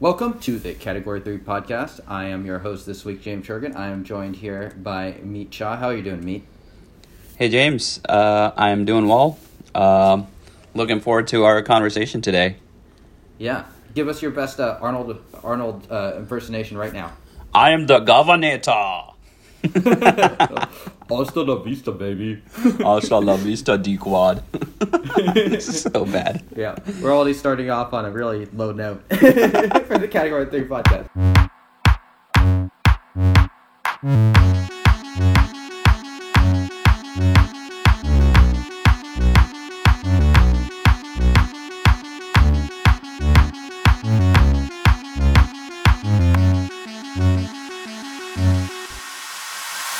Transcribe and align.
Welcome 0.00 0.38
to 0.40 0.58
the 0.58 0.72
Category 0.72 1.20
3 1.20 1.40
podcast. 1.40 2.00
I 2.08 2.24
am 2.24 2.46
your 2.46 2.60
host 2.60 2.86
this 2.86 3.04
week, 3.04 3.20
James 3.20 3.46
Shergan. 3.46 3.76
I 3.76 3.88
am 3.88 4.02
joined 4.02 4.36
here 4.36 4.72
by 4.82 5.16
Meet 5.22 5.52
Shaw. 5.52 5.76
How 5.76 5.88
are 5.88 5.94
you 5.94 6.02
doing, 6.02 6.24
Meet? 6.24 6.42
Hey, 7.36 7.50
James. 7.50 8.00
Uh, 8.08 8.50
I 8.56 8.70
am 8.70 8.86
doing 8.86 9.06
well. 9.08 9.38
Um 9.74 10.26
looking 10.72 11.00
forward 11.00 11.28
to 11.28 11.44
our 11.44 11.60
conversation 11.60 12.22
today. 12.22 12.56
Yeah. 13.36 13.66
Give 13.94 14.08
us 14.08 14.22
your 14.22 14.30
best 14.30 14.58
uh, 14.58 14.78
Arnold 14.80 15.18
Arnold 15.44 15.86
uh, 15.90 16.14
impersonation 16.16 16.78
right 16.78 16.94
now. 16.94 17.12
I 17.52 17.72
am 17.72 17.86
the 17.86 17.98
governor. 17.98 18.58
Hasta 21.10 21.42
la 21.42 21.56
vista, 21.62 21.92
baby. 21.92 22.40
Hasta 22.82 23.18
la 23.18 23.36
vista, 23.36 23.76
D 23.76 23.98
quad. 23.98 24.42
so 25.60 26.04
bad. 26.06 26.42
Yeah, 26.56 26.76
we're 27.02 27.12
already 27.14 27.34
starting 27.34 27.70
off 27.70 27.92
on 27.92 28.06
a 28.06 28.10
really 28.10 28.46
low 28.46 28.72
note 28.72 29.02
for 29.10 29.98
the 29.98 30.08
Category 30.10 30.46
3 30.46 30.64
podcast. 30.64 31.08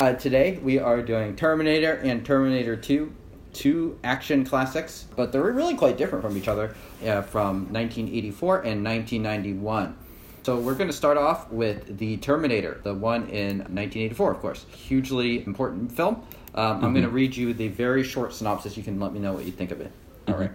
Uh, 0.00 0.14
today 0.14 0.58
we 0.62 0.78
are 0.78 1.02
doing 1.02 1.36
Terminator 1.36 1.92
and 2.02 2.24
Terminator 2.24 2.74
2, 2.74 3.12
two 3.60 3.98
action 4.02 4.42
classics, 4.42 5.04
but 5.16 5.32
they're 5.32 5.42
really 5.42 5.76
quite 5.76 5.98
different 5.98 6.24
from 6.24 6.34
each 6.34 6.48
other 6.48 6.74
uh, 7.04 7.20
from 7.20 7.70
1984 7.70 8.62
and 8.62 8.82
1991. 8.82 9.94
So 10.44 10.58
we're 10.58 10.74
going 10.74 10.88
to 10.88 10.96
start 10.96 11.18
off 11.18 11.52
with 11.52 11.98
the 11.98 12.16
Terminator, 12.16 12.80
the 12.82 12.94
one 12.94 13.28
in 13.28 13.58
1984, 13.58 14.30
of 14.30 14.38
course. 14.38 14.64
Hugely 14.70 15.44
important 15.44 15.92
film. 15.92 16.22
Um, 16.54 16.76
mm-hmm. 16.76 16.84
I'm 16.86 16.92
going 16.94 17.04
to 17.04 17.10
read 17.10 17.36
you 17.36 17.52
the 17.52 17.68
very 17.68 18.02
short 18.02 18.32
synopsis. 18.32 18.78
You 18.78 18.82
can 18.82 18.98
let 18.98 19.12
me 19.12 19.20
know 19.20 19.34
what 19.34 19.44
you 19.44 19.52
think 19.52 19.72
of 19.72 19.82
it. 19.82 19.92
Mm-hmm. 19.92 20.32
All 20.32 20.38
right. 20.38 20.52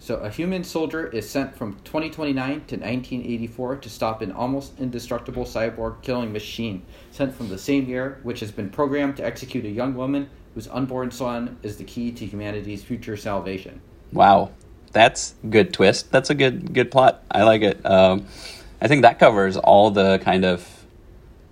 So, 0.00 0.16
a 0.16 0.30
human 0.30 0.64
soldier 0.64 1.08
is 1.08 1.28
sent 1.28 1.54
from 1.54 1.74
2029 1.84 2.34
to 2.34 2.54
1984 2.76 3.76
to 3.76 3.90
stop 3.90 4.22
an 4.22 4.32
almost 4.32 4.78
indestructible 4.78 5.44
cyborg 5.44 6.00
killing 6.02 6.32
machine 6.32 6.86
sent 7.10 7.34
from 7.34 7.50
the 7.50 7.58
same 7.58 7.86
year, 7.86 8.20
which 8.22 8.40
has 8.40 8.50
been 8.50 8.70
programmed 8.70 9.18
to 9.18 9.26
execute 9.26 9.66
a 9.66 9.68
young 9.68 9.94
woman 9.94 10.30
whose 10.58 10.66
unborn 10.72 11.08
son 11.08 11.56
is 11.62 11.76
the 11.76 11.84
key 11.84 12.10
to 12.10 12.26
humanity's 12.26 12.82
future 12.82 13.16
salvation. 13.16 13.80
Wow, 14.12 14.50
that's 14.90 15.36
good 15.48 15.72
twist. 15.72 16.10
That's 16.10 16.30
a 16.30 16.34
good 16.34 16.74
good 16.74 16.90
plot. 16.90 17.22
I 17.30 17.44
like 17.44 17.62
it. 17.62 17.86
Um, 17.86 18.26
I 18.80 18.88
think 18.88 19.02
that 19.02 19.20
covers 19.20 19.56
all 19.56 19.92
the 19.92 20.18
kind 20.18 20.44
of 20.44 20.66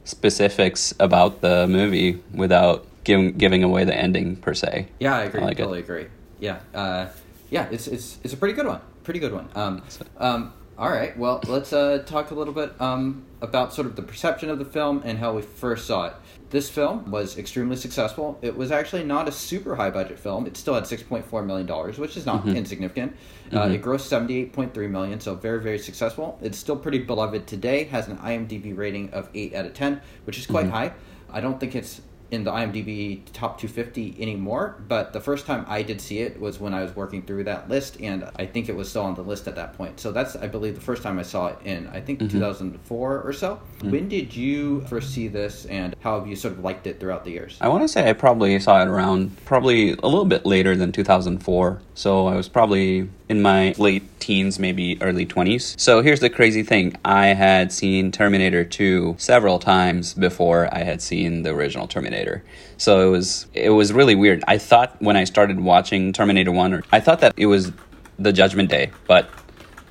specifics 0.02 0.92
about 0.98 1.40
the 1.40 1.68
movie 1.68 2.20
without 2.34 2.84
giving 3.04 3.38
giving 3.38 3.62
away 3.62 3.84
the 3.84 3.94
ending 3.94 4.34
per 4.34 4.54
se. 4.54 4.88
Yeah, 4.98 5.16
I 5.16 5.22
agree. 5.22 5.40
I 5.40 5.44
like 5.44 5.56
totally 5.58 5.78
it. 5.78 5.84
agree. 5.84 6.06
Yeah. 6.40 6.58
Uh, 6.74 7.06
yeah, 7.48 7.68
it's 7.70 7.86
it's 7.86 8.18
it's 8.24 8.34
a 8.34 8.36
pretty 8.36 8.54
good 8.54 8.66
one. 8.66 8.80
Pretty 9.04 9.20
good 9.20 9.32
one. 9.32 9.48
Um, 9.54 9.82
um, 10.18 10.52
all 10.76 10.90
right. 10.90 11.16
Well, 11.16 11.40
let's 11.46 11.72
uh, 11.72 12.02
talk 12.04 12.32
a 12.32 12.34
little 12.34 12.52
bit 12.52 12.72
um, 12.80 13.24
about 13.40 13.72
sort 13.72 13.86
of 13.86 13.94
the 13.94 14.02
perception 14.02 14.50
of 14.50 14.58
the 14.58 14.64
film 14.64 15.02
and 15.04 15.18
how 15.18 15.34
we 15.34 15.42
first 15.42 15.86
saw 15.86 16.06
it. 16.06 16.14
This 16.50 16.70
film 16.70 17.10
was 17.10 17.38
extremely 17.38 17.76
successful. 17.76 18.38
It 18.40 18.56
was 18.56 18.70
actually 18.70 19.02
not 19.02 19.28
a 19.28 19.32
super 19.32 19.74
high 19.74 19.90
budget 19.90 20.18
film. 20.18 20.46
It 20.46 20.56
still 20.56 20.74
had 20.74 20.86
six 20.86 21.02
point 21.02 21.24
four 21.24 21.42
million 21.42 21.66
dollars, 21.66 21.98
which 21.98 22.16
is 22.16 22.24
not 22.24 22.44
mm-hmm. 22.44 22.56
insignificant. 22.56 23.16
Uh, 23.50 23.62
mm-hmm. 23.62 23.74
It 23.74 23.82
grossed 23.82 24.02
seventy 24.02 24.38
eight 24.38 24.52
point 24.52 24.72
three 24.72 24.86
million, 24.86 25.18
so 25.18 25.34
very 25.34 25.60
very 25.60 25.78
successful. 25.78 26.38
It's 26.40 26.56
still 26.56 26.76
pretty 26.76 27.00
beloved 27.00 27.46
today. 27.48 27.84
Has 27.84 28.06
an 28.06 28.18
IMDb 28.18 28.76
rating 28.76 29.10
of 29.10 29.28
eight 29.34 29.54
out 29.54 29.66
of 29.66 29.74
ten, 29.74 30.00
which 30.24 30.38
is 30.38 30.46
quite 30.46 30.66
mm-hmm. 30.66 30.74
high. 30.74 30.92
I 31.30 31.40
don't 31.40 31.58
think 31.58 31.74
it's 31.74 32.00
in 32.30 32.44
the 32.44 32.50
IMDb 32.50 33.20
top 33.32 33.58
250 33.58 34.16
anymore, 34.20 34.76
but 34.88 35.12
the 35.12 35.20
first 35.20 35.46
time 35.46 35.64
I 35.68 35.82
did 35.82 36.00
see 36.00 36.18
it 36.18 36.40
was 36.40 36.58
when 36.58 36.74
I 36.74 36.82
was 36.82 36.94
working 36.96 37.22
through 37.22 37.44
that 37.44 37.68
list, 37.68 38.00
and 38.00 38.28
I 38.36 38.46
think 38.46 38.68
it 38.68 38.76
was 38.76 38.88
still 38.88 39.02
on 39.02 39.14
the 39.14 39.22
list 39.22 39.46
at 39.46 39.54
that 39.56 39.74
point. 39.74 40.00
So 40.00 40.12
that's, 40.12 40.34
I 40.36 40.46
believe, 40.46 40.74
the 40.74 40.80
first 40.80 41.02
time 41.02 41.18
I 41.18 41.22
saw 41.22 41.48
it 41.48 41.58
in, 41.64 41.86
I 41.88 42.00
think, 42.00 42.18
mm-hmm. 42.18 42.28
2004 42.28 43.22
or 43.22 43.32
so. 43.32 43.60
Mm-hmm. 43.78 43.90
When 43.90 44.08
did 44.08 44.34
you 44.34 44.80
first 44.82 45.12
see 45.12 45.28
this, 45.28 45.66
and 45.66 45.94
how 46.00 46.18
have 46.18 46.28
you 46.28 46.36
sort 46.36 46.54
of 46.54 46.64
liked 46.64 46.86
it 46.86 46.98
throughout 46.98 47.24
the 47.24 47.30
years? 47.30 47.58
I 47.60 47.68
want 47.68 47.84
to 47.84 47.88
say 47.88 48.08
I 48.08 48.12
probably 48.12 48.58
saw 48.58 48.82
it 48.82 48.88
around, 48.88 49.36
probably 49.44 49.92
a 49.92 50.06
little 50.06 50.24
bit 50.24 50.44
later 50.44 50.74
than 50.74 50.92
2004. 50.92 51.80
So 51.94 52.26
I 52.26 52.34
was 52.34 52.48
probably 52.48 53.08
in 53.28 53.42
my 53.42 53.74
late 53.78 54.20
teens, 54.20 54.58
maybe 54.58 55.00
early 55.00 55.26
20s. 55.26 55.78
So 55.78 56.00
here's 56.00 56.20
the 56.20 56.30
crazy 56.30 56.62
thing 56.62 56.96
I 57.04 57.28
had 57.28 57.72
seen 57.72 58.12
Terminator 58.12 58.64
2 58.64 59.16
several 59.18 59.58
times 59.58 60.14
before 60.14 60.68
I 60.72 60.84
had 60.84 61.02
seen 61.02 61.42
the 61.42 61.50
original 61.50 61.86
Terminator. 61.86 62.44
So 62.76 63.08
it 63.08 63.10
was 63.10 63.46
it 63.54 63.70
was 63.70 63.92
really 63.92 64.14
weird. 64.14 64.44
I 64.46 64.58
thought 64.58 65.00
when 65.00 65.16
I 65.16 65.24
started 65.24 65.60
watching 65.60 66.12
Terminator 66.12 66.52
1 66.52 66.74
or 66.74 66.82
I 66.92 67.00
thought 67.00 67.20
that 67.20 67.34
it 67.36 67.46
was 67.46 67.72
the 68.18 68.32
Judgment 68.32 68.70
Day, 68.70 68.90
but 69.06 69.28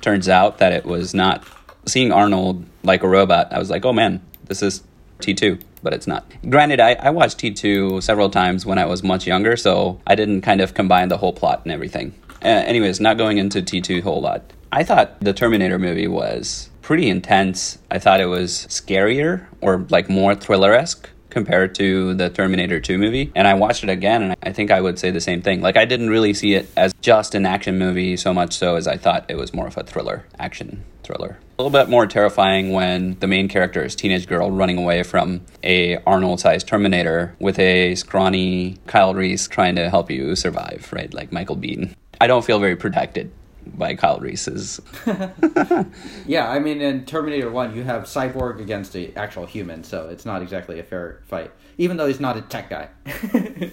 turns 0.00 0.28
out 0.28 0.58
that 0.58 0.72
it 0.72 0.84
was 0.84 1.14
not. 1.14 1.46
Seeing 1.86 2.10
Arnold 2.10 2.64
like 2.82 3.04
a 3.04 3.08
robot, 3.08 3.52
I 3.52 3.60
was 3.60 3.70
like, 3.70 3.84
"Oh 3.84 3.92
man, 3.92 4.20
this 4.46 4.60
is 4.62 4.82
T2." 5.20 5.60
but 5.82 5.94
it's 5.94 6.08
not. 6.08 6.26
Granted, 6.50 6.80
I, 6.80 6.94
I 6.94 7.10
watched 7.10 7.38
T2 7.38 8.02
several 8.02 8.28
times 8.28 8.66
when 8.66 8.76
I 8.76 8.86
was 8.86 9.04
much 9.04 9.24
younger, 9.24 9.56
so 9.56 10.00
I 10.04 10.16
didn't 10.16 10.42
kind 10.42 10.60
of 10.60 10.74
combine 10.74 11.10
the 11.10 11.16
whole 11.16 11.32
plot 11.32 11.60
and 11.62 11.70
everything. 11.70 12.12
Uh, 12.46 12.62
anyways, 12.64 13.00
not 13.00 13.18
going 13.18 13.38
into 13.38 13.60
T2 13.60 13.98
a 13.98 14.00
whole 14.02 14.20
lot. 14.20 14.52
I 14.70 14.84
thought 14.84 15.18
the 15.20 15.32
Terminator 15.32 15.80
movie 15.80 16.06
was 16.06 16.70
pretty 16.80 17.08
intense. 17.08 17.78
I 17.90 17.98
thought 17.98 18.20
it 18.20 18.26
was 18.26 18.68
scarier 18.68 19.46
or 19.60 19.84
like 19.90 20.08
more 20.08 20.36
thriller 20.36 20.72
esque 20.72 21.10
compared 21.28 21.74
to 21.74 22.14
the 22.14 22.30
Terminator 22.30 22.78
2 22.78 22.98
movie. 22.98 23.32
And 23.34 23.48
I 23.48 23.54
watched 23.54 23.82
it 23.82 23.90
again, 23.90 24.22
and 24.22 24.36
I 24.44 24.52
think 24.52 24.70
I 24.70 24.80
would 24.80 24.96
say 24.96 25.10
the 25.10 25.20
same 25.20 25.42
thing. 25.42 25.60
Like, 25.60 25.76
I 25.76 25.84
didn't 25.84 26.08
really 26.08 26.32
see 26.32 26.54
it 26.54 26.70
as 26.76 26.94
just 27.02 27.34
an 27.34 27.44
action 27.44 27.78
movie 27.78 28.16
so 28.16 28.32
much 28.32 28.54
so 28.54 28.76
as 28.76 28.86
I 28.86 28.96
thought 28.96 29.26
it 29.28 29.36
was 29.36 29.52
more 29.52 29.66
of 29.66 29.76
a 29.76 29.82
thriller, 29.82 30.24
action 30.38 30.84
thriller. 31.02 31.38
A 31.58 31.62
little 31.62 31.76
bit 31.76 31.90
more 31.90 32.06
terrifying 32.06 32.72
when 32.72 33.18
the 33.18 33.26
main 33.26 33.48
character 33.48 33.84
is 33.84 33.94
teenage 33.96 34.28
girl 34.28 34.50
running 34.50 34.78
away 34.78 35.02
from 35.02 35.42
a 35.64 35.96
Arnold-sized 36.04 36.68
Terminator 36.68 37.34
with 37.40 37.58
a 37.58 37.96
scrawny 37.96 38.78
Kyle 38.86 39.14
Reese 39.14 39.48
trying 39.48 39.74
to 39.74 39.90
help 39.90 40.10
you 40.10 40.36
survive, 40.36 40.88
right? 40.92 41.12
Like 41.12 41.32
Michael 41.32 41.56
Biehn. 41.56 41.94
I 42.20 42.26
don't 42.26 42.44
feel 42.44 42.58
very 42.58 42.76
protected 42.76 43.30
by 43.66 43.94
Kyle 43.94 44.18
Reese's. 44.18 44.80
yeah, 46.26 46.48
I 46.48 46.58
mean, 46.58 46.80
in 46.80 47.04
Terminator 47.04 47.50
1, 47.50 47.74
you 47.74 47.82
have 47.82 48.04
Cyborg 48.04 48.60
against 48.60 48.92
the 48.92 49.14
actual 49.16 49.46
human, 49.46 49.84
so 49.84 50.08
it's 50.08 50.24
not 50.24 50.42
exactly 50.42 50.78
a 50.78 50.82
fair 50.82 51.20
fight, 51.26 51.50
even 51.78 51.96
though 51.96 52.06
he's 52.06 52.20
not 52.20 52.36
a 52.36 52.42
tech 52.42 52.70
guy. 52.70 52.88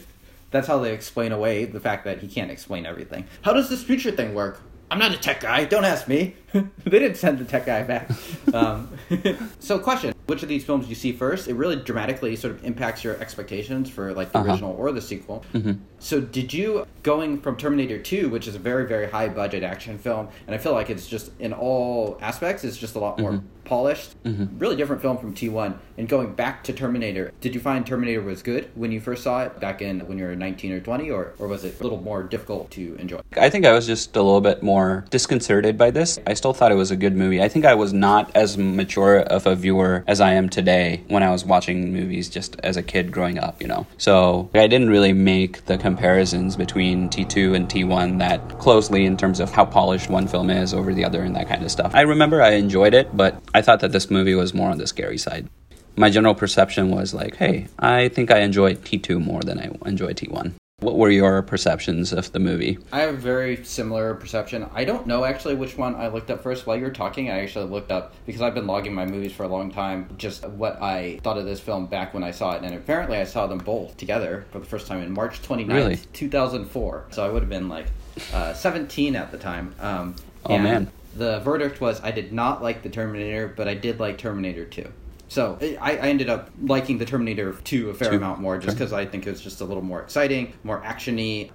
That's 0.51 0.67
how 0.67 0.79
they 0.79 0.93
explain 0.93 1.31
away 1.31 1.65
the 1.65 1.79
fact 1.79 2.05
that 2.05 2.19
he 2.19 2.27
can't 2.27 2.51
explain 2.51 2.85
everything. 2.85 3.25
How 3.41 3.53
does 3.53 3.69
this 3.69 3.83
future 3.83 4.11
thing 4.11 4.33
work? 4.33 4.61
I'm 4.91 4.99
not 4.99 5.11
a 5.11 5.17
tech 5.17 5.39
guy. 5.39 5.65
Don't 5.65 5.85
ask 5.85 6.07
me. 6.07 6.35
they 6.83 6.99
didn't 6.99 7.17
send 7.17 7.39
the 7.39 7.45
tech 7.45 7.65
guy 7.65 7.83
back. 7.83 8.09
Um, 8.53 8.89
so, 9.59 9.79
question: 9.79 10.13
Which 10.27 10.43
of 10.43 10.49
these 10.49 10.63
films 10.63 10.87
you 10.87 10.95
see 10.95 11.11
first? 11.11 11.47
It 11.47 11.55
really 11.55 11.75
dramatically 11.75 12.35
sort 12.35 12.53
of 12.53 12.63
impacts 12.63 13.03
your 13.03 13.19
expectations 13.19 13.89
for 13.89 14.13
like 14.13 14.31
the 14.31 14.39
uh-huh. 14.39 14.51
original 14.51 14.75
or 14.77 14.91
the 14.91 15.01
sequel. 15.01 15.43
Mm-hmm. 15.53 15.73
So, 15.99 16.21
did 16.21 16.53
you 16.53 16.85
going 17.01 17.41
from 17.41 17.57
Terminator 17.57 17.99
Two, 17.99 18.29
which 18.29 18.47
is 18.47 18.55
a 18.55 18.59
very 18.59 18.85
very 18.85 19.09
high 19.09 19.29
budget 19.29 19.63
action 19.63 19.97
film, 19.97 20.27
and 20.45 20.55
I 20.55 20.59
feel 20.59 20.73
like 20.73 20.89
it's 20.89 21.07
just 21.07 21.31
in 21.39 21.53
all 21.53 22.17
aspects, 22.21 22.63
it's 22.63 22.77
just 22.77 22.95
a 22.95 22.99
lot 22.99 23.19
more 23.19 23.33
mm-hmm. 23.33 23.47
polished. 23.65 24.21
Mm-hmm. 24.23 24.59
Really 24.59 24.75
different 24.75 25.01
film 25.01 25.17
from 25.17 25.33
T 25.33 25.49
One. 25.49 25.79
And 25.97 26.07
going 26.07 26.33
back 26.33 26.63
to 26.65 26.73
Terminator, 26.73 27.31
did 27.41 27.55
you 27.55 27.61
find 27.61 27.85
Terminator 27.85 28.21
was 28.21 28.43
good 28.43 28.69
when 28.75 28.91
you 28.91 28.99
first 28.99 29.23
saw 29.23 29.43
it 29.43 29.59
back 29.59 29.81
in 29.81 30.01
when 30.07 30.17
you 30.17 30.25
were 30.25 30.35
19 30.35 30.71
or 30.71 30.79
20, 30.79 31.09
or 31.09 31.33
or 31.39 31.47
was 31.47 31.63
it 31.63 31.79
a 31.79 31.83
little 31.83 32.01
more 32.01 32.21
difficult 32.21 32.69
to 32.71 32.95
enjoy? 32.95 33.21
I 33.37 33.49
think 33.49 33.65
I 33.65 33.73
was 33.73 33.87
just 33.87 34.15
a 34.15 34.21
little 34.21 34.41
bit 34.41 34.61
more 34.61 35.05
disconcerted 35.09 35.77
by 35.77 35.89
this. 35.89 36.19
I 36.27 36.33
still 36.43 36.53
thought 36.53 36.73
it 36.73 36.75
was 36.75 36.91
a 36.91 36.97
good 36.97 37.15
movie. 37.15 37.41
I 37.41 37.47
think 37.47 37.63
I 37.63 37.73
was 37.73 37.93
not 37.93 38.29
as 38.35 38.57
mature 38.57 39.19
of 39.19 39.47
a 39.47 39.55
viewer 39.55 40.03
as 40.07 40.19
I 40.19 40.33
am 40.33 40.49
today 40.49 41.01
when 41.07 41.23
I 41.23 41.31
was 41.31 41.45
watching 41.45 41.93
movies 41.93 42.27
just 42.27 42.59
as 42.59 42.75
a 42.75 42.83
kid 42.83 43.13
growing 43.13 43.39
up, 43.39 43.61
you 43.61 43.67
know. 43.69 43.87
So 43.97 44.49
I 44.53 44.67
didn't 44.67 44.89
really 44.89 45.13
make 45.13 45.63
the 45.67 45.77
comparisons 45.77 46.57
between 46.57 47.07
T2 47.07 47.55
and 47.55 47.69
T1 47.69 48.19
that 48.19 48.59
closely 48.59 49.05
in 49.05 49.15
terms 49.15 49.39
of 49.39 49.51
how 49.51 49.63
polished 49.63 50.09
one 50.09 50.27
film 50.27 50.49
is 50.49 50.73
over 50.73 50.93
the 50.93 51.05
other 51.05 51.21
and 51.23 51.33
that 51.37 51.47
kind 51.47 51.63
of 51.63 51.71
stuff. 51.71 51.95
I 51.95 52.01
remember 52.01 52.41
I 52.41 52.55
enjoyed 52.55 52.93
it, 52.93 53.15
but 53.15 53.41
I 53.53 53.61
thought 53.61 53.79
that 53.79 53.93
this 53.93 54.11
movie 54.11 54.35
was 54.35 54.53
more 54.53 54.69
on 54.69 54.79
the 54.79 54.87
scary 54.87 55.17
side. 55.17 55.47
My 55.95 56.09
general 56.09 56.35
perception 56.35 56.91
was 56.91 57.13
like, 57.13 57.37
hey, 57.37 57.67
I 57.79 58.09
think 58.09 58.31
I 58.31 58.39
enjoyed 58.39 58.83
T2 58.83 59.23
more 59.23 59.43
than 59.43 59.59
I 59.59 59.71
enjoyed 59.87 60.17
T1. 60.17 60.55
What 60.83 60.97
were 60.97 61.09
your 61.09 61.41
perceptions 61.43 62.11
of 62.11 62.33
the 62.33 62.39
movie? 62.39 62.77
I 62.91 62.99
have 62.99 63.13
a 63.13 63.17
very 63.17 63.63
similar 63.63 64.13
perception. 64.15 64.69
I 64.73 64.83
don't 64.83 65.07
know 65.07 65.23
actually 65.23 65.55
which 65.55 65.77
one 65.77 65.95
I 65.95 66.09
looked 66.09 66.29
up 66.29 66.43
first. 66.43 66.67
While 66.67 66.75
you 66.75 66.83
were 66.83 66.91
talking, 66.91 67.29
I 67.29 67.41
actually 67.41 67.69
looked 67.69 67.89
up 67.89 68.13
because 68.25 68.41
I've 68.41 68.53
been 68.53 68.67
logging 68.67 68.93
my 68.93 69.05
movies 69.05 69.31
for 69.31 69.43
a 69.43 69.47
long 69.47 69.71
time, 69.71 70.09
just 70.17 70.45
what 70.45 70.81
I 70.81 71.21
thought 71.23 71.37
of 71.37 71.45
this 71.45 71.61
film 71.61 71.85
back 71.85 72.13
when 72.13 72.21
I 72.21 72.31
saw 72.31 72.51
it. 72.51 72.63
And 72.63 72.75
apparently, 72.75 73.17
I 73.17 73.23
saw 73.23 73.47
them 73.47 73.59
both 73.59 73.95
together 73.95 74.45
for 74.51 74.59
the 74.59 74.65
first 74.65 74.85
time 74.87 75.01
in 75.01 75.13
March 75.13 75.41
29th, 75.41 75.73
really? 75.73 75.95
2004. 76.11 77.05
So 77.11 77.25
I 77.25 77.29
would 77.29 77.43
have 77.43 77.49
been 77.49 77.69
like 77.69 77.85
uh, 78.33 78.53
17 78.53 79.15
at 79.15 79.31
the 79.31 79.37
time. 79.37 79.73
Um, 79.79 80.15
oh, 80.45 80.57
man. 80.57 80.91
the 81.15 81.39
verdict 81.39 81.79
was 81.79 82.01
I 82.01 82.11
did 82.11 82.33
not 82.33 82.61
like 82.61 82.83
the 82.83 82.89
Terminator, 82.89 83.47
but 83.47 83.69
I 83.69 83.73
did 83.73 84.01
like 84.01 84.17
Terminator 84.17 84.65
2. 84.65 84.91
So 85.33 85.57
I, 85.81 85.97
I 85.97 86.09
ended 86.09 86.29
up 86.29 86.51
liking 86.61 86.99
the 86.99 87.05
Terminator 87.05 87.53
2 87.53 87.89
a 87.89 87.93
fair 87.95 88.11
Two. 88.11 88.17
amount 88.17 88.39
more 88.39 88.57
just 88.59 88.75
Okay. 88.75 88.77
because 88.77 88.93
I 88.93 89.03
think 89.07 89.25
it 89.25 89.31
was 89.31 89.41
just 89.41 89.61
a 89.61 89.65
little 89.65 89.81
more 89.81 89.99
exciting, 89.99 90.53
more 90.63 90.79
actiony. 90.81 91.49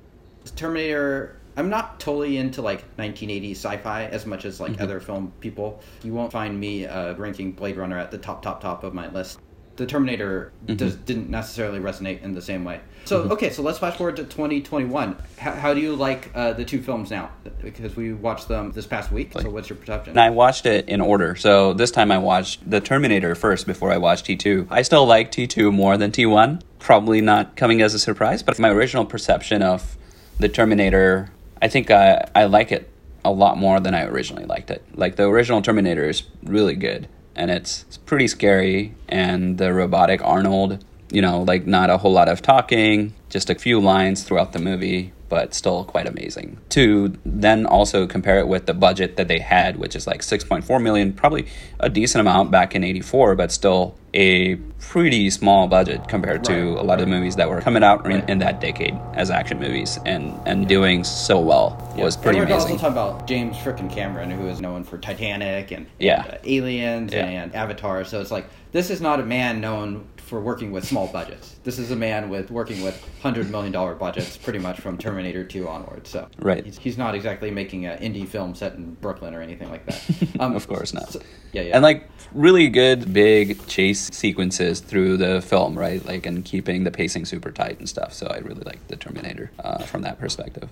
Terminator, 0.57 1.37
I'm 1.57 1.69
not 1.71 2.01
totally 2.01 2.39
into 2.39 2.61
like 2.61 2.85
1980s 2.97 3.53
sci-fi 3.53 4.07
as 4.07 4.27
much 4.27 4.45
as 4.45 4.59
Mm-hmm. 4.59 4.73
like 4.73 4.81
other 4.81 4.99
film 4.99 5.33
people. 5.41 5.81
You 6.03 6.13
won't 6.13 6.33
find 6.33 6.59
me 6.59 6.87
uh, 6.87 7.15
ranking 7.15 7.53
Blade 7.53 7.77
Runner 7.77 7.97
at 7.99 8.11
the 8.11 8.19
top, 8.19 8.43
top, 8.43 8.61
top 8.61 8.83
of 8.83 8.95
my 8.95 9.09
list. 9.13 9.39
The 9.77 9.87
Terminator 9.87 10.51
Mm-hmm. 10.67 10.75
does, 10.77 10.97
didn't 10.97 11.31
necessarily 11.31 11.79
resonate 11.79 12.23
in 12.23 12.35
the 12.35 12.43
same 12.43 12.65
way. 12.65 12.81
So 13.09 13.23
okay, 13.23 13.49
so 13.49 13.63
let's 13.63 13.79
fast 13.79 13.97
forward 13.97 14.17
to 14.17 14.25
2021. 14.25 15.17
How, 15.39 15.53
how 15.53 15.73
do 15.73 15.81
you 15.81 15.97
like 15.97 16.31
uh, 16.35 16.53
the 16.53 16.65
two 16.67 16.83
films 16.83 17.11
now? 17.11 17.31
Because 17.63 17.97
we 17.97 18.13
watched 18.13 18.49
them 18.49 18.71
this 18.73 18.87
past 18.87 19.11
week. 19.11 19.33
So 19.33 19.49
what's 19.49 19.71
your 19.71 19.79
perception? 19.79 20.11
And 20.11 20.21
I 20.21 20.29
watched 20.29 20.67
it 20.67 20.91
in 20.91 21.01
order. 21.01 21.35
So 21.35 21.73
this 21.73 21.91
time 21.91 22.13
I 22.13 22.19
watched 22.19 22.69
The 22.69 22.83
Terminator 22.83 23.35
first 23.35 23.67
before 23.67 23.91
I 23.91 23.97
watched 23.97 24.27
T2. 24.27 24.67
I 24.71 24.83
still 24.83 25.07
like 25.07 25.33
T2 25.33 25.73
more 25.73 25.97
than 25.97 26.11
T1. 26.13 26.61
Probably 26.81 27.23
not 27.23 27.57
coming 27.57 27.81
as 27.81 27.95
a 27.95 27.99
surprise, 27.99 28.43
but 28.43 28.59
my 28.59 28.69
original 28.69 29.07
perception 29.07 29.63
of 29.63 29.97
The 30.39 30.51
Terminator, 30.51 31.31
I 31.63 31.69
think 31.69 31.91
I, 31.91 32.29
I 32.35 32.45
like 32.45 32.73
it 32.73 32.91
a 33.25 33.33
lot 33.33 33.57
more 33.57 33.81
than 33.81 33.95
I 33.95 34.05
originally 34.05 34.45
liked 34.45 34.71
it. 34.71 34.85
Like 34.95 35.17
the 35.17 35.25
original 35.25 35.63
Terminator 35.63 36.07
is 36.07 36.25
really 36.43 36.75
good 36.75 37.09
and 37.35 37.51
it's, 37.51 37.85
it's 37.85 37.97
pretty 37.97 38.29
scary 38.29 38.95
and 39.09 39.57
the 39.57 39.73
robotic 39.73 40.21
Arnold, 40.23 40.85
you 41.11 41.23
know, 41.23 41.43
like 41.43 41.67
not 41.67 41.91
a 41.91 41.99
whole 41.99 42.13
lot 42.13 42.29
of 42.29 42.43
talking, 42.43 43.15
just 43.29 43.51
a 43.51 43.55
few 43.55 43.81
lines 43.81 44.23
throughout 44.23 44.53
the 44.53 44.59
movie 44.59 45.13
but 45.29 45.53
still 45.53 45.85
quite 45.85 46.07
amazing. 46.07 46.59
To 46.71 47.15
then 47.25 47.67
also 47.67 48.07
compare 48.07 48.39
it 48.39 48.49
with 48.49 48.65
the 48.65 48.75
budget 48.75 49.17
that 49.17 49.29
they 49.29 49.39
had, 49.41 49.77
which 49.77 49.95
is 49.95 50.07
like 50.07 50.23
6.4 50.23 50.83
million, 50.83 51.13
probably 51.13 51.47
a 51.81 51.91
decent 51.91 52.21
amount 52.21 52.51
back 52.51 52.75
in 52.75 52.83
84, 52.83 53.35
but 53.35 53.53
still 53.53 53.95
a 54.15 54.55
pretty 54.81 55.29
small 55.29 55.67
budget 55.69 56.09
compared 56.09 56.45
to 56.45 56.53
Right, 56.53 56.79
a 56.79 56.83
lot 56.83 56.99
of 56.99 57.05
the 57.07 57.11
movies 57.11 57.37
that 57.37 57.51
were 57.51 57.61
coming 57.61 57.83
out 57.85 58.07
in, 58.11 58.27
in 58.29 58.39
that 58.39 58.59
decade 58.63 58.97
as 59.13 59.31
action 59.31 59.61
movies 59.61 59.99
and, 60.07 60.35
and 60.47 60.67
doing 60.67 61.05
so 61.05 61.39
well 61.41 61.77
was 61.95 62.17
pretty 62.17 62.39
and 62.39 62.49
we're 62.49 62.55
amazing. 62.55 62.73
also 62.73 62.89
talking 62.89 62.93
about 63.15 63.27
James 63.29 63.57
frickin' 63.59 63.91
Cameron, 63.93 64.31
who 64.31 64.47
is 64.49 64.63
known 64.63 64.83
for 64.83 64.97
Titanic 64.97 65.71
and, 65.73 65.87
Yeah. 65.99 66.25
and, 66.25 66.35
uh, 66.35 66.39
Aliens 66.45 67.13
Yeah. 67.13 67.27
and 67.27 67.55
Avatar. 67.55 68.05
So 68.05 68.23
it's 68.23 68.31
like 68.31 68.47
this 68.73 68.89
is 68.89 69.03
not 69.03 69.21
a 69.21 69.27
man 69.27 69.61
known 69.61 70.07
for 70.29 70.41
working 70.41 70.71
with 70.71 70.87
small 70.87 71.07
budgets. 71.09 71.57
This 71.65 71.79
is 71.79 71.91
a 71.91 71.97
man 71.97 72.29
with 72.29 72.51
working 72.51 72.83
with 72.83 73.03
hundred 73.23 73.51
million 73.51 73.73
dollar 73.73 73.95
budgets, 73.95 74.37
pretty 74.37 74.59
much 74.59 74.79
from 74.79 74.99
Terminator 74.99 75.43
Two 75.45 75.67
onwards. 75.67 76.11
So 76.11 76.29
Right. 76.39 76.65
he's, 76.65 76.79
he's 76.79 76.99
not 76.99 77.15
exactly 77.15 77.51
making 77.51 77.87
an 77.87 77.99
indie 77.99 78.29
film 78.29 78.55
set 78.55 78.75
in 78.75 78.95
Brooklyn 78.95 79.35
or 79.35 79.41
anything 79.41 79.71
like 79.71 79.87
that. 79.87 79.99
Um, 80.41 80.55
of 80.55 80.69
course 80.69 80.93
not. 80.95 81.11
so- 81.13 81.21
yeah, 81.53 81.63
yeah. 81.63 81.75
And 81.75 81.83
like 81.83 82.09
really 82.33 82.69
good 82.69 83.13
big 83.13 83.67
chase 83.67 84.11
sequences 84.13 84.81
through 84.81 85.17
the 85.17 85.41
film, 85.41 85.77
right? 85.77 86.05
Like 86.05 86.27
and 86.27 86.45
keeping 86.45 86.85
the 86.85 86.91
pacing 86.91 87.25
super 87.25 87.51
tight 87.51 87.79
and 87.79 87.89
stuff. 87.89 88.13
So 88.13 88.27
I 88.27 88.39
really 88.39 88.63
like 88.65 88.87
the 88.89 88.97
Terminator 88.97 89.51
uh, 89.61 89.79
from 89.85 90.03
that 90.03 90.19
perspective. 90.21 90.69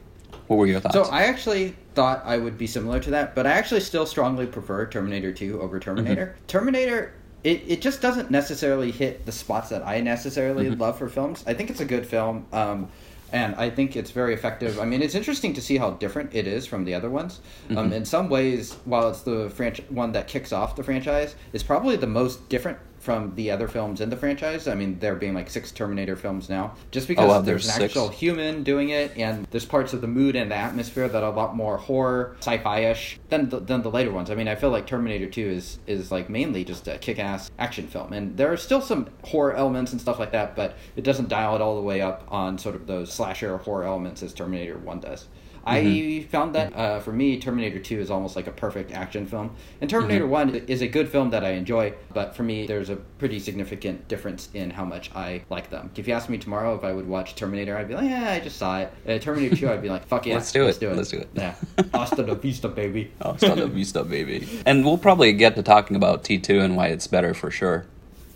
What 0.46 0.56
were 0.58 0.66
your 0.66 0.78
thoughts? 0.78 0.94
So 0.94 1.02
I 1.04 1.22
actually 1.22 1.74
thought 1.94 2.22
I 2.24 2.36
would 2.36 2.56
be 2.56 2.68
similar 2.68 3.00
to 3.00 3.10
that, 3.10 3.34
but 3.34 3.46
I 3.46 3.52
actually 3.52 3.80
still 3.80 4.06
strongly 4.06 4.46
prefer 4.46 4.86
Terminator 4.86 5.32
2 5.32 5.60
over 5.60 5.80
Terminator. 5.80 6.26
Mm-hmm. 6.36 6.46
Terminator 6.46 7.12
it, 7.46 7.62
it 7.66 7.81
just 7.81 8.02
doesn't 8.02 8.31
necessarily 8.31 8.90
hit 8.90 9.25
the 9.25 9.32
spots 9.32 9.69
that 9.70 9.82
I 9.87 10.00
necessarily 10.00 10.66
Mm-hmm. 10.66 10.81
love 10.81 10.98
for 10.98 11.08
films. 11.08 11.44
I 11.46 11.54
think 11.54 11.70
it's 11.70 11.81
a 11.81 11.84
good 11.94 12.06
film. 12.06 12.46
Um, 12.52 12.88
and 13.32 13.54
I 13.56 13.70
think 13.70 13.96
it's 13.96 14.12
very 14.12 14.34
effective. 14.34 14.78
I 14.78 14.84
mean, 14.84 15.02
it's 15.02 15.14
interesting 15.16 15.52
to 15.54 15.60
see 15.60 15.76
how 15.78 15.90
different 15.90 16.32
it 16.34 16.46
is 16.46 16.64
from 16.66 16.84
the 16.84 16.94
other 16.94 17.10
ones. 17.10 17.40
Mm-hmm. 17.69 17.78
Um, 17.78 17.93
in 17.93 18.04
some 18.04 18.28
ways, 18.28 18.75
while 18.84 19.08
it's 19.10 19.22
the 19.22 19.48
franch- 19.48 19.88
one 19.90 20.12
that 20.12 20.28
kicks 20.28 20.52
off 20.52 20.76
the 20.76 20.84
franchise, 20.84 21.34
it's 21.52 21.64
probably 21.64 21.96
the 21.96 22.06
most 22.06 22.48
different 22.48 22.78
from 23.06 23.32
the 23.36 23.52
other 23.52 23.68
films 23.68 24.00
in 24.00 24.10
the 24.10 24.16
franchise. 24.16 24.66
I 24.66 24.74
mean, 24.74 24.98
there 24.98 25.14
being 25.14 25.32
like 25.32 25.48
six 25.48 25.70
Terminator 25.70 26.16
films 26.16 26.48
now, 26.48 26.74
just 26.90 27.06
because 27.06 27.24
Oh, 27.24 27.28
wow, 27.28 27.40
there's, 27.40 27.64
there's 27.64 27.76
an 27.76 27.80
six? 27.82 27.92
actual 27.96 28.08
human 28.08 28.64
doing 28.64 28.88
it, 28.88 29.16
and 29.16 29.46
there's 29.52 29.64
parts 29.64 29.92
of 29.92 30.00
the 30.00 30.08
mood 30.08 30.34
and 30.34 30.50
the 30.50 30.56
atmosphere 30.56 31.08
that 31.08 31.22
are 31.22 31.32
a 31.32 31.34
lot 31.36 31.54
more 31.54 31.76
horror, 31.76 32.34
sci-fi-ish 32.40 33.20
than 33.28 33.48
the, 33.48 33.60
than 33.60 33.82
the 33.82 33.90
later 33.92 34.10
ones. 34.10 34.28
I 34.28 34.34
mean, 34.34 34.48
I 34.48 34.56
feel 34.56 34.70
like 34.70 34.88
Terminator 34.88 35.28
2 35.28 35.40
is 35.40 35.78
is 35.86 36.10
like 36.10 36.28
mainly 36.28 36.64
just 36.64 36.88
a 36.88 36.98
kick-ass 36.98 37.48
action 37.60 37.86
film, 37.86 38.12
and 38.12 38.36
there 38.36 38.52
are 38.52 38.56
still 38.56 38.80
some 38.80 39.08
horror 39.22 39.54
elements 39.54 39.92
and 39.92 40.00
stuff 40.00 40.18
like 40.18 40.32
that, 40.32 40.56
but 40.56 40.76
it 40.96 41.04
doesn't 41.04 41.28
dial 41.28 41.54
it 41.54 41.62
all 41.62 41.76
the 41.76 41.82
way 41.82 42.00
up 42.00 42.24
on 42.26 42.58
sort 42.58 42.74
of 42.74 42.88
those 42.88 43.12
slasher 43.12 43.56
horror 43.58 43.84
elements 43.84 44.20
as 44.24 44.34
Terminator 44.34 44.78
1 44.78 44.98
does. 44.98 45.28
I 45.66 46.26
found 46.30 46.54
that 46.54 46.74
uh, 46.76 47.00
for 47.00 47.12
me, 47.12 47.38
Terminator 47.40 47.78
2 47.78 47.98
is 47.98 48.10
almost 48.10 48.36
like 48.36 48.46
a 48.46 48.52
perfect 48.52 48.92
action 48.92 49.26
film. 49.26 49.56
And 49.80 49.90
Terminator 49.90 50.26
1 50.26 50.54
is 50.68 50.80
a 50.80 50.86
good 50.86 51.08
film 51.08 51.30
that 51.30 51.44
I 51.44 51.50
enjoy, 51.50 51.94
but 52.14 52.36
for 52.36 52.44
me, 52.44 52.66
there's 52.66 52.88
a 52.88 52.96
pretty 52.96 53.40
significant 53.40 54.06
difference 54.06 54.48
in 54.54 54.70
how 54.70 54.84
much 54.84 55.10
I 55.14 55.42
like 55.50 55.70
them. 55.70 55.90
If 55.96 56.06
you 56.06 56.14
asked 56.14 56.28
me 56.28 56.38
tomorrow 56.38 56.74
if 56.76 56.84
I 56.84 56.92
would 56.92 57.08
watch 57.08 57.34
Terminator, 57.34 57.76
I'd 57.76 57.88
be 57.88 57.94
like, 57.94 58.08
yeah, 58.08 58.30
I 58.30 58.40
just 58.40 58.58
saw 58.58 58.78
it. 58.80 58.92
Uh, 59.06 59.18
Terminator 59.18 59.56
2, 59.56 59.68
I'd 59.70 59.82
be 59.82 59.88
like, 59.88 60.06
fuck 60.06 60.26
yeah. 60.26 60.34
Let's 60.34 60.52
do 60.52 60.66
it. 60.66 60.80
Let's 60.82 61.10
do 61.10 61.18
it. 61.18 61.28
Yeah. 61.34 61.54
Hasta 61.92 62.22
la 62.22 62.34
vista, 62.34 62.68
baby. 62.68 63.10
Hasta 63.20 63.54
la 63.54 63.66
vista, 63.66 64.04
baby. 64.04 64.48
And 64.64 64.84
we'll 64.84 64.98
probably 64.98 65.32
get 65.32 65.56
to 65.56 65.62
talking 65.62 65.96
about 65.96 66.22
T2 66.22 66.62
and 66.62 66.76
why 66.76 66.86
it's 66.88 67.06
better 67.06 67.34
for 67.34 67.50
sure. 67.50 67.86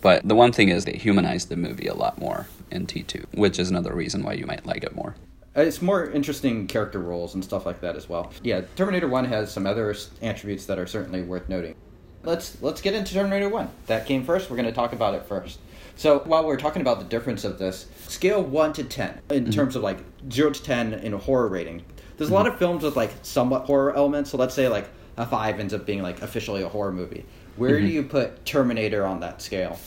But 0.01 0.27
the 0.27 0.35
one 0.35 0.51
thing 0.51 0.69
is 0.69 0.85
they 0.85 0.97
humanized 0.97 1.49
the 1.49 1.55
movie 1.55 1.87
a 1.87 1.93
lot 1.93 2.17
more 2.17 2.47
in 2.71 2.87
T2, 2.87 3.35
which 3.35 3.59
is 3.59 3.69
another 3.69 3.93
reason 3.93 4.23
why 4.23 4.33
you 4.33 4.45
might 4.45 4.65
like 4.65 4.83
it 4.83 4.95
more. 4.95 5.15
Uh, 5.55 5.61
It's 5.61 5.81
more 5.81 6.09
interesting 6.09 6.67
character 6.67 6.99
roles 6.99 7.33
and 7.33 7.43
stuff 7.43 7.65
like 7.65 7.81
that 7.81 7.95
as 7.95 8.07
well. 8.07 8.31
Yeah, 8.43 8.61
Terminator 8.75 9.07
One 9.07 9.25
has 9.25 9.51
some 9.51 9.67
other 9.67 9.95
attributes 10.21 10.65
that 10.67 10.79
are 10.79 10.87
certainly 10.87 11.21
worth 11.21 11.49
noting. 11.49 11.75
Let's 12.23 12.61
let's 12.61 12.81
get 12.81 12.93
into 12.93 13.13
Terminator 13.13 13.49
One. 13.49 13.69
That 13.87 14.05
came 14.05 14.23
first. 14.23 14.49
We're 14.49 14.57
going 14.57 14.67
to 14.67 14.71
talk 14.71 14.93
about 14.93 15.15
it 15.15 15.25
first. 15.25 15.59
So 15.95 16.19
while 16.19 16.45
we're 16.45 16.57
talking 16.57 16.81
about 16.81 16.99
the 16.99 17.05
difference 17.05 17.43
of 17.43 17.59
this, 17.59 17.87
scale 18.07 18.41
one 18.41 18.73
to 18.73 18.83
ten 18.83 19.19
in 19.29 19.43
mm-hmm. 19.43 19.51
terms 19.51 19.75
of 19.75 19.83
like 19.83 19.99
zero 20.31 20.51
to 20.51 20.63
ten 20.63 20.93
in 20.93 21.13
a 21.13 21.17
horror 21.17 21.47
rating. 21.47 21.83
There's 22.17 22.29
a 22.29 22.33
lot 22.33 22.45
mm-hmm. 22.45 22.53
of 22.53 22.59
films 22.59 22.83
with 22.83 22.95
like 22.95 23.11
somewhat 23.23 23.65
horror 23.65 23.95
elements. 23.95 24.29
So 24.29 24.37
let's 24.37 24.53
say 24.53 24.67
like 24.67 24.87
a 25.17 25.25
five 25.25 25.59
ends 25.59 25.73
up 25.73 25.85
being 25.85 26.01
like 26.01 26.21
officially 26.21 26.61
a 26.61 26.69
horror 26.69 26.93
movie. 26.93 27.25
Where 27.57 27.79
do 27.79 27.85
mm-hmm. 27.85 27.95
you 27.95 28.03
put 28.03 28.45
Terminator 28.45 29.05
on 29.05 29.19
that 29.19 29.41
scale? 29.41 29.77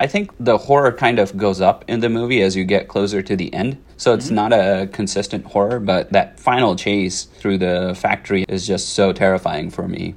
I 0.00 0.06
think 0.06 0.32
the 0.40 0.58
horror 0.58 0.92
kind 0.92 1.18
of 1.18 1.36
goes 1.36 1.60
up 1.60 1.84
in 1.88 2.00
the 2.00 2.08
movie 2.08 2.42
as 2.42 2.56
you 2.56 2.64
get 2.64 2.88
closer 2.88 3.22
to 3.22 3.36
the 3.36 3.52
end. 3.54 3.82
So 3.96 4.12
it's 4.12 4.26
mm-hmm. 4.26 4.34
not 4.34 4.52
a 4.52 4.88
consistent 4.92 5.46
horror, 5.46 5.78
but 5.80 6.12
that 6.12 6.40
final 6.40 6.76
chase 6.76 7.24
through 7.24 7.58
the 7.58 7.96
factory 7.98 8.44
is 8.48 8.66
just 8.66 8.90
so 8.90 9.12
terrifying 9.12 9.70
for 9.70 9.86
me, 9.86 10.14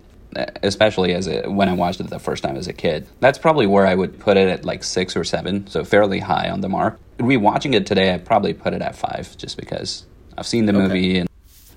especially 0.64 1.14
as 1.14 1.28
a, 1.28 1.48
when 1.48 1.70
I 1.70 1.74
watched 1.74 2.00
it 2.00 2.10
the 2.10 2.20
first 2.20 2.44
time 2.44 2.58
as 2.58 2.68
a 2.68 2.74
kid. 2.74 3.08
That's 3.20 3.38
probably 3.38 3.68
where 3.68 3.86
I 3.86 3.94
would 3.94 4.20
put 4.20 4.36
it 4.38 4.50
at 4.50 4.66
like 4.66 4.84
six 4.84 5.16
or 5.16 5.24
seven, 5.24 5.68
so 5.68 5.84
fairly 5.84 6.20
high 6.20 6.50
on 6.50 6.62
the 6.62 6.70
mark. 6.70 7.00
Rewatching 7.20 7.74
it 7.76 7.86
today, 7.86 8.14
I 8.14 8.18
probably 8.18 8.54
put 8.54 8.74
it 8.74 8.82
at 8.82 8.96
five, 8.96 9.38
just 9.38 9.58
because 9.58 10.06
I've 10.38 10.48
seen 10.48 10.66
the 10.66 10.74
Okay. 10.74 10.82
movie. 10.82 11.18
And 11.20 11.30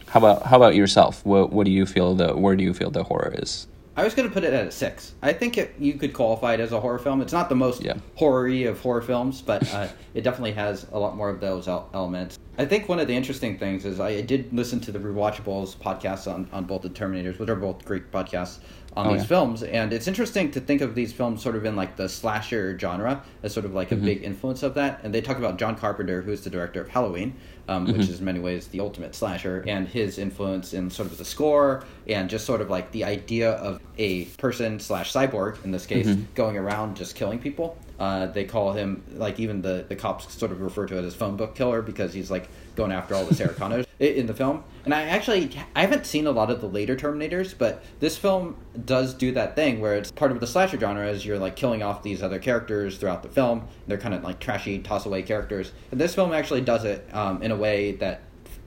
how 0.08 0.18
about 0.18 0.42
how 0.44 0.56
about 0.56 0.74
yourself? 0.74 1.24
What 1.24 1.52
what 1.52 1.64
do 1.64 1.70
you 1.70 1.86
feel 1.86 2.14
the 2.14 2.36
where 2.36 2.56
do 2.56 2.64
you 2.64 2.74
feel 2.74 2.90
the 2.90 3.04
horror 3.04 3.34
is? 3.38 3.66
I 4.00 4.04
was 4.04 4.14
going 4.14 4.26
to 4.26 4.32
put 4.32 4.44
it 4.44 4.54
at 4.54 4.66
a 4.66 4.70
six. 4.70 5.12
I 5.20 5.34
think 5.34 5.58
it, 5.58 5.74
you 5.78 5.92
could 5.92 6.14
qualify 6.14 6.54
it 6.54 6.60
as 6.60 6.72
a 6.72 6.80
horror 6.80 6.98
film. 6.98 7.20
It's 7.20 7.34
not 7.34 7.50
the 7.50 7.54
most 7.54 7.82
Yeah. 7.82 7.98
horror-y 8.14 8.60
of 8.60 8.80
horror 8.80 9.02
films, 9.02 9.42
but 9.42 9.70
uh, 9.74 9.88
it 10.14 10.22
definitely 10.22 10.52
has 10.52 10.86
a 10.92 10.98
lot 10.98 11.18
more 11.18 11.28
of 11.28 11.38
those 11.38 11.68
elements. 11.68 12.38
I 12.56 12.64
think 12.64 12.88
one 12.88 12.98
of 12.98 13.08
the 13.08 13.14
interesting 13.14 13.58
things 13.58 13.84
is 13.84 14.00
I 14.00 14.22
did 14.22 14.54
listen 14.54 14.80
to 14.80 14.90
the 14.92 14.98
Rewatchables 14.98 15.76
podcast 15.76 16.32
on, 16.32 16.48
on 16.50 16.64
both 16.64 16.80
the 16.80 16.88
Terminators, 16.88 17.38
which 17.38 17.50
are 17.50 17.56
both 17.56 17.84
great 17.84 18.10
podcasts 18.10 18.60
on 18.96 19.06
Oh, 19.06 19.12
these 19.12 19.22
yeah. 19.22 19.26
films. 19.28 19.62
And 19.62 19.92
it's 19.92 20.08
interesting 20.08 20.50
to 20.52 20.60
think 20.60 20.80
of 20.80 20.94
these 20.94 21.12
films 21.12 21.42
sort 21.42 21.54
of 21.56 21.64
in 21.64 21.76
like 21.76 21.96
the 21.96 22.08
slasher 22.08 22.76
genre 22.78 23.22
as 23.42 23.52
sort 23.52 23.64
of 23.66 23.72
like 23.74 23.92
a 23.92 23.96
Mm-hmm. 23.96 24.04
big 24.04 24.22
influence 24.24 24.62
of 24.62 24.74
that. 24.74 25.00
And 25.04 25.14
they 25.14 25.20
talk 25.20 25.38
about 25.38 25.58
John 25.58 25.76
Carpenter, 25.76 26.22
who's 26.22 26.40
the 26.42 26.50
director 26.50 26.80
of 26.80 26.88
Halloween, 26.88 27.34
um, 27.68 27.84
which 27.86 27.94
Mm-hmm. 27.96 28.02
is 28.12 28.18
in 28.18 28.24
many 28.24 28.40
ways 28.40 28.66
the 28.68 28.80
ultimate 28.80 29.14
slasher, 29.14 29.64
and 29.68 29.86
his 29.86 30.18
influence 30.18 30.74
in 30.74 30.90
sort 30.90 31.10
of 31.10 31.18
the 31.18 31.24
score 31.24 31.84
and 32.08 32.28
just 32.28 32.44
sort 32.44 32.60
of 32.60 32.68
like 32.68 32.90
the 32.90 33.04
idea 33.04 33.52
of 33.52 33.80
a 33.98 34.24
person 34.38 34.80
slash 34.80 35.12
cyborg 35.12 35.62
in 35.64 35.70
this 35.70 35.86
case 35.86 36.06
Mm-hmm. 36.06 36.22
going 36.34 36.56
around 36.56 36.96
just 36.96 37.14
killing 37.14 37.38
people. 37.38 37.78
Uh, 38.00 38.26
they 38.26 38.44
call 38.44 38.72
him 38.72 39.04
like 39.12 39.38
even 39.38 39.60
the 39.60 39.84
the 39.86 39.94
cops 39.94 40.32
sort 40.32 40.50
of 40.50 40.62
refer 40.62 40.86
to 40.86 40.98
it 40.98 41.04
as 41.04 41.14
phone 41.14 41.36
book 41.36 41.54
killer 41.54 41.82
because 41.82 42.14
he's 42.14 42.30
like 42.30 42.48
going 42.74 42.92
after 42.92 43.14
all 43.14 43.26
the 43.26 43.34
Sarah 43.34 43.52
Connors 43.52 43.84
in 43.98 44.26
the 44.26 44.32
film. 44.32 44.64
And 44.86 44.94
I 44.94 45.02
actually 45.02 45.50
I 45.76 45.82
haven't 45.82 46.06
seen 46.06 46.26
a 46.26 46.30
lot 46.30 46.50
of 46.50 46.62
the 46.62 46.66
later 46.66 46.96
Terminators, 46.96 47.54
but 47.56 47.84
this 48.00 48.16
film 48.16 48.56
does 48.86 49.12
do 49.12 49.32
that 49.32 49.54
thing 49.54 49.80
where 49.80 49.96
it's 49.96 50.10
part 50.10 50.32
of 50.32 50.40
the 50.40 50.46
slasher 50.46 50.80
genre 50.80 51.06
is 51.06 51.26
you're 51.26 51.38
like 51.38 51.56
killing 51.56 51.82
off 51.82 52.02
these 52.02 52.22
other 52.22 52.38
characters 52.38 52.96
throughout 52.96 53.22
the 53.22 53.28
film. 53.28 53.68
They're 53.86 53.98
kind 53.98 54.14
of 54.14 54.24
like 54.24 54.40
trashy 54.40 54.78
toss 54.78 55.04
away 55.04 55.22
characters, 55.22 55.72
and 55.90 56.00
this 56.00 56.14
film 56.14 56.32
actually 56.32 56.62
does 56.62 56.84
it 56.84 57.06
um, 57.12 57.42
in 57.42 57.50
a 57.50 57.56
way 57.56 57.92
that 57.96 58.22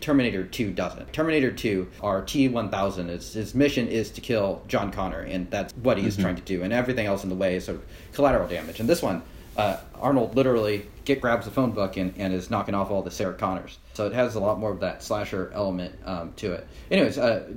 Terminator 0.07 0.43
2 0.43 0.72
doesn't. 0.72 1.13
Terminator 1.13 1.50
2, 1.51 1.88
our 2.01 2.22
T1000, 2.22 3.10
is, 3.10 3.33
his 3.33 3.55
mission 3.55 3.88
is 3.88 4.12
to 4.12 4.22
kill 4.22 4.62
John 4.67 4.91
Connor, 4.91 5.22
and 5.22 5.50
that's 5.50 5.74
what 5.77 5.98
he 5.98 6.05
is 6.05 6.17
trying 6.17 6.36
to 6.36 6.41
do, 6.41 6.62
and 6.62 6.74
everything 6.74 7.05
else 7.05 7.24
in 7.24 7.29
the 7.29 7.36
way 7.36 7.55
is 7.55 7.63
sort 7.65 7.77
of 7.77 7.86
collateral 8.12 8.48
damage. 8.48 8.81
And 8.81 8.89
this 8.89 9.01
one, 9.01 9.24
uh, 9.55 9.77
Arnold 9.95 10.36
literally 10.36 10.86
get 11.05 11.22
grabs 11.22 11.45
the 11.45 11.51
phone 11.51 11.72
book 11.72 11.95
and, 11.95 12.13
and 12.17 12.33
is 12.33 12.50
knocking 12.51 12.75
off 12.75 12.91
all 12.91 13.01
the 13.01 13.12
Sarah 13.12 13.33
Connors. 13.33 13.77
So 13.93 14.05
it 14.05 14.12
has 14.13 14.36
a 14.36 14.41
lot 14.41 14.60
more 14.60 14.72
of 14.72 14.81
that 14.81 15.01
slasher 15.03 15.51
element 15.55 15.95
um, 16.05 16.33
to 16.38 16.51
it. 16.51 16.67
Anyways, 16.91 17.17
uh, 17.17 17.48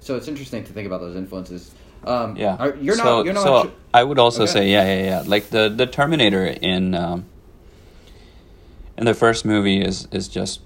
so 0.00 0.16
it's 0.16 0.26
interesting 0.28 0.64
to 0.64 0.72
think 0.72 0.86
about 0.86 1.00
those 1.02 1.16
influences. 1.16 1.74
Um, 2.04 2.34
Yeah. 2.34 2.56
are- 2.58 2.76
you're 2.76 2.96
not. 2.96 3.04
so, 3.04 3.24
you're 3.24 3.34
not. 3.34 3.42
so 3.42 3.62
su- 3.64 3.72
I 3.92 4.02
would 4.04 4.18
also 4.18 4.44
Okay. 4.44 4.52
say, 4.52 4.70
yeah, 4.70 4.84
yeah, 4.86 5.04
yeah. 5.04 5.22
Like 5.26 5.50
the 5.50 5.68
the 5.68 5.86
Terminator 5.86 6.46
in 6.46 6.94
um, 6.94 7.26
in 8.96 9.04
the 9.04 9.12
first 9.12 9.44
movie 9.44 9.82
is 9.82 10.08
is 10.10 10.26
just 10.28 10.60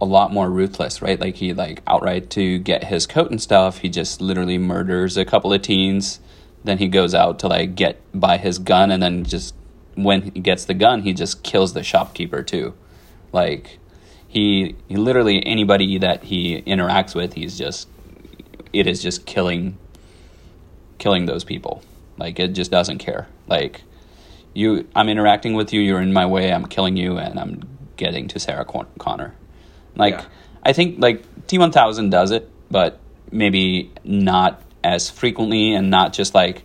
a 0.00 0.04
lot 0.04 0.32
more 0.32 0.50
ruthless, 0.50 1.02
right? 1.02 1.20
Like 1.20 1.36
he 1.36 1.52
like 1.52 1.82
outright 1.86 2.30
to 2.30 2.58
get 2.58 2.84
his 2.84 3.06
coat 3.06 3.30
and 3.30 3.40
stuff, 3.40 3.78
he 3.78 3.88
just 3.88 4.20
literally 4.20 4.58
murders 4.58 5.16
a 5.16 5.24
couple 5.24 5.52
of 5.52 5.62
teens. 5.62 6.20
Then 6.64 6.78
he 6.78 6.88
goes 6.88 7.14
out 7.14 7.38
to 7.40 7.48
like 7.48 7.74
get 7.74 8.00
by 8.12 8.36
his 8.36 8.58
gun, 8.58 8.90
and 8.90 9.02
then 9.02 9.24
just 9.24 9.54
when 9.94 10.22
he 10.22 10.30
gets 10.30 10.64
the 10.64 10.74
gun, 10.74 11.02
he 11.02 11.12
just 11.12 11.42
kills 11.42 11.72
the 11.72 11.82
shopkeeper 11.82 12.42
too. 12.42 12.74
Like 13.32 13.78
he 14.26 14.76
he 14.88 14.96
literally 14.96 15.44
anybody 15.46 15.98
that 15.98 16.24
he 16.24 16.62
interacts 16.62 17.14
with, 17.14 17.34
he's 17.34 17.56
just 17.58 17.88
it 18.72 18.86
is 18.86 19.02
just 19.02 19.26
killing 19.26 19.78
killing 20.98 21.26
those 21.26 21.44
people. 21.44 21.82
Like 22.18 22.38
it 22.38 22.48
just 22.48 22.70
doesn't 22.70 22.98
care. 22.98 23.28
Like 23.46 23.82
you, 24.54 24.88
I'm 24.94 25.08
interacting 25.08 25.54
with 25.54 25.72
you. 25.72 25.80
You're 25.80 26.00
in 26.00 26.12
my 26.12 26.26
way. 26.26 26.52
I'm 26.52 26.66
killing 26.66 26.96
you, 26.96 27.16
and 27.16 27.38
I'm 27.38 27.62
getting 27.96 28.26
to 28.28 28.40
Sarah 28.40 28.64
Con- 28.64 28.88
Connor. 28.98 29.34
Like 29.96 30.14
Yeah. 30.14 30.24
I 30.62 30.72
think 30.72 31.00
like 31.00 31.24
T1000 31.46 32.10
does 32.10 32.30
it, 32.30 32.48
but 32.70 32.98
maybe 33.30 33.90
not 34.04 34.62
as 34.84 35.10
frequently 35.10 35.74
and 35.74 35.90
not 35.90 36.12
just 36.12 36.34
like. 36.34 36.64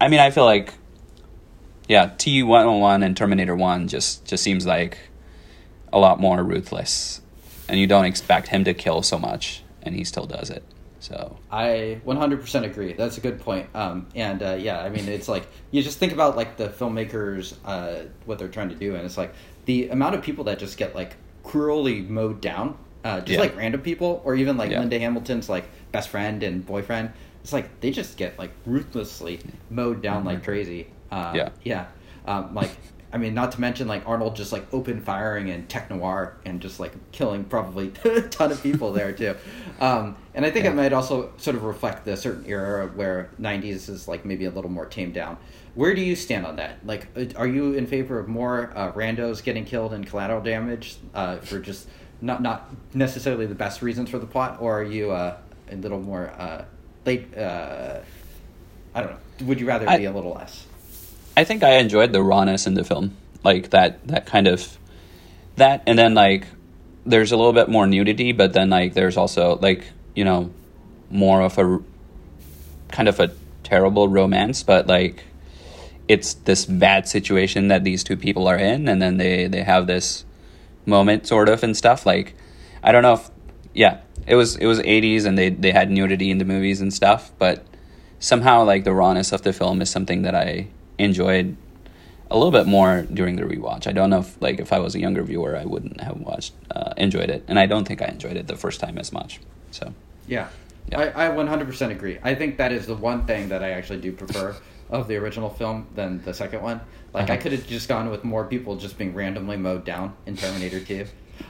I 0.00 0.08
mean, 0.08 0.20
I 0.20 0.30
feel 0.30 0.44
like 0.44 0.72
yeah, 1.90 2.10
T101 2.16 3.04
and 3.04 3.16
Terminator 3.16 3.56
One 3.56 3.88
just 3.88 4.24
just 4.24 4.44
seems 4.44 4.64
like 4.64 4.98
a 5.92 5.98
lot 5.98 6.20
more 6.20 6.42
ruthless, 6.42 7.20
and 7.68 7.80
you 7.80 7.88
don't 7.88 8.04
expect 8.04 8.46
him 8.46 8.62
to 8.64 8.74
kill 8.74 9.02
so 9.02 9.18
much, 9.18 9.64
and 9.82 9.94
he 9.94 10.04
still 10.04 10.26
does 10.26 10.50
it. 10.50 10.62
So 11.00 11.38
I 11.50 12.00
100% 12.06 12.64
agree. 12.64 12.92
That's 12.92 13.18
a 13.18 13.20
good 13.20 13.40
point. 13.40 13.68
Um, 13.74 14.06
and 14.14 14.42
uh, 14.42 14.56
yeah, 14.60 14.80
I 14.80 14.90
mean, 14.90 15.08
it's 15.08 15.28
like 15.28 15.48
you 15.70 15.82
just 15.82 15.98
think 15.98 16.12
about 16.12 16.36
like 16.36 16.56
the 16.56 16.68
filmmakers, 16.68 17.54
uh, 17.64 18.04
what 18.24 18.38
they're 18.38 18.48
trying 18.48 18.68
to 18.68 18.76
do, 18.76 18.94
and 18.94 19.04
it's 19.04 19.16
like 19.16 19.34
the 19.64 19.88
amount 19.88 20.14
of 20.14 20.22
people 20.22 20.44
that 20.44 20.58
just 20.58 20.76
get 20.76 20.94
like 20.94 21.16
cruelly 21.42 22.00
mowed 22.02 22.40
down, 22.40 22.76
uh, 23.04 23.20
just 23.20 23.32
Yeah. 23.32 23.40
like 23.40 23.56
random 23.56 23.80
people, 23.82 24.20
or 24.24 24.34
even 24.34 24.56
like 24.56 24.70
Yeah. 24.70 24.80
Linda 24.80 24.98
Hamilton's 24.98 25.48
like 25.48 25.64
best 25.92 26.08
friend 26.08 26.42
and 26.42 26.64
boyfriend. 26.66 27.10
It's 27.42 27.52
like 27.52 27.80
they 27.80 27.90
just 27.90 28.16
get 28.16 28.38
like 28.38 28.50
ruthlessly 28.66 29.40
mowed 29.70 30.02
down 30.02 30.24
like 30.24 30.44
crazy. 30.44 30.88
Uh, 31.10 31.32
Yeah. 31.34 31.48
yeah. 31.64 31.86
Um, 32.26 32.54
like, 32.54 32.70
I 33.12 33.18
mean, 33.18 33.34
not 33.34 33.52
to 33.52 33.60
mention 33.60 33.88
like 33.88 34.02
Arnold 34.06 34.36
just 34.36 34.52
like 34.52 34.66
open 34.72 35.00
firing 35.00 35.50
and 35.50 35.68
Tech 35.68 35.90
Noir 35.90 36.34
and 36.44 36.60
just 36.60 36.78
like 36.78 36.92
killing 37.12 37.44
probably 37.44 37.92
a 38.04 38.20
ton 38.22 38.52
of 38.52 38.62
people 38.62 38.92
there 38.92 39.12
too. 39.12 39.34
Um, 39.80 40.16
and 40.34 40.44
I 40.46 40.50
think 40.50 40.64
Yeah. 40.64 40.70
it 40.72 40.74
might 40.74 40.92
also 40.92 41.30
sort 41.38 41.56
of 41.56 41.64
reflect 41.64 42.04
the 42.04 42.16
certain 42.16 42.44
era 42.46 42.86
where 42.94 43.30
'90s 43.40 43.88
is 43.88 44.06
like 44.08 44.24
maybe 44.24 44.44
a 44.44 44.50
little 44.50 44.70
more 44.70 44.86
tamed 44.86 45.14
down. 45.14 45.36
Where 45.74 45.94
do 45.94 46.00
you 46.00 46.16
stand 46.16 46.46
on 46.46 46.56
that? 46.56 46.78
Like, 46.84 47.06
uh, 47.16 47.24
are 47.36 47.46
you 47.46 47.74
in 47.74 47.86
favor 47.86 48.18
of 48.18 48.26
more 48.28 48.72
uh, 48.74 48.92
randos 48.92 49.42
getting 49.42 49.64
killed 49.64 49.92
and 49.92 50.06
collateral 50.06 50.40
damage 50.40 50.96
uh, 51.14 51.36
for 51.38 51.58
just 51.58 51.88
not 52.20 52.42
not 52.42 52.70
necessarily 52.94 53.46
the 53.46 53.54
best 53.54 53.80
reasons 53.82 54.10
for 54.10 54.18
the 54.18 54.26
plot, 54.26 54.58
or 54.60 54.80
are 54.80 54.84
you 54.84 55.10
uh, 55.12 55.36
a 55.70 55.76
little 55.76 56.00
more 56.00 56.32
uh, 56.38 56.64
late? 57.06 57.36
Uh, 57.36 58.00
I 58.94 59.00
don't 59.02 59.10
know. 59.12 59.46
Would 59.46 59.60
you 59.60 59.66
rather 59.66 59.88
I- 59.88 59.98
be 59.98 60.04
a 60.06 60.12
little 60.12 60.32
less? 60.34 60.66
I 61.36 61.44
think 61.44 61.62
I 61.62 61.76
enjoyed 61.76 62.12
the 62.12 62.22
rawness 62.22 62.66
in 62.66 62.74
the 62.74 62.84
film, 62.84 63.16
like 63.44 63.70
that 63.70 64.06
that 64.08 64.26
kind 64.26 64.46
of 64.48 64.76
that, 65.56 65.82
and 65.86 65.98
then 65.98 66.14
like 66.14 66.46
there's 67.06 67.32
a 67.32 67.36
little 67.36 67.52
bit 67.54 67.68
more 67.68 67.86
nudity, 67.86 68.32
but 68.32 68.52
then 68.52 68.68
like 68.68 68.92
there's 68.94 69.16
also 69.16 69.56
like 69.62 69.84
you 70.14 70.24
know 70.24 70.50
more 71.10 71.42
of 71.42 71.58
a 71.58 71.80
kind 72.88 73.08
of 73.08 73.20
a 73.20 73.30
terrible 73.62 74.08
romance, 74.08 74.62
but 74.62 74.86
like 74.86 75.24
it's 76.08 76.34
this 76.34 76.64
bad 76.64 77.06
situation 77.06 77.68
that 77.68 77.84
these 77.84 78.02
two 78.02 78.16
people 78.16 78.48
are 78.48 78.56
in, 78.56 78.88
and 78.88 79.00
then 79.00 79.16
they 79.16 79.46
they 79.46 79.62
have 79.62 79.86
this 79.86 80.24
moment 80.86 81.26
sort 81.26 81.48
of 81.48 81.62
and 81.62 81.76
stuff. 81.76 82.06
Like 82.06 82.34
I 82.82 82.92
don't 82.92 83.02
know 83.02 83.14
if 83.14 83.30
yeah, 83.74 84.00
it 84.26 84.34
was 84.34 84.56
it 84.56 84.66
was 84.66 84.80
80s 84.80 85.24
and 85.26 85.38
they 85.38 85.50
they 85.50 85.72
had 85.72 85.90
nudity 85.90 86.30
in 86.30 86.38
the 86.38 86.44
movies 86.44 86.80
and 86.80 86.92
stuff, 86.92 87.32
but 87.38 87.64
somehow 88.18 88.64
like 88.64 88.84
the 88.84 88.92
rawness 88.92 89.32
of 89.32 89.42
the 89.42 89.52
film 89.52 89.80
is 89.80 89.90
something 89.90 90.22
that 90.22 90.34
I 90.34 90.68
enjoyed 90.98 91.56
a 92.30 92.36
little 92.36 92.52
bit 92.52 92.66
more 92.66 93.02
during 93.12 93.36
the 93.36 93.42
rewatch. 93.42 93.86
I 93.86 93.92
don't 93.92 94.10
know 94.10 94.20
if 94.20 94.40
like 94.40 94.60
if 94.60 94.72
I 94.72 94.78
was 94.78 94.94
a 94.94 95.00
younger 95.00 95.22
viewer, 95.22 95.56
I 95.56 95.64
wouldn't 95.64 96.00
have 96.00 96.18
watched 96.20 96.54
uh, 96.70 96.92
enjoyed 96.96 97.30
it, 97.30 97.44
and 97.48 97.58
I 97.58 97.66
don't 97.66 97.86
think 97.86 98.02
I 98.02 98.06
enjoyed 98.06 98.36
it 98.36 98.46
the 98.46 98.56
first 98.56 98.80
time 98.80 98.98
as 98.98 99.12
much. 99.12 99.40
So 99.70 99.92
Yeah. 100.26 100.48
Yeah. 100.90 101.12
I, 101.14 101.26
I 101.26 101.28
100% 101.30 101.90
agree. 101.90 102.18
I 102.22 102.34
think 102.34 102.56
that 102.56 102.72
is 102.72 102.86
the 102.86 102.94
one 102.94 103.24
thing 103.26 103.48
that 103.50 103.62
I 103.62 103.70
actually 103.70 104.00
do 104.00 104.12
prefer 104.12 104.56
of 104.90 105.06
the 105.08 105.16
original 105.16 105.50
film 105.50 105.86
than 105.94 106.22
the 106.24 106.34
second 106.34 106.62
one. 106.62 106.80
Like, 107.12 107.30
I 107.30 107.34
Uh-huh. 107.34 107.42
could 107.42 107.52
have 107.52 107.66
just 107.66 107.88
gone 107.88 108.10
with 108.10 108.24
more 108.24 108.44
people 108.44 108.76
just 108.76 108.98
being 108.98 109.14
randomly 109.14 109.56
mowed 109.56 109.84
down 109.84 110.14
in 110.26 110.36
Terminator 110.36 110.80
2. 110.80 111.04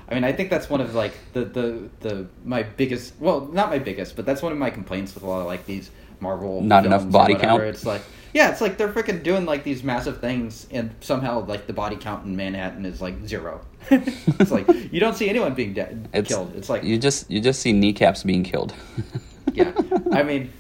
I 0.09 0.15
mean, 0.15 0.25
I 0.25 0.33
think 0.33 0.51
that's 0.51 0.69
one 0.71 0.81
of, 0.81 0.95
like, 0.95 1.13
the, 1.33 1.45
the, 1.45 1.89
the 2.01 2.27
my 2.45 2.63
biggest, 2.63 3.15
well, 3.19 3.49
not 3.53 3.71
my 3.71 3.79
biggest, 3.79 4.15
but 4.17 4.27
that's 4.27 4.43
one 4.43 4.53
of 4.53 4.59
my 4.59 4.71
complaints 4.71 5.15
with 5.15 5.23
a 5.25 5.27
lot 5.27 5.41
of, 5.41 5.47
like, 5.47 5.65
these 5.67 5.91
Marvel 6.21 6.61
Not 6.61 6.85
enough 6.87 7.11
body 7.11 7.35
count? 7.35 7.63
It's 7.63 7.87
like, 7.87 8.03
yeah, 8.33 8.51
it's 8.51 8.61
like 8.61 8.77
they're 8.77 8.93
freaking 8.93 9.23
doing, 9.23 9.45
like, 9.45 9.65
these 9.65 9.83
massive 9.83 10.21
things, 10.21 10.67
and 10.71 10.95
somehow, 11.01 11.45
like, 11.45 11.67
the 11.67 11.73
body 11.73 11.97
count 11.97 12.25
in 12.27 12.37
Manhattan 12.37 12.85
is, 12.87 13.01
like, 13.01 13.27
zero. 13.27 13.61
it's 13.91 14.51
like, 14.51 14.69
you 14.93 15.01
don't 15.01 15.17
see 15.17 15.29
anyone 15.29 15.55
being 15.55 15.73
de- 15.75 15.99
it's 16.13 16.29
killed. 16.29 16.55
It's 16.55 16.69
like, 16.69 16.85
you 16.85 16.99
just 16.99 17.31
you 17.31 17.41
just 17.41 17.61
see 17.61 17.73
kneecaps 17.73 18.23
being 18.23 18.45
killed. 18.45 18.75
yeah. 19.55 19.73
I 20.13 20.23
mean, 20.23 20.53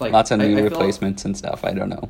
like 0.00 0.12
lots 0.12 0.30
of 0.32 0.40
I- 0.40 0.46
knee 0.46 0.52
I 0.54 0.56
feel- 0.56 0.64
replacements 0.64 1.24
and 1.24 1.36
stuff. 1.36 1.64
I 1.64 1.72
don't 1.72 1.88
know. 1.88 2.08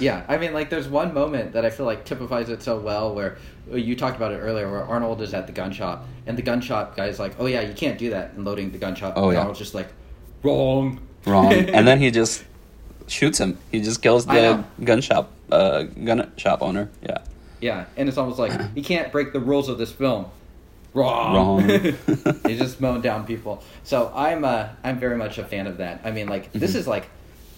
Yeah, 0.00 0.24
I 0.26 0.38
mean, 0.38 0.52
like 0.52 0.70
there's 0.70 0.88
one 0.88 1.14
moment 1.14 1.52
that 1.52 1.64
I 1.64 1.70
feel 1.70 1.86
like 1.86 2.04
typifies 2.04 2.48
it 2.48 2.60
so 2.64 2.80
well, 2.80 3.14
where 3.14 3.36
uh, 3.72 3.76
you 3.76 3.94
talked 3.94 4.16
about 4.16 4.32
it 4.32 4.38
earlier, 4.38 4.68
where 4.68 4.82
Arnold 4.82 5.22
is 5.22 5.32
at 5.32 5.46
the 5.46 5.52
gun 5.52 5.70
shop, 5.70 6.04
and 6.26 6.36
the 6.36 6.42
gun 6.42 6.60
shop 6.60 6.96
guy's 6.96 7.20
like, 7.20 7.36
"Oh 7.38 7.46
yeah, 7.46 7.60
you 7.60 7.72
can't 7.74 7.96
do 7.96 8.10
that," 8.10 8.32
and 8.32 8.44
loading 8.44 8.72
the 8.72 8.78
gun 8.78 8.96
shop. 8.96 9.12
Oh, 9.16 9.26
and 9.26 9.34
yeah. 9.34 9.38
Arnold's 9.38 9.60
just 9.60 9.72
like, 9.74 9.86
"Wrong, 10.42 11.00
Wrong, 11.24 11.52
and 11.52 11.86
then 11.86 12.00
he 12.00 12.10
just 12.20 12.42
shoots 13.06 13.38
him. 13.38 13.58
He 13.70 13.80
just 13.80 14.02
kills 14.02 14.26
the 14.26 14.64
gun 14.82 15.00
shop 15.00 15.30
uh, 15.50 15.82
gun 15.82 16.32
shop 16.36 16.62
owner. 16.62 16.88
Yeah. 17.02 17.18
yeah," 17.60 17.84
and 17.96 18.08
it's 18.08 18.18
almost 18.18 18.38
like 18.38 18.74
he 18.74 18.82
can't 18.82 19.12
break 19.12 19.32
the 19.32 19.40
rules 19.40 19.68
of 19.68 19.78
this 19.78 19.92
film. 19.92 20.26
Wrong. 20.94 21.34
Wrong. 21.34 21.68
He's 22.46 22.58
just 22.58 22.80
mowing 22.80 23.00
down 23.02 23.26
people. 23.26 23.62
So 23.82 24.12
I'm 24.14 24.44
uh, 24.44 24.68
I'm 24.84 24.98
very 24.98 25.16
much 25.16 25.38
a 25.38 25.44
fan 25.44 25.66
of 25.66 25.78
that. 25.78 26.00
I 26.04 26.10
mean, 26.12 26.28
like 26.28 26.44
Mm-hmm. 26.50 26.58
this 26.60 26.74
is 26.74 26.86
like 26.86 27.08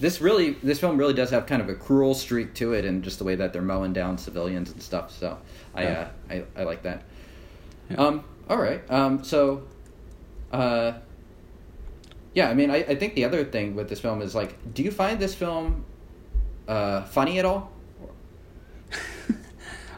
this 0.01 0.21
really 0.21 0.53
this 0.63 0.81
film 0.81 0.97
really 0.99 1.15
does 1.15 1.31
have 1.31 1.47
kind 1.47 1.61
of 1.63 1.69
a 1.69 1.75
cruel 1.75 2.15
streak 2.15 2.55
to 2.55 2.73
it, 2.73 2.85
and 2.85 3.03
just 3.05 3.19
the 3.19 3.25
way 3.25 3.35
that 3.35 3.53
they're 3.53 3.63
mowing 3.63 3.93
down 3.93 4.17
civilians 4.19 4.71
and 4.71 4.83
stuff. 4.83 5.11
So 5.13 5.39
I 5.75 5.83
Yeah. 5.83 6.09
uh, 6.31 6.33
I, 6.35 6.45
I 6.57 6.65
like 6.65 6.83
that. 6.85 7.03
Yeah. 7.91 7.97
Um. 7.99 8.25
All 8.49 8.57
right. 8.59 8.81
Um. 8.91 9.23
So. 9.23 9.63
Uh. 10.53 10.93
Yeah. 12.37 12.51
I 12.51 12.55
mean, 12.55 12.71
I, 12.71 12.85
I 12.85 12.95
think 12.95 13.15
the 13.15 13.25
other 13.25 13.43
thing 13.45 13.75
with 13.75 13.89
this 13.89 13.99
film 13.99 14.21
is 14.21 14.35
like, 14.35 14.55
do 14.75 14.85
you 14.85 14.93
find 14.93 15.19
this 15.19 15.35
film, 15.35 15.85
uh, 16.69 17.03
funny 17.05 17.41
at 17.41 17.45
all? 17.45 17.73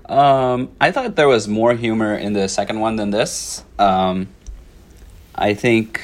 Um, 0.09 0.71
I 0.80 0.90
thought 0.90 1.16
there 1.16 1.28
was 1.28 1.49
more 1.49 1.75
humor 1.75 2.14
in 2.14 2.33
the 2.33 2.49
second 2.49 2.80
one 2.80 2.97
than 2.97 3.11
this. 3.11 3.62
Um, 3.78 4.28
I 5.35 5.52
think 5.52 6.00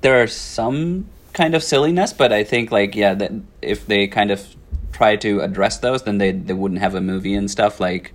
there 0.00 0.20
are 0.20 0.26
some 0.26 1.06
kind 1.32 1.54
of 1.54 1.62
silliness, 1.62 2.12
but 2.12 2.32
I 2.32 2.42
think 2.42 2.72
like 2.72 2.96
yeah, 2.96 3.14
that 3.14 3.30
if 3.62 3.86
they 3.86 4.08
kind 4.08 4.32
of 4.32 4.54
try 4.90 5.14
to 5.16 5.40
address 5.42 5.78
those, 5.78 6.02
then 6.02 6.18
they 6.18 6.32
they 6.32 6.54
wouldn't 6.54 6.80
have 6.80 6.96
a 6.96 7.00
movie 7.00 7.34
and 7.34 7.48
stuff 7.48 7.78
like 7.78 8.12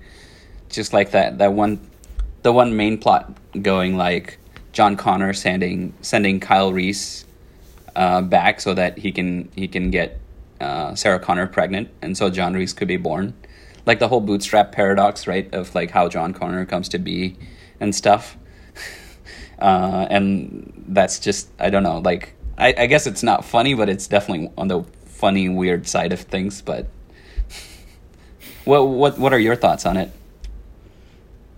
just 0.69 0.91
like 0.91 1.11
that 1.11 1.37
that 1.37 1.53
one 1.53 1.79
the 2.43 2.51
one 2.51 2.75
main 2.75 2.97
plot 2.97 3.33
going 3.61 3.95
like 3.95 4.37
John 4.79 4.95
Connor 4.95 5.33
sending 5.33 5.93
sending 5.99 6.39
Kyle 6.39 6.71
Reese 6.71 7.25
uh, 7.97 8.21
back 8.21 8.61
so 8.61 8.73
that 8.73 8.97
he 8.97 9.11
can 9.11 9.51
he 9.53 9.67
can 9.67 9.91
get 9.91 10.21
uh, 10.61 10.95
Sarah 10.95 11.19
Connor 11.19 11.47
pregnant, 11.47 11.89
and 12.01 12.15
so 12.15 12.29
John 12.29 12.53
Reese 12.53 12.71
could 12.71 12.87
be 12.87 12.95
born. 12.95 13.33
Like 13.85 13.99
the 13.99 14.07
whole 14.07 14.21
bootstrap 14.21 14.71
paradox, 14.71 15.27
right? 15.27 15.53
Of 15.53 15.75
like 15.75 15.91
how 15.91 16.07
John 16.07 16.31
Connor 16.31 16.65
comes 16.65 16.87
to 16.89 16.97
be 16.97 17.35
and 17.81 17.93
stuff. 17.93 18.37
uh, 19.59 20.07
and 20.09 20.85
that's 20.87 21.19
just 21.19 21.49
I 21.59 21.69
don't 21.69 21.83
know. 21.83 21.97
Like 21.97 22.35
I, 22.57 22.73
I 22.77 22.85
guess 22.85 23.05
it's 23.05 23.21
not 23.21 23.43
funny, 23.43 23.73
but 23.73 23.89
it's 23.89 24.07
definitely 24.07 24.49
on 24.57 24.69
the 24.69 24.83
funny 25.07 25.49
weird 25.49 25.87
side 25.87 26.13
of 26.13 26.21
things. 26.21 26.61
But 26.61 26.87
what 28.63 28.83
what 28.87 29.19
what 29.19 29.33
are 29.33 29.39
your 29.39 29.57
thoughts 29.57 29.85
on 29.85 29.97
it? 29.97 30.09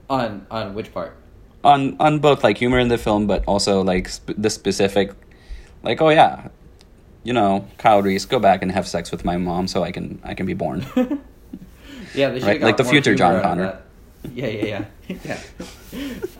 On 0.10 0.48
on 0.50 0.74
which 0.74 0.92
part? 0.92 1.21
On 1.64 1.96
on 2.00 2.20
both 2.20 2.44
like 2.44 2.58
humor 2.58 2.80
in 2.80 2.88
the 2.88 2.98
film, 2.98 3.28
but 3.28 3.44
also 3.48 3.82
like 3.84 4.10
sp- 4.10 4.38
the 4.38 4.50
specific, 4.50 5.12
like 5.84 6.02
oh 6.02 6.10
yeah, 6.10 6.50
you 7.24 7.34
know 7.34 7.68
Kyle 7.78 8.02
Reese, 8.02 8.26
go 8.26 8.40
back 8.40 8.62
and 8.62 8.72
have 8.72 8.88
sex 8.88 9.12
with 9.12 9.26
my 9.26 9.38
mom 9.38 9.68
so 9.68 9.84
I 9.84 9.92
can 9.92 10.20
I 10.24 10.34
can 10.34 10.46
be 10.46 10.54
born. 10.54 10.86
Yeah, 12.14 12.30
they 12.30 12.40
should 12.40 12.48
Right, 12.48 12.62
like 12.62 12.78
the 12.78 12.84
future 12.84 13.16
John 13.16 13.42
Connor. 13.42 13.80
Yeah, 14.34 14.48
yeah, 14.48 14.86
yeah, 15.08 15.18
yeah. 15.24 15.40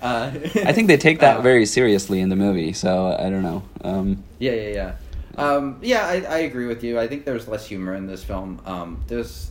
Uh, 0.02 0.32
I 0.66 0.74
think 0.74 0.88
they 0.88 0.98
take 0.98 1.20
that 1.20 1.38
uh, 1.38 1.42
very 1.42 1.66
seriously 1.66 2.20
in 2.20 2.30
the 2.30 2.36
movie, 2.36 2.74
so 2.74 3.16
I 3.18 3.30
don't 3.30 3.42
know. 3.42 3.64
Um, 3.84 4.24
Yeah, 4.40 4.52
yeah, 4.52 4.70
yeah. 4.70 4.96
Um, 5.38 5.80
yeah, 5.82 6.06
I, 6.06 6.22
I 6.22 6.38
agree 6.40 6.68
with 6.68 6.84
you. 6.84 7.00
I 7.00 7.08
think 7.08 7.26
there's 7.26 7.48
less 7.48 7.66
humor 7.66 7.96
in 7.96 8.06
this 8.06 8.24
film. 8.24 8.62
Um, 8.66 9.04
there's 9.08 9.50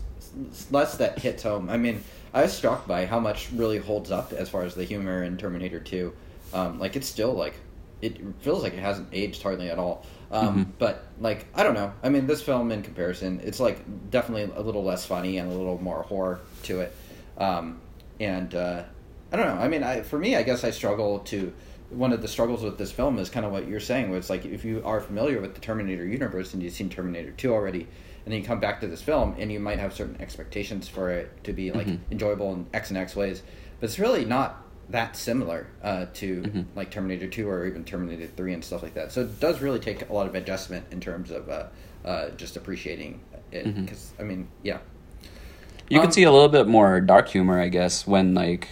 less 0.70 0.96
that 0.98 1.18
hits 1.18 1.42
home. 1.42 1.70
I 1.70 1.76
mean, 1.76 2.04
I 2.32 2.42
was 2.42 2.52
struck 2.52 2.86
by 2.86 3.06
how 3.06 3.18
much 3.20 3.50
really 3.52 3.78
holds 3.78 4.10
up 4.10 4.32
as 4.32 4.48
far 4.48 4.62
as 4.62 4.74
the 4.74 4.84
humor 4.84 5.22
in 5.22 5.36
Terminator 5.36 5.80
2. 5.80 6.12
Um, 6.52 6.78
like, 6.78 6.96
it's 6.96 7.06
still, 7.06 7.32
like, 7.32 7.54
it 8.02 8.18
feels 8.40 8.62
like 8.62 8.72
it 8.74 8.78
hasn't 8.80 9.08
aged 9.12 9.42
hardly 9.42 9.68
at 9.70 9.78
all. 9.78 10.04
Um, 10.30 10.64
Mhm. 10.64 10.66
But, 10.78 11.04
like, 11.20 11.46
I 11.54 11.62
don't 11.64 11.74
know. 11.74 11.92
I 12.02 12.08
mean, 12.08 12.26
this 12.26 12.40
film, 12.40 12.70
in 12.70 12.82
comparison, 12.82 13.40
it's, 13.44 13.58
like, 13.60 13.80
definitely 14.10 14.52
a 14.54 14.62
little 14.62 14.84
less 14.84 15.04
funny 15.04 15.38
and 15.38 15.50
a 15.50 15.54
little 15.54 15.82
more 15.82 16.02
horror 16.02 16.40
to 16.64 16.80
it. 16.80 16.94
Um, 17.36 17.78
and, 18.20 18.54
uh, 18.54 18.82
I 19.32 19.36
don't 19.36 19.46
know. 19.46 19.60
I 19.62 19.68
mean, 19.68 19.82
I, 19.82 20.02
for 20.02 20.18
me, 20.18 20.36
I 20.36 20.42
guess 20.42 20.62
I 20.64 20.70
struggle 20.70 21.20
to 21.20 21.52
one 21.90 22.12
of 22.12 22.22
the 22.22 22.28
struggles 22.28 22.62
with 22.62 22.78
this 22.78 22.92
film 22.92 23.18
is 23.18 23.28
kind 23.30 23.44
of 23.44 23.50
what 23.50 23.66
you're 23.66 23.80
saying, 23.80 24.10
where 24.10 24.18
it's 24.18 24.30
like 24.30 24.44
if 24.44 24.64
you 24.64 24.80
are 24.84 25.00
familiar 25.00 25.40
with 25.40 25.54
the 25.54 25.60
Terminator 25.60 26.06
universe 26.06 26.54
and 26.54 26.62
you've 26.62 26.72
seen 26.72 26.88
Terminator 26.88 27.32
2 27.32 27.52
already, 27.52 27.88
and 28.24 28.32
then 28.32 28.40
you 28.40 28.46
come 28.46 28.60
back 28.60 28.80
to 28.80 28.86
this 28.86 29.02
film 29.02 29.34
and 29.38 29.50
you 29.50 29.58
might 29.60 29.78
have 29.78 29.92
certain 29.94 30.16
expectations 30.20 30.88
for 30.88 31.10
it 31.10 31.42
to 31.44 31.52
be 31.52 31.72
like 31.72 31.86
Mhm. 31.86 31.98
enjoyable 32.10 32.52
in 32.52 32.66
X 32.74 32.90
and 32.90 32.98
X 32.98 33.16
ways, 33.16 33.42
but 33.80 33.88
it's 33.88 33.98
really 33.98 34.24
not 34.24 34.62
that 34.88 35.16
similar 35.16 35.66
uh, 35.82 36.06
to 36.14 36.42
Mhm. 36.42 36.64
like 36.74 36.90
Terminator 36.90 37.28
2 37.28 37.48
or 37.48 37.64
even 37.66 37.84
Terminator 37.84 38.26
3 38.26 38.52
and 38.52 38.64
stuff 38.64 38.82
like 38.82 38.94
that. 38.94 39.12
So 39.12 39.20
it 39.22 39.38
does 39.40 39.60
really 39.62 39.78
take 39.78 40.08
a 40.08 40.12
lot 40.12 40.26
of 40.26 40.34
adjustment 40.34 40.84
in 40.90 41.00
terms 41.00 41.30
of 41.30 41.48
uh, 41.48 41.64
uh, 42.04 42.30
just 42.30 42.56
appreciating 42.56 43.20
it. 43.52 43.74
Because, 43.74 44.12
I 44.18 44.22
mean, 44.24 44.48
yeah. 44.62 44.78
You 45.88 45.98
Um, 45.98 46.04
can 46.04 46.12
see 46.12 46.22
a 46.24 46.30
little 46.32 46.48
bit 46.48 46.66
more 46.68 47.00
dark 47.00 47.28
humor, 47.28 47.60
I 47.60 47.68
guess, 47.68 48.06
when 48.06 48.34
like 48.34 48.68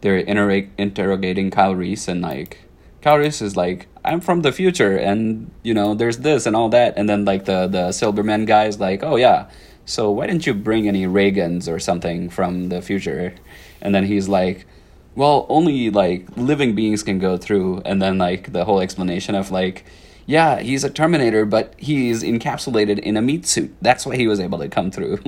they're 0.00 0.22
interrog- 0.22 0.68
interrogating 0.78 1.50
Kyle 1.50 1.74
Reese 1.74 2.08
and 2.08 2.20
like 2.22 2.58
Kyle 3.04 3.18
Reese 3.18 3.42
is 3.42 3.54
like, 3.54 3.86
"I'm 4.02 4.22
from 4.22 4.40
the 4.40 4.50
future, 4.50 4.96
and 4.96 5.50
you 5.62 5.74
know, 5.74 5.94
there's 5.94 6.16
this 6.18 6.46
and 6.46 6.56
all 6.56 6.70
that," 6.70 6.94
and 6.96 7.06
then 7.06 7.26
like 7.26 7.44
the 7.44 7.66
the 7.66 7.92
Silberman 7.92 8.46
guy 8.46 8.64
is 8.64 8.80
like, 8.80 9.04
"Oh 9.04 9.16
yeah, 9.16 9.50
so 9.84 10.10
why 10.10 10.26
didn't 10.26 10.46
you 10.46 10.54
bring 10.54 10.88
any 10.88 11.06
ray 11.06 11.30
guns 11.30 11.68
or 11.68 11.78
something 11.78 12.30
from 12.30 12.70
the 12.70 12.80
future?" 12.80 13.34
And 13.82 13.94
then 13.94 14.06
he's 14.06 14.26
like, 14.26 14.66
"Well, 15.14 15.44
only 15.50 15.90
like 15.90 16.34
living 16.34 16.74
beings 16.74 17.02
can 17.02 17.18
go 17.18 17.36
through," 17.36 17.82
and 17.84 18.00
then 18.00 18.16
like 18.16 18.52
the 18.52 18.64
whole 18.64 18.80
explanation 18.80 19.34
of 19.34 19.50
like. 19.50 19.84
Yeah, 20.26 20.60
he's 20.60 20.84
a 20.84 20.88
Terminator, 20.88 21.44
but 21.44 21.74
he's 21.76 22.22
encapsulated 22.22 22.98
in 22.98 23.18
a 23.18 23.20
meat 23.20 23.44
suit. 23.44 23.74
That's 23.82 24.06
why 24.06 24.16
he 24.16 24.26
was 24.26 24.40
able 24.40 24.58
to 24.58 24.70
come 24.70 24.90
through. 24.90 25.18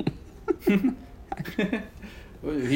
he 0.65 0.95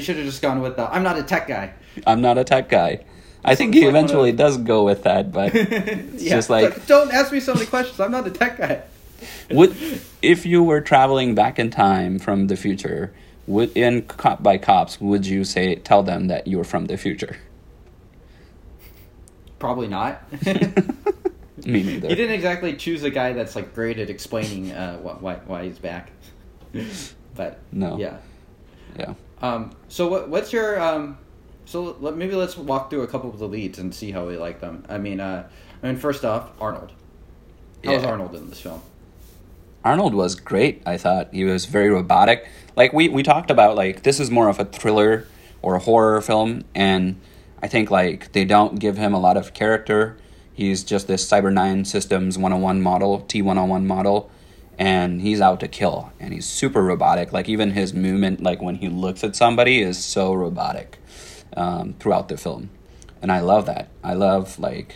should 0.01 0.17
have 0.17 0.25
just 0.25 0.43
gone 0.43 0.61
with 0.61 0.75
the 0.75 0.87
I'm 0.93 1.01
not 1.01 1.17
a 1.17 1.23
tech 1.23 1.47
guy. 1.47 1.73
I'm 2.05 2.21
not 2.21 2.37
a 2.37 2.43
tech 2.43 2.69
guy. 2.69 3.03
I 3.43 3.55
think 3.55 3.73
he 3.73 3.81
like 3.81 3.89
eventually 3.89 4.31
those- 4.31 4.55
does 4.57 4.63
go 4.65 4.83
with 4.83 5.03
that, 5.03 5.31
but 5.31 5.51
it's 5.55 6.23
Yeah, 6.23 6.35
just 6.35 6.49
like 6.49 6.85
don't 6.87 7.11
ask 7.13 7.31
me 7.31 7.39
so 7.39 7.53
many 7.53 7.65
questions. 7.65 7.99
I'm 7.99 8.11
not 8.11 8.27
a 8.27 8.31
tech 8.31 8.57
guy. 8.57 8.81
would 9.51 9.75
if 10.21 10.45
you 10.45 10.63
were 10.63 10.81
traveling 10.81 11.33
back 11.35 11.57
in 11.59 11.69
time 11.71 12.19
from 12.19 12.47
the 12.47 12.55
future, 12.55 13.13
would 13.47 13.75
in 13.75 14.03
cop 14.03 14.43
by 14.43 14.57
cops, 14.57 15.01
would 15.01 15.25
you 15.25 15.43
say 15.43 15.75
tell 15.75 16.03
them 16.03 16.27
that 16.27 16.47
you're 16.47 16.63
from 16.63 16.85
the 16.85 16.97
future? 16.97 17.37
Probably 19.59 19.87
not. 19.87 20.21
Me 21.65 21.83
neither. 21.83 22.07
He 22.09 22.15
didn't 22.15 22.31
exactly 22.33 22.73
choose 22.75 23.03
a 23.03 23.11
guy 23.11 23.33
that's 23.33 23.55
like 23.55 23.75
great 23.75 23.99
at 23.99 24.09
explaining 24.09 24.71
uh, 24.71 24.97
wh- 24.97 25.21
why 25.21 25.35
why 25.45 25.65
he's 25.65 25.77
back. 25.79 26.11
but 27.35 27.59
No. 27.71 27.97
yeah. 27.97 28.17
Yeah. 28.97 29.13
Um, 29.41 29.71
so 29.87 30.07
what 30.07 30.29
what's 30.29 30.51
your 30.53 30.79
um, 30.81 31.17
so 31.71 31.95
let, 32.01 32.17
maybe 32.17 32.35
let's 32.35 32.57
walk 32.57 32.89
through 32.89 33.03
a 33.03 33.07
couple 33.07 33.29
of 33.29 33.39
the 33.39 33.47
leads 33.47 33.79
and 33.79 33.95
see 33.95 34.11
how 34.11 34.27
we 34.27 34.35
like 34.35 34.59
them. 34.59 34.83
I 34.89 34.97
mean, 34.97 35.21
uh, 35.21 35.47
I 35.81 35.87
mean, 35.87 35.95
first 35.95 36.25
off, 36.25 36.51
Arnold. 36.59 36.91
How 37.85 37.93
was 37.93 38.03
Arnold 38.03 38.35
in 38.35 38.49
this 38.49 38.59
film? 38.59 38.81
Arnold 39.85 40.13
was 40.13 40.35
great. 40.35 40.83
I 40.85 40.97
thought 40.97 41.33
he 41.33 41.45
was 41.45 41.65
very 41.65 41.89
robotic. 41.89 42.45
Like 42.75 42.91
we 42.91 43.07
we 43.07 43.23
talked 43.23 43.49
about, 43.49 43.77
like 43.77 44.03
this 44.03 44.19
is 44.19 44.29
more 44.29 44.49
of 44.49 44.59
a 44.59 44.65
thriller 44.65 45.27
or 45.61 45.75
a 45.75 45.79
horror 45.79 46.19
film, 46.19 46.65
and 46.75 47.19
I 47.63 47.69
think 47.69 47.89
like 47.89 48.33
they 48.33 48.43
don't 48.43 48.77
give 48.77 48.97
him 48.97 49.13
a 49.13 49.19
lot 49.19 49.37
of 49.37 49.53
character. 49.53 50.17
He's 50.53 50.83
just 50.83 51.07
this 51.07 51.27
Cyberdyne 51.27 51.87
Systems 51.87 52.37
101 52.37 52.81
model, 52.81 53.21
T 53.21 53.41
101 53.41 53.87
model, 53.87 54.29
and 54.77 55.21
he's 55.21 55.39
out 55.39 55.61
to 55.61 55.69
kill. 55.69 56.11
And 56.19 56.33
he's 56.33 56.45
super 56.45 56.83
robotic. 56.83 57.31
Like 57.31 57.47
even 57.47 57.71
his 57.71 57.93
movement, 57.93 58.43
like 58.43 58.61
when 58.61 58.75
he 58.75 58.89
looks 58.89 59.23
at 59.23 59.37
somebody, 59.37 59.81
is 59.81 60.03
so 60.03 60.33
robotic 60.33 60.97
um, 61.55 61.93
throughout 61.99 62.27
the 62.27 62.37
film, 62.37 62.69
and 63.21 63.31
I 63.31 63.39
love 63.39 63.65
that. 63.65 63.89
I 64.03 64.13
love 64.13 64.59
like 64.59 64.95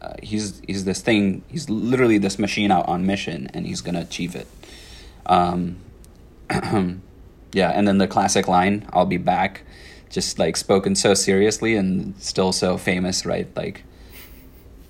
uh, 0.00 0.14
he's 0.22 0.60
he's 0.66 0.84
this 0.84 1.00
thing. 1.00 1.42
He's 1.48 1.70
literally 1.70 2.18
this 2.18 2.38
machine 2.38 2.70
out 2.70 2.88
on 2.88 3.06
mission, 3.06 3.48
and 3.54 3.66
he's 3.66 3.80
gonna 3.80 4.00
achieve 4.00 4.34
it. 4.34 4.48
Um, 5.26 5.76
yeah, 7.52 7.70
and 7.70 7.86
then 7.86 7.98
the 7.98 8.08
classic 8.08 8.48
line, 8.48 8.86
"I'll 8.92 9.06
be 9.06 9.16
back," 9.16 9.62
just 10.10 10.38
like 10.38 10.56
spoken 10.56 10.96
so 10.96 11.14
seriously 11.14 11.76
and 11.76 12.20
still 12.20 12.52
so 12.52 12.76
famous, 12.76 13.24
right? 13.24 13.48
Like 13.56 13.84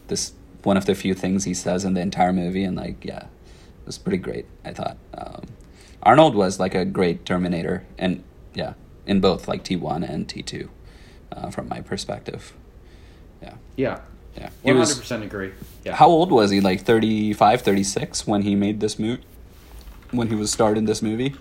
this 0.08 0.32
one 0.62 0.76
of 0.76 0.86
the 0.86 0.94
few 0.94 1.14
things 1.14 1.44
he 1.44 1.54
says 1.54 1.84
in 1.84 1.94
the 1.94 2.00
entire 2.00 2.32
movie, 2.32 2.64
and 2.64 2.76
like 2.76 3.04
yeah, 3.04 3.24
it 3.24 3.86
was 3.86 3.98
pretty 3.98 4.18
great. 4.18 4.46
I 4.64 4.72
thought 4.72 4.96
um, 5.14 5.46
Arnold 6.02 6.34
was 6.34 6.58
like 6.58 6.74
a 6.74 6.84
great 6.84 7.26
Terminator, 7.26 7.84
and 7.98 8.24
yeah, 8.54 8.74
in 9.06 9.20
both 9.20 9.46
like 9.46 9.62
T 9.62 9.76
one 9.76 10.02
and 10.02 10.28
T 10.28 10.42
two, 10.42 10.70
uh, 11.32 11.50
from 11.50 11.68
my 11.68 11.80
perspective. 11.80 12.52
Yeah. 13.42 13.54
Yeah, 13.76 14.00
Yeah. 14.36 14.50
One 14.62 14.76
hundred 14.76 14.98
percent 14.98 15.24
agree. 15.24 15.52
Yeah. 15.84 15.94
how 15.96 16.08
old 16.08 16.30
was 16.30 16.50
he? 16.50 16.60
Like 16.60 16.82
35, 16.82 17.62
36 17.62 18.26
when 18.26 18.42
he 18.42 18.54
made 18.54 18.80
this 18.80 18.98
movie? 18.98 19.22
When 20.10 20.28
he 20.28 20.34
was 20.34 20.50
starred 20.52 20.78
in 20.78 20.84
this 20.84 21.02
movie? 21.02 21.34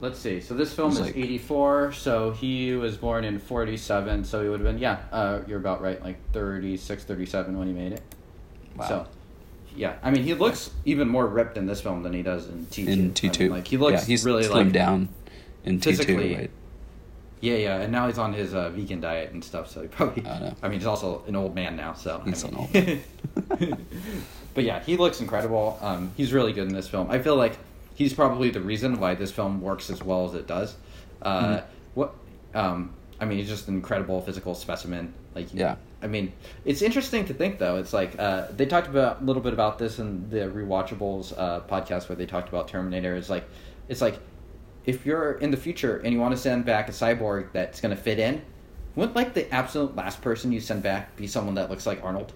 Let's 0.00 0.18
see. 0.18 0.40
So 0.40 0.54
this 0.54 0.72
film 0.72 0.92
is 0.92 1.00
like- 1.00 1.16
84. 1.16 1.92
So 1.92 2.30
he 2.32 2.72
was 2.74 2.96
born 2.96 3.24
in 3.24 3.38
47. 3.38 4.24
So 4.24 4.42
he 4.42 4.48
would 4.48 4.60
have 4.60 4.66
been, 4.68 4.78
yeah, 4.78 4.98
uh, 5.12 5.40
you're 5.46 5.58
about 5.58 5.80
right, 5.80 6.02
like 6.02 6.16
36, 6.32 7.04
37 7.04 7.58
when 7.58 7.66
he 7.68 7.72
made 7.72 7.92
it. 7.92 8.02
Wow. 8.76 8.88
So, 8.88 9.06
yeah. 9.76 9.94
I 10.02 10.10
mean, 10.10 10.22
he 10.24 10.34
looks 10.34 10.70
even 10.84 11.08
more 11.08 11.26
ripped 11.26 11.56
in 11.56 11.66
this 11.66 11.80
film 11.80 12.02
than 12.02 12.12
he 12.12 12.22
does 12.22 12.48
in 12.48 12.66
T2. 12.66 12.86
In 12.88 13.10
I 13.10 13.12
T 13.12 13.28
two. 13.30 13.42
mean, 13.44 13.52
like, 13.52 13.66
he 13.68 13.76
looks 13.76 14.02
yeah, 14.02 14.06
he's 14.06 14.24
really 14.24 14.44
slimmed 14.44 14.52
like. 14.66 14.72
down 14.72 15.08
in 15.64 15.80
T 15.80 15.96
two, 15.96 16.16
right? 16.16 16.50
Yeah, 17.40 17.54
yeah. 17.54 17.76
And 17.80 17.92
now 17.92 18.06
he's 18.08 18.18
on 18.18 18.32
his 18.32 18.54
uh, 18.54 18.70
vegan 18.70 19.00
diet 19.00 19.32
and 19.32 19.42
stuff. 19.44 19.70
So 19.70 19.82
he 19.82 19.88
probably. 19.88 20.26
I 20.26 20.38
know. 20.40 20.54
I 20.62 20.68
mean, 20.68 20.78
he's 20.80 20.86
also 20.86 21.22
an 21.26 21.36
old 21.36 21.54
man 21.54 21.76
now. 21.76 21.92
So. 21.94 22.20
He's 22.24 22.44
I 22.44 22.48
an 22.48 22.54
mean- 22.72 23.02
old 23.58 23.68
but 24.54 24.64
yeah, 24.64 24.80
he 24.82 24.96
looks 24.96 25.20
incredible. 25.20 25.78
Um, 25.80 26.12
he's 26.16 26.32
really 26.32 26.52
good 26.52 26.66
in 26.68 26.74
this 26.74 26.88
film. 26.88 27.10
I 27.10 27.18
feel 27.20 27.36
like 27.36 27.56
he's 27.94 28.12
probably 28.12 28.50
the 28.50 28.60
reason 28.60 28.98
why 28.98 29.14
this 29.14 29.30
film 29.30 29.60
works 29.60 29.90
as 29.90 30.02
well 30.02 30.24
as 30.26 30.34
it 30.34 30.46
does. 30.46 30.76
Uh, 31.22 31.42
Mhm. 31.58 31.62
What? 31.94 32.14
Um, 32.54 32.90
I 33.20 33.24
mean, 33.24 33.38
he's 33.38 33.48
just 33.48 33.68
an 33.68 33.74
incredible 33.74 34.20
physical 34.20 34.54
specimen. 34.54 35.12
Like, 35.34 35.52
Yeah. 35.52 35.76
I 36.02 36.06
mean, 36.06 36.32
it's 36.64 36.80
interesting 36.82 37.24
to 37.26 37.34
think 37.34 37.58
though. 37.58 37.76
It's 37.76 37.92
like 37.92 38.18
uh, 38.18 38.46
they 38.56 38.66
talked 38.66 38.86
about 38.86 39.20
a 39.20 39.24
little 39.24 39.42
bit 39.42 39.52
about 39.52 39.78
this 39.78 39.98
in 39.98 40.30
the 40.30 40.38
rewatchables 40.46 41.34
uh, 41.36 41.60
podcast 41.62 42.08
where 42.08 42.14
they 42.16 42.26
talked 42.26 42.48
about 42.48 42.68
Terminator. 42.68 43.16
It's 43.16 43.28
like, 43.30 43.44
it's 43.88 44.00
like, 44.00 44.18
if 44.86 45.04
you're 45.04 45.32
in 45.32 45.50
the 45.50 45.56
future 45.56 45.98
and 45.98 46.12
you 46.12 46.20
want 46.20 46.34
to 46.34 46.40
send 46.40 46.64
back 46.64 46.88
a 46.88 46.92
cyborg 46.92 47.52
that's 47.52 47.80
going 47.80 47.94
to 47.94 48.00
fit 48.00 48.18
in, 48.18 48.42
wouldn't 48.94 49.16
like 49.16 49.34
the 49.34 49.52
absolute 49.54 49.94
last 49.94 50.20
person 50.22 50.50
you 50.50 50.60
send 50.60 50.82
back 50.82 51.14
be 51.16 51.26
someone 51.26 51.54
that 51.54 51.70
looks 51.70 51.86
like 51.86 52.02
Arnold? 52.02 52.32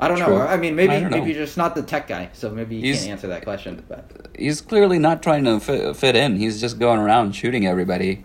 I 0.00 0.08
don't 0.08 0.18
True. 0.18 0.38
know. 0.38 0.42
I 0.42 0.56
mean, 0.56 0.74
maybe 0.74 0.94
I 0.94 1.08
maybe 1.08 1.30
you're 1.30 1.44
just 1.44 1.56
not 1.56 1.76
the 1.76 1.82
tech 1.82 2.08
guy, 2.08 2.28
so 2.32 2.50
maybe 2.50 2.74
you 2.74 2.82
He's- 2.82 3.00
can't 3.00 3.12
answer 3.12 3.28
that 3.28 3.44
question. 3.44 3.84
But 3.88 4.10
He's 4.36 4.60
clearly 4.60 4.98
not 4.98 5.22
trying 5.22 5.44
to 5.44 5.60
fit, 5.60 5.96
fit 5.96 6.16
in. 6.16 6.36
He's 6.36 6.60
just 6.60 6.78
going 6.80 6.98
around 6.98 7.36
shooting 7.36 7.66
everybody. 7.66 8.24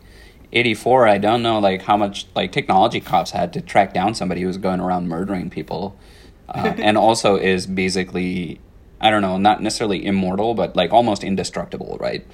84, 0.54 1.08
I 1.08 1.18
don't 1.20 1.44
know 1.44 1.60
like 1.60 1.84
how 1.84 1.98
much 1.98 2.26
like 2.36 2.52
technology 2.52 3.00
cops 3.00 3.32
had 3.32 3.54
to 3.54 3.62
track 3.62 3.94
down 3.94 4.16
somebody 4.16 4.42
who 4.42 4.48
was 4.48 4.58
going 4.58 4.80
around 4.80 5.08
murdering 5.08 5.50
people. 5.52 5.96
Uh, 6.50 6.74
and 6.78 6.98
also 6.98 7.36
is 7.36 7.68
basically 7.68 8.60
I 9.00 9.10
don't 9.10 9.22
know, 9.22 9.38
not 9.38 9.62
necessarily 9.62 10.06
immortal, 10.06 10.54
but 10.54 10.76
like 10.76 10.92
almost 10.92 11.24
indestructible, 11.24 11.98
right? 12.00 12.26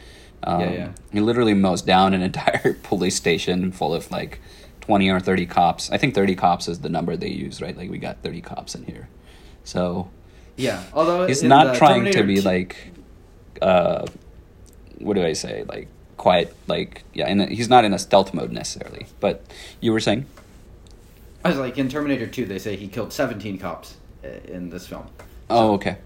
Um, 0.44 0.62
Yeah, 0.62 0.72
yeah. 0.72 0.92
He 1.12 1.20
literally 1.20 1.54
mows 1.54 1.82
down 1.82 2.14
an 2.14 2.22
entire 2.30 2.74
police 2.84 3.16
station 3.16 3.72
full 3.72 3.94
of 3.94 4.10
like 4.12 4.40
20 4.82 5.10
or 5.10 5.20
30 5.20 5.46
cops. 5.46 5.92
I 5.92 5.98
think 5.98 6.14
30 6.16 6.36
cops 6.36 6.68
is 6.68 6.80
the 6.80 6.90
number 6.90 7.16
they 7.16 7.30
use, 7.30 7.62
right? 7.62 7.76
Like 7.76 7.90
we 7.90 7.98
got 7.98 8.22
30 8.24 8.42
cops 8.42 8.76
in 8.76 8.84
here. 8.86 9.08
So 9.64 10.10
yeah, 10.58 10.84
although 10.94 11.26
he's 11.26 11.44
not 11.44 11.76
trying 11.76 12.12
to 12.12 12.24
be 12.24 12.42
like 12.42 12.92
uh 13.62 14.06
what 15.00 15.16
do 15.16 15.24
I 15.24 15.34
say? 15.34 15.64
Like 15.64 15.88
quiet 16.18 16.56
like 16.68 17.04
yeah, 17.14 17.28
and 17.28 17.50
he's 17.50 17.70
not 17.70 17.86
in 17.86 17.94
a 17.94 18.00
stealth 18.00 18.34
mode 18.34 18.52
necessarily. 18.52 19.08
But 19.20 19.44
you 19.80 19.92
were 19.94 20.00
saying? 20.00 20.26
I 21.46 21.50
was 21.50 21.58
like 21.58 21.78
in 21.78 21.90
Terminator 21.90 22.28
Two, 22.28 22.46
they 22.46 22.60
say 22.60 22.76
he 22.76 22.88
killed 22.88 23.12
17 23.12 23.58
cops 23.58 23.98
uh, 24.24 24.28
in 24.46 24.70
this 24.70 24.88
film. 24.88 25.08
Oh, 25.50 25.74
okay. 25.74 25.98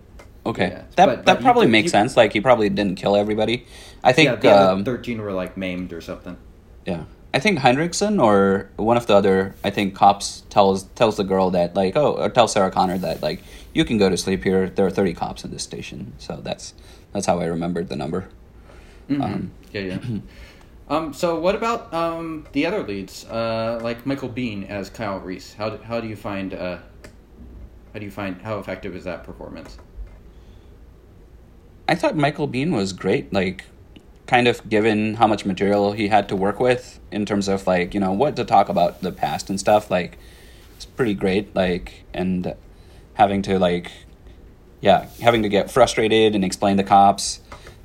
Okay, 0.48 0.70
Yeah, 0.70 0.82
that 0.96 1.06
but- 1.06 1.26
that 1.26 1.26
but 1.26 1.42
probably 1.42 1.66
could- 1.66 1.72
makes 1.72 1.86
you- 1.88 1.90
sense. 2.00 2.18
Like 2.18 2.34
he 2.34 2.42
probably 2.42 2.70
didn't 2.70 2.96
kill 2.96 3.16
everybody. 3.16 3.66
I 4.04 4.14
think 4.14 4.28
yeah, 4.30 4.36
the 4.36 4.50
other 4.52 4.72
um, 4.72 4.84
thirteen 4.86 5.22
were 5.22 5.34
like 5.34 5.58
maimed 5.58 5.92
or 5.94 6.02
something. 6.02 6.38
Yeah, 6.86 7.04
I 7.34 7.40
think 7.40 7.60
Henriksen 7.60 8.20
or 8.20 8.70
one 8.78 8.96
of 8.98 9.06
the 9.08 9.16
other, 9.16 9.56
I 9.64 9.70
think 9.72 9.94
cops 9.94 10.44
tells 10.50 10.84
tells 10.96 11.18
the 11.18 11.26
girl 11.26 11.50
that 11.52 11.76
like 11.76 11.98
oh 11.98 12.14
or 12.14 12.30
tells 12.30 12.54
Sarah 12.54 12.72
Connor 12.72 12.98
that 13.00 13.22
like 13.22 13.42
you 13.74 13.84
can 13.84 13.98
go 13.98 14.10
to 14.10 14.16
sleep 14.18 14.44
here. 14.44 14.70
There 14.70 14.86
are 14.86 14.92
thirty 14.92 15.14
cops 15.14 15.44
in 15.44 15.52
this 15.52 15.64
station, 15.64 16.14
so 16.18 16.40
that's 16.42 16.74
that's 17.12 17.26
how 17.26 17.40
I 17.40 17.46
remembered 17.46 17.90
the 17.90 17.96
number. 17.98 18.30
Um, 19.10 19.52
Yeah, 19.74 19.82
yeah. 19.82 20.00
um, 20.90 21.14
so 21.14 21.40
what 21.40 21.56
about 21.56 21.94
um, 21.94 22.46
the 22.54 22.66
other 22.66 22.84
leads, 22.84 23.26
uh, 23.26 23.80
like 23.82 24.06
Michael 24.06 24.30
Biehn 24.30 24.68
as 24.70 24.90
Kyle 24.90 25.20
Reese? 25.20 25.54
How 25.54 25.70
do, 25.72 25.78
how 25.84 26.00
do 26.00 26.08
you 26.08 26.16
find 26.16 26.54
uh, 26.54 26.78
how 27.94 28.00
do 28.00 28.06
you 28.06 28.12
find 28.12 28.42
how 28.42 28.60
effective 28.60 28.96
is 28.96 29.04
that 29.04 29.24
performance? 29.26 29.78
I 31.90 31.96
thought 31.96 32.16
Michael 32.16 32.48
Biehn 32.48 32.72
was 32.72 32.94
great. 32.94 33.32
Like, 33.32 33.66
kind 34.26 34.48
of 34.48 34.68
given 34.68 35.16
how 35.16 35.26
much 35.26 35.46
material 35.46 35.94
he 35.94 36.10
had 36.10 36.28
to 36.28 36.36
work 36.36 36.60
with 36.60 37.00
in 37.12 37.26
terms 37.26 37.48
of 37.48 37.66
like 37.66 37.94
you 37.94 38.00
know 38.00 38.12
what 38.12 38.36
to 38.36 38.44
talk 38.44 38.68
about 38.68 39.02
the 39.02 39.12
past 39.12 39.50
and 39.50 39.60
stuff. 39.60 39.90
Like, 39.90 40.18
it's 40.76 40.86
pretty 40.86 41.14
great. 41.14 41.56
Like, 41.56 42.04
and 42.14 42.54
having 43.14 43.42
to 43.44 43.58
like, 43.58 43.92
yeah, 44.82 45.08
having 45.22 45.44
to 45.44 45.50
get 45.50 45.72
frustrated 45.72 46.36
and 46.36 46.44
explain 46.44 46.78
to 46.78 46.84
cops. 46.84 47.42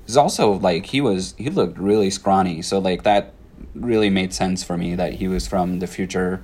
Is 0.06 0.16
also 0.16 0.54
like 0.54 0.86
he 0.86 1.00
was 1.00 1.34
he 1.38 1.48
looked 1.48 1.78
really 1.78 2.10
scrawny, 2.10 2.60
so 2.60 2.78
like 2.78 3.04
that 3.04 3.32
really 3.74 4.10
made 4.10 4.34
sense 4.34 4.64
for 4.64 4.76
me 4.76 4.94
that 4.96 5.14
he 5.14 5.28
was 5.28 5.46
from 5.46 5.78
the 5.78 5.86
future, 5.86 6.42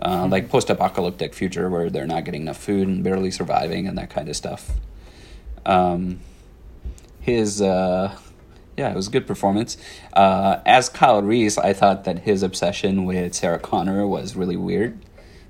uh, 0.00 0.26
like 0.26 0.48
post-apocalyptic 0.48 1.34
future 1.34 1.68
where 1.68 1.90
they're 1.90 2.06
not 2.06 2.24
getting 2.24 2.42
enough 2.42 2.56
food 2.56 2.88
and 2.88 3.04
barely 3.04 3.30
surviving 3.30 3.86
and 3.86 3.98
that 3.98 4.10
kind 4.10 4.28
of 4.28 4.34
stuff. 4.34 4.72
Um, 5.66 6.20
his 7.24 7.62
uh 7.62 8.16
yeah 8.76 8.90
it 8.90 8.96
was 8.96 9.08
a 9.08 9.10
good 9.10 9.26
performance. 9.26 9.76
Uh 10.12 10.60
as 10.66 10.88
kyle 10.88 11.22
reese 11.22 11.56
i 11.58 11.72
thought 11.72 12.04
that 12.04 12.20
his 12.20 12.42
obsession 12.42 13.04
with 13.04 13.34
sarah 13.34 13.58
connor 13.58 14.06
was 14.06 14.36
really 14.36 14.56
weird. 14.56 14.98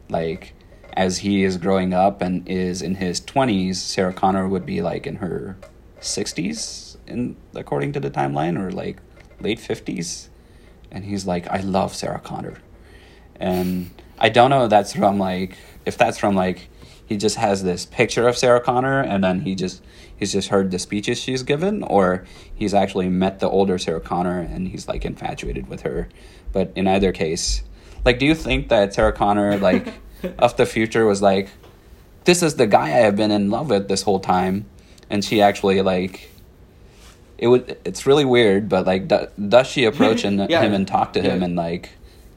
Like 0.09 0.55
as 0.97 1.19
he 1.19 1.43
is 1.43 1.57
growing 1.57 1.93
up 1.93 2.23
and 2.23 2.47
is 2.49 2.81
in 2.81 2.97
his 2.97 3.21
20s 3.21 3.77
sarah 3.77 4.13
connor 4.13 4.47
would 4.49 4.65
be 4.65 4.81
like 4.81 5.07
in 5.07 5.17
her 5.17 5.57
60s 6.01 6.97
in 7.07 7.37
according 7.55 7.93
to 7.93 8.01
the 8.01 8.11
timeline 8.11 8.57
or 8.57 8.71
like 8.71 8.99
late 9.41 9.59
50s 9.59 10.29
and 10.93 11.05
he's 11.05 11.27
like 11.27 11.49
i 11.49 11.59
love 11.61 11.95
sarah 11.95 12.21
connor. 12.21 12.59
And 13.37 13.91
I 14.19 14.29
don't 14.29 14.51
know 14.51 14.65
if 14.65 14.71
that's 14.71 14.93
from 14.93 15.19
like 15.19 15.57
if 15.85 15.99
that's 15.99 16.19
from 16.19 16.35
like 16.35 16.69
he 17.07 17.17
just 17.17 17.37
has 17.37 17.63
this 17.63 17.85
picture 17.85 18.27
of 18.29 18.37
Sarah 18.37 18.61
Connor 18.61 19.01
and 19.01 19.23
then 19.23 19.41
he 19.41 19.55
just 19.55 19.83
he's 20.25 20.33
just 20.33 20.49
heard 20.49 20.71
the 20.71 20.79
speeches 20.79 21.21
she's 21.21 21.43
given 21.43 21.83
or 21.83 22.25
he's 22.55 22.73
actually 22.73 23.11
met 23.11 23.41
the 23.41 23.49
older 23.49 23.77
Sarah 23.77 24.01
Connor 24.01 24.41
and 24.41 24.67
he's 24.69 24.89
like 24.89 25.05
infatuated 25.05 25.69
with 25.69 25.83
her. 25.83 26.09
But 26.51 26.73
in 26.75 26.87
either 26.89 27.13
case, 27.13 27.63
like 28.07 28.19
do 28.19 28.25
you 28.25 28.35
think 28.35 28.71
that 28.71 28.95
Sarah 28.95 29.13
Connor 29.13 29.59
like 29.59 29.93
of 30.39 30.57
the 30.57 30.65
future 30.65 31.05
was 31.05 31.21
like 31.21 31.51
this 32.25 32.43
is 32.43 32.55
the 32.57 32.67
guy 32.67 32.85
I 32.87 33.05
have 33.05 33.17
been 33.17 33.31
in 33.31 33.51
love 33.51 33.69
with 33.69 33.87
this 33.89 34.01
whole 34.01 34.19
time 34.21 34.65
and 35.11 35.23
she 35.23 35.43
actually 35.43 35.83
like 35.83 36.31
it 37.37 37.49
would 37.49 37.77
it's 37.85 38.07
really 38.07 38.25
weird 38.25 38.67
but 38.71 38.87
like 38.87 39.09
do, 39.09 39.27
does 39.47 39.67
she 39.67 39.85
approach 39.85 40.25
Yeah. 40.25 40.63
him 40.63 40.73
and 40.73 40.89
talk 40.89 41.13
to 41.13 41.21
him 41.21 41.43
and 41.43 41.55
like 41.55 41.91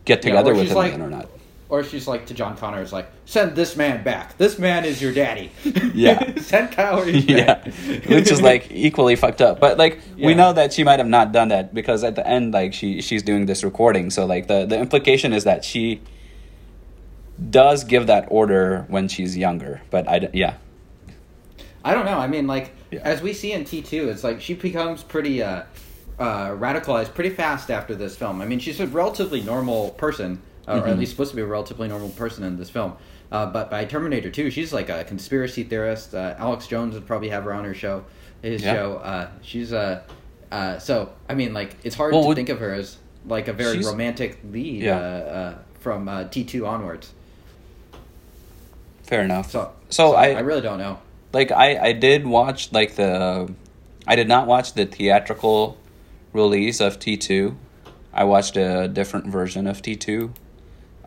get 0.03 0.21
together 0.21 0.51
or 0.51 0.55
with 0.55 0.67
him 0.71 0.75
like- 0.75 0.93
again 0.93 1.01
or 1.05 1.09
not 1.09 1.29
Or 1.69 1.83
she's 1.83 2.07
like 2.07 2.27
to 2.27 2.33
John 2.33 2.55
Connor, 2.55 2.81
is 2.81 2.93
like, 2.93 3.09
send 3.25 3.55
this 3.55 3.75
man 3.75 4.01
back. 4.03 4.37
This 4.37 4.57
man 4.57 4.85
is 4.85 5.01
your 5.01 5.11
daddy. 5.13 5.51
Yeah. 5.93 6.39
send 6.41 6.71
Kyle 6.71 7.03
Reese 7.03 7.25
yeah, 7.25 7.61
which 8.07 8.31
is 8.31 8.41
like 8.41 8.71
equally 8.71 9.17
fucked 9.17 9.41
up. 9.41 9.59
But 9.59 9.77
like 9.77 9.99
we 10.17 10.33
know 10.33 10.53
that 10.53 10.71
she 10.71 10.85
might 10.85 10.99
have 10.99 11.09
not 11.09 11.33
done 11.33 11.49
that 11.49 11.73
because 11.73 12.05
at 12.05 12.15
the 12.15 12.25
end, 12.25 12.53
like 12.53 12.73
she 12.73 13.01
she's 13.01 13.21
doing 13.21 13.47
this 13.47 13.65
recording. 13.65 14.09
So 14.11 14.25
like 14.25 14.47
the 14.47 14.65
the 14.65 14.79
implication 14.79 15.33
is 15.33 15.43
that 15.43 15.65
she 15.65 16.01
does 17.49 17.83
give 17.83 18.07
that 18.07 18.27
order 18.29 18.85
when 18.87 19.07
she's 19.09 19.35
younger. 19.35 19.81
But 19.89 20.07
I 20.07 20.29
yeah 20.33 20.55
I 21.83 21.93
don't 21.93 22.05
know. 22.05 22.17
I 22.17 22.27
mean, 22.27 22.47
like 22.47 22.71
Yeah. 22.91 22.99
as 23.03 23.21
we 23.21 23.33
see 23.33 23.51
in 23.53 23.63
T 23.65 23.81
two, 23.81 24.09
it's 24.09 24.23
like 24.23 24.41
she 24.41 24.53
becomes 24.53 25.03
pretty 25.03 25.43
uh, 25.43 25.63
uh, 26.19 26.49
radicalized 26.49 27.13
pretty 27.13 27.29
fast 27.29 27.69
after 27.71 27.95
this 27.95 28.15
film. 28.15 28.41
I 28.41 28.45
mean, 28.45 28.59
she's 28.59 28.79
a 28.79 28.87
relatively 28.87 29.41
normal 29.41 29.91
person, 29.91 30.41
uh, 30.67 30.71
or 30.73 30.79
Mm-hmm. 30.81 30.89
at 30.89 30.99
least 30.99 31.11
supposed 31.11 31.29
to 31.31 31.35
be 31.35 31.41
a 31.41 31.45
relatively 31.45 31.87
normal 31.87 32.09
person 32.09 32.43
in 32.43 32.57
this 32.57 32.69
film. 32.69 32.93
Uh, 33.31 33.45
but 33.45 33.69
by 33.69 33.85
Terminator 33.85 34.29
two, 34.31 34.49
she's 34.49 34.71
like 34.73 34.89
a 34.89 35.03
conspiracy 35.03 35.63
theorist. 35.63 36.13
Uh, 36.13 36.35
Alex 36.37 36.67
Jones 36.67 36.93
would 36.95 37.05
probably 37.05 37.29
have 37.29 37.43
her 37.43 37.53
on 37.53 37.65
her 37.65 37.73
show, 37.73 38.03
his 38.41 38.63
Yeah. 38.63 38.73
show. 38.73 38.93
Uh, 38.97 39.27
she's 39.41 39.71
a 39.73 40.03
uh, 40.51 40.55
uh, 40.55 40.79
so 40.79 41.09
I 41.29 41.33
mean, 41.35 41.53
like 41.53 41.75
it's 41.83 41.95
hard 41.95 42.13
Well, 42.13 42.21
to 42.23 42.27
would- 42.29 42.35
think 42.37 42.49
of 42.49 42.59
her 42.59 42.73
as 42.73 42.97
like 43.25 43.47
a 43.49 43.53
very 43.53 43.79
romantic 43.79 44.39
lead 44.49 44.83
Yeah. 44.83 44.97
uh, 44.97 45.01
uh, 45.01 45.55
from 45.79 46.07
uh, 46.07 46.23
T 46.25 46.43
two 46.45 46.65
onwards. 46.65 47.11
fair 49.03 49.21
enough. 49.23 49.51
So, 49.51 49.71
So 49.89 50.13
I- 50.15 50.31
I 50.33 50.39
really 50.39 50.61
don't 50.61 50.77
know. 50.79 50.99
like 51.33 51.51
I 51.51 51.77
I 51.89 51.91
did 51.93 52.25
watch 52.25 52.71
like 52.71 52.95
the 52.95 53.51
I 54.05 54.15
did 54.15 54.27
not 54.27 54.47
watch 54.47 54.73
the 54.73 54.85
theatrical 54.85 55.77
release 56.33 56.79
of 56.79 56.99
T 56.99 57.17
two. 57.17 57.55
I 58.13 58.23
watched 58.23 58.57
a 58.57 58.87
different 58.87 59.27
version 59.27 59.67
of 59.67 59.81
T 59.81 59.95
two. 59.95 60.31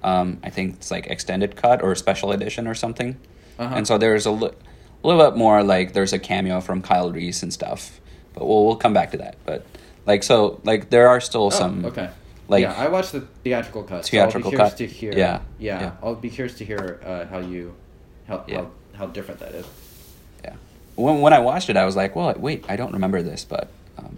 Um, 0.02 0.38
I 0.42 0.50
think 0.50 0.76
it's 0.76 0.90
like 0.90 1.06
extended 1.08 1.56
cut 1.56 1.82
or 1.82 1.94
special 1.94 2.32
edition 2.32 2.66
or 2.66 2.74
something. 2.74 3.16
Uh-huh. 3.58 3.74
And 3.76 3.86
so 3.86 3.98
there's 3.98 4.26
a 4.26 4.30
li- 4.30 4.52
little 5.02 5.30
bit 5.30 5.36
more 5.36 5.62
like 5.62 5.92
there's 5.92 6.12
a 6.12 6.18
cameo 6.18 6.60
from 6.60 6.80
Kyle 6.82 7.10
Reese 7.12 7.42
and 7.42 7.52
stuff. 7.52 8.00
But 8.34 8.46
we'll 8.46 8.64
we'll 8.66 8.76
come 8.76 8.92
back 8.94 9.10
to 9.12 9.18
that. 9.18 9.36
But 9.44 9.66
like 10.06 10.22
so 10.22 10.60
like 10.64 10.90
there 10.90 11.08
are 11.08 11.20
still 11.20 11.46
Oh, 11.46 11.50
some 11.50 11.84
okay. 11.84 12.08
like 12.48 12.62
yeah, 12.62 12.72
I 12.74 12.88
watched 12.88 13.12
the 13.12 13.20
theatrical 13.44 13.82
cut. 13.82 14.06
Theatrical 14.06 14.50
so 14.52 14.56
I'll 14.58 14.70
be 14.70 14.70
curious 14.70 14.70
cut? 14.72 14.78
To 14.78 14.86
hear, 14.86 15.12
Yeah, 15.12 15.40
yeah, 15.58 15.80
yeah. 15.80 15.92
I'll 16.02 16.14
be 16.14 16.30
curious 16.30 16.56
to 16.58 16.64
hear 16.64 17.00
uh, 17.04 17.26
how 17.26 17.38
you, 17.40 17.74
how, 18.26 18.44
Yeah. 18.46 18.56
how 18.62 18.70
how 18.94 19.06
different 19.06 19.40
that 19.40 19.54
is. 19.54 19.66
yeah. 20.44 20.54
When 20.94 21.20
when 21.20 21.32
I 21.32 21.40
watched 21.40 21.68
it, 21.70 21.76
I 21.76 21.84
was 21.84 21.96
like, 21.96 22.16
well, 22.16 22.32
wait, 22.38 22.64
I 22.68 22.76
don't 22.76 22.92
remember 22.92 23.22
this. 23.22 23.44
But, 23.44 23.68
um, 23.98 24.16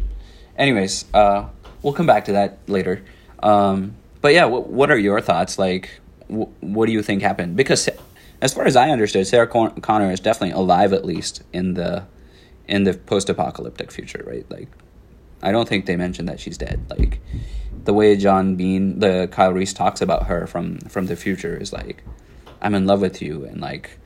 anyways, 0.57 1.05
uh, 1.15 1.47
we'll 1.83 1.93
come 1.95 2.07
back 2.07 2.25
to 2.27 2.33
that 2.33 2.59
later. 2.69 3.03
Um, 3.43 3.95
but 4.23 4.33
yeah, 4.33 4.47
what 4.47 4.69
what 4.69 4.91
are 4.91 4.97
your 4.97 5.21
thoughts? 5.21 5.59
Like, 5.59 6.01
wh- 6.29 6.49
what 6.63 6.87
do 6.87 6.93
you 6.93 7.03
think 7.03 7.21
happened? 7.23 7.57
Because 7.57 7.89
as 8.41 8.55
far 8.55 8.65
as 8.65 8.75
I 8.75 8.91
understood, 8.91 9.27
Sarah 9.27 9.47
Con- 9.47 9.81
Connor 9.83 10.11
is 10.11 10.21
definitely 10.21 10.53
alive, 10.53 10.93
at 10.93 11.05
least 11.05 11.43
in 11.53 11.75
the 11.75 12.07
in 12.67 12.85
the 12.85 12.95
post-apocalyptic 12.95 13.91
future, 13.91 14.25
right? 14.27 14.49
Like, 14.51 14.69
I 15.43 15.53
don't 15.53 15.69
think 15.69 15.87
they 15.87 15.97
mentioned 15.97 16.29
that 16.29 16.41
she's 16.41 16.57
dead. 16.57 16.87
Like, 16.89 17.21
the 17.85 17.93
way 17.93 18.17
John 18.17 18.57
Biehn, 18.57 19.01
the 19.01 19.29
Kyle 19.31 19.53
Reese 19.53 19.73
talks 19.75 20.01
about 20.01 20.27
her 20.27 20.47
from 20.47 20.79
from 20.89 21.07
the 21.07 21.17
future 21.17 21.57
is 21.57 21.73
like, 21.73 22.03
I'm 22.61 22.75
in 22.75 22.87
love 22.87 23.01
with 23.01 23.21
you, 23.21 23.45
and 23.45 23.61
like, 23.61 23.99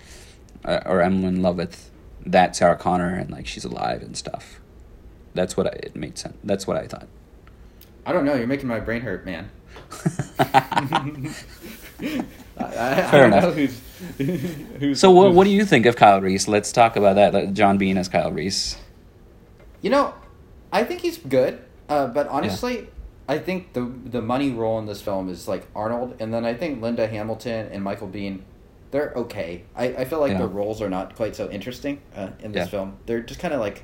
uh, 0.64 0.80
or 0.86 1.02
I'm 1.02 1.24
in 1.24 1.42
love 1.42 1.56
with 1.56 1.90
that 2.24 2.56
Sarah 2.56 2.76
Connor, 2.76 3.14
and 3.14 3.30
like 3.30 3.46
she's 3.46 3.64
alive 3.64 4.02
and 4.02 4.16
stuff. 4.16 4.60
That's 5.34 5.56
what 5.56 5.66
I, 5.66 5.70
it 5.82 5.94
made 5.94 6.16
sense. 6.18 6.36
That's 6.42 6.66
what 6.66 6.78
I 6.78 6.86
thought. 6.86 7.08
I 8.06 8.12
don't 8.12 8.24
know. 8.24 8.34
You're 8.34 8.46
making 8.46 8.68
my 8.68 8.78
brain 8.80 9.02
hurt, 9.02 9.26
man. 9.26 9.50
I, 10.38 11.32
I, 12.58 13.02
Fair 13.10 13.24
I 13.24 13.26
enough. 13.26 13.54
who's, 13.54 13.80
who's 14.80 15.00
So 15.00 15.10
what 15.10 15.24
who's- 15.26 15.34
what 15.36 15.44
do 15.44 15.50
you 15.50 15.64
think 15.64 15.86
of 15.86 15.96
Kyle 15.96 16.20
Reese? 16.20 16.48
Let's 16.48 16.72
talk 16.72 16.96
about 16.96 17.16
that. 17.16 17.34
Like, 17.34 17.52
John 17.52 17.78
Biehn 17.78 17.96
as 17.96 18.08
Kyle 18.08 18.30
Reese. 18.32 18.76
You 19.82 19.90
know, 19.90 20.14
I 20.72 20.84
think 20.84 21.00
he's 21.02 21.18
good, 21.18 21.60
uh, 21.88 22.06
but 22.08 22.26
honestly, 22.28 22.88
I 23.28 23.38
think 23.38 23.72
the 23.72 23.80
the 24.04 24.22
money 24.22 24.50
role 24.50 24.78
in 24.78 24.86
this 24.86 25.00
film 25.02 25.28
is 25.28 25.46
like 25.48 25.66
Arnold, 25.74 26.16
and 26.20 26.32
then 26.32 26.44
I 26.44 26.54
think 26.54 26.80
Linda 26.82 27.06
Hamilton 27.06 27.68
and 27.72 27.82
Michael 27.82 28.08
Biehn, 28.08 28.40
they're 28.90 29.12
okay. 29.14 29.64
I, 29.76 29.84
I 29.88 30.04
feel 30.04 30.20
like 30.20 30.32
Yeah. 30.32 30.38
their 30.38 30.46
roles 30.48 30.80
are 30.80 30.88
not 30.90 31.14
quite 31.16 31.36
so 31.36 31.48
interesting 31.50 32.00
uh, 32.16 32.30
in 32.40 32.52
this 32.52 32.66
Yeah. 32.66 32.70
film. 32.70 32.96
They're 33.06 33.20
just 33.20 33.40
kind 33.40 33.52
of 33.54 33.60
like. 33.60 33.82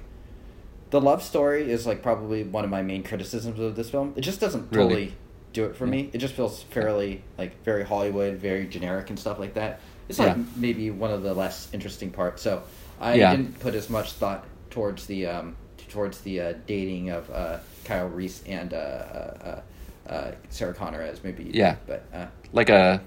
The 0.92 1.00
love 1.00 1.22
story 1.22 1.70
is 1.70 1.86
like 1.86 2.02
probably 2.02 2.44
one 2.44 2.64
of 2.64 2.70
my 2.70 2.82
main 2.82 3.02
criticisms 3.02 3.58
of 3.58 3.74
this 3.76 3.88
film. 3.88 4.12
It 4.14 4.20
just 4.20 4.40
doesn't 4.40 4.70
Really? 4.70 4.88
totally 4.88 5.14
do 5.54 5.64
it 5.64 5.74
for 5.74 5.86
Yeah. 5.86 5.90
me. 5.90 6.10
It 6.12 6.18
just 6.18 6.34
feels 6.34 6.62
fairly 6.64 7.24
like 7.38 7.62
very 7.64 7.82
Hollywood, 7.82 8.34
very 8.36 8.66
generic 8.66 9.08
and 9.08 9.18
stuff 9.18 9.38
like 9.38 9.54
that. 9.54 9.80
It's 10.10 10.18
Yeah. 10.18 10.26
like 10.34 10.36
maybe 10.56 10.90
one 10.90 11.10
of 11.10 11.22
the 11.22 11.32
less 11.32 11.68
interesting 11.72 12.10
parts. 12.10 12.42
So 12.42 12.62
I 13.00 13.14
Yeah. 13.14 13.34
didn't 13.34 13.58
put 13.58 13.74
as 13.74 13.88
much 13.88 14.12
thought 14.12 14.44
towards 14.70 15.06
the 15.06 15.26
um, 15.26 15.56
towards 15.88 16.20
the 16.20 16.40
uh, 16.40 16.52
dating 16.66 17.08
of 17.10 17.30
uh, 17.30 17.58
Kyle 17.84 18.08
Reese 18.08 18.42
and 18.46 18.74
uh, 18.74 18.76
uh, 18.76 19.60
uh, 20.08 20.30
Sarah 20.50 20.74
Connor 20.74 21.00
as 21.02 21.24
maybe 21.24 21.42
you 21.44 21.52
did. 21.52 21.58
Yeah. 21.58 21.76
but 21.86 22.04
uh, 22.14 22.26
Like 22.52 22.68
a, 22.68 23.00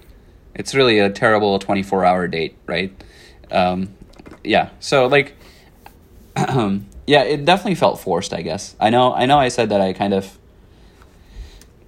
it's 0.56 0.74
really 0.74 0.98
a 0.98 1.08
terrible 1.10 1.56
twenty 1.60 1.84
four 1.84 2.04
hour 2.04 2.26
date, 2.26 2.56
right? 2.66 2.92
Um, 3.52 3.90
yeah. 4.42 4.70
So 4.80 5.06
like, 5.06 5.34
yeah, 7.06 7.22
it 7.22 7.44
definitely 7.44 7.76
felt 7.76 8.00
forced. 8.00 8.32
I 8.32 8.42
guess. 8.42 8.76
I 8.80 8.90
know. 8.90 9.14
I 9.14 9.26
know. 9.26 9.38
I 9.38 9.48
said 9.48 9.70
that 9.70 9.80
I 9.80 9.92
kind 9.92 10.14
of. 10.14 10.38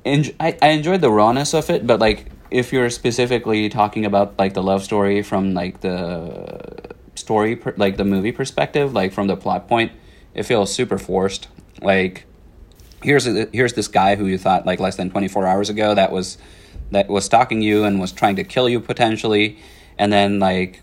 Enj- 0.04 0.34
I, 0.40 0.56
I 0.62 0.68
enjoyed 0.68 1.00
the 1.00 1.10
rawness 1.10 1.54
of 1.54 1.68
it, 1.70 1.86
but 1.86 2.00
like 2.00 2.26
if 2.50 2.72
you're 2.72 2.88
specifically 2.88 3.68
talking 3.68 4.04
about 4.06 4.38
like 4.38 4.54
the 4.54 4.62
love 4.62 4.82
story 4.82 5.22
from 5.22 5.54
like 5.54 5.80
the 5.80 6.94
story, 7.14 7.56
per, 7.56 7.74
like 7.76 7.96
the 7.96 8.04
movie 8.04 8.32
perspective, 8.32 8.94
like 8.94 9.12
from 9.12 9.26
the 9.26 9.36
plot 9.36 9.68
point, 9.68 9.92
it 10.34 10.44
feels 10.44 10.72
super 10.72 10.98
forced. 10.98 11.48
Like 11.82 12.24
here's 13.02 13.26
a, 13.26 13.48
here's 13.52 13.74
this 13.74 13.88
guy 13.88 14.16
who 14.16 14.26
you 14.26 14.38
thought 14.38 14.66
like 14.66 14.80
less 14.80 14.96
than 14.96 15.10
24 15.10 15.46
hours 15.46 15.70
ago 15.70 15.94
that 15.94 16.10
was 16.10 16.38
that 16.90 17.08
was 17.08 17.24
stalking 17.24 17.62
you 17.62 17.84
and 17.84 18.00
was 18.00 18.12
trying 18.12 18.36
to 18.36 18.44
kill 18.44 18.68
you 18.68 18.80
potentially 18.80 19.58
and 19.98 20.12
then 20.12 20.38
like 20.38 20.82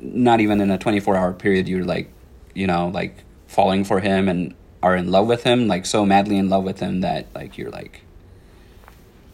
not 0.00 0.40
even 0.40 0.60
in 0.60 0.70
a 0.70 0.78
24 0.78 1.16
hour 1.16 1.32
period 1.32 1.68
you're 1.68 1.84
like 1.84 2.10
you 2.54 2.66
know 2.66 2.88
like 2.88 3.24
falling 3.52 3.84
for 3.84 4.00
him 4.00 4.28
and 4.28 4.54
are 4.82 4.96
in 4.96 5.10
love 5.10 5.26
with 5.26 5.42
him 5.44 5.68
like 5.68 5.84
so 5.86 6.04
madly 6.06 6.36
in 6.38 6.48
love 6.48 6.64
with 6.64 6.80
him 6.80 7.02
that 7.02 7.26
like 7.34 7.56
you're 7.58 7.70
like 7.70 8.00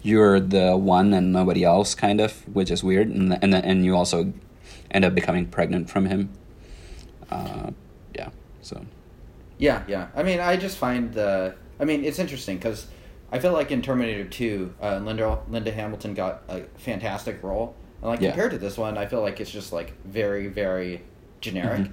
you're 0.02 0.40
the 0.40 0.76
one 0.76 1.12
and 1.14 1.32
nobody 1.32 1.62
else 1.64 1.94
kind 1.94 2.20
of 2.20 2.32
which 2.54 2.70
is 2.70 2.82
weird 2.82 3.08
and 3.08 3.38
and 3.42 3.54
and 3.54 3.84
you 3.84 3.96
also 3.96 4.32
end 4.90 5.04
up 5.04 5.14
becoming 5.14 5.46
pregnant 5.46 5.88
from 5.90 6.06
him. 6.06 6.30
Uh, 7.30 7.70
yeah 8.14 8.30
so. 8.62 8.84
Yeah 9.58 9.82
yeah. 9.86 10.08
I 10.16 10.22
mean 10.22 10.40
i 10.40 10.56
just 10.56 10.76
find 10.78 11.12
the 11.14 11.54
i 11.80 11.84
mean 11.84 12.04
it's 12.04 12.18
interesting 12.18 12.56
because 12.56 12.86
i 13.30 13.38
feel 13.38 13.52
like 13.52 13.70
in 13.70 13.82
terminator 13.82 14.24
2 14.24 14.74
uh, 14.82 14.98
linda 14.98 15.38
linda 15.48 15.70
hamilton 15.70 16.14
got 16.14 16.42
a 16.48 16.62
fantastic 16.76 17.42
role. 17.42 17.74
And 18.00 18.10
like 18.10 18.20
Yeah. 18.20 18.30
compared 18.30 18.50
to 18.52 18.58
this 18.58 18.76
one 18.78 18.96
i 18.98 19.06
feel 19.06 19.20
like 19.22 19.40
it's 19.40 19.50
just 19.50 19.72
like 19.72 19.92
very 20.04 20.46
very 20.48 21.02
generic. 21.40 21.82
Mhm. 21.82 21.92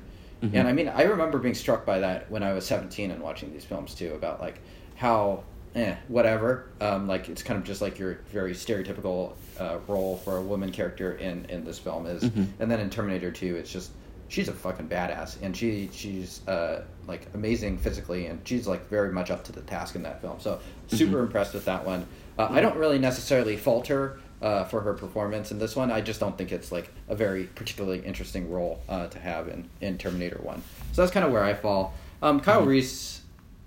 Mhm. 0.49 0.55
and 0.60 0.67
i 0.67 0.73
mean 0.73 0.88
i 0.89 1.03
remember 1.03 1.38
being 1.39 1.55
struck 1.55 1.86
by 1.86 1.99
that 1.99 2.29
when 2.31 2.43
i 2.43 2.53
was 2.53 2.65
17 2.65 3.12
and 3.12 3.21
watching 3.21 3.51
these 3.53 3.65
films 3.65 3.93
too 3.95 4.13
about 4.13 4.39
like 4.39 4.60
how 4.95 5.43
eh, 5.75 5.95
whatever 6.08 6.69
um, 6.81 7.08
like 7.08 7.27
it's 7.29 7.43
kind 7.43 7.58
of 7.60 7.65
just 7.65 7.81
like 7.81 7.99
your 7.99 8.19
very 8.31 8.53
stereotypical 8.53 9.34
uh, 9.60 9.77
role 9.88 10.17
for 10.17 10.38
a 10.38 10.41
woman 10.41 10.71
character 10.71 11.13
in 11.15 11.45
in 11.49 11.63
this 11.65 11.79
film 11.79 12.05
is 12.05 12.23
Mhm. 12.23 12.47
and 12.60 12.71
then 12.71 12.79
in 12.79 12.89
terminator 12.89 13.31
2 13.31 13.55
it's 13.55 13.71
just 13.71 13.91
she's 14.27 14.47
a 14.47 14.53
fucking 14.53 14.88
badass 14.88 15.38
and 15.41 15.55
she 15.55 15.89
she's 15.93 16.45
uh, 16.47 16.81
like 17.08 17.27
amazing 17.34 17.77
physically 17.77 18.25
and 18.27 18.39
she's 18.43 18.67
like 18.67 18.88
very 18.89 19.12
much 19.12 19.29
up 19.29 19.43
to 19.43 19.51
the 19.51 19.62
task 19.62 19.95
in 19.95 20.03
that 20.03 20.19
film 20.21 20.39
so 20.39 20.60
super 20.88 21.19
impressed 21.19 21.53
with 21.53 21.65
that 21.65 21.86
one 21.86 22.05
uh, 22.39 22.47
i 22.51 22.60
don't 22.62 22.75
really 22.77 22.97
necessarily 22.99 23.55
falter 23.58 23.95
her 23.97 24.19
uh, 24.45 24.63
for 24.63 24.81
her 24.81 24.93
performance 24.93 25.51
in 25.51 25.58
this 25.58 25.75
one. 25.75 25.91
I 25.91 26.01
just 26.01 26.19
don't 26.19 26.38
think 26.38 26.51
it's 26.51 26.71
like 26.71 26.91
a 27.10 27.15
very 27.15 27.45
particularly 27.45 27.99
interesting 28.05 28.51
role 28.51 28.79
uh, 28.88 29.08
to 29.08 29.19
have 29.19 29.47
in, 29.47 29.67
in 29.81 29.97
terminator 29.97 30.39
1 30.41 30.62
so 30.91 31.01
that's 31.01 31.12
kind 31.12 31.25
of 31.25 31.31
where 31.31 31.43
i 31.43 31.55
fall. 31.55 31.95
Um, 32.21 32.39
kyle 32.39 32.63
reese 32.63 33.21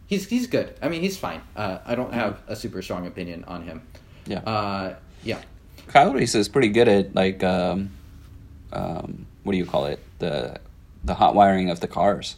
he's 0.07 0.29
he's 0.29 0.47
good. 0.47 0.75
I 0.81 0.89
mean 0.89 1.03
he's 1.03 1.19
fine. 1.19 1.43
Uh, 1.57 1.79
i 1.85 1.97
don't 1.97 2.15
have 2.15 2.41
a 2.47 2.55
super 2.55 2.81
strong 2.81 3.07
opinion 3.09 3.45
on 3.49 3.63
him. 3.65 3.83
Yeah. 4.27 4.39
Uh, 4.39 4.95
yeah. 5.25 5.41
Kyle 5.89 6.13
Reese 6.13 6.35
is 6.35 6.49
pretty 6.49 6.69
good 6.69 6.87
at 6.87 7.15
like 7.15 7.43
um, 7.43 7.91
um, 8.73 9.27
what 9.43 9.53
do 9.53 9.59
you 9.59 9.67
call 9.67 9.87
it? 9.87 10.01
The 10.21 10.61
the 11.03 11.15
hot 11.15 11.35
wiring 11.35 11.71
of 11.71 11.81
the 11.81 11.89
cars. 11.89 12.37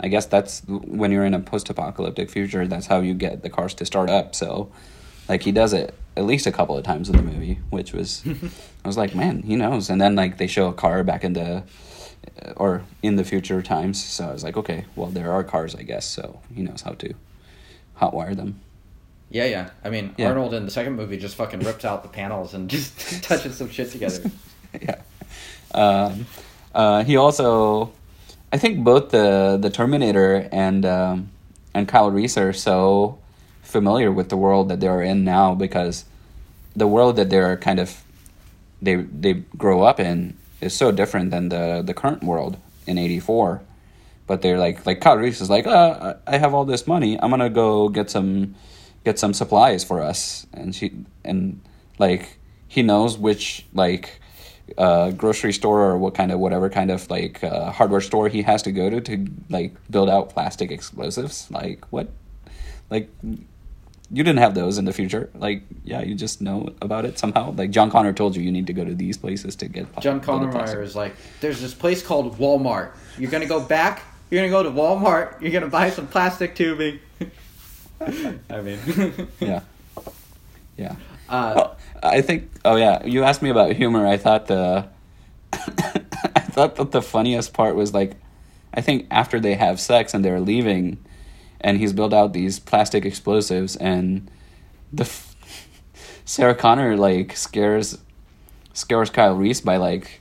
I 0.00 0.08
guess 0.08 0.26
that's 0.26 0.62
when 0.66 1.10
you're 1.10 1.24
in 1.24 1.34
a 1.34 1.40
post-apocalyptic 1.40 2.30
future. 2.30 2.66
That's 2.66 2.86
how 2.86 3.00
you 3.00 3.14
get 3.14 3.42
the 3.42 3.50
cars 3.50 3.74
to 3.74 3.86
start 3.86 4.10
up. 4.10 4.34
So, 4.34 4.70
like 5.28 5.42
he 5.42 5.52
does 5.52 5.72
it 5.72 5.94
at 6.16 6.24
least 6.24 6.46
a 6.46 6.52
couple 6.52 6.76
of 6.76 6.84
times 6.84 7.08
in 7.08 7.16
the 7.16 7.22
movie, 7.22 7.58
which 7.70 7.92
was 7.92 8.22
I 8.84 8.88
was 8.88 8.96
like, 8.96 9.14
man, 9.14 9.42
he 9.42 9.56
knows. 9.56 9.90
And 9.90 10.00
then 10.00 10.16
like 10.16 10.38
they 10.38 10.46
show 10.46 10.68
a 10.68 10.72
car 10.72 11.04
back 11.04 11.24
in 11.24 11.34
the 11.34 11.62
uh, 12.44 12.52
or 12.56 12.82
in 13.02 13.16
the 13.16 13.24
future 13.24 13.62
times. 13.62 14.02
So 14.02 14.28
I 14.28 14.32
was 14.32 14.44
like, 14.44 14.56
okay, 14.56 14.84
well 14.96 15.08
there 15.08 15.32
are 15.32 15.44
cars, 15.44 15.74
I 15.74 15.82
guess. 15.82 16.06
So 16.06 16.40
he 16.54 16.62
knows 16.62 16.82
how 16.82 16.92
to 16.92 17.14
hotwire 18.00 18.36
them. 18.36 18.60
Yeah, 19.30 19.46
yeah. 19.46 19.70
I 19.84 19.90
mean, 19.90 20.14
Yeah. 20.16 20.28
Arnold 20.28 20.54
in 20.54 20.64
the 20.64 20.70
second 20.70 20.94
movie 20.94 21.16
just 21.16 21.34
fucking 21.34 21.60
rips 21.60 21.84
out 21.84 22.02
the 22.02 22.08
panels 22.08 22.54
and 22.54 22.70
just 22.70 23.22
touches 23.24 23.56
some 23.56 23.68
shit 23.70 23.90
together. 23.90 24.30
yeah. 24.80 25.00
Um, 25.74 26.26
uh, 26.74 27.02
he 27.04 27.16
also, 27.16 27.92
I 28.52 28.58
think 28.58 28.84
both 28.84 29.10
the 29.10 29.58
the 29.60 29.68
Terminator 29.70 30.48
and 30.52 30.86
um, 30.86 31.30
and 31.74 31.88
Kyle 31.88 32.10
Reese 32.10 32.38
are 32.38 32.52
so 32.52 33.18
familiar 33.78 34.10
with 34.10 34.28
the 34.30 34.40
world 34.46 34.70
that 34.70 34.80
they're 34.80 35.02
in 35.02 35.18
now 35.22 35.54
because 35.54 36.06
the 36.74 36.86
world 36.86 37.16
that 37.16 37.28
they're 37.28 37.56
kind 37.68 37.78
of 37.78 37.88
they 38.80 38.96
they 39.24 39.34
grow 39.64 39.82
up 39.82 39.98
in 40.00 40.36
is 40.60 40.72
so 40.82 40.90
different 41.00 41.30
than 41.30 41.50
the 41.54 41.82
the 41.88 41.94
current 41.94 42.22
world 42.22 42.56
in 42.86 42.96
'84. 42.96 43.60
But 44.26 44.40
they're 44.42 44.58
like 44.66 44.86
like 44.86 45.00
Kyle 45.00 45.18
Reese 45.18 45.40
is 45.40 45.50
like, 45.50 45.66
uh, 45.66 46.14
I 46.26 46.38
have 46.38 46.54
all 46.54 46.64
this 46.64 46.86
money. 46.86 47.20
I'm 47.20 47.30
gonna 47.30 47.50
go 47.50 47.88
get 47.88 48.08
some 48.10 48.54
get 49.04 49.18
some 49.18 49.34
supplies 49.34 49.84
for 49.84 50.00
us, 50.00 50.46
and 50.52 50.74
she 50.74 50.86
and 51.22 51.60
like 51.98 52.38
he 52.66 52.82
knows 52.82 53.18
which 53.18 53.66
like 53.74 54.20
uh, 54.78 55.10
grocery 55.22 55.52
store 55.52 55.80
or 55.88 55.98
what 55.98 56.14
kind 56.14 56.32
of 56.32 56.38
whatever 56.40 56.68
kind 56.70 56.90
of 56.90 57.08
like 57.10 57.44
uh, 57.44 57.70
hardware 57.70 58.00
store 58.00 58.28
he 58.28 58.42
has 58.42 58.62
to 58.62 58.72
go 58.72 58.90
to 58.90 59.00
to 59.00 59.26
like 59.48 59.72
build 59.90 60.08
out 60.08 60.30
plastic 60.30 60.70
explosives. 60.70 61.50
Like 61.50 61.84
what? 61.92 62.08
Like 62.90 63.10
you 64.10 64.22
didn't 64.22 64.38
have 64.38 64.54
those 64.54 64.78
in 64.78 64.84
the 64.84 64.92
future. 64.92 65.30
Like 65.34 65.62
yeah, 65.84 66.02
you 66.02 66.14
just 66.14 66.40
know 66.40 66.74
about 66.80 67.04
it 67.04 67.18
somehow. 67.18 67.52
Like 67.52 67.70
John 67.70 67.90
Connor 67.90 68.12
told 68.12 68.36
you 68.36 68.42
you 68.42 68.52
need 68.52 68.66
to 68.68 68.72
go 68.72 68.84
to 68.84 68.94
these 68.94 69.16
places 69.16 69.56
to 69.56 69.68
get 69.68 69.86
John 70.00 70.20
plastic- 70.20 70.50
Connemeyer 70.52 70.82
is 70.82 70.94
like, 70.94 71.14
there's 71.40 71.60
this 71.60 71.74
place 71.74 72.02
called 72.02 72.38
Walmart. 72.38 72.92
You're 73.18 73.30
gonna 73.30 73.46
go 73.46 73.60
back. 73.60 74.02
You're 74.30 74.40
gonna 74.40 74.50
go 74.50 74.62
to 74.62 74.70
Walmart. 74.70 75.40
You're 75.40 75.52
gonna 75.52 75.68
buy 75.68 75.90
some 75.90 76.06
plastic 76.06 76.54
tubing. 76.54 77.00
I 78.50 78.60
mean, 78.60 78.78
Yeah. 79.40 79.60
Yeah. 80.76 80.96
Uh, 81.28 81.52
well, 81.56 81.76
I 82.02 82.20
think. 82.20 82.50
Oh 82.64 82.76
yeah, 82.76 83.04
you 83.04 83.24
asked 83.24 83.42
me 83.42 83.50
about 83.50 83.72
humor. 83.72 84.06
I 84.06 84.16
thought 84.16 84.46
the. 84.46 84.86
I 85.52 86.40
thought 86.56 86.76
that 86.76 86.90
the 86.92 87.02
funniest 87.02 87.52
part 87.52 87.74
was 87.76 87.92
like, 87.92 88.12
I 88.74 88.80
think 88.80 89.06
after 89.10 89.40
they 89.40 89.54
have 89.54 89.80
sex 89.80 90.14
and 90.14 90.24
they're 90.24 90.40
leaving, 90.40 90.98
and 91.60 91.78
he's 91.78 91.92
built 91.92 92.12
out 92.12 92.32
these 92.32 92.58
plastic 92.58 93.04
explosives, 93.04 93.76
and 93.76 94.30
the 94.92 95.04
f- 95.04 95.34
Sarah 96.24 96.54
Connor 96.54 96.96
like 96.96 97.36
scares 97.36 97.98
scares 98.72 99.10
Kyle 99.10 99.34
Reese 99.34 99.60
by 99.60 99.76
like 99.76 100.20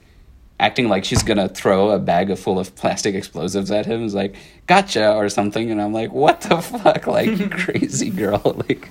acting 0.59 0.87
like 0.87 1.03
she's 1.03 1.23
gonna 1.23 1.49
throw 1.49 1.89
a 1.89 1.99
bag 1.99 2.31
of 2.31 2.39
full 2.39 2.57
of 2.57 2.73
plastic 2.75 3.13
explosives 3.13 3.71
at 3.71 3.85
him. 3.85 4.05
It's 4.05 4.13
like 4.13 4.35
gotcha 4.67 5.13
or 5.13 5.29
something, 5.29 5.69
and 5.69 5.81
I'm 5.81 5.93
like, 5.93 6.11
what 6.11 6.41
the 6.41 6.61
fuck, 6.61 7.07
like 7.07 7.37
you 7.37 7.49
crazy 7.51 8.09
girl, 8.09 8.41
like 8.67 8.89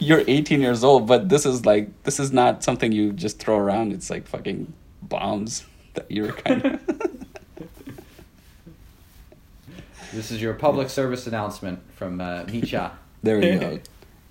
you're 0.00 0.24
18 0.26 0.60
years 0.60 0.82
old, 0.84 1.06
but 1.06 1.28
this 1.28 1.46
is 1.46 1.64
like 1.64 2.02
this 2.02 2.18
is 2.18 2.32
not 2.32 2.64
something 2.64 2.92
you 2.92 3.12
just 3.12 3.38
throw 3.38 3.56
around. 3.56 3.92
It's 3.92 4.10
like 4.10 4.26
fucking 4.26 4.72
bombs 5.02 5.64
that 5.94 6.10
you're 6.10 6.32
kind 6.32 6.64
of. 6.64 7.21
This 10.12 10.30
is 10.30 10.40
your 10.42 10.54
public 10.54 10.90
service 10.90 11.26
announcement 11.26 11.80
from 11.94 12.20
uh, 12.20 12.44
Misha. 12.44 12.98
there 13.22 13.38
we 13.38 13.56
go. 13.58 13.80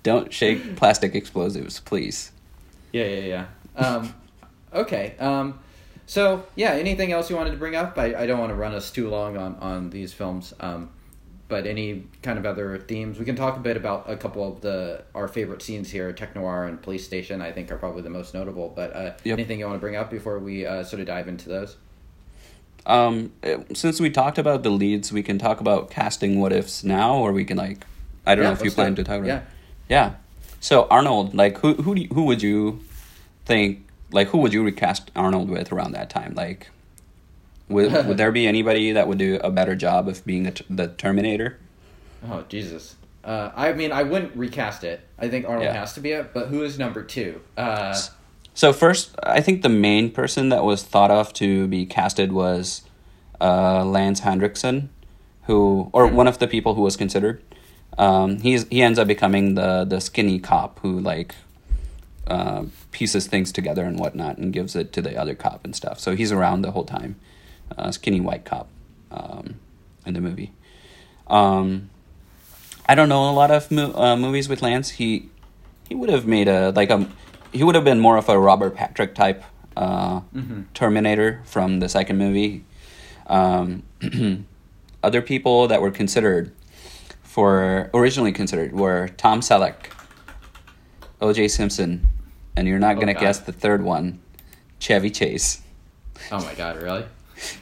Don't 0.02 0.32
shake 0.32 0.76
plastic 0.76 1.14
explosives, 1.14 1.80
please. 1.80 2.32
Yeah, 2.92 3.04
yeah, 3.06 3.46
yeah. 3.76 3.86
Um, 3.86 4.14
okay. 4.72 5.14
Um, 5.18 5.60
so 6.06 6.44
yeah, 6.56 6.72
anything 6.72 7.12
else 7.12 7.30
you 7.30 7.36
wanted 7.36 7.52
to 7.52 7.56
bring 7.56 7.76
up? 7.76 7.96
I, 7.96 8.14
I 8.14 8.26
don't 8.26 8.38
want 8.38 8.50
to 8.50 8.56
run 8.56 8.74
us 8.74 8.90
too 8.90 9.08
long 9.08 9.36
on 9.36 9.54
on 9.56 9.90
these 9.90 10.12
films. 10.12 10.52
Um, 10.60 10.90
but 11.48 11.66
any 11.66 12.04
kind 12.22 12.38
of 12.38 12.46
other 12.46 12.78
themes, 12.78 13.18
we 13.18 13.26
can 13.26 13.36
talk 13.36 13.56
a 13.58 13.60
bit 13.60 13.76
about 13.76 14.08
a 14.10 14.16
couple 14.16 14.46
of 14.50 14.62
the 14.62 15.04
our 15.14 15.28
favorite 15.28 15.62
scenes 15.62 15.90
here. 15.90 16.12
Tech 16.12 16.34
Noir 16.34 16.64
and 16.64 16.80
Police 16.82 17.04
Station, 17.04 17.40
I 17.42 17.52
think, 17.52 17.70
are 17.70 17.76
probably 17.76 18.02
the 18.02 18.10
most 18.10 18.34
notable. 18.34 18.72
But 18.74 18.96
uh, 18.96 19.12
Yep. 19.24 19.38
anything 19.38 19.58
you 19.58 19.66
want 19.66 19.76
to 19.76 19.80
bring 19.80 19.96
up 19.96 20.10
before 20.10 20.38
we 20.38 20.66
uh, 20.66 20.82
sort 20.82 21.00
of 21.00 21.06
dive 21.06 21.28
into 21.28 21.48
those? 21.48 21.76
Um, 22.86 23.32
since 23.74 24.00
we 24.00 24.10
talked 24.10 24.38
about 24.38 24.62
the 24.62 24.70
leads, 24.70 25.12
we 25.12 25.22
can 25.22 25.38
talk 25.38 25.60
about 25.60 25.90
casting 25.90 26.40
what 26.40 26.52
ifs 26.52 26.82
now, 26.82 27.14
or 27.16 27.32
we 27.32 27.44
can 27.44 27.56
like, 27.56 27.86
I 28.26 28.34
don't 28.34 28.42
Yeah, 28.44 28.50
know 28.50 28.54
if 28.54 28.64
you 28.64 28.70
plan 28.70 28.94
to 28.96 29.04
talk 29.04 29.18
about. 29.18 29.26
Yeah. 29.26 29.36
it. 29.38 29.42
Yeah. 29.88 30.14
So 30.60 30.86
Arnold, 30.90 31.34
like, 31.34 31.58
who 31.58 31.74
who 31.74 31.94
do 31.94 32.02
you, 32.02 32.08
who 32.08 32.24
would 32.24 32.42
you 32.42 32.80
think 33.44 33.86
like 34.10 34.28
who 34.28 34.38
would 34.38 34.52
you 34.52 34.62
recast 34.64 35.10
Arnold 35.16 35.48
with 35.50 35.72
around 35.72 35.92
that 35.92 36.08
time? 36.10 36.34
Like, 36.34 36.70
would 37.68 37.92
would 38.06 38.16
there 38.16 38.32
be 38.32 38.46
anybody 38.46 38.92
that 38.92 39.08
would 39.08 39.18
do 39.18 39.38
a 39.42 39.50
better 39.50 39.74
job 39.74 40.08
of 40.08 40.24
being 40.24 40.44
the, 40.44 40.62
the 40.70 40.88
Terminator? 40.88 41.58
Oh 42.28 42.44
Jesus. 42.48 42.96
Uh, 43.24 43.50
I 43.54 43.72
mean, 43.72 43.92
I 43.92 44.02
wouldn't 44.02 44.34
recast 44.36 44.82
it. 44.82 45.00
I 45.18 45.28
think 45.28 45.46
Arnold 45.48 45.64
Yeah. 45.66 45.74
has 45.74 45.92
to 45.94 46.00
be 46.00 46.10
it. 46.10 46.32
But 46.34 46.48
who 46.48 46.62
is 46.64 46.76
number 46.78 47.02
two? 47.04 47.40
Uh, 47.56 47.96
So 48.54 48.72
first, 48.72 49.14
I 49.22 49.40
think 49.40 49.62
the 49.62 49.68
main 49.68 50.10
person 50.10 50.50
that 50.50 50.64
was 50.64 50.82
thought 50.82 51.10
of 51.10 51.32
to 51.34 51.66
be 51.68 51.86
casted 51.86 52.32
was 52.32 52.82
uh, 53.40 53.84
Lance 53.84 54.20
Henriksen, 54.20 54.90
who 55.44 55.90
or 55.92 56.06
one 56.06 56.28
of 56.28 56.38
the 56.38 56.46
people 56.46 56.74
who 56.74 56.82
was 56.82 56.96
considered. 56.96 57.42
Um, 57.98 58.40
he's 58.40 58.66
he 58.68 58.82
ends 58.82 58.98
up 58.98 59.08
becoming 59.08 59.54
the 59.54 59.84
the 59.84 60.00
skinny 60.00 60.38
cop 60.38 60.78
who 60.80 60.98
like 61.00 61.34
uh, 62.26 62.64
pieces 62.92 63.26
things 63.26 63.52
together 63.52 63.84
and 63.84 63.98
whatnot 63.98 64.38
and 64.38 64.52
gives 64.52 64.76
it 64.76 64.92
to 64.92 65.02
the 65.02 65.16
other 65.16 65.34
cop 65.34 65.64
and 65.64 65.74
stuff. 65.74 65.98
So 65.98 66.14
he's 66.14 66.32
around 66.32 66.62
the 66.62 66.70
whole 66.70 66.84
time, 66.84 67.16
uh, 67.76 67.90
skinny 67.90 68.20
white 68.20 68.44
cop 68.44 68.68
um, 69.10 69.56
in 70.06 70.14
the 70.14 70.20
movie. 70.20 70.52
Um, 71.26 71.90
I 72.86 72.94
don't 72.94 73.08
know 73.08 73.30
a 73.30 73.32
lot 73.32 73.50
of 73.50 73.70
mo- 73.70 73.94
uh, 73.94 74.16
movies 74.16 74.48
with 74.48 74.62
Lance. 74.62 74.90
He 74.90 75.30
he 75.88 75.94
would 75.94 76.10
have 76.10 76.26
made 76.26 76.48
a 76.48 76.70
like 76.70 76.90
a 76.90 77.08
he 77.52 77.62
would 77.64 77.74
have 77.74 77.84
been 77.84 78.00
more 78.00 78.16
of 78.16 78.28
a 78.28 78.38
Robert 78.38 78.74
Patrick 78.74 79.14
type 79.14 79.44
uh, 79.76 80.20
Mm-hmm. 80.34 80.62
Terminator 80.74 81.40
from 81.44 81.80
the 81.80 81.88
second 81.88 82.18
movie. 82.18 82.64
Um, 83.26 83.82
other 85.02 85.22
people 85.22 85.68
that 85.68 85.80
were 85.80 85.90
considered 85.90 86.52
for 87.22 87.90
originally 87.94 88.32
considered 88.32 88.72
were 88.72 89.08
Tom 89.16 89.40
Selleck, 89.40 89.86
O.J. 91.20 91.48
Simpson, 91.48 92.06
and 92.56 92.68
you're 92.68 92.78
not 92.78 92.96
Oh, 92.96 93.00
gonna 93.00 93.14
God. 93.14 93.20
guess 93.20 93.38
the 93.40 93.52
third 93.52 93.82
one, 93.82 94.20
Chevy 94.78 95.08
Chase. 95.10 95.62
Oh 96.30 96.44
my 96.44 96.54
god, 96.54 96.76
really? 96.82 97.04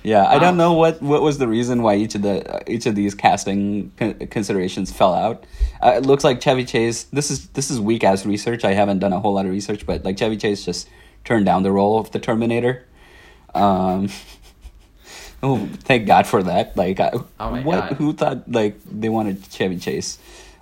Yeah, 0.03 0.27
I 0.27 0.39
don't 0.39 0.57
know 0.57 0.73
what 0.75 1.01
what 1.03 1.23
was 1.23 1.39
the 1.39 1.49
reason 1.49 1.83
why 1.83 1.97
each 1.97 2.15
of 2.15 2.23
the 2.23 2.63
each 2.71 2.87
of 2.87 2.95
these 2.95 3.15
casting 3.15 3.93
con- 3.97 4.15
considerations 4.29 4.93
fell 4.93 5.15
out. 5.15 5.45
Uh, 5.83 5.95
it 5.97 6.05
looks 6.07 6.25
like 6.25 6.41
Chevy 6.41 6.65
Chase. 6.65 7.05
This 7.05 7.31
is 7.31 7.49
this 7.49 7.71
is 7.71 7.81
weak 7.81 8.05
ass 8.05 8.27
research. 8.27 8.65
I 8.65 8.73
haven't 8.75 8.99
done 8.99 9.13
a 9.13 9.21
whole 9.21 9.35
lot 9.35 9.47
of 9.47 9.53
research, 9.53 9.87
but 9.87 10.05
like 10.05 10.19
Chevy 10.19 10.37
Chase 10.37 10.65
just 10.65 10.89
turned 11.25 11.47
down 11.47 11.63
the 11.63 11.73
role 11.73 11.99
of 11.99 12.11
the 12.13 12.19
Terminator. 12.19 12.85
Um, 13.55 14.09
oh, 15.43 15.67
thank 15.85 16.07
God 16.07 16.27
for 16.27 16.43
that. 16.43 16.77
Like, 16.77 17.01
I, 17.01 17.11
Oh 17.39 17.61
what? 17.63 17.91
God. 17.91 17.93
Who 17.99 18.13
thought 18.13 18.51
like 18.51 18.79
they 18.85 19.09
wanted 19.09 19.51
Chevy 19.51 19.79
Chase? 19.79 20.19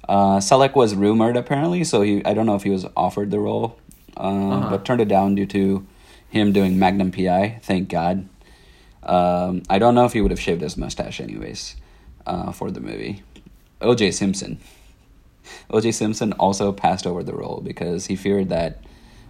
Uh, 0.09 0.38
Selleck 0.38 0.74
was 0.74 0.94
rumored 0.94 1.37
apparently, 1.37 1.85
so 1.85 2.02
he 2.02 2.24
I 2.24 2.35
don't 2.35 2.46
know 2.46 2.54
if 2.57 2.62
he 2.62 2.70
was 2.70 2.87
offered 2.96 3.31
the 3.31 3.38
role, 3.40 3.78
uh, 4.16 4.20
Uh-huh. 4.20 4.70
but 4.70 4.85
turned 4.85 5.00
it 5.00 5.09
down 5.09 5.35
due 5.35 5.46
to 5.46 5.87
him 6.31 6.52
doing 6.52 6.78
Magnum 6.78 7.11
PI. 7.12 7.61
Thank 7.62 7.88
God. 7.88 8.28
Um, 9.09 9.62
I 9.71 9.79
don't 9.79 9.94
know 9.94 10.05
if 10.05 10.12
he 10.12 10.21
would 10.21 10.31
have 10.31 10.40
shaved 10.40 10.61
his 10.61 10.77
mustache 10.77 11.18
anyways 11.18 11.77
uh, 12.27 12.53
for 12.53 12.71
the 12.71 12.81
movie. 12.81 13.23
O.J. 13.81 14.12
Simpson. 14.12 14.59
O.J. 15.71 15.92
Simpson 15.92 16.35
also 16.35 16.73
passed 16.73 17.07
over 17.07 17.23
the 17.23 17.33
role 17.33 17.62
because 17.64 18.05
he 18.05 18.16
feared 18.16 18.51
that, 18.51 18.85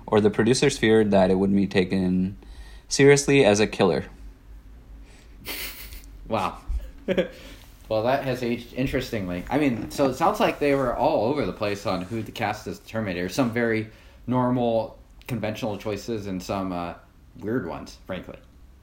or 0.04 0.20
the 0.20 0.30
producers 0.30 0.76
feared 0.76 1.12
that 1.12 1.30
it 1.30 1.36
wouldn't 1.36 1.56
be 1.56 1.68
taken 1.68 2.36
seriously 2.88 3.44
as 3.44 3.60
a 3.60 3.66
killer. 3.66 4.04
Wow. 6.28 6.58
well, 7.88 8.02
that 8.02 8.22
has 8.24 8.42
aged 8.42 8.74
interestingly. 8.74 9.44
I 9.48 9.56
mean, 9.56 9.90
so 9.90 10.10
it 10.10 10.14
sounds 10.14 10.40
like 10.40 10.58
they 10.58 10.74
were 10.74 10.94
all 10.94 11.24
over 11.24 11.46
the 11.46 11.54
place 11.54 11.86
on 11.86 12.02
who 12.02 12.22
to 12.22 12.30
cast 12.30 12.66
as 12.66 12.80
Terminator. 12.80 13.30
Some 13.30 13.50
very 13.50 13.88
normal, 14.26 14.98
conventional 15.26 15.78
choices, 15.78 16.26
and 16.26 16.42
some 16.42 16.70
uh, 16.70 16.92
weird 17.38 17.66
ones, 17.66 17.96
frankly. 18.06 18.36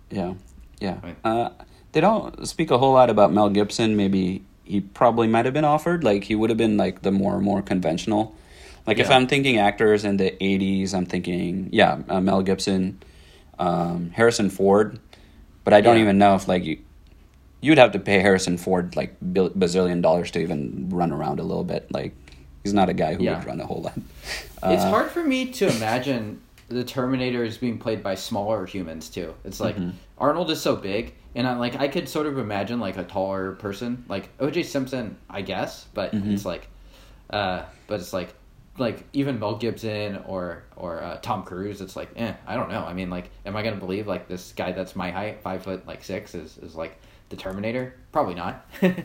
Yeah, 0.09 0.33
yeah. 0.79 0.97
Right. 1.03 1.17
Uh, 1.23 1.49
they 1.91 2.01
don't 2.01 2.47
speak 2.47 2.71
a 2.71 2.77
whole 2.77 2.93
lot 2.93 3.09
about 3.09 3.31
Mel 3.31 3.49
Gibson. 3.49 3.95
Maybe 3.95 4.43
he 4.63 4.81
probably 4.81 5.27
might 5.27 5.45
have 5.45 5.53
been 5.53 5.65
offered. 5.65 6.03
Like 6.03 6.23
he 6.25 6.35
would 6.35 6.49
have 6.49 6.57
been 6.57 6.77
like 6.77 7.01
the 7.01 7.11
more 7.11 7.39
more 7.39 7.61
conventional. 7.61 8.35
Like 8.85 8.99
if 8.99 9.09
I'm 9.09 9.25
thinking 9.27 9.57
actors 9.57 10.05
in 10.05 10.17
the 10.17 10.31
'80s, 10.39 10.93
I'm 10.93 11.05
thinking 11.05 11.69
yeah, 11.71 12.01
uh, 12.09 12.21
Mel 12.21 12.41
Gibson, 12.43 13.01
um, 13.57 14.11
Harrison 14.13 14.49
Ford. 14.49 14.99
But 15.63 15.73
I 15.73 15.81
don't 15.81 15.95
Yeah. 15.97 16.03
even 16.03 16.17
know 16.19 16.35
if 16.35 16.47
like 16.47 16.63
you, 16.65 16.77
you'd 17.61 17.79
have 17.79 17.93
to 17.93 17.99
pay 17.99 18.19
Harrison 18.19 18.57
Ford 18.57 18.95
like 18.95 19.19
bazillion 19.21 20.01
dollars 20.03 20.29
to 20.31 20.39
even 20.39 20.89
run 20.91 21.11
around 21.11 21.39
a 21.39 21.43
little 21.43 21.63
bit. 21.63 21.91
Like 21.91 22.13
he's 22.63 22.73
not 22.73 22.89
a 22.89 22.93
guy 22.93 23.15
who 23.15 23.23
Yeah. 23.23 23.37
would 23.39 23.47
run 23.47 23.59
a 23.61 23.65
whole 23.65 23.81
lot. 23.81 23.97
it's 23.97 24.83
Uh, 24.83 24.89
hard 24.89 25.09
for 25.09 25.23
me 25.23 25.47
to 25.53 25.67
imagine 25.75 26.41
the 26.67 26.83
Terminator 26.83 27.43
is 27.43 27.57
being 27.57 27.77
played 27.77 28.01
by 28.03 28.15
smaller 28.15 28.65
humans 28.65 29.09
too. 29.09 29.33
It's 29.43 29.59
like 29.59 29.75
Mm-hmm. 29.77 29.91
Arnold 30.17 30.49
is 30.49 30.61
so 30.61 30.75
big, 30.75 31.13
and 31.35 31.45
I 31.47 31.55
like 31.57 31.75
I 31.79 31.87
could 31.87 32.07
sort 32.09 32.25
of 32.27 32.37
imagine 32.37 32.79
like 32.79 32.97
a 32.97 33.03
taller 33.03 33.53
person, 33.53 34.05
like 34.07 34.29
O.J. 34.39 34.63
Simpson, 34.63 35.17
I 35.29 35.41
guess, 35.41 35.85
but 35.93 36.13
Mm-hmm. 36.13 36.31
it's 36.33 36.45
like, 36.45 36.67
uh, 37.29 37.63
but 37.87 37.99
it's 37.99 38.13
like, 38.13 38.33
like 38.77 39.03
even 39.13 39.39
Mel 39.39 39.55
Gibson 39.57 40.17
or 40.25 40.63
or 40.75 41.03
uh, 41.03 41.17
Tom 41.21 41.43
Cruise. 41.43 41.81
It's 41.81 41.95
like, 41.95 42.09
eh, 42.15 42.33
I 42.47 42.55
don't 42.55 42.69
know. 42.69 42.83
I 42.83 42.93
mean, 42.93 43.09
like, 43.09 43.29
am 43.45 43.55
I 43.55 43.61
gonna 43.63 43.75
believe 43.75 44.07
like 44.07 44.27
this 44.27 44.53
guy 44.53 44.71
that's 44.71 44.95
my 44.95 45.11
height, 45.11 45.41
five 45.41 45.63
foot 45.63 45.85
like 45.85 46.03
six, 46.03 46.33
is 46.35 46.57
is 46.59 46.75
like 46.75 46.97
the 47.29 47.35
Terminator? 47.35 47.93
Probably 48.11 48.35
not. 48.35 48.65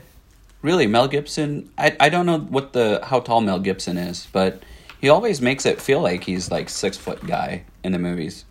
Really, 0.63 0.87
Mel 0.87 1.09
Gibson. 1.09 1.71
I 1.79 1.97
I 1.99 2.09
don't 2.11 2.27
know 2.27 2.39
what 2.39 2.75
the 2.75 3.01
how 3.03 3.21
tall 3.21 3.41
Mel 3.41 3.59
Gibson 3.61 3.97
is, 3.97 4.29
but 4.31 4.63
he 5.01 5.09
always 5.09 5.41
makes 5.41 5.65
it 5.67 5.81
feel 5.81 6.01
like 6.01 6.25
he's 6.25 6.51
like 6.51 6.69
six 6.69 6.97
foot 6.97 7.27
guy 7.27 7.65
in 7.83 7.93
the 7.93 7.99
movies. 7.99 8.45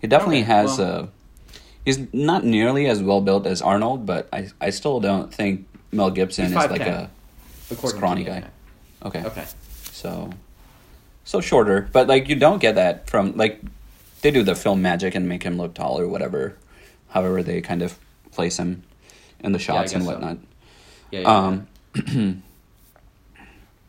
He 0.00 0.06
definitely 0.06 0.38
Okay, 0.42 0.46
has 0.52 0.78
well- 0.78 0.90
a. 1.04 1.08
He's 1.84 1.98
not 2.14 2.44
nearly 2.44 2.86
as 2.86 3.02
well 3.02 3.20
built 3.20 3.46
as 3.46 3.60
Arnold, 3.60 4.06
but 4.06 4.28
I 4.32 4.48
I 4.60 4.70
still 4.70 5.00
don't 5.00 5.32
think 5.32 5.66
Mel 5.92 6.10
Gibson 6.10 6.46
is 6.46 6.54
like 6.54 6.80
a 6.80 7.10
scrawny 7.86 8.24
guy. 8.24 8.44
okay. 9.04 9.22
Okay. 9.24 9.44
So, 9.92 10.30
so 11.24 11.40
shorter, 11.42 11.88
but 11.92 12.08
like 12.08 12.28
you 12.30 12.36
don't 12.36 12.58
get 12.58 12.76
that 12.76 13.10
from 13.10 13.36
like 13.36 13.60
they 14.22 14.30
do 14.30 14.42
the 14.42 14.54
film 14.54 14.80
magic 14.80 15.14
and 15.14 15.28
make 15.28 15.42
him 15.42 15.58
look 15.58 15.74
tall 15.74 15.98
or 16.00 16.08
whatever, 16.08 16.56
however 17.10 17.42
they 17.42 17.60
kind 17.60 17.82
of 17.82 17.98
place 18.32 18.56
him 18.58 18.82
in 19.40 19.52
the 19.52 19.58
shots 19.58 19.92
and 19.92 20.02
guess 20.04 20.08
so. 20.08 20.14
whatnot. 20.14 20.38
Yeah. 21.10 21.20
yeah, 21.20 21.36
Um, 21.36 22.42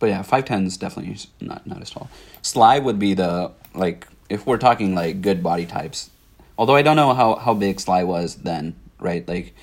but 0.06 0.12
yeah, 0.12 0.22
five 0.22 0.46
ten 0.46 0.68
is 0.68 0.78
definitely 0.78 1.18
not 1.42 1.66
not 1.66 1.82
as 1.82 1.90
tall. 1.90 2.12
Sly 2.44 2.78
would 2.78 3.00
be 3.00 3.16
the 3.16 3.52
like 3.74 4.08
if 4.30 4.46
we're 4.46 4.60
talking 4.60 4.94
like 4.94 5.20
good 5.24 5.42
body 5.42 5.66
types. 5.66 6.12
Although 6.60 6.76
I 6.76 6.84
don't 6.84 6.96
know 6.96 7.16
how 7.16 7.38
how 7.38 7.56
big 7.56 7.80
Sly 7.80 8.04
was 8.04 8.36
then, 8.36 8.76
right? 9.00 9.28
Like, 9.28 9.56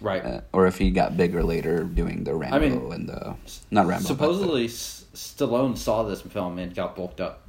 right. 0.00 0.24
uh, 0.24 0.40
or 0.54 0.66
if 0.66 0.78
he 0.78 0.90
got 0.90 1.14
bigger 1.18 1.42
later 1.44 1.84
doing 1.84 2.24
the 2.24 2.34
Rambo 2.34 2.58
mean, 2.58 2.92
and 2.94 3.06
the 3.06 3.36
not 3.70 3.86
Rambo. 3.86 4.08
but 4.08 4.14
Supposedly, 4.14 4.64
S- 4.64 5.04
Stallone 5.14 5.76
saw 5.76 6.04
this 6.04 6.22
film 6.22 6.58
and 6.58 6.74
got 6.74 6.96
bulked 6.96 7.20
up. 7.20 7.42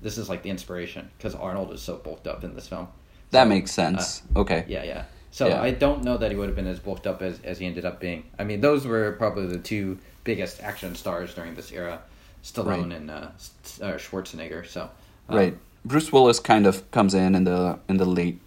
This 0.00 0.16
is 0.16 0.30
like 0.30 0.42
the 0.42 0.48
inspiration 0.48 1.10
because 1.18 1.34
Arnold 1.34 1.74
is 1.74 1.82
so 1.82 1.96
bulked 1.98 2.26
up 2.26 2.42
in 2.42 2.54
this 2.54 2.68
film. 2.68 2.88
that 3.32 3.42
So, 3.44 3.48
makes 3.50 3.70
sense. 3.70 4.22
okay. 4.34 4.64
Yeah, 4.66 4.82
yeah. 4.82 5.04
So 5.30 5.48
Yeah. 5.48 5.60
I 5.62 5.72
don't 5.72 6.02
know 6.04 6.16
that 6.16 6.30
he 6.30 6.36
would 6.38 6.48
have 6.48 6.56
been 6.56 6.66
as 6.66 6.78
bulked 6.80 7.06
up 7.06 7.20
as, 7.20 7.38
as 7.44 7.58
he 7.58 7.66
ended 7.66 7.84
up 7.84 8.00
being. 8.00 8.24
I 8.38 8.44
mean, 8.44 8.62
those 8.62 8.86
were 8.86 9.12
probably 9.12 9.46
the 9.46 9.58
two 9.58 9.98
biggest 10.24 10.60
action 10.62 10.94
stars 10.94 11.34
during 11.34 11.54
this 11.54 11.72
era, 11.72 12.00
Stallone 12.44 12.66
Right. 12.90 12.92
and 12.92 13.10
uh, 13.10 13.14
uh, 13.80 13.96
Schwarzenegger. 13.98 14.66
So 14.66 14.90
um, 15.28 15.36
Right. 15.36 15.56
Bruce 15.84 16.12
Willis 16.12 16.38
kind 16.40 16.66
of 16.66 16.88
comes 16.92 17.12
in 17.14 17.34
in 17.34 17.44
the 17.44 17.78
in 17.88 17.96
the 17.96 18.04
late 18.04 18.38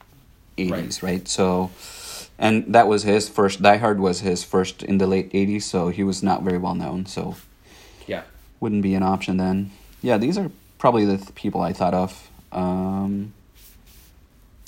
eighties, 0.57 1.03
right. 1.03 1.27
So, 1.27 1.69
and 2.39 2.63
that 2.73 2.87
was 2.87 3.03
his 3.03 3.27
first. 3.27 3.61
Die 3.61 3.77
Hard 3.77 3.99
was 3.99 4.21
his 4.21 4.41
first 4.43 4.83
in 4.83 4.99
the 4.99 5.07
late 5.07 5.29
eighties, 5.33 5.65
so 5.65 5.89
he 5.89 6.03
was 6.03 6.23
not 6.23 6.43
very 6.43 6.57
well 6.57 6.75
known. 6.75 7.05
So 7.05 7.35
Yeah. 8.07 8.23
wouldn't 8.61 8.83
be 8.83 8.95
an 8.95 9.03
option 9.03 9.35
then. 9.37 9.71
Yeah, 10.01 10.17
these 10.17 10.37
are 10.37 10.49
probably 10.77 11.03
the 11.05 11.17
th- 11.17 11.35
people 11.35 11.59
I 11.61 11.73
thought 11.73 11.93
of. 11.93 12.29
Um, 12.53 13.33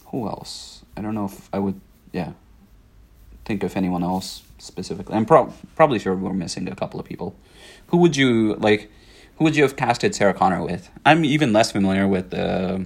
who 0.07 0.27
else? 0.27 0.81
I 0.97 1.01
don't 1.01 1.15
know 1.15 1.25
if 1.25 1.47
I 1.53 1.59
would. 1.59 1.79
Yeah, 2.11 2.31
think 3.45 3.63
of 3.63 3.77
anyone 3.77 4.03
else 4.03 4.41
specifically. 4.57 5.15
I'm 5.15 5.25
prob 5.25 5.53
probably 5.75 5.99
sure 5.99 6.15
we're 6.15 6.33
missing 6.33 6.67
a 6.67 6.75
couple 6.75 6.99
of 6.99 7.05
people. 7.05 7.35
Who 7.87 7.97
would 7.97 8.15
you 8.17 8.55
like? 8.55 8.91
Who 9.37 9.43
would 9.43 9.55
you 9.55 9.63
have 9.63 9.75
casted 9.75 10.15
Sarah 10.15 10.33
Connor 10.33 10.63
with? 10.63 10.89
I'm 11.05 11.23
even 11.23 11.53
less 11.53 11.71
familiar 11.71 12.07
with 12.07 12.31
the 12.31 12.85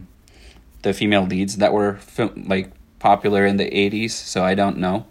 the 0.81 0.93
female 0.93 1.23
leads 1.25 1.57
that 1.57 1.73
were 1.73 1.99
like 2.35 2.71
popular 2.99 3.45
in 3.45 3.57
the 3.57 3.69
'80s, 3.69 4.11
so 4.11 4.43
I 4.43 4.53
don't 4.55 4.77
know. 4.77 5.05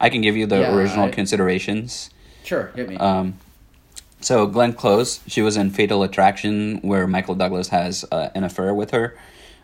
I 0.00 0.08
can 0.10 0.20
give 0.20 0.36
you 0.36 0.46
the 0.46 0.60
Yeah, 0.60 0.74
original 0.74 1.06
I- 1.06 1.10
considerations. 1.10 2.10
Sure, 2.44 2.70
hit 2.76 2.88
me. 2.88 2.96
Um, 2.96 3.34
so 4.20 4.46
Glenn 4.46 4.72
Close, 4.72 5.20
she 5.26 5.42
was 5.42 5.56
in 5.56 5.70
Fatal 5.70 6.02
Attraction, 6.02 6.78
where 6.82 7.06
Michael 7.06 7.34
Douglas 7.34 7.68
has 7.68 8.04
uh, 8.12 8.28
an 8.34 8.44
affair 8.44 8.72
with 8.74 8.90
her. 8.92 9.16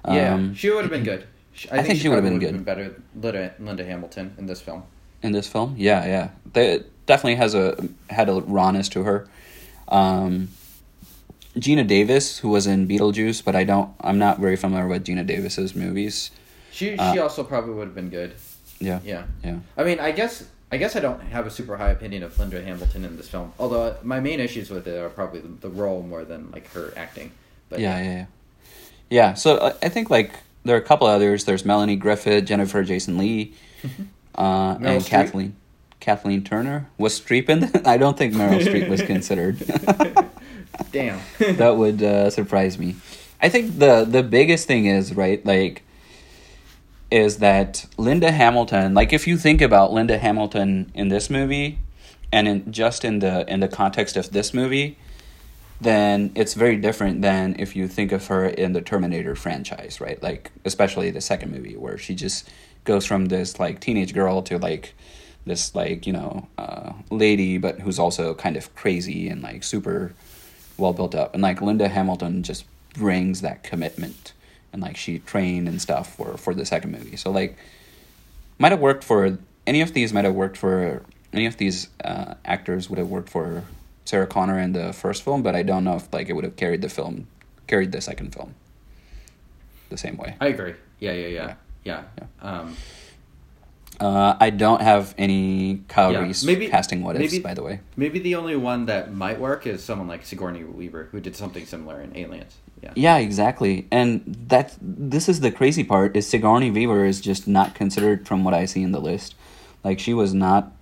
yeah, 0.09 0.35
Um, 0.35 0.55
she 0.55 0.69
would 0.71 0.83
have 0.83 0.91
been 0.91 1.05
good. 1.05 1.27
She- 1.53 1.71
I, 1.71 1.79
I 1.79 1.83
think 1.83 2.01
she 2.01 2.09
would 2.09 2.17
have 2.17 2.25
been 2.25 2.39
would've 2.41 2.65
better 2.65 2.97
Linda, 3.15 3.55
Linda 3.61 3.85
Hamilton 3.85 4.35
in 4.39 4.47
this 4.47 4.61
film. 4.61 4.83
In 5.23 5.33
this 5.33 5.49
film. 5.49 5.75
Yeah, 5.79 6.05
yeah, 6.07 6.29
they 6.53 6.83
definitely 7.07 7.37
has 7.37 7.55
a 7.55 7.89
had 8.11 8.29
a 8.29 8.41
rawness 8.41 8.89
to 8.91 9.05
her. 9.05 9.29
Um, 9.89 10.49
Geena 11.57 11.87
Davis, 11.87 12.39
who 12.39 12.49
was 12.49 12.67
in 12.67 12.89
Beetlejuice, 12.89 13.45
but 13.45 13.55
I 13.55 13.65
don't. 13.65 13.91
I'm 14.01 14.19
not 14.19 14.39
very 14.39 14.57
familiar 14.57 14.89
with 14.89 15.05
Geena 15.05 15.27
Davis's 15.27 15.75
movies. 15.75 16.31
She 16.71 16.97
Uh, 16.97 17.13
she 17.13 17.19
also 17.19 17.45
probably 17.45 17.75
would 17.75 17.87
have 17.89 17.95
been 17.95 18.11
good. 18.11 18.35
Yeah, 18.81 19.01
Yeah. 19.05 19.25
yeah. 19.45 19.59
I 19.77 19.85
mean, 19.85 20.01
I 20.01 20.13
guess 20.13 20.45
I 20.73 20.79
guess 20.79 20.97
I 20.97 21.01
don't 21.01 21.21
have 21.21 21.47
a 21.47 21.51
super 21.51 21.77
high 21.77 21.91
opinion 21.91 22.23
of 22.23 22.37
Linda 22.39 22.63
Hamilton 22.63 23.05
in 23.05 23.17
this 23.19 23.29
film. 23.29 23.53
Although 23.59 23.95
my 24.03 24.21
main 24.21 24.41
issues 24.41 24.71
with 24.71 24.89
it 24.89 24.97
are 24.99 25.11
probably 25.11 25.41
the, 25.41 25.49
the 25.49 25.69
role 25.69 26.03
more 26.03 26.25
than 26.25 26.51
like 26.51 26.73
her 26.73 26.93
acting. 26.97 27.31
But 27.69 27.81
yeah, 27.81 27.99
yeah, 28.03 28.13
yeah. 28.13 28.27
Yeah, 29.11 29.35
so 29.35 29.57
uh, 29.59 29.75
I 29.83 29.91
think 29.91 30.09
like 30.09 30.33
there 30.65 30.75
are 30.75 30.81
a 30.81 30.85
couple 30.85 31.07
others. 31.07 31.45
There's 31.45 31.67
Melanie 31.67 31.97
Griffith, 31.97 32.47
Jennifer 32.47 32.83
Jason 32.83 33.19
Leigh, 33.19 33.53
uh, 34.35 34.77
Meryl 34.77 34.87
and 34.87 35.03
Streep? 35.03 35.09
Kathleen 35.09 35.57
Kathleen 36.01 36.43
Turner. 36.43 36.89
Was 36.99 37.19
Streep 37.19 37.49
in? 37.49 37.69
th- 37.69 37.87
I 37.87 37.97
don't 37.97 38.19
think 38.19 38.35
Meryl 38.35 38.61
Streep 38.61 38.89
was 38.89 39.03
considered. 39.03 39.59
Damn. 40.93 41.21
that 41.39 41.77
would 41.77 42.03
uh, 42.03 42.29
surprise 42.31 42.79
me. 42.79 42.97
I 43.41 43.49
think 43.49 43.79
the 43.79 44.05
the 44.05 44.23
biggest 44.23 44.67
thing 44.67 44.87
is 44.87 45.15
right, 45.15 45.45
like, 45.45 45.83
is 47.11 47.39
that 47.39 47.87
Linda 47.97 48.33
Hamilton. 48.33 48.95
Like, 48.95 49.13
if 49.13 49.27
you 49.27 49.37
think 49.37 49.61
about 49.61 49.93
Linda 49.93 50.19
Hamilton 50.19 50.91
in 50.95 51.09
this 51.09 51.31
movie, 51.31 51.79
and 52.33 52.49
in 52.49 52.73
just 52.73 53.05
in 53.05 53.21
the 53.21 53.51
in 53.53 53.61
the 53.61 53.69
context 53.69 54.17
of 54.17 54.31
this 54.31 54.53
movie, 54.55 54.99
then 55.81 56.33
it's 56.35 56.55
very 56.55 56.77
different 56.77 57.23
than 57.23 57.55
if 57.59 57.77
you 57.77 57.87
think 57.87 58.13
of 58.13 58.27
her 58.29 58.47
in 58.47 58.73
the 58.73 58.81
Terminator 58.81 59.35
franchise, 59.35 60.01
right? 60.01 60.23
Like, 60.23 60.51
especially 60.65 61.11
the 61.11 61.21
second 61.21 61.53
movie 61.53 61.77
where 61.77 61.99
she 61.99 62.15
just 62.15 62.49
goes 62.85 63.07
from 63.07 63.27
this 63.27 63.59
like 63.59 63.81
teenage 63.81 64.15
girl 64.15 64.43
to 64.43 64.59
like 64.59 64.95
this 65.47 65.75
like 65.75 66.07
you 66.07 66.13
know 66.13 66.49
uh, 66.59 66.93
lady, 67.11 67.59
but 67.59 67.81
who's 67.81 67.99
also 67.99 68.35
kind 68.35 68.57
of 68.57 68.75
crazy 68.75 69.29
and 69.29 69.43
like 69.43 69.65
super 69.65 70.15
well 70.77 70.93
built 70.93 71.15
up. 71.15 71.35
And 71.35 71.43
like 71.43 71.61
Linda 71.61 71.89
Hamilton 71.89 72.43
just 72.43 72.65
brings 72.95 73.41
that 73.41 73.63
commitment, 73.63 74.33
and 74.73 74.83
like 74.83 74.97
she 74.97 75.19
trained 75.21 75.69
and 75.69 75.81
stuff 75.81 76.15
for 76.15 76.37
for 76.37 76.55
the 76.55 76.67
second 76.67 76.93
movie. 76.93 77.17
So 77.17 77.31
like, 77.31 77.57
might 78.59 78.73
have 78.73 78.81
worked 78.81 79.05
for 79.05 79.39
any 79.67 79.81
of 79.81 79.93
these. 79.93 80.13
Might 80.13 80.25
have 80.25 80.35
worked 80.35 80.57
for 80.57 81.03
any 81.33 81.47
of 81.47 81.57
these 81.57 81.89
uh, 82.05 82.35
actors. 82.45 82.89
Would 82.89 82.99
have 82.99 83.09
worked 83.09 83.31
for 83.31 83.65
Sarah 84.05 84.27
Connor 84.27 84.59
in 84.59 84.73
the 84.73 84.93
first 84.93 85.23
film, 85.23 85.43
but 85.43 85.55
I 85.55 85.63
don't 85.63 85.85
know 85.85 85.97
if 85.97 86.13
like 86.13 86.29
it 86.29 86.35
would 86.35 86.45
have 86.45 86.57
carried 86.57 86.83
the 86.83 86.89
film, 86.89 87.27
carried 87.67 87.93
the 87.93 88.01
second 88.01 88.35
film, 88.35 88.55
the 89.89 89.99
same 89.99 90.17
way. 90.17 90.37
I 90.41 90.49
agree. 90.49 90.75
Yeah, 91.01 91.13
yeah, 91.13 91.27
yeah, 91.27 91.29
yeah. 91.29 91.55
Yeah. 91.85 92.03
Um, 92.41 92.77
Uh, 94.01 94.35
I 94.41 94.51
don't 94.51 94.81
have 94.83 95.15
any 95.17 95.83
Kyle 95.87 96.13
Yeah, 96.13 96.23
Reese 96.23 96.43
maybe- 96.43 96.67
casting 96.67 97.03
what 97.05 97.15
ifs, 97.21 97.39
by 97.39 97.55
the 97.55 97.63
way. 97.63 97.81
maybe 97.97 98.19
the 98.19 98.35
only 98.35 98.57
one 98.57 98.87
that 98.87 99.15
might 99.15 99.39
work 99.39 99.65
is 99.65 99.85
someone 99.85 100.09
like 100.09 100.25
Sigourney 100.25 100.65
Weaver, 100.65 101.09
who 101.13 101.21
did 101.21 101.37
something 101.37 101.65
similar 101.67 102.01
in 102.01 102.17
Aliens. 102.17 102.57
Yeah. 102.83 102.91
Yeah, 102.97 103.19
exactly. 103.19 103.87
And 103.93 104.23
that 104.49 104.77
this 104.81 105.29
is 105.29 105.39
the 105.41 105.53
crazy 105.53 105.85
part 105.85 106.17
is 106.17 106.27
Sigourney 106.27 106.71
Weaver 106.71 107.05
is 107.05 107.21
just 107.21 107.47
not 107.47 107.75
considered 107.77 108.27
from 108.27 108.43
what 108.43 108.55
I 108.55 108.65
see 108.65 108.83
in 108.83 108.91
the 108.91 109.01
list. 109.01 109.37
Like 109.85 110.01
she 110.01 110.15
was 110.15 110.35
not 110.35 110.73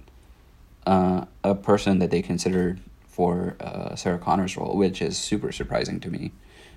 uh, 0.86 1.26
a 1.44 1.54
person 1.54 1.98
that 1.98 2.10
they 2.10 2.22
considered 2.22 2.80
for 3.06 3.54
uh, 3.60 3.96
Sarah 3.96 4.18
Connor's 4.18 4.56
role, 4.56 4.76
which 4.78 5.02
is 5.02 5.18
super 5.18 5.52
surprising 5.52 6.00
to 6.00 6.10
me. 6.10 6.32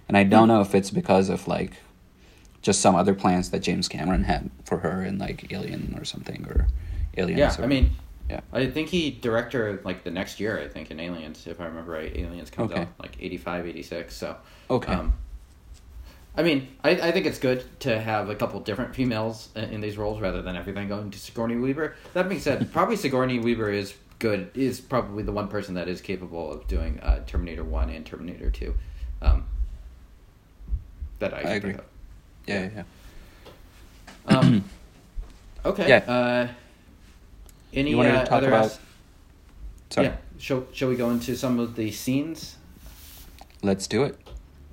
And 0.09 0.17
I 0.17 0.23
don't 0.23 0.49
know 0.49 0.59
if 0.59 0.75
it's 0.75 0.91
because 0.91 1.29
of 1.29 1.47
like 1.47 1.71
just 2.63 2.81
some 2.81 2.95
other 2.95 3.13
plans 3.13 3.51
that 3.51 3.59
James 3.59 3.87
Cameron 3.87 4.23
had 4.23 4.49
for 4.65 4.79
her 4.79 5.03
in 5.03 5.19
like 5.19 5.51
Alien 5.53 5.95
or 5.99 6.05
something 6.05 6.45
or 6.47 6.67
Aliens. 7.17 7.37
Yeah, 7.39 7.61
or, 7.61 7.65
I 7.65 7.67
mean, 7.67 7.91
yeah. 8.29 8.39
I 8.51 8.67
think 8.67 8.89
he 8.89 9.11
directed 9.11 9.85
like 9.85 10.03
the 10.03 10.09
next 10.11 10.39
year. 10.39 10.59
I 10.59 10.67
think 10.67 10.89
in 10.89 10.99
Aliens, 10.99 11.45
if 11.45 11.61
I 11.61 11.65
remember 11.65 11.91
right, 11.91 12.15
Aliens 12.15 12.49
comes 12.49 12.71
Okay. 12.71 12.81
out 12.81 12.87
like 12.99 13.15
85, 13.19 13.67
86. 13.67 14.15
So 14.15 14.37
Okay. 14.69 14.93
Um, 14.93 15.13
I 16.35 16.41
mean, 16.41 16.69
I, 16.83 16.91
I 16.91 17.11
think 17.11 17.27
it's 17.27 17.37
good 17.37 17.63
to 17.81 17.99
have 18.01 18.29
a 18.29 18.35
couple 18.35 18.59
different 18.61 18.95
females 18.95 19.49
in, 19.55 19.65
in 19.65 19.81
these 19.81 19.97
roles 19.97 20.19
rather 20.19 20.41
than 20.41 20.55
everything 20.55 20.87
going 20.87 21.11
to 21.11 21.19
Sigourney 21.19 21.57
Weaver. 21.57 21.95
That 22.13 22.27
being 22.27 22.41
said, 22.41 22.71
probably 22.73 22.95
Sigourney 22.95 23.37
Weaver 23.39 23.69
is 23.69 23.93
good. 24.19 24.49
Is 24.55 24.79
probably 24.81 25.21
the 25.21 25.33
one 25.33 25.49
person 25.49 25.75
that 25.75 25.87
is 25.89 26.01
capable 26.01 26.51
of 26.51 26.65
doing 26.67 26.99
uh, 27.01 27.23
Terminator 27.27 27.63
One 27.63 27.89
and 27.91 28.03
Terminator 28.05 28.49
Two. 28.49 28.73
Um, 29.21 29.45
that 31.19 31.33
I, 31.33 31.41
can 31.43 31.51
agree. 31.51 31.69
think 31.71 31.81
of. 31.83 31.85
Yeah, 32.45 32.69
yeah, 32.75 32.83
yeah. 34.27 34.37
Um, 34.37 34.63
okay. 35.65 35.87
Yeah. 35.89 35.97
Uh, 36.11 36.47
any 37.73 37.91
You 37.91 37.97
wanted 37.97 38.11
to 38.13 38.17
uh, 38.19 38.25
talk 38.25 38.31
other 38.33 38.47
about- 38.49 38.65
as- 38.65 38.79
Sorry. 39.89 40.07
Yeah. 40.07 40.15
Shall, 40.39 40.65
shall 40.73 40.89
we 40.89 40.95
go 40.95 41.11
into 41.11 41.35
some 41.37 41.59
of 41.59 41.75
the 41.75 41.91
scenes? 41.91 42.55
Let's 43.61 43.85
do 43.87 44.03
it. 44.03 44.17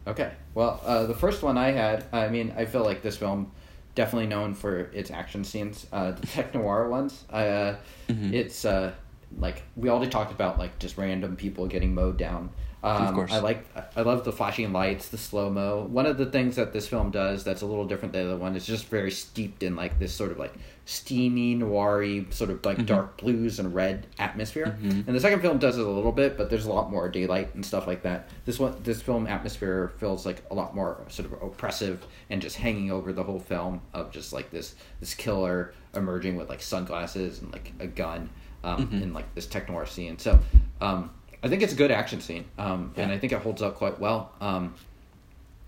Okay. 0.07 0.33
Well, 0.55 0.81
uh, 0.85 1.05
the 1.07 1.15
first 1.15 1.43
one 1.43 1.59
I 1.59 1.73
had, 1.73 2.05
I 2.13 2.29
mean, 2.29 2.55
I 2.57 2.65
feel 2.65 2.83
like 2.85 3.03
this 3.03 3.19
film 3.19 3.53
definitely 3.95 4.29
known 4.29 4.55
for 4.55 4.79
its 4.95 5.11
action 5.11 5.45
scenes. 5.45 5.87
Uh, 5.93 6.13
the 6.13 6.27
tech 6.27 6.55
noir 6.55 6.89
ones, 6.89 7.25
uh, 7.31 7.75
Mhm. 8.09 8.33
it's 8.33 8.65
uh, 8.65 8.93
like 9.39 9.63
we 9.77 9.91
already 9.91 10.11
talked 10.11 10.33
about, 10.33 10.59
like 10.59 10.79
just 10.79 10.97
random 10.97 11.37
people 11.37 11.67
getting 11.67 11.95
mowed 11.95 12.17
down. 12.17 12.49
Um, 12.83 13.09
Of 13.09 13.15
course. 13.15 13.33
I 13.33 13.41
like, 13.41 13.67
I 13.95 14.01
love 14.03 14.25
the 14.25 14.33
flashing 14.33 14.73
lights, 14.73 15.09
the 15.09 15.19
slow 15.19 15.51
mo. 15.51 15.87
One 15.91 16.07
of 16.07 16.17
the 16.17 16.27
things 16.27 16.57
that 16.57 16.73
this 16.73 16.87
film 16.89 17.11
does 17.11 17.45
that's 17.45 17.61
a 17.63 17.67
little 17.67 17.85
different 17.87 18.13
than 18.15 18.25
the 18.27 18.33
other 18.33 18.41
one 18.41 18.57
is 18.57 18.67
just 18.67 18.87
very 18.87 19.11
steeped 19.11 19.63
in 19.63 19.77
like 19.77 19.99
this 19.99 20.15
sort 20.15 20.31
of 20.31 20.39
like 20.39 20.55
steamy, 20.87 21.55
noiry, 21.55 22.33
sort 22.33 22.51
of 22.51 22.65
like 22.65 22.85
dark 22.87 23.19
blues 23.19 23.59
and 23.59 23.75
red 23.75 24.07
atmosphere. 24.19 24.79
And 24.83 25.07
the 25.07 25.21
second 25.21 25.41
film 25.41 25.59
does 25.59 25.77
it 25.79 25.87
a 25.87 25.91
little 25.91 26.11
bit, 26.11 26.37
but 26.39 26.49
there's 26.49 26.65
a 26.67 26.73
lot 26.73 26.91
more 26.91 27.09
daylight 27.09 27.55
and 27.55 27.65
stuff 27.65 27.87
like 27.87 28.03
that. 28.03 28.29
This 28.47 28.59
one, 28.59 28.75
this 28.83 29.03
film 29.03 29.27
atmosphere 29.27 29.93
feels 29.99 30.25
like 30.25 30.43
a 30.51 30.55
lot 30.55 30.75
more 30.75 31.05
sort 31.09 31.31
of 31.31 31.43
oppressive 31.43 32.05
and 32.31 32.41
just 32.41 32.57
hanging 32.57 32.91
over 32.91 33.13
the 33.13 33.23
whole 33.23 33.41
film 33.41 33.83
of 33.93 34.11
just 34.11 34.33
like 34.33 34.51
this 34.51 34.75
this 35.01 35.15
killer 35.15 35.75
emerging 35.95 36.37
with 36.37 36.49
like 36.49 36.63
sunglasses 36.63 37.41
and 37.41 37.53
like 37.53 37.73
a 37.79 37.87
gun 37.87 38.31
um, 38.65 38.89
in 38.93 39.13
like 39.13 39.33
this 39.35 39.47
tech 39.47 39.69
noir 39.69 39.87
scene. 39.87 40.19
So 40.19 40.39
um, 40.81 41.11
I 41.43 41.49
think 41.49 41.63
it's 41.63 41.73
a 41.73 41.77
good 41.77 41.91
action 41.91 42.21
scene, 42.21 42.45
um, 42.59 42.93
and 42.97 43.11
I 43.11 43.19
think 43.19 43.33
it 43.33 43.41
holds 43.41 43.63
up 43.63 43.77
quite 43.77 43.99
well. 43.99 44.33
Um, 44.41 44.75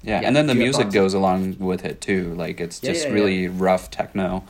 Yeah, 0.02 0.20
Yeah, 0.20 0.26
and 0.26 0.36
then 0.36 0.46
the 0.46 0.52
do 0.54 0.58
you 0.58 0.66
have 0.66 0.74
music 0.74 0.92
goes 0.92 1.14
along 1.14 1.58
with 1.58 1.84
it 1.84 2.00
too. 2.00 2.34
Like 2.34 2.60
it's 2.60 2.82
Yeah, 2.82 2.92
just 2.92 3.06
yeah, 3.06 3.14
really 3.14 3.48
rough 3.48 3.90
techno, 3.90 4.44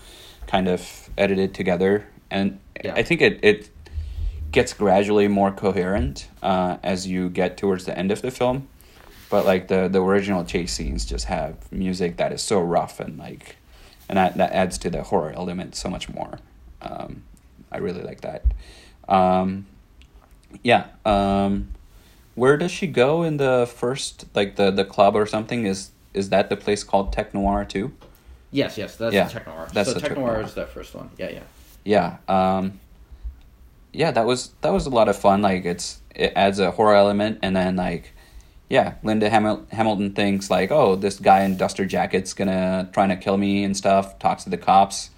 kind 0.46 0.66
of 0.66 1.10
edited 1.18 1.54
together, 1.54 2.06
and 2.30 2.58
Yeah. 2.82 2.94
I 2.96 3.02
think 3.02 3.20
it 3.20 3.38
it 3.42 3.70
gets 4.50 4.72
gradually 4.72 5.28
more 5.28 5.50
coherent 5.52 6.28
uh, 6.42 6.76
as 6.82 7.06
you 7.06 7.28
get 7.30 7.56
towards 7.56 7.84
the 7.84 7.96
end 7.98 8.10
of 8.10 8.20
the 8.22 8.30
film. 8.30 8.68
But 9.30 9.44
like 9.46 9.68
the 9.68 9.88
the 9.88 10.02
original 10.02 10.44
chase 10.44 10.72
scenes 10.72 11.04
just 11.04 11.26
have 11.26 11.70
music 11.70 12.16
that 12.16 12.32
is 12.32 12.42
so 12.42 12.60
rough 12.60 12.98
and 13.00 13.18
like, 13.18 13.56
and 14.08 14.16
that 14.18 14.36
that 14.38 14.52
adds 14.52 14.78
to 14.78 14.90
the 14.90 15.02
horror 15.04 15.32
element 15.36 15.74
so 15.74 15.88
much 15.88 16.08
more. 16.08 16.38
Um, 16.80 17.22
I 17.70 17.78
really 17.78 18.02
like 18.02 18.22
that. 18.22 18.42
Um, 19.08 19.66
yeah. 20.62 20.86
Um, 21.04 21.68
where 22.34 22.56
does 22.56 22.70
she 22.70 22.86
go 22.86 23.22
in 23.22 23.36
the 23.36 23.70
first 23.74 24.26
like 24.34 24.56
the 24.56 24.70
the 24.70 24.84
club 24.84 25.14
or 25.16 25.26
something? 25.26 25.66
Is 25.66 25.90
is 26.14 26.28
that 26.30 26.48
the 26.48 26.56
place 26.56 26.84
called 26.84 27.12
Tech 27.12 27.34
Noir 27.34 27.64
too? 27.64 27.92
yes, 28.50 28.76
yes, 28.76 28.96
that's 28.96 29.14
Yeah, 29.14 29.24
the 29.24 29.30
tech 29.32 29.46
noir. 29.46 29.68
that's 29.72 29.92
so 29.92 29.98
tech 29.98 30.16
noir. 30.16 30.42
is 30.42 30.54
that 30.54 30.68
first 30.70 30.94
one. 30.94 31.08
Yeah, 31.18 31.30
yeah. 31.30 31.42
Yeah. 31.84 32.16
Um, 32.58 32.80
yeah, 33.92 34.10
that 34.10 34.26
was 34.26 34.52
that 34.60 34.72
was 34.72 34.86
a 34.86 34.90
lot 34.90 35.08
of 35.08 35.16
fun. 35.16 35.42
Like 35.42 35.64
it's 35.64 36.00
it 36.14 36.32
adds 36.36 36.58
a 36.58 36.70
horror 36.70 36.94
element, 36.94 37.38
and 37.42 37.54
then 37.56 37.76
like, 37.76 38.12
yeah, 38.70 38.94
Linda 39.02 39.28
Hamil- 39.30 39.70
Hamilton 39.72 40.12
thinks 40.14 40.50
like, 40.50 40.70
oh, 40.70 40.96
this 40.96 41.18
guy 41.18 41.42
in 41.44 41.56
duster 41.58 41.84
jacket's 41.86 42.32
gonna 42.34 42.88
trying 42.92 43.08
to 43.10 43.16
kill 43.16 43.36
me 43.36 43.64
and 43.64 43.76
stuff. 43.76 44.18
Talks 44.18 44.44
to 44.44 44.50
the 44.50 44.56
cops, 44.58 45.10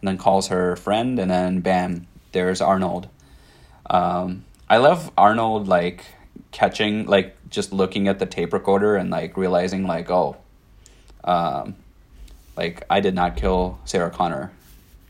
and 0.00 0.08
then 0.08 0.16
calls 0.18 0.48
her 0.48 0.76
friend, 0.76 1.18
and 1.18 1.30
then 1.30 1.60
bam, 1.60 2.06
there's 2.32 2.60
Arnold. 2.62 3.08
Um, 3.88 4.44
I 4.68 4.78
love 4.78 5.10
Arnold 5.16 5.68
like 5.68 6.04
catching 6.50 7.06
like 7.06 7.36
just 7.50 7.72
looking 7.72 8.08
at 8.08 8.18
the 8.18 8.26
tape 8.26 8.52
recorder 8.52 8.96
and 8.96 9.10
like 9.10 9.36
realizing 9.36 9.86
like 9.86 10.10
oh, 10.10 10.36
um, 11.24 11.76
like 12.56 12.82
I 12.90 13.00
did 13.00 13.14
not 13.14 13.36
kill 13.36 13.78
Sarah 13.84 14.10
Connor, 14.10 14.52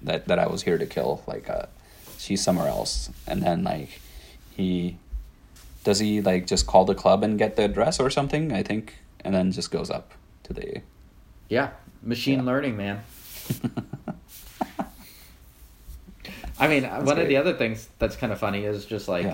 that 0.03 0.29
that 0.29 0.39
I 0.39 0.47
was 0.47 0.63
here 0.63 0.79
to 0.79 0.87
kill. 0.87 1.23
Like 1.27 1.49
uh, 1.49 1.67
she's 2.19 2.43
somewhere 2.43 2.69
else, 2.69 3.11
and 3.27 3.43
then 3.43 3.65
like 3.65 4.01
he 4.57 4.99
does 5.85 6.01
he 6.01 6.21
like 6.21 6.47
just 6.47 6.67
call 6.67 6.85
the 6.85 6.95
club 6.95 7.23
and 7.23 7.39
get 7.39 7.57
the 7.57 7.65
address 7.65 7.99
or 8.01 8.11
something? 8.11 8.53
I 8.53 8.63
think, 8.63 8.95
and 9.25 9.35
then 9.35 9.53
just 9.53 9.71
goes 9.71 9.91
up 9.91 10.13
to 10.45 10.53
the 10.53 10.83
Yeah, 11.49 11.71
machine 12.03 12.41
Yeah. 12.41 12.45
learning, 12.45 12.77
man. 12.77 13.03
I 16.59 16.69
mean, 16.69 16.85
one 16.85 17.19
of 17.19 17.29
the 17.29 17.37
other 17.37 17.53
things 17.53 17.89
that's 17.99 18.17
kind 18.17 18.33
of 18.33 18.39
funny 18.39 18.65
is 18.65 18.87
just 18.87 19.09
like 19.09 19.25
Yeah. 19.25 19.33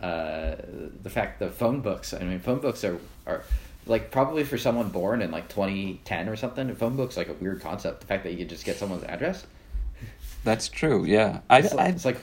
uh, 0.00 0.06
uh, 0.06 0.56
the 1.02 1.10
fact 1.10 1.40
that 1.40 1.54
phone 1.54 1.80
books. 1.80 2.14
I 2.14 2.20
mean, 2.20 2.38
phone 2.40 2.60
books 2.60 2.84
are 2.84 2.98
are 3.26 3.42
like 3.86 4.10
probably 4.10 4.44
for 4.44 4.58
someone 4.58 4.88
born 4.90 5.22
in 5.22 5.30
like 5.30 5.48
2010 5.48 6.28
or 6.28 6.36
something. 6.36 6.74
Phone 6.76 6.94
book's 6.96 7.16
like 7.16 7.28
a 7.28 7.32
weird 7.34 7.60
concept. 7.60 8.00
The 8.02 8.06
fact 8.06 8.22
that 8.24 8.32
you 8.32 8.38
could 8.38 8.50
just 8.50 8.64
get 8.64 8.76
someone's 8.76 9.04
address. 9.04 9.46
That's 10.44 10.68
true. 10.68 11.04
Yeah, 11.04 11.40
I 11.50 11.58
It's 11.58 11.74
like, 11.74 11.86
I, 11.86 11.88
it's 11.90 12.04
like 12.04 12.18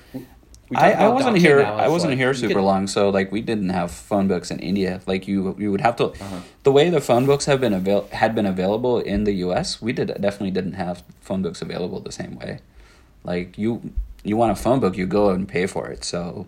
I, 0.75 0.93
I 0.93 1.07
wasn't 1.09 1.37
here. 1.37 1.61
I 1.61 1.87
wasn't 1.89 2.11
like 2.11 2.17
here 2.19 2.33
super 2.33 2.55
could- 2.55 2.61
long, 2.63 2.87
so 2.87 3.09
like 3.09 3.31
we 3.31 3.41
didn't 3.41 3.69
have 3.69 3.91
phone 3.91 4.27
books 4.27 4.49
in 4.49 4.59
India. 4.59 5.01
Like 5.05 5.27
you, 5.27 5.55
you 5.59 5.71
would 5.71 5.81
have 5.81 5.95
to. 5.97 6.05
Uh-huh. 6.05 6.39
The 6.63 6.71
way 6.71 6.89
the 6.89 7.01
phone 7.01 7.25
books 7.25 7.45
have 7.45 7.59
been 7.61 7.73
avail- 7.73 8.07
had 8.11 8.33
been 8.33 8.45
available 8.47 8.99
in 8.99 9.25
the 9.25 9.33
U.S., 9.45 9.81
we 9.81 9.91
did 9.93 10.07
definitely 10.21 10.51
didn't 10.51 10.73
have 10.73 11.03
phone 11.21 11.41
books 11.41 11.61
available 11.61 11.99
the 11.99 12.11
same 12.11 12.35
way. 12.39 12.59
Like 13.25 13.57
you, 13.57 13.93
you 14.23 14.37
want 14.37 14.51
a 14.51 14.55
phone 14.55 14.79
book, 14.79 14.95
you 14.95 15.05
go 15.05 15.29
and 15.29 15.47
pay 15.47 15.65
for 15.65 15.87
it. 15.87 16.03
So, 16.03 16.47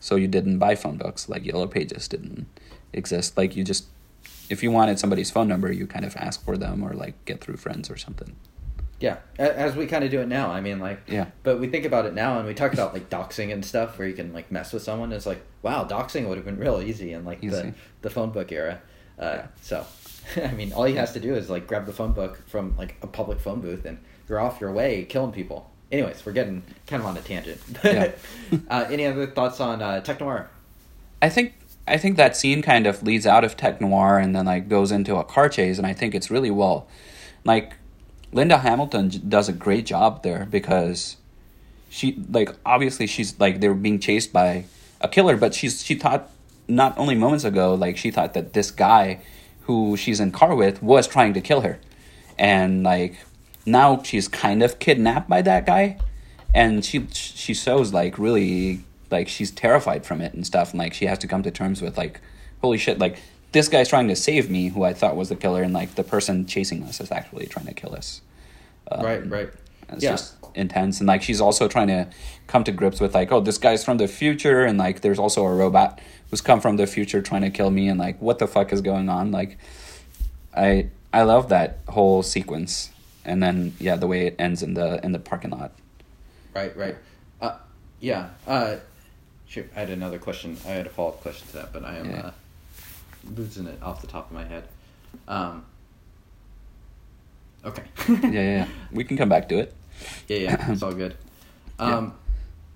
so 0.00 0.16
you 0.16 0.28
didn't 0.28 0.58
buy 0.58 0.74
phone 0.74 0.96
books. 0.96 1.28
Like 1.28 1.44
Yellow 1.44 1.66
Pages 1.66 2.08
didn't 2.08 2.46
exist. 2.92 3.36
Like 3.36 3.56
you 3.56 3.64
just, 3.64 3.86
if 4.48 4.62
you 4.62 4.70
wanted 4.70 4.98
somebody's 4.98 5.30
phone 5.30 5.48
number, 5.48 5.70
you 5.70 5.86
kind 5.86 6.04
of 6.04 6.16
ask 6.16 6.44
for 6.44 6.56
them 6.56 6.82
or 6.82 6.92
like 6.94 7.24
get 7.24 7.40
through 7.40 7.56
friends 7.56 7.90
or 7.90 7.96
something. 7.96 8.36
Yeah, 9.02 9.16
as 9.36 9.74
we 9.74 9.86
kind 9.86 10.04
of 10.04 10.12
do 10.12 10.20
it 10.20 10.28
now. 10.28 10.52
I 10.52 10.60
mean, 10.60 10.78
like, 10.78 11.00
Yeah. 11.08 11.26
But 11.42 11.58
we 11.58 11.66
think 11.66 11.84
about 11.84 12.06
it 12.06 12.14
now, 12.14 12.38
and 12.38 12.46
we 12.46 12.54
talk 12.54 12.72
about 12.72 12.94
like 12.94 13.10
doxing 13.10 13.52
and 13.52 13.64
stuff, 13.64 13.98
where 13.98 14.06
you 14.06 14.14
can 14.14 14.32
like 14.32 14.52
mess 14.52 14.72
with 14.72 14.84
someone. 14.84 15.10
It's 15.10 15.26
like, 15.26 15.42
wow, 15.60 15.84
doxing 15.84 16.28
would 16.28 16.38
have 16.38 16.44
been 16.44 16.56
real 16.56 16.80
easy 16.80 17.12
in 17.12 17.24
like 17.24 17.40
the 17.40 17.48
Easy. 17.48 17.74
the 18.02 18.10
phone 18.10 18.30
book 18.30 18.52
era. 18.52 18.80
Uh, 19.18 19.42
So, 19.60 19.84
I 20.36 20.52
mean, 20.52 20.72
all 20.72 20.84
he 20.84 20.94
has 20.94 21.12
to 21.14 21.20
do 21.20 21.34
is 21.34 21.50
like 21.50 21.66
grab 21.66 21.86
the 21.86 21.92
phone 21.92 22.12
book 22.12 22.46
from 22.46 22.76
like 22.76 22.94
a 23.02 23.08
public 23.08 23.40
phone 23.40 23.60
booth, 23.60 23.84
and 23.84 23.98
you're 24.28 24.38
off 24.38 24.60
your 24.60 24.70
way 24.70 25.04
killing 25.04 25.32
people. 25.32 25.71
Anyways, 25.92 26.24
we're 26.24 26.32
getting 26.32 26.62
kind 26.86 27.02
of 27.02 27.06
on 27.06 27.16
a 27.16 27.20
tangent. 27.20 27.60
Yeah. 27.84 28.12
uh, 28.70 28.86
any 28.90 29.06
other 29.06 29.26
thoughts 29.26 29.60
on 29.60 29.82
uh, 29.82 30.00
Tech 30.00 30.20
Noir? 30.20 30.48
I 31.20 31.28
think 31.28 31.54
I 31.86 31.98
think 31.98 32.16
that 32.16 32.36
scene 32.36 32.62
kind 32.62 32.86
of 32.86 33.02
leads 33.02 33.26
out 33.26 33.44
of 33.44 33.56
tech 33.56 33.80
noir 33.80 34.18
and 34.18 34.34
then 34.34 34.46
like 34.46 34.68
goes 34.68 34.90
into 34.90 35.16
a 35.16 35.24
car 35.24 35.48
chase, 35.48 35.78
and 35.78 35.86
I 35.86 35.92
think 35.92 36.14
it's 36.14 36.30
really 36.30 36.50
well, 36.50 36.88
like 37.44 37.74
Linda 38.32 38.58
Hamilton 38.58 39.10
does 39.28 39.48
a 39.48 39.52
great 39.52 39.84
job 39.86 40.22
there 40.22 40.46
because 40.50 41.16
she 41.90 42.22
like 42.30 42.50
obviously 42.64 43.06
she's 43.06 43.38
like 43.38 43.60
they're 43.60 43.74
being 43.74 44.00
chased 44.00 44.32
by 44.32 44.64
a 45.00 45.08
killer, 45.08 45.36
but 45.36 45.54
she's 45.54 45.84
she 45.84 45.94
thought 45.94 46.30
not 46.68 46.96
only 46.96 47.14
moments 47.14 47.44
ago 47.44 47.74
like 47.74 47.96
she 47.96 48.10
thought 48.10 48.32
that 48.34 48.52
this 48.52 48.70
guy 48.70 49.20
who 49.62 49.96
she's 49.96 50.20
in 50.20 50.30
car 50.32 50.54
with 50.54 50.82
was 50.82 51.06
trying 51.06 51.34
to 51.34 51.40
kill 51.40 51.60
her, 51.60 51.78
and 52.38 52.82
like 52.82 53.16
now 53.64 54.02
she's 54.02 54.28
kind 54.28 54.62
of 54.62 54.78
kidnapped 54.78 55.28
by 55.28 55.42
that 55.42 55.66
guy, 55.66 55.98
and 56.54 56.84
she 56.84 57.06
she 57.12 57.54
shows 57.54 57.92
like 57.92 58.18
really 58.18 58.84
like 59.10 59.28
she's 59.28 59.50
terrified 59.50 60.04
from 60.04 60.20
it 60.20 60.34
and 60.34 60.46
stuff, 60.46 60.70
and 60.70 60.78
like 60.78 60.94
she 60.94 61.06
has 61.06 61.18
to 61.18 61.26
come 61.26 61.42
to 61.42 61.50
terms 61.50 61.82
with 61.82 61.96
like 61.96 62.20
holy 62.60 62.78
shit 62.78 62.98
like 62.98 63.18
this 63.52 63.68
guy's 63.68 63.88
trying 63.88 64.08
to 64.08 64.16
save 64.16 64.50
me 64.50 64.68
who 64.68 64.82
I 64.82 64.94
thought 64.94 65.14
was 65.14 65.28
the 65.28 65.36
killer, 65.36 65.62
and 65.62 65.72
like 65.72 65.94
the 65.94 66.02
person 66.02 66.46
chasing 66.46 66.82
us 66.84 67.00
is 67.00 67.12
actually 67.12 67.46
trying 67.46 67.66
to 67.66 67.74
kill 67.74 67.94
us. 67.94 68.22
Um, 68.90 69.04
right, 69.04 69.30
right. 69.30 69.50
It's 69.90 70.02
yeah. 70.02 70.12
just 70.12 70.34
intense, 70.54 71.00
and 71.00 71.06
like 71.06 71.22
she's 71.22 71.40
also 71.40 71.68
trying 71.68 71.88
to 71.88 72.08
come 72.46 72.64
to 72.64 72.72
grips 72.72 73.00
with 73.00 73.14
like, 73.14 73.30
oh, 73.30 73.40
this 73.40 73.58
guy's 73.58 73.84
from 73.84 73.98
the 73.98 74.08
future, 74.08 74.64
and 74.64 74.78
like 74.78 75.02
there's 75.02 75.18
also 75.18 75.44
a 75.44 75.54
robot 75.54 76.00
who's 76.30 76.40
come 76.40 76.60
from 76.60 76.76
the 76.76 76.86
future 76.86 77.20
trying 77.20 77.42
to 77.42 77.50
kill 77.50 77.70
me, 77.70 77.88
and 77.88 78.00
like 78.00 78.20
what 78.20 78.38
the 78.38 78.46
fuck 78.46 78.72
is 78.72 78.80
going 78.80 79.08
on? 79.08 79.30
Like, 79.30 79.58
I 80.56 80.88
I 81.12 81.22
love 81.22 81.50
that 81.50 81.78
whole 81.88 82.22
sequence, 82.22 82.90
and 83.24 83.42
then 83.42 83.74
yeah, 83.78 83.96
the 83.96 84.06
way 84.06 84.26
it 84.26 84.36
ends 84.38 84.62
in 84.62 84.74
the 84.74 85.04
in 85.04 85.12
the 85.12 85.18
parking 85.18 85.50
lot. 85.50 85.72
Right, 86.54 86.76
right. 86.76 86.96
Uh, 87.40 87.56
yeah. 88.00 88.30
Uh, 88.46 88.76
shoot, 89.46 89.70
I 89.74 89.80
had 89.80 89.90
another 89.90 90.18
question. 90.18 90.56
I 90.66 90.70
had 90.70 90.86
a 90.86 90.90
follow 90.90 91.10
up 91.10 91.22
question 91.22 91.46
to 91.48 91.52
that, 91.54 91.72
but 91.72 91.84
I 91.84 91.96
am. 91.96 92.10
Yeah. 92.10 92.20
Uh, 92.20 92.30
losing 93.36 93.66
it 93.66 93.82
off 93.82 94.00
the 94.00 94.06
top 94.06 94.30
of 94.30 94.32
my 94.32 94.44
head. 94.44 94.64
Um, 95.28 95.64
okay. 97.64 97.84
yeah, 98.08 98.16
yeah, 98.22 98.42
yeah, 98.42 98.68
we 98.90 99.04
can 99.04 99.16
come 99.16 99.28
back 99.28 99.48
to 99.50 99.58
it. 99.58 99.74
Yeah, 100.28 100.38
yeah, 100.38 100.72
it's 100.72 100.82
all 100.82 100.92
good. 100.92 101.16
Um, 101.78 102.14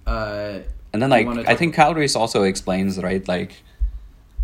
yeah. 0.06 0.12
uh, 0.12 0.62
and 0.92 1.00
then 1.00 1.10
like 1.10 1.28
I 1.46 1.54
think 1.54 1.76
Reese 1.76 2.16
also 2.16 2.42
explains 2.42 2.98
right, 2.98 3.26
like, 3.28 3.62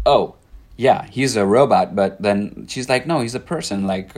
oh, 0.06 0.36
yeah, 0.76 1.06
he's 1.06 1.34
a 1.34 1.44
robot, 1.44 1.96
but 1.96 2.20
then 2.22 2.66
she's 2.68 2.88
like, 2.88 3.04
no, 3.04 3.20
he's 3.20 3.34
a 3.34 3.40
person. 3.40 3.88
Like, 3.88 4.14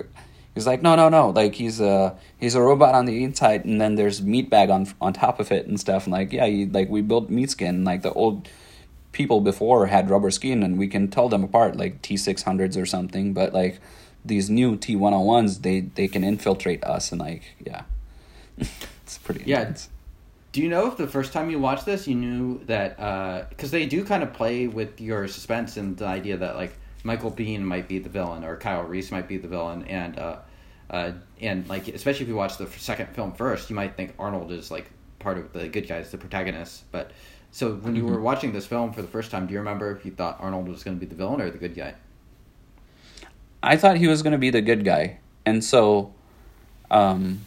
he's 0.55 0.66
like, 0.66 0.82
no, 0.82 0.94
no, 0.94 1.09
no, 1.09 1.30
like 1.30 1.55
he's 1.55 1.80
a 1.80 2.16
he's 2.38 2.55
a 2.55 2.61
robot 2.61 2.94
on 2.94 3.07
the 3.07 3.24
inside, 3.24 3.64
and 3.64 3.80
then 3.80 3.96
there's 3.96 4.22
meat 4.22 4.50
bag 4.50 4.70
on 4.70 4.86
on 5.00 5.12
top 5.12 5.40
of 5.40 5.50
it 5.52 5.66
and 5.66 5.78
stuff. 5.78 6.05
And 6.05 6.12
like, 6.12 6.32
yeah, 6.32 6.46
he, 6.46 6.66
like 6.66 6.88
we 6.88 7.02
built 7.02 7.30
meat 7.30 7.50
skin, 7.50 7.84
like 7.84 8.02
the 8.02 8.12
old 8.12 8.48
people 9.14 9.40
before 9.40 9.86
had 9.86 10.11
rubber 10.11 10.30
skin 10.30 10.62
and 10.62 10.76
we 10.76 10.88
can 10.88 11.09
tell 11.09 11.28
them 11.28 11.44
apart 11.44 11.76
like 11.76 12.02
T600s 12.02 12.76
or 12.76 12.84
something. 12.84 13.32
But 13.32 13.55
like 13.55 13.80
these 14.24 14.50
new 14.50 14.76
T101s 14.76 15.62
they 15.62 15.80
they 15.80 16.09
can 16.09 16.22
infiltrate 16.22 16.84
us 16.84 17.12
and 17.12 17.20
like 17.20 17.42
yeah. 17.64 17.82
It's 19.05 19.18
pretty 19.18 19.44
yeah. 19.44 19.61
intense. 19.61 19.90
do 20.52 20.62
you 20.62 20.68
know 20.68 20.86
if 20.86 20.96
the 20.96 21.07
first 21.07 21.32
time 21.34 21.50
you 21.50 21.59
watched 21.59 21.84
this 21.84 22.09
you 22.09 22.14
knew 22.14 22.59
that 22.64 22.96
because 23.50 23.68
uh, 23.68 23.76
they 23.76 23.84
do 23.84 24.02
kind 24.02 24.22
of 24.22 24.32
play 24.32 24.66
with 24.66 24.98
your 24.98 25.28
suspense 25.28 25.76
and 25.76 25.98
the 25.98 26.07
idea 26.07 26.38
that 26.38 26.57
like 26.57 26.74
Michael 27.05 27.30
Biehn 27.30 27.61
might 27.61 27.86
be 27.86 27.98
the 28.00 28.09
villain 28.09 28.42
or 28.42 28.57
Kyle 28.57 28.82
Reese 28.82 29.12
might 29.12 29.28
be 29.28 29.36
the 29.36 29.48
villain 29.48 29.84
and 29.84 30.18
uh, 30.18 30.38
uh, 30.90 31.12
and 31.40 31.68
like 31.68 31.86
especially 31.88 32.24
if 32.24 32.28
you 32.28 32.36
watch 32.36 32.57
the 32.57 32.66
second 32.66 33.09
film 33.11 33.32
first 33.32 33.70
you 33.70 33.76
might 33.76 33.96
think 33.96 34.14
Arnold 34.18 34.50
is 34.50 34.70
like 34.70 34.90
part 35.18 35.38
of 35.38 35.52
the 35.52 35.68
good 35.68 35.86
guys 35.86 36.11
the 36.11 36.18
protagonist 36.18 36.90
but 36.90 37.12
so 37.55 37.74
when 37.74 37.94
you 37.94 38.02
mm-hmm. 38.02 38.14
were 38.14 38.20
watching 38.20 38.52
this 38.52 38.66
film 38.66 38.92
for 38.92 39.00
the 39.00 39.07
first 39.07 39.30
time, 39.30 39.46
do 39.46 39.52
you 39.52 39.61
remember 39.61 39.92
if 39.92 40.05
you 40.05 40.11
thought 40.11 40.38
Arnold 40.40 40.66
was 40.66 40.82
going 40.82 40.96
to 40.96 41.00
be 41.00 41.07
the 41.07 41.14
villain 41.14 41.40
or 41.40 41.50
the 41.50 41.59
good 41.59 41.76
guy? 41.76 41.94
I 43.62 43.76
thought 43.76 43.96
he 43.96 44.09
was 44.09 44.24
going 44.24 44.32
to 44.32 44.38
be 44.38 44.50
the 44.50 44.61
good 44.61 44.84
guy, 44.84 45.18
and 45.46 45.62
so, 45.62 46.12
um, 46.90 47.42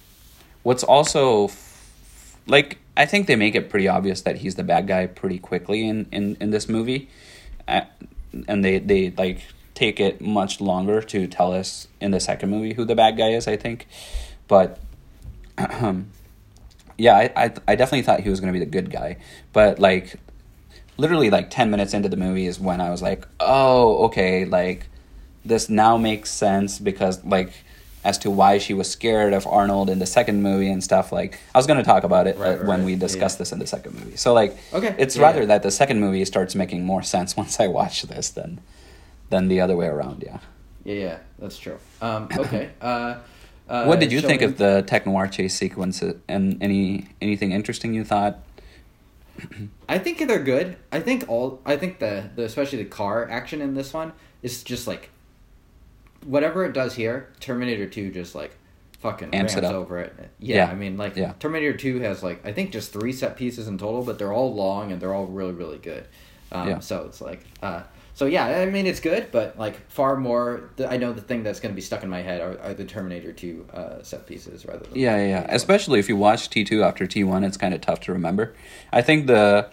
what's 0.64 0.82
also 0.82 1.50
f- 1.50 2.40
like 2.48 2.78
I 2.96 3.06
think 3.06 3.28
they 3.28 3.36
make 3.36 3.54
it 3.54 3.70
pretty 3.70 3.90
obvious 3.90 4.22
that 4.22 4.38
he's 4.38 4.56
the 4.56 4.64
bad 4.64 4.88
guy 4.88 5.08
pretty 5.08 5.40
quickly 5.40 5.86
in 5.86 6.08
in 6.14 6.38
in 6.40 6.52
this 6.52 6.70
movie, 6.70 7.10
uh, 7.68 7.82
and 8.48 8.64
they 8.64 8.80
they 8.80 9.12
like 9.12 9.42
take 9.74 10.00
it 10.00 10.22
much 10.22 10.60
longer 10.60 11.02
to 11.02 11.28
tell 11.28 11.54
us 11.54 11.88
in 12.02 12.12
the 12.12 12.20
second 12.20 12.50
movie 12.50 12.74
who 12.74 12.84
the 12.86 12.96
bad 12.96 13.18
guy 13.18 13.30
is. 13.30 13.48
I 13.48 13.58
think, 13.58 13.88
but. 14.48 14.80
Yeah, 17.00 17.16
I, 17.16 17.32
I, 17.36 17.54
I 17.68 17.76
definitely 17.76 18.02
thought 18.02 18.22
he 18.22 18.30
was 18.32 18.40
going 18.40 18.52
to 18.52 18.60
be 18.60 18.66
the 18.66 18.72
good 18.72 18.90
guy, 18.90 19.18
but 19.54 19.78
like, 19.78 20.16
literally 20.98 21.30
like 21.30 21.52
ten 21.52 21.70
minutes 21.70 21.94
into 21.94 22.10
the 22.10 22.18
movie 22.18 22.48
is 22.48 22.60
when 22.60 22.82
I 22.82 22.90
was 22.90 23.04
like, 23.04 23.28
oh, 23.40 24.06
okay, 24.06 24.46
like, 24.46 24.88
this 25.46 25.70
now 25.70 25.98
makes 25.98 26.32
sense 26.32 26.80
because 26.80 27.24
like, 27.24 27.52
as 28.08 28.18
to 28.18 28.32
why 28.32 28.58
she 28.58 28.74
was 28.74 28.90
scared 28.90 29.34
of 29.34 29.46
Arnold 29.46 29.90
in 29.90 30.00
the 30.00 30.06
second 30.06 30.42
movie 30.42 30.70
and 30.70 30.82
stuff. 30.82 31.12
Like, 31.12 31.38
I 31.54 31.58
was 31.58 31.68
going 31.68 31.78
to 31.78 31.84
talk 31.84 32.06
about 32.06 32.26
it 32.26 32.38
right, 32.38 32.58
when 32.58 32.80
right, 32.80 32.86
we 32.86 32.96
discuss 32.96 33.34
yeah. 33.34 33.40
this 33.40 33.52
in 33.52 33.60
the 33.60 33.68
second 33.68 33.96
movie. 33.96 34.16
So 34.16 34.34
like, 34.34 34.58
okay, 34.72 34.96
it's 34.98 35.18
yeah, 35.18 35.24
rather 35.24 35.42
yeah. 35.42 35.48
that 35.48 35.64
the 35.64 35.72
second 35.72 36.00
movie 36.00 36.24
starts 36.24 36.56
making 36.56 36.86
more 36.86 37.04
sense 37.04 37.36
once 37.42 37.60
I 37.60 37.68
watch 37.68 38.04
this 38.04 38.30
than 38.30 38.62
than 39.30 39.50
the 39.50 39.60
other 39.60 39.76
way 39.76 39.88
around. 39.88 40.24
Yeah. 40.26 40.40
Yeah, 40.86 40.94
yeah, 40.94 41.18
that's 41.38 41.58
true. 41.58 41.78
Um, 42.02 42.30
okay. 42.38 42.70
Uh, 42.80 43.16
uh, 43.68 43.84
what 43.84 44.00
did 44.00 44.14
you 44.14 44.22
think 44.22 44.42
of 44.42 44.58
the 44.58 44.86
tech 44.88 45.06
noir 45.06 45.28
chase 45.28 45.54
sequence 45.54 46.02
and 46.02 46.64
any 46.64 47.10
anything 47.22 47.52
interesting 47.52 47.94
you 47.94 48.06
thought? 48.06 48.40
I 49.90 49.98
think 49.98 50.26
they're 50.26 50.40
good. 50.56 50.78
I 50.94 51.02
think 51.02 51.26
all 51.28 51.60
I 51.66 51.76
think 51.76 52.00
the, 52.00 52.30
the 52.38 52.44
especially 52.44 52.82
the 52.82 52.90
car 52.90 53.30
action 53.30 53.62
in 53.62 53.74
this 53.74 53.92
one 53.92 54.14
is 54.42 54.64
just 54.64 54.88
like 54.88 55.10
whatever 56.26 56.66
it 56.66 56.74
does 56.74 56.96
here, 56.96 57.30
Terminator 57.40 57.88
2 57.88 58.12
just 58.12 58.36
like 58.36 58.56
fucking 59.00 59.34
Amps 59.34 59.54
ramps 59.54 59.70
it 59.70 59.74
over 59.74 60.00
it. 60.00 60.14
Yeah, 60.40 60.56
yeah, 60.58 60.72
I 60.72 60.76
mean 60.76 60.98
like 60.98 61.16
yeah. 61.16 61.34
Terminator 61.40 61.76
2 61.76 62.00
has 62.00 62.24
like 62.24 62.46
I 62.46 62.52
think 62.52 62.72
just 62.72 62.92
3 62.94 63.12
set 63.12 63.38
pieces 63.38 63.68
in 63.68 63.78
total, 63.78 64.04
but 64.04 64.18
they're 64.20 64.34
all 64.34 64.54
long 64.54 64.92
and 64.92 65.02
they're 65.02 65.14
all 65.14 65.28
really 65.28 65.54
really 65.54 65.78
good. 65.78 66.08
Um, 66.52 66.70
yeah. 66.70 66.80
so 66.80 67.06
it's 67.06 67.20
like 67.22 67.44
uh, 67.62 67.84
so 68.18 68.26
yeah, 68.26 68.46
I 68.46 68.66
mean 68.66 68.88
it's 68.88 69.00
good, 69.00 69.32
but 69.32 69.60
like 69.60 69.88
far 69.92 70.16
more. 70.16 70.72
The, 70.78 70.92
I 70.92 70.98
know 70.98 71.14
the 71.14 71.22
thing 71.22 71.44
that's 71.44 71.60
going 71.60 71.72
to 71.72 71.76
be 71.76 71.84
stuck 71.84 72.02
in 72.02 72.10
my 72.10 72.24
head 72.24 72.42
are, 72.42 72.60
are 72.62 72.74
the 72.74 72.84
Terminator 72.84 73.32
Two 73.32 73.68
uh, 73.72 74.02
set 74.02 74.26
pieces 74.26 74.66
rather 74.66 74.86
than 74.86 74.98
yeah, 74.98 75.18
yeah. 75.18 75.28
yeah. 75.28 75.46
Especially 75.50 76.00
if 76.00 76.10
you 76.10 76.18
watch 76.18 76.50
T 76.50 76.64
two 76.64 76.82
after 76.82 77.06
T 77.06 77.24
one, 77.24 77.44
it's 77.44 77.58
kind 77.58 77.76
of 77.76 77.82
tough 77.82 78.00
to 78.02 78.14
remember. 78.14 78.56
I 78.92 79.04
think 79.04 79.28
the 79.28 79.70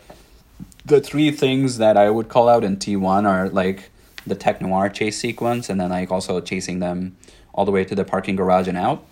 the 0.85 1.01
three 1.01 1.31
things 1.31 1.79
that 1.79 1.97
I 1.97 2.11
would 2.11 2.29
call 2.29 2.51
out 2.51 2.65
in 2.65 2.77
T 2.77 2.97
one 2.97 3.25
are 3.25 3.49
like 3.49 3.91
the 4.27 4.35
tech 4.35 4.61
noir 4.61 4.89
chase 4.89 5.19
sequence, 5.19 5.69
and 5.69 5.81
then 5.81 5.91
like 5.91 6.11
also 6.11 6.41
chasing 6.41 6.79
them 6.81 7.17
all 7.53 7.65
the 7.65 7.73
way 7.73 7.85
to 7.85 7.95
the 7.95 8.05
parking 8.05 8.37
garage 8.37 8.69
and 8.69 8.79
out. 8.79 9.05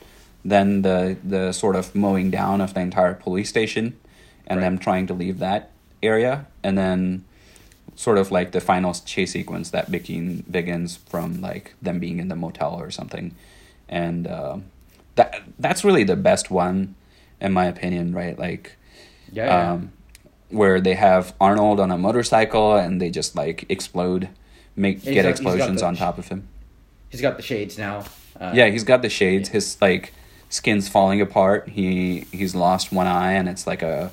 Then 0.44 0.82
the 0.82 1.16
the 1.22 1.52
sort 1.52 1.76
of 1.76 1.94
mowing 1.94 2.30
down 2.30 2.60
of 2.60 2.74
the 2.74 2.80
entire 2.80 3.14
police 3.14 3.48
station, 3.48 3.98
and 4.46 4.58
right. 4.58 4.64
them 4.64 4.78
trying 4.78 5.06
to 5.06 5.14
leave 5.14 5.38
that 5.38 5.70
area, 6.02 6.46
and 6.62 6.76
then 6.76 7.24
sort 7.94 8.18
of 8.18 8.30
like 8.30 8.52
the 8.52 8.60
final 8.60 8.94
chase 8.94 9.32
sequence 9.32 9.70
that 9.70 9.90
begin, 9.90 10.44
begins 10.50 10.96
from 10.96 11.40
like 11.40 11.74
them 11.82 11.98
being 11.98 12.18
in 12.18 12.28
the 12.28 12.36
motel 12.36 12.74
or 12.74 12.90
something, 12.90 13.34
and 13.88 14.26
uh, 14.26 14.56
that 15.14 15.42
that's 15.58 15.84
really 15.84 16.04
the 16.04 16.16
best 16.16 16.50
one, 16.50 16.94
in 17.40 17.52
my 17.52 17.66
opinion. 17.66 18.14
Right, 18.14 18.38
like, 18.38 18.76
yeah, 19.30 19.72
um, 19.72 19.92
where 20.48 20.80
they 20.80 20.94
have 20.94 21.34
Arnold 21.40 21.80
on 21.80 21.90
a 21.90 21.98
motorcycle 21.98 22.76
and 22.76 23.00
they 23.00 23.10
just 23.10 23.36
like 23.36 23.64
explode, 23.68 24.28
make 24.76 25.02
get 25.02 25.22
got, 25.22 25.30
explosions 25.30 25.80
the, 25.80 25.86
on 25.86 25.96
top 25.96 26.18
of 26.18 26.28
him. 26.28 26.48
He's 27.10 27.20
got 27.20 27.36
the 27.36 27.42
shades 27.42 27.78
now. 27.78 28.04
Uh, 28.38 28.52
yeah, 28.54 28.68
he's 28.68 28.84
got 28.84 29.02
the 29.02 29.08
shades. 29.08 29.48
Yeah. 29.48 29.54
His 29.54 29.80
like 29.80 30.12
skin's 30.48 30.88
falling 30.88 31.20
apart. 31.20 31.68
He 31.68 32.26
he's 32.32 32.54
lost 32.54 32.92
one 32.92 33.06
eye, 33.06 33.32
and 33.32 33.48
it's 33.48 33.66
like 33.66 33.82
a 33.82 34.10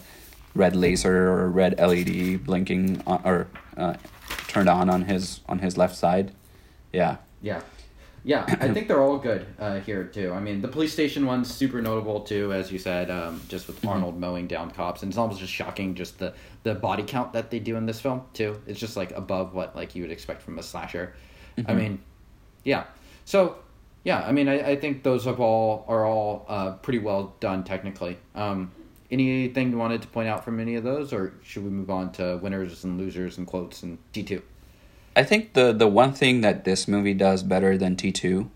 red 0.56 0.76
laser 0.76 1.30
or 1.30 1.50
red 1.50 1.80
LED 1.80 2.46
blinking 2.46 3.04
on, 3.06 3.22
or 3.24 3.48
uh, 3.78 3.96
turned 4.48 4.70
on 4.70 4.90
on 4.90 5.04
his 5.04 5.42
on 5.48 5.60
his 5.60 5.78
left 5.78 5.96
side. 5.96 6.32
Yeah. 6.92 7.18
Yeah. 7.42 7.62
Yeah, 8.30 8.46
I 8.48 8.72
think 8.72 8.88
they're 8.88 9.02
all 9.02 9.18
good 9.18 9.48
uh, 9.58 9.80
here 9.80 10.04
too. 10.04 10.32
I 10.32 10.40
mean, 10.40 10.62
the 10.62 10.68
police 10.68 10.94
station 10.94 11.26
one's 11.26 11.52
super 11.52 11.82
notable 11.82 12.20
too, 12.20 12.54
as 12.54 12.72
you 12.72 12.78
said, 12.78 13.10
um, 13.10 13.42
just 13.48 13.66
with 13.66 13.78
mm-hmm. 13.78 13.88
Arnold 13.88 14.20
mowing 14.20 14.46
down 14.46 14.70
cops, 14.70 15.02
and 15.02 15.12
it's 15.12 15.18
almost 15.18 15.40
just 15.40 15.52
shocking 15.52 15.96
just 15.96 16.20
the 16.20 16.36
the 16.62 16.76
body 16.76 17.02
count 17.02 17.34
that 17.34 17.50
they 17.50 17.58
do 17.58 17.76
in 17.76 17.88
this 17.88 18.00
film 18.00 18.22
too. 18.34 18.62
It's 18.68 18.80
just 18.80 18.96
like 18.96 19.10
above 19.14 19.56
what 19.56 19.76
like 19.76 19.96
you 19.96 20.04
would 20.04 20.12
expect 20.12 20.44
from 20.44 20.60
a 20.60 20.62
slasher. 20.62 21.16
Mm-hmm. 21.58 21.72
I 21.72 21.74
mean, 21.74 22.02
yeah. 22.64 22.84
So 23.26 23.56
yeah, 24.04 24.20
I 24.20 24.32
mean, 24.32 24.48
I, 24.48 24.74
I 24.74 24.76
think 24.76 25.02
those 25.02 25.26
have 25.26 25.40
all 25.40 25.84
are 25.88 26.06
all 26.06 26.46
uh, 26.48 26.74
pretty 26.74 27.00
well 27.00 27.34
done 27.40 27.64
technically. 27.64 28.20
Um, 28.36 28.72
anything 29.10 29.72
you 29.72 29.78
wanted 29.80 30.04
to 30.04 30.08
point 30.08 30.30
out 30.30 30.46
from 30.46 30.60
any 30.60 30.76
of 30.76 30.84
those, 30.84 31.14
or 31.14 31.34
should 31.42 31.64
we 31.64 31.72
move 31.72 31.90
on 31.90 32.12
to 32.12 32.38
winners 32.38 32.84
and 32.84 33.00
losers 33.00 33.40
and 33.40 33.48
quotes 33.48 33.82
and 33.82 33.98
T 34.14 34.22
two? 34.22 34.44
I 35.20 35.24
think 35.24 35.52
the 35.52 35.74
the 35.74 35.86
one 35.86 36.14
thing 36.14 36.40
that 36.42 36.64
this 36.64 36.88
movie 36.88 37.14
does 37.14 37.44
better 37.44 37.78
than 37.78 37.98
T 37.98 38.10
two, 38.10 38.50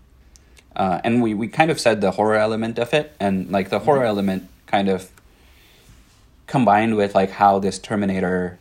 uh, 0.74 0.98
and 1.04 1.22
we 1.22 1.34
we 1.34 1.46
kind 1.46 1.70
of 1.70 1.78
said 1.78 2.00
the 2.00 2.12
horror 2.12 2.36
element 2.36 2.78
of 2.78 2.94
it, 2.94 3.14
and 3.20 3.52
like 3.52 3.68
the 3.68 3.76
mm-hmm. 3.76 3.84
horror 3.84 4.04
element 4.04 4.48
kind 4.66 4.88
of 4.88 5.10
combined 6.46 6.96
with 6.96 7.14
like 7.14 7.32
how 7.32 7.58
this 7.58 7.78
Terminator 7.78 8.58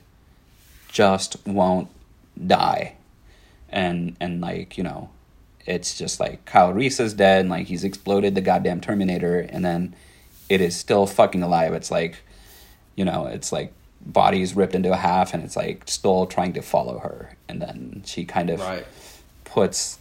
just 0.90 1.38
won't 1.48 1.88
die, 2.46 2.96
and 3.70 4.18
and 4.20 4.42
like 4.42 4.78
you 4.78 4.84
know, 4.84 5.10
it's 5.66 5.98
just 5.98 6.20
like 6.20 6.44
Kyle 6.44 6.74
Reese 6.74 7.00
is 7.00 7.14
dead, 7.14 7.40
and 7.40 7.50
like 7.50 7.68
he's 7.68 7.86
exploded 7.86 8.36
the 8.36 8.42
goddamn 8.42 8.82
Terminator, 8.82 9.40
and 9.40 9.64
then 9.64 9.96
it 10.50 10.60
is 10.60 10.76
still 10.76 11.08
fucking 11.08 11.42
alive. 11.42 11.74
It's 11.74 11.90
like 11.90 12.18
you 12.98 13.06
know, 13.06 13.28
it's 13.28 13.54
like 13.54 13.72
body's 14.06 14.56
ripped 14.56 14.76
into 14.76 14.92
a 14.92 14.98
half 14.98 15.34
and 15.34 15.44
it's 15.44 15.56
like 15.56 15.84
still 15.88 16.26
trying 16.26 16.54
to 16.54 16.62
follow 16.62 17.00
her 17.00 17.36
and 17.48 17.62
then 17.62 18.02
she 18.06 18.26
kind 18.26 18.50
of 18.50 18.60
Right. 18.60 18.86
puts 19.46 19.98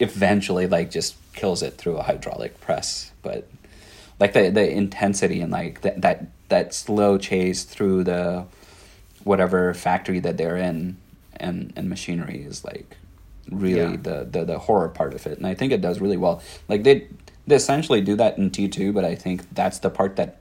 eventually 0.00 0.66
like 0.66 0.90
just 0.90 1.16
kills 1.32 1.62
it 1.62 1.74
through 1.74 1.96
a 1.96 2.02
hydraulic 2.02 2.60
press 2.60 3.12
but 3.22 3.48
like 4.20 4.32
the 4.32 4.50
the 4.50 4.68
intensity 4.70 5.40
and 5.40 5.52
like 5.52 5.80
that 5.82 6.00
that 6.02 6.26
that 6.48 6.74
slow 6.74 7.18
chase 7.18 7.64
through 7.64 8.04
the 8.04 8.44
whatever 9.24 9.74
factory 9.74 10.18
that 10.20 10.36
they're 10.36 10.56
in 10.56 10.96
and 11.36 11.72
and 11.76 11.88
machinery 11.88 12.42
is 12.42 12.64
like 12.64 12.96
really 13.50 13.92
Yeah. 13.92 13.96
the, 14.02 14.28
the 14.30 14.44
the 14.44 14.58
horror 14.58 14.88
part 14.88 15.14
of 15.14 15.26
it 15.26 15.38
and 15.38 15.46
i 15.46 15.54
think 15.54 15.72
it 15.72 15.80
does 15.80 16.00
really 16.00 16.16
well 16.16 16.42
like 16.68 16.82
they 16.84 17.06
they 17.46 17.56
essentially 17.56 18.00
do 18.00 18.14
that 18.16 18.38
in 18.38 18.50
t2 18.50 18.92
but 18.92 19.04
i 19.04 19.14
think 19.14 19.52
that's 19.54 19.78
the 19.78 19.90
part 19.90 20.16
that 20.16 20.38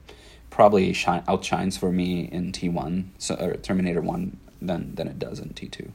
probably 0.58 0.92
shine 0.92 1.24
outshines 1.28 1.78
for 1.78 1.92
me 1.92 2.28
in 2.38 2.52
t1 2.52 3.06
so 3.20 3.36
or 3.36 3.54
terminator 3.68 4.02
1 4.02 4.38
than 4.60 4.96
than 4.96 5.08
it 5.08 5.20
does 5.20 5.38
in 5.40 5.50
t2 5.50 5.92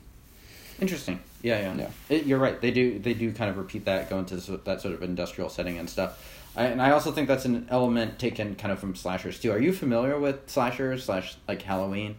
Interesting. 0.80 1.20
Yeah, 1.42 1.60
yeah. 1.60 1.74
Yeah. 1.76 1.90
It, 2.08 2.26
you're 2.26 2.40
right. 2.40 2.60
They 2.60 2.72
do. 2.72 2.98
They 2.98 3.14
do 3.14 3.32
kind 3.32 3.48
of 3.48 3.56
repeat 3.56 3.84
that, 3.84 4.10
go 4.10 4.18
into 4.18 4.34
this, 4.34 4.50
that 4.64 4.80
sort 4.80 4.94
of 4.94 5.02
industrial 5.02 5.48
setting 5.48 5.78
and 5.78 5.88
stuff. 5.88 6.10
I, 6.56 6.64
and 6.64 6.82
I 6.82 6.90
also 6.90 7.12
think 7.12 7.28
that's 7.28 7.44
an 7.44 7.68
element 7.70 8.18
taken 8.18 8.56
kind 8.56 8.72
of 8.72 8.80
from 8.80 8.96
slashers 8.96 9.38
too. 9.38 9.52
Are 9.52 9.60
you 9.60 9.72
familiar 9.72 10.18
with 10.18 10.50
slashers 10.50 11.04
slash 11.04 11.36
like 11.46 11.62
Halloween? 11.62 12.16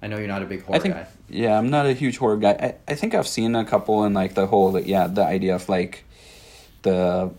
I 0.00 0.06
know 0.06 0.18
you're 0.18 0.28
not 0.28 0.42
a 0.42 0.46
big 0.46 0.62
horror 0.64 0.76
I 0.76 0.78
think 0.80 0.94
guy. 0.94 1.06
yeah, 1.28 1.58
I'm 1.58 1.70
not 1.70 1.86
a 1.86 1.92
huge 1.92 2.18
horror 2.18 2.36
guy. 2.36 2.52
I, 2.52 2.92
I 2.92 2.94
think 2.94 3.14
I've 3.14 3.26
seen 3.26 3.56
a 3.56 3.64
couple 3.64 4.04
and 4.04 4.14
like 4.14 4.34
the 4.34 4.46
whole 4.46 4.78
yeah, 4.78 5.08
the 5.08 5.24
idea 5.24 5.56
of 5.56 5.68
like 5.68 6.04
the 6.82 7.32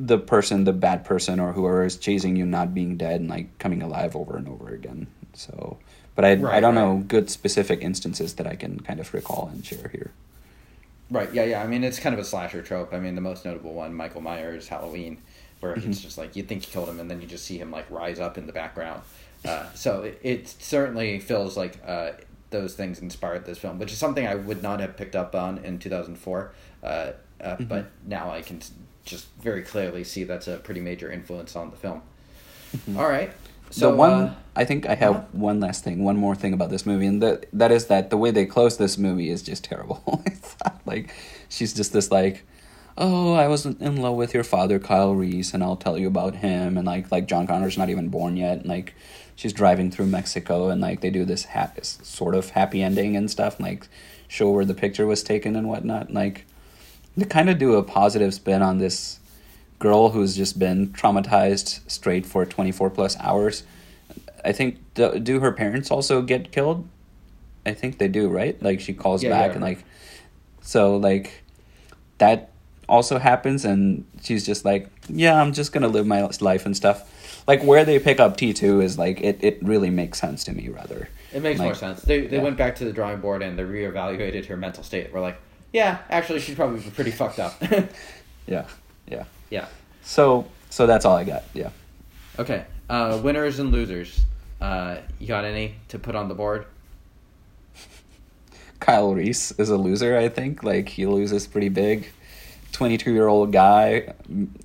the 0.00 0.18
person, 0.18 0.62
the 0.62 0.72
bad 0.72 1.04
person 1.04 1.40
or 1.40 1.52
whoever 1.52 1.84
is 1.84 1.96
chasing 1.96 2.36
you 2.36 2.46
not 2.46 2.72
being 2.72 2.96
dead 2.96 3.20
and 3.20 3.28
like 3.28 3.58
coming 3.58 3.82
alive 3.82 4.14
over 4.14 4.36
and 4.36 4.48
over 4.48 4.68
again. 4.72 5.08
So 5.34 5.78
but 6.14 6.24
I 6.24 6.30
I 6.30 6.34
don't 6.36 6.46
right. 6.46 6.74
know 6.74 7.04
good 7.06 7.28
specific 7.30 7.80
instances 7.82 8.34
that 8.34 8.46
I 8.46 8.54
can 8.54 8.80
kind 8.80 9.00
of 9.00 9.12
recall 9.12 9.50
and 9.52 9.64
share 9.64 9.88
here. 9.88 10.12
Right. 11.10 11.32
Yeah. 11.32 11.44
Yeah. 11.44 11.62
I 11.62 11.66
mean, 11.66 11.84
it's 11.84 11.98
kind 11.98 12.12
of 12.14 12.18
a 12.20 12.24
slasher 12.24 12.62
trope. 12.62 12.92
I 12.92 13.00
mean, 13.00 13.14
the 13.14 13.20
most 13.20 13.44
notable 13.44 13.72
one, 13.74 13.94
Michael 13.94 14.20
Myers, 14.20 14.68
Halloween, 14.68 15.18
where 15.60 15.74
Mm-hmm. 15.74 15.90
it's 15.90 16.00
just 16.00 16.18
like 16.18 16.36
you 16.36 16.42
think 16.42 16.66
you 16.66 16.72
killed 16.72 16.88
him, 16.88 17.00
and 17.00 17.10
then 17.10 17.20
you 17.20 17.26
just 17.26 17.44
see 17.44 17.58
him 17.58 17.70
like 17.70 17.90
rise 17.90 18.20
up 18.20 18.38
in 18.38 18.46
the 18.46 18.52
background. 18.52 19.02
Uh, 19.44 19.66
so 19.74 20.02
it, 20.02 20.20
it 20.22 20.48
certainly 20.48 21.18
feels 21.18 21.56
like 21.56 21.80
uh, 21.86 22.10
those 22.50 22.74
things 22.74 23.00
inspired 23.00 23.44
this 23.46 23.58
film, 23.58 23.78
which 23.78 23.92
is 23.92 23.98
something 23.98 24.26
I 24.26 24.34
would 24.34 24.62
not 24.62 24.80
have 24.80 24.96
picked 24.96 25.16
up 25.16 25.34
on 25.34 25.58
in 25.58 25.78
two 25.78 25.88
thousand 25.90 26.16
four. 26.16 26.52
Uh, 26.82 26.86
uh, 26.86 27.12
Mm-hmm. 27.40 27.64
But 27.64 27.86
now 28.04 28.30
I 28.30 28.42
can 28.42 28.60
just 29.08 29.26
very 29.40 29.62
clearly 29.62 30.04
see 30.04 30.24
that's 30.24 30.46
a 30.46 30.56
pretty 30.56 30.80
major 30.80 31.10
influence 31.10 31.56
on 31.56 31.70
the 31.70 31.76
film. 31.76 32.02
All 32.96 33.08
right. 33.08 33.32
So 33.70 33.88
Mm-hmm. 33.88 33.90
the 33.90 33.96
one 33.96 34.12
uh, 34.12 34.34
I 34.56 34.64
think 34.64 34.86
I 34.86 34.94
have 34.94 35.16
uh-huh. 35.16 35.26
one 35.32 35.60
last 35.60 35.84
thing, 35.84 36.02
one 36.04 36.16
more 36.16 36.34
thing 36.34 36.52
about 36.52 36.70
this 36.70 36.86
movie, 36.86 37.06
and 37.06 37.22
that 37.22 37.46
that 37.52 37.70
is 37.70 37.86
that 37.86 38.10
the 38.10 38.16
way 38.16 38.30
they 38.30 38.46
close 38.46 38.76
this 38.76 38.98
movie 38.98 39.30
is 39.30 39.42
just 39.42 39.64
terrible. 39.64 40.22
Like 40.86 41.14
she's 41.50 41.74
just 41.74 41.92
this 41.92 42.10
like, 42.10 42.46
oh, 42.96 43.34
I 43.34 43.46
was 43.46 43.66
in 43.66 43.96
love 43.98 44.16
with 44.16 44.32
your 44.32 44.42
father, 44.42 44.78
Kyle 44.78 45.14
Reese, 45.14 45.52
and 45.52 45.62
I'll 45.62 45.76
tell 45.76 45.98
you 45.98 46.08
about 46.08 46.36
him, 46.36 46.78
and 46.78 46.86
like 46.86 47.12
like 47.12 47.28
John 47.28 47.46
Connor's 47.46 47.76
not 47.76 47.90
even 47.90 48.08
born 48.08 48.36
yet, 48.38 48.60
and 48.60 48.66
like 48.66 48.94
she's 49.36 49.52
driving 49.52 49.90
through 49.90 50.06
Mexico, 50.06 50.68
and 50.70 50.80
like 50.80 51.02
they 51.02 51.10
do 51.10 51.26
this 51.26 51.44
ha- 51.44 51.72
sort 51.82 52.34
of 52.34 52.50
happy 52.50 52.82
ending 52.82 53.16
and 53.16 53.30
stuff, 53.30 53.58
and, 53.58 53.66
like 53.66 53.86
show 54.28 54.50
where 54.50 54.64
the 54.64 54.74
picture 54.74 55.06
was 55.06 55.22
taken 55.22 55.56
and 55.56 55.68
whatnot, 55.68 56.06
and, 56.06 56.14
like 56.14 56.46
they 57.20 57.26
kind 57.26 57.50
of 57.50 57.58
do 57.58 57.74
a 57.74 57.82
positive 57.82 58.34
spin 58.34 58.62
on 58.62 58.78
this 58.78 59.18
girl 59.78 60.10
who's 60.10 60.36
just 60.36 60.58
been 60.58 60.88
traumatized 60.88 61.80
straight 61.90 62.26
for 62.26 62.44
24 62.44 62.90
plus 62.90 63.16
hours. 63.20 63.62
I 64.44 64.52
think 64.52 64.78
do, 64.94 65.18
do 65.18 65.40
her 65.40 65.52
parents 65.52 65.90
also 65.90 66.22
get 66.22 66.52
killed? 66.52 66.88
I 67.66 67.74
think 67.74 67.98
they 67.98 68.08
do, 68.08 68.28
right? 68.28 68.60
Like 68.62 68.80
she 68.80 68.94
calls 68.94 69.22
Yeah, 69.22 69.30
back 69.30 69.48
yeah. 69.48 69.54
and 69.54 69.62
like 69.62 69.84
so 70.60 70.96
like 70.96 71.42
that 72.18 72.50
also 72.88 73.18
happens 73.18 73.64
and 73.64 74.04
she's 74.22 74.46
just 74.46 74.64
like, 74.64 74.88
yeah, 75.08 75.40
I'm 75.40 75.52
just 75.52 75.72
going 75.72 75.82
to 75.82 75.88
live 75.88 76.06
my 76.06 76.28
life 76.40 76.64
and 76.66 76.76
stuff. 76.76 77.42
Like 77.46 77.62
where 77.62 77.84
they 77.84 77.98
pick 77.98 78.20
up 78.20 78.36
T2 78.36 78.82
is 78.82 78.98
like 78.98 79.20
it 79.20 79.38
it 79.42 79.58
really 79.62 79.90
makes 79.90 80.18
sense 80.18 80.44
to 80.44 80.52
me 80.52 80.68
rather. 80.68 81.08
It 81.32 81.42
makes 81.42 81.60
more 81.60 81.74
sense. 81.74 82.02
They 82.02 82.26
they 82.26 82.36
yeah. 82.36 82.42
went 82.42 82.56
back 82.56 82.76
to 82.76 82.84
the 82.84 82.92
drawing 82.92 83.20
board 83.20 83.42
and 83.42 83.58
they 83.58 83.62
reevaluated 83.62 84.46
her 84.46 84.56
mental 84.56 84.82
state. 84.82 85.12
We're 85.12 85.20
like, 85.20 85.40
yeah, 85.72 85.98
actually, 86.10 86.40
she'd 86.40 86.56
probably 86.56 86.80
pretty 86.90 87.10
fucked 87.10 87.38
up. 87.38 87.62
Yeah. 88.48 88.64
Yeah. 89.06 89.24
yeah. 89.50 89.66
So 90.02 90.46
so 90.70 90.86
that's 90.86 91.04
all 91.04 91.16
I 91.16 91.24
got. 91.24 91.44
Yeah. 91.54 91.70
Okay. 92.38 92.64
Uh, 92.88 93.20
winners 93.22 93.58
and 93.58 93.70
losers. 93.70 94.20
Uh, 94.60 94.98
you 95.18 95.28
got 95.28 95.44
any 95.44 95.74
to 95.88 95.98
put 95.98 96.16
on 96.16 96.28
the 96.28 96.34
board? 96.34 96.66
Kyle 98.80 99.14
Reese 99.14 99.52
is 99.52 99.68
a 99.68 99.76
loser, 99.76 100.16
I 100.16 100.28
think. 100.28 100.62
Like 100.62 100.88
he 100.88 101.06
loses 101.06 101.46
pretty 101.46 101.68
big. 101.68 102.10
22 102.72 103.12
year 103.12 103.28
old 103.28 103.52
guy 103.52 104.14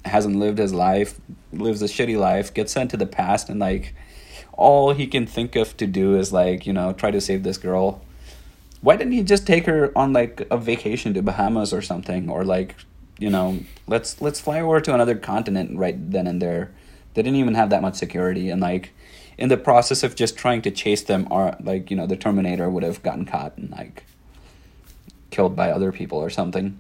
hasn't 0.06 0.36
lived 0.36 0.58
his 0.58 0.74
life, 0.74 1.20
lives 1.52 1.82
a 1.82 1.86
shitty 1.86 2.18
life, 2.18 2.54
gets 2.54 2.72
sent 2.72 2.92
to 2.92 2.98
the 2.98 3.06
past, 3.06 3.50
and 3.50 3.60
like 3.60 3.96
all 4.52 4.94
he 4.94 5.08
can 5.08 5.26
think 5.26 5.56
of 5.56 5.76
to 5.78 5.88
do 5.88 6.16
is 6.16 6.32
like, 6.32 6.66
you 6.66 6.74
know, 6.74 6.94
try 6.94 7.12
to 7.12 7.20
save 7.20 7.44
this 7.44 7.58
girl. 7.58 8.02
Why 8.84 8.98
didn't 8.98 9.14
he 9.14 9.24
just 9.24 9.48
take 9.48 9.66
her 9.66 9.98
on 9.98 10.12
like 10.12 10.46
a 10.52 10.58
vacation 10.58 11.14
to 11.14 11.22
Bahamas 11.22 11.74
or 11.74 11.82
something? 11.82 12.30
Or 12.30 12.44
like, 12.44 12.76
you 13.18 13.30
know, 13.30 13.60
let's 13.88 14.22
let's 14.22 14.42
fly 14.42 14.60
over 14.60 14.82
to 14.82 14.94
another 14.94 15.16
continent 15.16 15.78
right 15.78 15.96
then 16.12 16.28
and 16.28 16.42
there. 16.42 16.74
They 17.14 17.22
didn't 17.22 17.40
even 17.40 17.56
have 17.56 17.70
that 17.70 17.82
much 17.82 17.96
security 17.96 18.50
and 18.50 18.60
like 18.60 18.92
in 19.38 19.48
the 19.48 19.56
process 19.56 20.04
of 20.04 20.16
just 20.16 20.36
trying 20.36 20.62
to 20.64 20.72
chase 20.72 21.02
them 21.02 21.30
or 21.32 21.56
like, 21.62 21.90
you 21.92 21.96
know, 21.96 22.06
the 22.06 22.18
Terminator 22.18 22.70
would 22.70 22.84
have 22.84 23.02
gotten 23.04 23.24
caught 23.24 23.58
and 23.58 23.72
like 23.72 24.04
killed 25.32 25.56
by 25.56 25.72
other 25.72 25.94
people 25.94 26.18
or 26.18 26.30
something. 26.30 26.78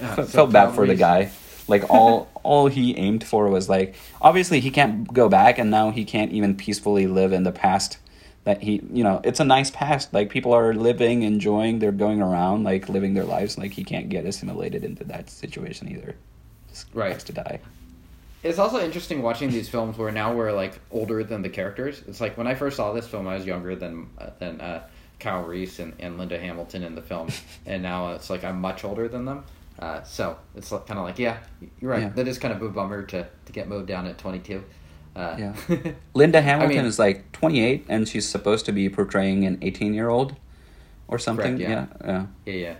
Yeah, 0.00 0.14
so 0.14 0.24
felt 0.24 0.52
bad 0.52 0.72
for 0.72 0.86
the 0.86 0.94
guy. 0.94 1.32
Like 1.66 1.82
all 1.90 2.28
all 2.44 2.68
he 2.68 2.96
aimed 2.96 3.24
for 3.24 3.48
was 3.48 3.68
like 3.68 3.96
obviously 4.22 4.60
he 4.60 4.70
can't 4.70 5.12
go 5.12 5.28
back 5.28 5.58
and 5.58 5.68
now 5.68 5.90
he 5.90 6.04
can't 6.04 6.30
even 6.30 6.54
peacefully 6.56 7.08
live 7.08 7.32
in 7.32 7.42
the 7.42 7.50
past 7.50 7.98
that 8.48 8.62
he 8.62 8.72
you 8.98 9.04
know 9.04 9.20
it's 9.24 9.40
a 9.40 9.44
nice 9.44 9.70
past 9.70 10.04
like 10.16 10.30
people 10.30 10.52
are 10.54 10.72
living 10.74 11.22
enjoying 11.22 11.78
they're 11.80 11.92
going 12.06 12.20
around 12.28 12.64
like 12.64 12.88
living 12.88 13.12
their 13.14 13.24
lives 13.36 13.58
like 13.58 13.72
he 13.72 13.84
can't 13.84 14.08
get 14.08 14.24
assimilated 14.24 14.82
into 14.84 15.04
that 15.04 15.28
situation 15.28 15.84
either 15.94 16.10
Just 16.70 16.86
Right. 16.94 17.12
has 17.12 17.24
to 17.24 17.34
die 17.34 17.60
It's 18.42 18.58
also 18.58 18.78
interesting 18.88 19.20
watching 19.20 19.50
these 19.50 19.68
films 19.68 19.98
where 19.98 20.12
now 20.22 20.28
we're 20.38 20.52
like 20.52 20.74
older 20.98 21.24
than 21.24 21.42
the 21.42 21.48
characters. 21.58 22.02
It's 22.08 22.20
like 22.24 22.34
when 22.38 22.46
I 22.46 22.54
first 22.54 22.76
saw 22.76 22.92
this 22.92 23.06
film, 23.12 23.26
I 23.26 23.34
was 23.38 23.44
younger 23.44 23.74
than 23.82 23.94
uh, 24.16 24.30
than 24.38 24.60
uh, 24.60 24.80
Kyle 25.18 25.42
Reese 25.42 25.80
and, 25.82 25.92
and 25.98 26.16
Linda 26.20 26.38
Hamilton 26.38 26.82
in 26.88 26.94
the 26.94 27.02
film, 27.02 27.26
and 27.66 27.82
now 27.82 28.12
it's 28.14 28.30
like 28.30 28.44
I'm 28.48 28.60
much 28.60 28.84
older 28.84 29.08
than 29.08 29.24
them. 29.24 29.40
Uh, 29.84 30.02
so 30.04 30.36
it's 30.54 30.70
kind 30.70 30.98
of 31.02 31.04
like, 31.08 31.18
yeah, 31.18 31.36
you're 31.80 31.90
right. 31.94 32.02
Yeah. 32.02 32.14
That 32.18 32.28
is 32.28 32.38
kind 32.38 32.54
of 32.54 32.62
a 32.62 32.68
bummer 32.68 33.02
to, 33.12 33.26
to 33.46 33.52
get 33.52 33.66
moved 33.68 33.88
down 33.88 34.06
at 34.06 34.16
22. 34.18 34.62
Uh, 35.16 35.36
Yeah. 35.38 35.54
linda 36.14 36.40
hamilton 36.40 36.76
mean- 36.76 36.86
is 36.86 36.98
like 36.98 37.30
28 37.32 37.84
and 37.88 38.06
she's 38.08 38.28
supposed 38.28 38.64
to 38.66 38.72
be 38.72 38.88
portraying 38.88 39.44
an 39.44 39.58
18 39.62 39.92
year 39.94 40.08
old 40.08 40.36
or 41.08 41.18
something 41.18 41.56
Correct, 41.58 41.92
yeah. 42.04 42.06
yeah 42.06 42.26
yeah, 42.46 42.54
yeah. 42.68 42.74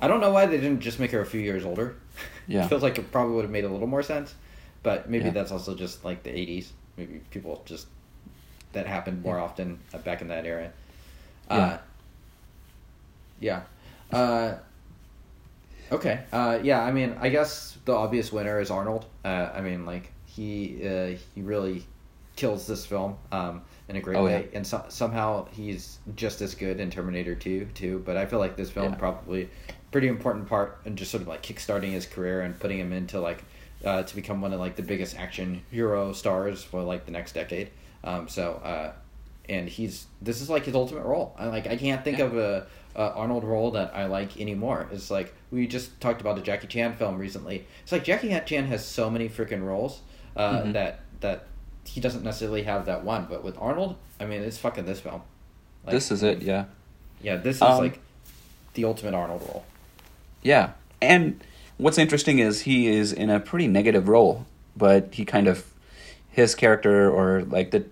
I 0.00 0.08
don't 0.08 0.20
know 0.20 0.30
why 0.30 0.46
they 0.46 0.56
didn't 0.58 0.80
just 0.80 0.98
make 0.98 1.12
her 1.12 1.20
a 1.20 1.26
few 1.26 1.40
years 1.40 1.64
older. 1.64 1.96
Yeah. 2.46 2.68
feels 2.68 2.82
like 2.82 2.98
it 2.98 3.10
probably 3.10 3.34
would 3.36 3.44
have 3.44 3.50
made 3.50 3.64
a 3.64 3.68
little 3.68 3.86
more 3.86 4.02
sense, 4.02 4.34
but 4.82 5.08
maybe 5.08 5.24
Yeah. 5.26 5.30
that's 5.30 5.50
also 5.52 5.74
just 5.74 6.04
like 6.04 6.22
the 6.24 6.30
'80s. 6.30 6.66
Maybe 6.98 7.20
people 7.30 7.62
just 7.64 7.86
that 8.72 8.86
happened 8.86 9.22
more 9.22 9.38
often 9.38 9.78
uh, 9.94 9.98
back 9.98 10.20
in 10.20 10.28
that 10.28 10.44
era. 10.44 10.70
Uh, 11.48 11.78
yeah. 13.40 13.62
Uh, 14.12 14.54
okay. 15.90 16.20
Uh, 16.32 16.58
yeah. 16.62 16.82
I 16.82 16.90
mean, 16.92 17.16
I 17.20 17.28
guess 17.30 17.78
the 17.86 17.94
obvious 17.94 18.30
winner 18.32 18.60
is 18.60 18.70
Arnold. 18.70 19.06
Uh, 19.24 19.48
I 19.54 19.60
mean, 19.62 19.86
like 19.86 20.10
he 20.34 20.86
uh, 20.86 21.16
he 21.34 21.42
really 21.42 21.84
kills 22.36 22.66
this 22.66 22.84
film 22.84 23.16
um, 23.30 23.62
in 23.88 23.96
a 23.96 24.00
great 24.00 24.16
Oh, 24.16 24.24
way, 24.24 24.48
yeah. 24.50 24.58
and 24.58 24.66
so, 24.66 24.84
somehow 24.88 25.46
he's 25.52 25.98
just 26.16 26.40
as 26.40 26.54
good 26.54 26.80
in 26.80 26.90
Terminator 26.90 27.34
Two 27.34 27.66
too. 27.74 28.02
But 28.04 28.16
I 28.16 28.26
feel 28.26 28.38
like 28.38 28.56
this 28.56 28.70
film 28.70 28.92
Yeah. 28.92 28.98
probably 28.98 29.48
pretty 29.90 30.08
important 30.08 30.48
part 30.48 30.78
in 30.84 30.96
just 30.96 31.10
sort 31.12 31.20
of 31.22 31.28
like 31.28 31.42
kickstarting 31.42 31.92
his 31.92 32.04
career 32.06 32.40
and 32.40 32.58
putting 32.58 32.78
him 32.80 32.92
into 32.92 33.20
like 33.20 33.44
uh, 33.84 34.02
to 34.02 34.14
become 34.16 34.40
one 34.40 34.52
of 34.52 34.58
like 34.58 34.74
the 34.76 34.82
biggest 34.82 35.16
action 35.16 35.62
hero 35.70 36.12
stars 36.12 36.64
for 36.64 36.82
like 36.82 37.04
the 37.06 37.12
next 37.12 37.32
decade. 37.34 37.70
Um, 38.02 38.26
so 38.28 38.54
uh, 38.64 38.92
and 39.48 39.68
he's 39.68 40.06
this 40.20 40.40
is 40.40 40.50
like 40.50 40.64
his 40.64 40.74
ultimate 40.74 41.04
role. 41.04 41.34
I 41.38 41.46
like 41.46 41.66
I 41.68 41.76
can't 41.76 42.02
think 42.02 42.18
Yeah. 42.18 42.24
of 42.24 42.36
a, 42.36 42.66
a 42.96 43.12
Arnold 43.12 43.44
role 43.44 43.70
that 43.72 43.94
I 43.94 44.06
like 44.06 44.40
anymore. 44.40 44.88
It's 44.90 45.10
like 45.10 45.32
we 45.52 45.68
just 45.68 46.00
talked 46.00 46.20
about 46.20 46.36
a 46.38 46.42
Jackie 46.42 46.66
Chan 46.66 46.96
film 46.96 47.18
recently. 47.18 47.66
It's 47.84 47.92
like 47.92 48.02
Jackie 48.02 48.36
Chan 48.46 48.64
has 48.66 48.84
so 48.84 49.08
many 49.08 49.28
freaking 49.28 49.62
roles 49.64 50.00
uh, 50.36 50.62
Mhm. 50.62 50.72
that 50.72 51.00
that 51.20 51.44
he 51.86 52.00
doesn't 52.00 52.24
necessarily 52.24 52.62
have 52.64 52.86
that 52.86 53.04
one. 53.04 53.26
But 53.28 53.42
with 53.44 53.56
Arnold, 53.60 53.96
I 54.20 54.24
mean, 54.26 54.42
it's 54.42 54.58
fucking 54.58 54.84
this 54.86 55.00
film. 55.00 55.22
Like, 55.84 55.92
this 55.94 56.10
is 56.10 56.22
it 56.22 56.42
yeah 56.42 56.64
Yeah, 57.22 57.36
this 57.36 57.56
is 57.56 57.62
Um, 57.62 57.78
like 57.78 58.00
the 58.74 58.84
ultimate 58.84 59.14
Arnold 59.14 59.42
role. 59.42 59.64
Yeah. 60.42 60.70
And 61.00 61.40
what's 61.78 61.96
interesting 61.98 62.38
is 62.38 62.62
he 62.62 62.88
is 62.88 63.12
in 63.12 63.30
a 63.30 63.40
pretty 63.40 63.66
negative 63.68 64.08
role, 64.08 64.44
but 64.76 65.08
he 65.12 65.24
kind 65.24 65.46
of 65.46 65.64
his 66.30 66.54
character 66.54 67.10
or 67.10 67.42
like 67.44 67.70
the 67.70 67.84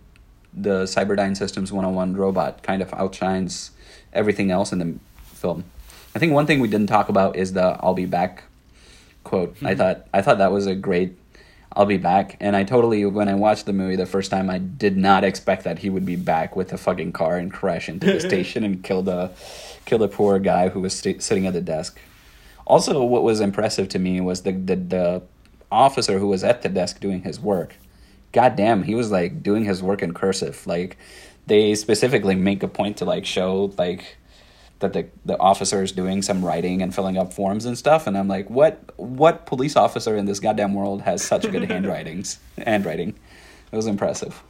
the 0.55 0.82
Cyberdyne 0.84 1.34
Systems 1.36 1.72
101 1.72 2.14
robot 2.14 2.62
kind 2.62 2.82
of 2.82 2.93
outshines 2.93 3.70
everything 4.12 4.51
else 4.51 4.70
in 4.72 4.78
the 4.80 4.95
film. 5.32 5.64
I 6.14 6.18
think 6.18 6.32
one 6.34 6.47
thing 6.47 6.61
we 6.61 6.68
didn't 6.68 6.88
talk 6.88 7.09
about 7.09 7.36
is 7.36 7.55
the 7.55 7.78
"I'll 7.80 7.95
be 7.95 8.05
back" 8.05 8.45
quote. 9.24 9.57
I 9.64 9.74
thought 9.74 10.07
I 10.12 10.20
thought 10.20 10.36
that 10.38 10.53
was 10.53 10.66
a 10.66 10.74
great 10.74 11.16
"I'll 11.77 11.87
be 11.87 11.97
back," 11.97 12.37
and 12.41 12.57
I 12.57 12.64
totally 12.64 13.05
when 13.07 13.29
I 13.29 13.35
watched 13.35 13.66
the 13.66 13.73
movie 13.73 13.97
the 13.97 14.07
first 14.07 14.31
time, 14.31 14.51
I 14.51 14.59
did 14.59 14.97
not 14.97 15.25
expect 15.25 15.64
that 15.64 15.79
he 15.81 15.91
would 15.91 16.07
be 16.07 16.16
back 16.16 16.57
with 16.57 16.73
a 16.73 16.79
fucking 16.79 17.12
car 17.12 17.37
and 17.37 17.53
crash 17.53 17.89
into 17.89 18.07
the 18.12 18.20
station 18.29 18.64
and 18.64 18.83
kill 18.83 19.03
the 19.03 19.31
kill 19.85 19.99
the 19.99 20.09
poor 20.09 20.39
guy 20.39 20.68
who 20.68 20.81
was 20.81 20.97
st- 20.99 21.23
sitting 21.23 21.47
at 21.47 21.53
the 21.53 21.61
desk. 21.61 21.99
Also, 22.66 23.03
what 23.05 23.23
was 23.23 23.41
impressive 23.41 23.89
to 23.91 23.99
me 23.99 24.20
was 24.20 24.43
the, 24.43 24.53
the 24.53 24.77
the 24.77 25.23
officer 25.70 26.18
who 26.18 26.29
was 26.29 26.45
at 26.45 26.62
the 26.62 26.68
desk 26.68 27.01
doing 27.01 27.23
his 27.23 27.41
work. 27.41 27.77
God 28.33 28.57
damn, 28.57 28.85
he 28.85 28.95
was 28.95 29.11
like 29.11 29.43
doing 29.43 29.64
his 29.64 29.83
work 29.83 30.03
in 30.03 30.14
cursive. 30.14 30.66
Like 30.66 30.97
they 31.47 31.75
specifically 31.75 32.35
make 32.35 32.62
a 32.62 32.68
point 32.68 32.99
to 32.99 33.05
like 33.05 33.27
show 33.27 33.73
like 33.79 34.16
that 34.83 34.93
the 34.93 35.07
the 35.24 35.39
officer 35.39 35.83
is 35.83 35.91
doing 35.93 36.20
some 36.22 36.45
writing 36.45 36.83
and 36.83 36.95
filling 36.95 37.16
up 37.16 37.33
forms 37.33 37.64
and 37.64 37.76
stuff 37.78 38.07
and 38.07 38.16
I'm 38.18 38.28
like 38.28 38.49
what 38.51 38.78
what 38.99 39.47
police 39.47 39.74
officer 39.74 40.16
in 40.16 40.26
this 40.26 40.39
goddamn 40.39 40.74
world 40.74 41.03
has 41.03 41.22
such 41.22 41.51
good 41.51 41.64
handwritings 41.70 42.39
handwriting 42.59 43.14
it 43.72 43.76
was 43.76 43.87
impressive 43.87 44.43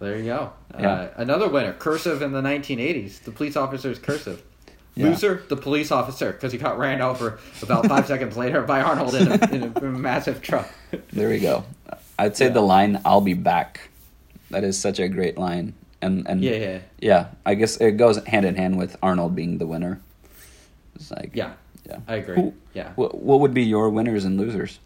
There 0.00 0.18
you 0.18 0.24
go. 0.24 0.52
Yeah. 0.80 0.90
Uh, 0.92 1.10
another 1.16 1.48
winner, 1.48 1.74
cursive 1.74 2.22
in 2.22 2.32
the 2.32 2.40
1980s. 2.42 3.20
The 3.22 3.30
police 3.30 3.56
officer's 3.56 4.00
cursive. 4.00 4.42
Yeah. 4.96 5.06
Loser, 5.10 5.44
the 5.48 5.56
police 5.56 5.92
officer, 5.92 6.32
because 6.32 6.50
he 6.52 6.58
got 6.58 6.76
ran 6.76 7.00
over 7.00 7.38
about 7.62 7.86
five 7.86 8.06
seconds 8.12 8.36
later 8.36 8.62
by 8.62 8.80
Arnold 8.82 9.14
in 9.14 9.28
a, 9.30 9.50
in 9.54 9.62
a 9.76 9.82
massive 9.82 10.42
truck. 10.42 10.68
there 11.12 11.28
we 11.28 11.38
go 11.38 11.64
I'd 12.18 12.36
say 12.36 12.46
Yeah. 12.46 12.52
the 12.52 12.62
line 12.62 13.00
I'll 13.04 13.20
be 13.20 13.34
back 13.34 13.88
that 14.50 14.64
is 14.64 14.76
such 14.78 14.98
a 14.98 15.08
great 15.08 15.38
line 15.38 15.72
and 16.02 16.26
and 16.28 16.42
Yeah, 16.42 16.52
yeah, 16.56 16.78
yeah 17.00 17.26
I 17.46 17.54
guess 17.54 17.76
it 17.78 17.92
goes 17.92 18.22
hand 18.26 18.44
in 18.44 18.56
hand 18.56 18.76
with 18.78 18.96
Arnold 19.02 19.34
being 19.34 19.58
the 19.58 19.66
winner 19.66 20.00
it's 20.94 21.10
like 21.10 21.30
yeah. 21.34 21.52
yeah 21.88 21.98
I 22.06 22.16
agree. 22.16 22.34
Who- 22.36 22.54
Yeah, 22.74 22.92
what, 22.96 23.14
what 23.22 23.40
would 23.40 23.54
be 23.54 23.62
your 23.62 23.88
winners 23.90 24.24
and 24.24 24.38
losers 24.38 24.78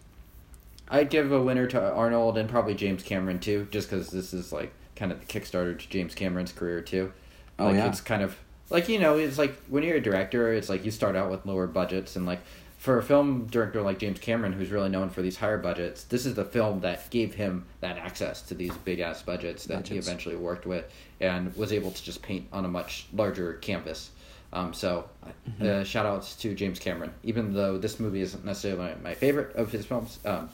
I'd 0.89 1.11
give 1.11 1.33
a 1.33 1.43
winner 1.43 1.67
to 1.67 1.81
Arnold 1.93 2.39
and 2.39 2.49
probably 2.49 2.75
James 2.75 3.03
Cameron 3.03 3.41
too, 3.41 3.67
just 3.73 3.91
because 3.91 4.11
this 4.11 4.33
is 4.33 4.53
like 4.53 4.73
kind 4.95 5.11
of 5.11 5.19
the 5.21 5.27
Kickstarter 5.27 5.77
to 5.77 5.89
James 5.89 6.15
Cameron's 6.15 6.53
career 6.53 6.81
too. 6.81 7.13
Oh, 7.59 7.67
like, 7.67 7.75
yeah. 7.77 7.89
It's 7.89 8.01
kind 8.01 8.23
of 8.23 8.37
like 8.71 8.89
you 8.89 8.99
know, 9.01 9.17
it's 9.19 9.37
like 9.39 9.57
when 9.69 9.83
you're 9.83 9.97
a 9.97 10.01
director, 10.01 10.53
it's 10.53 10.69
like 10.69 10.85
you 10.85 10.91
start 10.93 11.17
out 11.17 11.29
with 11.31 11.45
lower 11.45 11.67
budgets 11.67 12.15
and 12.15 12.25
like 12.25 12.41
for 12.87 12.99
a 12.99 13.03
film 13.03 13.47
director 13.47 13.83
like 13.83 13.99
James 13.99 14.21
Cameron, 14.21 14.53
who's 14.53 14.71
really 14.71 14.89
known 14.89 15.11
for 15.11 15.21
these 15.21 15.37
higher 15.37 15.59
budgets, 15.59 16.05
this 16.05 16.25
is 16.25 16.37
the 16.37 16.45
film 16.45 16.79
that 16.83 17.11
gave 17.11 17.35
him 17.35 17.65
that 17.81 17.99
access 17.99 18.43
to 18.43 18.55
these 18.55 18.73
big 18.85 19.01
ass 19.01 19.23
budgets 19.23 19.65
that 19.65 19.89
he 19.89 19.99
eventually 19.99 20.37
worked 20.37 20.67
with 20.67 20.89
and 21.21 21.53
was 21.57 21.73
able 21.73 21.91
to 21.91 22.05
just 22.05 22.23
paint 22.23 22.47
on 22.53 22.65
a 22.65 22.69
much 22.69 23.09
larger 23.13 23.55
canvas. 23.55 24.11
Um, 24.53 24.73
so, 24.73 25.11
Mm-hmm. 25.51 25.67
uh, 25.67 25.85
shout 25.85 26.07
outs 26.07 26.37
to 26.37 26.55
James 26.55 26.79
Cameron. 26.79 27.13
Even 27.25 27.53
though 27.53 27.77
this 27.77 27.99
movie 27.99 28.21
isn't 28.21 28.45
necessarily 28.45 28.95
my 29.03 29.15
favorite 29.15 29.57
of 29.57 29.73
his 29.73 29.85
films, 29.85 30.21
um, 30.25 30.49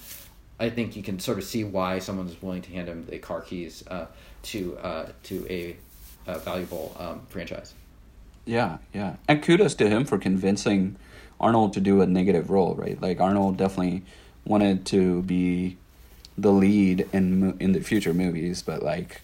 I 0.59 0.71
think 0.71 0.97
you 0.97 1.03
can 1.03 1.19
sort 1.19 1.37
of 1.37 1.45
see 1.45 1.65
why 1.65 1.99
someone's 1.99 2.41
willing 2.41 2.63
to 2.63 2.71
hand 2.71 2.89
him 2.89 3.05
the 3.05 3.19
car 3.19 3.43
keys 3.43 3.85
uh, 3.89 4.07
to 4.45 4.79
uh, 4.79 5.09
to 5.25 5.47
a, 5.51 5.77
a 6.27 6.39
valuable 6.39 6.97
um, 6.99 7.21
franchise. 7.29 7.75
Yeah, 8.47 8.79
yeah. 8.95 9.17
And 9.29 9.43
kudos 9.43 9.75
to 9.77 9.89
him 9.89 10.07
for 10.07 10.17
convincing 10.19 10.97
Arnold 11.43 11.73
to 11.75 11.81
do 11.81 12.01
a 12.01 12.07
negative 12.07 12.51
role, 12.51 12.75
right? 12.75 13.01
Like 13.01 13.21
Arnold 13.21 13.57
definitely 13.57 14.03
wanted 14.45 14.87
to 14.87 15.23
be 15.23 15.77
the 16.39 16.53
lead 16.53 17.09
in 17.13 17.57
in 17.59 17.73
the 17.73 17.81
future 17.81 18.15
movies, 18.15 18.63
but 18.63 18.83
like 18.83 19.21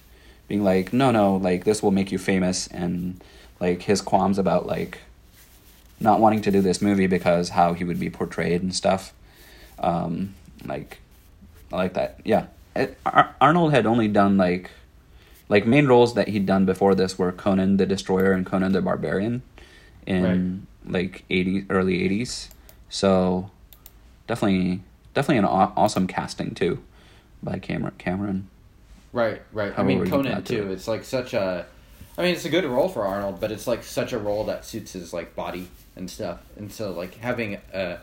being 0.49 0.65
like, 0.65 0.93
no, 0.93 1.11
no, 1.11 1.37
like 1.37 1.65
this 1.65 1.83
will 1.83 1.91
make 1.91 2.11
you 2.11 2.19
famous, 2.19 2.67
and 2.69 3.23
like 3.61 3.83
his 3.83 4.01
qualms 4.01 4.39
about 4.39 4.67
like 4.67 4.99
not 6.01 6.21
wanting 6.21 6.43
to 6.43 6.51
do 6.51 6.61
this 6.61 6.81
movie 6.81 7.07
because 7.07 7.51
how 7.51 7.73
he 7.73 7.85
would 7.85 7.99
be 7.99 8.11
portrayed 8.11 8.63
and 8.63 8.75
stuff. 8.75 9.13
Um, 9.79 10.35
like, 10.65 10.99
I 11.73 11.77
like 11.77 11.95
that. 11.95 12.21
Yeah, 12.25 12.47
it, 12.75 12.97
Ar- 13.07 13.35
Arnold 13.41 13.73
had 13.73 13.87
only 13.87 14.09
done 14.09 14.37
like 14.37 14.71
like 15.49 15.67
main 15.67 15.87
roles 15.87 16.15
that 16.15 16.29
he'd 16.29 16.47
done 16.47 16.67
before 16.67 16.95
this 16.95 17.19
were 17.19 17.33
Conan 17.33 17.77
the 17.79 17.87
Destroyer 17.87 18.33
and 18.33 18.45
Conan 18.45 18.73
the 18.73 18.83
Barbarian 18.83 19.43
in 20.07 20.67
like 20.89 21.25
80 21.31 21.67
early 21.71 21.99
80s. 22.09 22.49
So 22.89 23.51
definitely 24.27 24.81
definitely 25.15 25.39
an 25.39 25.45
aw- 25.45 25.73
awesome 25.77 26.07
casting 26.07 26.55
too 26.55 26.83
by 27.43 27.59
Cameron 27.59 27.95
Cameron. 27.99 28.49
Right, 29.13 29.41
right. 29.53 29.73
I 29.79 29.83
mean, 29.83 30.07
Conan 30.09 30.33
got 30.33 30.45
to 30.47 30.57
too. 30.57 30.63
it. 30.69 30.73
It's 30.73 30.87
like 30.89 31.05
such 31.05 31.33
a. 31.35 31.67
I 32.17 32.23
mean, 32.23 32.35
it's 32.35 32.45
a 32.45 32.51
good 32.51 32.65
role 32.65 32.89
for 32.89 33.05
Arnold, 33.05 33.41
but 33.41 33.51
it's 33.53 33.67
like 33.67 33.83
such 33.85 34.13
a 34.13 34.19
role 34.19 34.45
that 34.45 34.65
suits 34.65 34.93
his 34.93 35.13
like 35.13 35.35
body 35.37 35.69
and 35.97 36.11
stuff. 36.11 36.41
And 36.57 36.71
so, 36.71 36.91
like 36.93 37.15
having 37.17 37.59
a, 37.73 37.99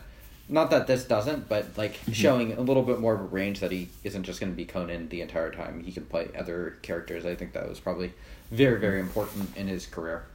not 0.49 0.71
that 0.71 0.87
this 0.87 1.03
doesn't, 1.03 1.47
but 1.49 1.77
like 1.77 1.93
Mm-hmm. 1.97 2.11
showing 2.13 2.53
a 2.53 2.61
little 2.61 2.81
bit 2.83 2.99
more 2.99 3.13
of 3.13 3.21
a 3.21 3.25
range 3.25 3.59
that 3.59 3.71
he 3.71 3.89
isn't 4.03 4.23
just 4.23 4.39
going 4.39 4.51
to 4.51 4.55
be 4.55 4.65
Conan 4.65 5.09
the 5.09 5.21
entire 5.21 5.51
time. 5.51 5.83
He 5.83 5.91
can 5.91 6.05
play 6.05 6.29
other 6.37 6.77
characters. 6.81 7.25
I 7.25 7.35
think 7.35 7.53
that 7.53 7.67
was 7.69 7.79
probably 7.79 8.13
very, 8.51 8.79
very 8.79 8.99
important 8.99 9.55
in 9.57 9.67
his 9.67 9.85
career. 9.85 10.25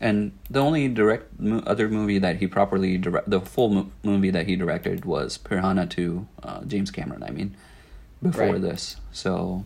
And 0.00 0.32
the 0.48 0.60
only 0.60 0.86
direct 0.88 1.40
mo- 1.40 1.62
other 1.66 1.88
movie 1.88 2.18
that 2.18 2.36
he 2.36 2.46
properly 2.46 2.98
direct 2.98 3.28
the 3.30 3.40
full 3.40 3.68
mo- 3.70 3.90
movie 4.04 4.30
that 4.30 4.46
he 4.46 4.54
directed 4.56 5.04
was 5.04 5.38
Piranha 5.38 5.86
2 5.86 6.26
uh, 6.44 6.64
James 6.64 6.90
Cameron, 6.92 7.22
I 7.24 7.30
mean, 7.30 7.56
before 8.22 8.52
Right. 8.52 8.62
this. 8.62 8.96
So 9.12 9.64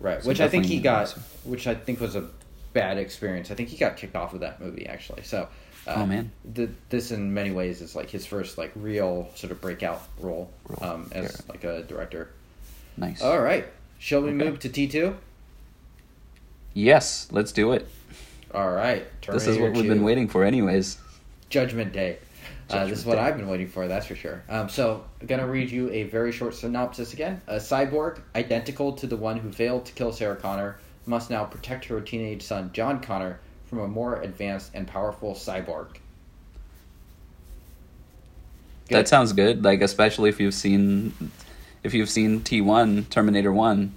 Right, 0.00 0.22
So 0.22 0.28
which 0.28 0.40
I 0.40 0.48
think 0.48 0.64
he 0.64 0.80
got, 0.80 1.02
awesome. 1.02 1.22
which 1.44 1.66
I 1.66 1.74
think 1.74 2.00
was 2.00 2.16
a 2.16 2.24
bad 2.72 2.96
experience. 2.98 3.50
I 3.50 3.54
think 3.54 3.68
he 3.68 3.76
got 3.76 3.96
kicked 3.96 4.16
off 4.16 4.32
of 4.34 4.40
that 4.40 4.60
movie 4.60 4.86
actually. 4.86 5.22
So, 5.24 5.46
uh, 5.86 5.94
Oh, 5.98 6.06
man. 6.06 6.30
the, 6.54 6.68
this 6.88 7.10
in 7.10 7.32
many 7.34 7.50
ways 7.50 7.80
is 7.82 7.94
like 7.94 8.08
his 8.10 8.24
first 8.26 8.56
like 8.58 8.72
real 8.74 9.28
sort 9.34 9.52
of 9.52 9.60
breakout 9.60 10.02
role 10.18 10.50
Role, 10.68 10.90
um, 10.90 11.10
as 11.12 11.24
yeah. 11.46 11.52
like 11.52 11.64
a 11.64 11.82
director. 11.84 12.30
nice. 12.96 13.20
All 13.22 13.40
right, 13.40 13.66
shall 13.98 14.22
we 14.22 14.30
Okay. 14.30 14.36
move 14.38 14.58
to 14.60 14.68
T 14.68 14.88
two? 14.88 15.16
Yes, 16.74 17.28
let's 17.30 17.52
do 17.52 17.72
it. 17.72 17.86
All 18.52 18.70
right, 18.70 19.04
this 19.26 19.46
is 19.46 19.56
what 19.58 19.66
Terminator 19.66 19.72
we've 19.72 19.88
been 19.88 20.02
waiting 20.02 20.28
for 20.28 20.44
anyways. 20.44 20.98
Judgment 21.50 21.92
Day. 21.92 22.18
uh, 22.68 22.86
this 22.86 23.00
is 23.00 23.04
what 23.06 23.18
I've 23.18 23.36
been 23.36 23.48
waiting 23.48 23.68
for, 23.68 23.86
that's 23.88 24.06
for 24.06 24.14
sure. 24.16 24.42
Um, 24.48 24.68
so, 24.68 25.04
I'm 25.20 25.26
gonna 25.26 25.46
read 25.46 25.70
you 25.70 25.90
a 25.90 26.04
very 26.04 26.32
short 26.32 26.54
synopsis 26.54 27.12
again. 27.12 27.40
A 27.46 27.56
cyborg, 27.56 28.20
identical 28.34 28.92
to 28.94 29.06
the 29.06 29.16
one 29.16 29.36
who 29.38 29.50
failed 29.52 29.86
to 29.86 29.92
kill 29.92 30.12
Sarah 30.12 30.36
Connor, 30.36 30.78
must 31.06 31.30
now 31.30 31.44
protect 31.44 31.84
her 31.86 32.00
teenage 32.00 32.42
son 32.42 32.70
John 32.72 33.00
Connor 33.00 33.38
from 33.66 33.78
a 33.80 33.88
more 33.88 34.20
advanced 34.20 34.72
and 34.74 34.86
powerful 34.86 35.34
cyborg. 35.34 35.88
Good. 38.88 38.96
That 38.96 39.08
sounds 39.08 39.32
good. 39.32 39.62
Like 39.64 39.80
especially 39.82 40.28
if 40.28 40.40
you've 40.40 40.54
seen 40.54 41.30
if 41.84 41.94
you've 41.94 42.10
seen 42.10 42.40
T 42.40 42.60
one 42.60 43.04
Terminator 43.04 43.52
one, 43.52 43.94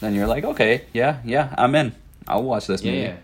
then 0.00 0.14
you're 0.14 0.28
like, 0.28 0.44
okay, 0.44 0.84
yeah, 0.92 1.18
yeah, 1.24 1.52
I'm 1.58 1.74
in. 1.74 1.94
I'll 2.28 2.44
watch 2.44 2.66
this 2.68 2.82
Yeah, 2.82 2.92
movie. 2.92 3.02
yeah. 3.02 3.16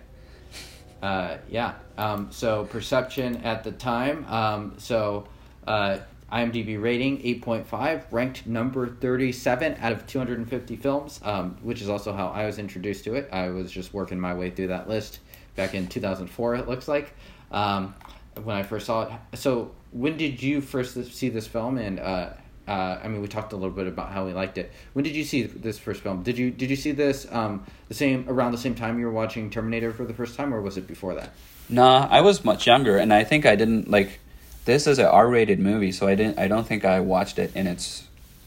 Uh, 1.04 1.36
yeah. 1.50 1.74
Um, 1.98 2.28
so 2.30 2.64
perception 2.64 3.36
at 3.44 3.62
the 3.62 3.72
time. 3.72 4.24
Um, 4.24 4.74
so 4.78 5.28
uh, 5.66 5.98
IMDb 6.32 6.82
rating 6.82 7.20
eight 7.22 7.42
point 7.42 7.66
five, 7.66 8.06
ranked 8.10 8.46
number 8.46 8.88
thirty 8.88 9.30
seven 9.30 9.76
out 9.80 9.92
of 9.92 10.06
two 10.06 10.18
hundred 10.18 10.38
and 10.38 10.48
fifty 10.48 10.76
films, 10.76 11.20
um, 11.22 11.58
which 11.62 11.82
is 11.82 11.90
also 11.90 12.14
how 12.14 12.28
I 12.28 12.46
was 12.46 12.58
introduced 12.58 13.04
to 13.04 13.14
it. 13.16 13.28
I 13.30 13.50
was 13.50 13.70
just 13.70 13.92
working 13.92 14.18
my 14.18 14.32
way 14.32 14.48
through 14.50 14.68
that 14.68 14.88
list 14.88 15.20
back 15.56 15.74
in 15.74 15.88
two 15.88 16.00
thousand 16.00 16.28
four. 16.28 16.54
It 16.54 16.66
looks 16.68 16.88
like 16.88 17.12
um, 17.52 17.94
when 18.42 18.56
I 18.56 18.62
first 18.62 18.86
saw 18.86 19.02
it. 19.02 19.36
So 19.36 19.72
when 19.92 20.16
did 20.16 20.42
you 20.42 20.62
first 20.62 20.94
see 21.12 21.28
this 21.28 21.46
film? 21.46 21.76
And 21.76 22.00
uh, 22.00 22.30
uh, 22.66 22.98
I 23.02 23.08
mean, 23.08 23.20
we 23.20 23.28
talked 23.28 23.52
a 23.52 23.56
little 23.56 23.74
bit 23.74 23.86
about 23.86 24.10
how 24.10 24.24
we 24.24 24.32
liked 24.32 24.56
it. 24.56 24.72
When 24.94 25.04
did 25.04 25.14
you 25.14 25.24
see 25.24 25.42
this 25.42 25.78
first 25.78 26.00
film? 26.00 26.22
Did 26.22 26.38
you 26.38 26.50
did 26.50 26.70
you 26.70 26.76
see 26.76 26.92
this 26.92 27.26
um, 27.30 27.66
the 27.88 27.94
same 27.94 28.24
around 28.28 28.52
the 28.52 28.58
same 28.58 28.74
time 28.74 28.98
you 28.98 29.04
were 29.04 29.12
watching 29.12 29.50
Terminator 29.50 29.92
for 29.92 30.04
the 30.04 30.14
first 30.14 30.36
time, 30.36 30.54
or 30.54 30.62
was 30.62 30.78
it 30.78 30.86
before 30.86 31.14
that? 31.14 31.30
Nah, 31.68 32.08
I 32.10 32.22
was 32.22 32.44
much 32.44 32.66
younger, 32.66 32.96
and 32.96 33.12
I 33.12 33.24
think 33.24 33.44
I 33.44 33.56
didn't 33.56 33.90
like. 33.90 34.20
This 34.64 34.86
is 34.86 34.98
an 34.98 35.04
R-rated 35.04 35.58
movie, 35.58 35.92
so 35.92 36.06
I 36.06 36.14
didn't. 36.14 36.38
I 36.38 36.48
don't 36.48 36.66
think 36.66 36.86
I 36.86 37.00
watched 37.00 37.38
it 37.38 37.54
in 37.54 37.66
its, 37.66 38.04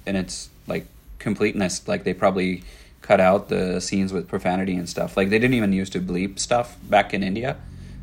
in 0.08 0.16
its 0.16 0.50
like 0.66 0.88
completeness. 1.20 1.88
Like 1.88 2.04
they 2.04 2.16
probably 2.16 2.64
cut 3.04 3.20
out 3.20 3.50
the 3.50 3.80
scenes 3.80 4.12
with 4.12 4.28
profanity 4.28 4.76
and 4.76 4.90
stuff. 4.90 5.16
Like 5.16 5.30
they 5.30 5.38
didn't 5.38 5.54
even 5.54 5.74
used 5.74 5.94
to 5.94 6.00
bleep 6.00 6.40
stuff 6.40 6.76
back 6.90 7.14
in 7.14 7.22
India, 7.22 7.58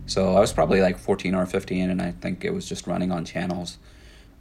so 0.07 0.37
I 0.37 0.39
was 0.39 0.53
probably 0.53 0.81
like 0.81 0.97
fourteen 0.97 1.35
or 1.35 1.45
fifteen, 1.45 1.91
and 1.91 2.01
I 2.01 2.12
think 2.12 2.45
it 2.45 2.55
was 2.55 2.69
just 2.69 2.87
running 2.87 3.11
on 3.11 3.25
channels, 3.25 3.79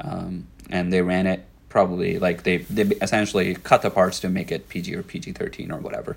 um, 0.01 0.45
and 0.69 0.93
they 0.93 1.01
ran 1.01 1.25
it 1.25 1.43
probably 1.73 2.19
like 2.19 2.43
they 2.43 2.57
they 2.57 2.83
essentially 3.01 3.55
cut 3.55 3.81
the 3.81 3.89
parts 3.89 4.19
to 4.19 4.29
make 4.29 4.51
it 4.51 4.69
PG 4.69 4.95
or 4.95 5.01
PG 5.01 5.31
thirteen 5.31 5.71
or 5.71 5.79
whatever, 5.79 6.15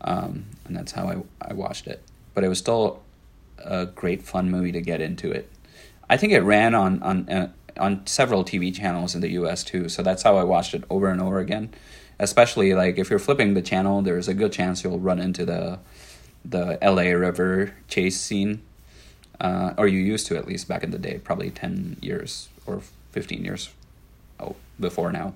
um, 0.00 0.46
and 0.64 0.74
that's 0.74 0.92
how 0.92 1.06
I 1.06 1.50
I 1.50 1.52
watched 1.52 1.86
it. 1.86 2.00
But 2.32 2.42
it 2.42 2.48
was 2.48 2.58
still 2.58 3.02
a 3.58 3.84
great 3.84 4.22
fun 4.22 4.50
movie 4.50 4.72
to 4.72 4.80
get 4.80 5.02
into 5.02 5.30
it. 5.30 5.50
I 6.08 6.16
think 6.16 6.32
it 6.32 6.40
ran 6.40 6.74
on 6.74 7.02
on 7.02 7.28
uh, 7.28 7.48
on 7.78 8.06
several 8.06 8.44
TV 8.44 8.74
channels 8.74 9.14
in 9.14 9.20
the 9.20 9.32
U.S. 9.32 9.62
too. 9.62 9.90
So 9.90 10.02
that's 10.02 10.22
how 10.22 10.38
I 10.38 10.44
watched 10.44 10.72
it 10.72 10.84
over 10.88 11.08
and 11.08 11.20
over 11.20 11.38
again. 11.38 11.68
Especially 12.18 12.72
like 12.72 12.96
if 12.96 13.10
you're 13.10 13.18
flipping 13.18 13.52
the 13.52 13.62
channel, 13.62 14.00
there's 14.00 14.26
a 14.26 14.34
good 14.34 14.52
chance 14.52 14.82
you'll 14.82 14.98
run 14.98 15.20
into 15.20 15.44
the 15.44 15.80
the 16.46 16.78
L.A. 16.82 17.12
River 17.12 17.74
chase 17.88 18.18
scene, 18.18 18.62
uh, 19.38 19.74
or 19.76 19.86
you 19.86 19.98
used 19.98 20.26
to 20.28 20.36
at 20.38 20.46
least 20.46 20.66
back 20.66 20.82
in 20.82 20.92
the 20.92 20.98
day, 20.98 21.18
probably 21.18 21.50
ten 21.50 21.98
years 22.00 22.48
or 22.64 22.80
fifteen 23.10 23.44
years, 23.44 23.68
before 24.82 25.10
now. 25.10 25.32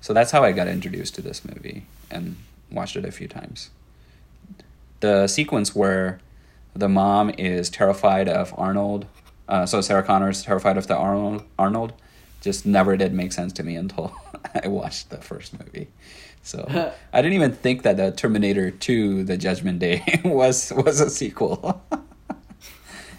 So 0.00 0.12
that's 0.12 0.32
how 0.32 0.42
I 0.42 0.50
got 0.52 0.66
introduced 0.66 1.14
to 1.16 1.22
this 1.22 1.44
movie 1.44 1.84
and 2.10 2.36
watched 2.72 2.96
it 2.96 3.04
a 3.04 3.12
few 3.12 3.28
times. 3.28 3.70
The 5.00 5.28
sequence 5.28 5.74
where 5.74 6.20
the 6.74 6.88
mom 6.88 7.30
is 7.30 7.70
terrified 7.70 8.28
of 8.28 8.54
Arnold. 8.56 9.06
Uh, 9.48 9.66
so 9.66 9.80
Sarah 9.80 10.02
Connor 10.02 10.30
is 10.30 10.42
terrified 10.42 10.76
of 10.76 10.86
the 10.86 10.96
Arnold. 10.96 11.44
Arnold 11.58 11.92
just 12.40 12.64
never 12.64 12.96
did 12.96 13.12
make 13.12 13.32
sense 13.32 13.52
to 13.54 13.62
me 13.62 13.76
until 13.76 14.14
I 14.64 14.68
watched 14.68 15.10
the 15.10 15.18
first 15.18 15.58
movie. 15.58 15.88
So 16.42 16.64
I 17.12 17.22
didn't 17.22 17.34
even 17.34 17.52
think 17.52 17.82
that 17.82 17.96
the 17.96 18.12
Terminator 18.12 18.70
Two: 18.70 19.24
The 19.24 19.36
Judgment 19.36 19.78
Day 19.78 20.02
was 20.24 20.72
was 20.72 21.00
a 21.00 21.10
sequel. 21.10 21.82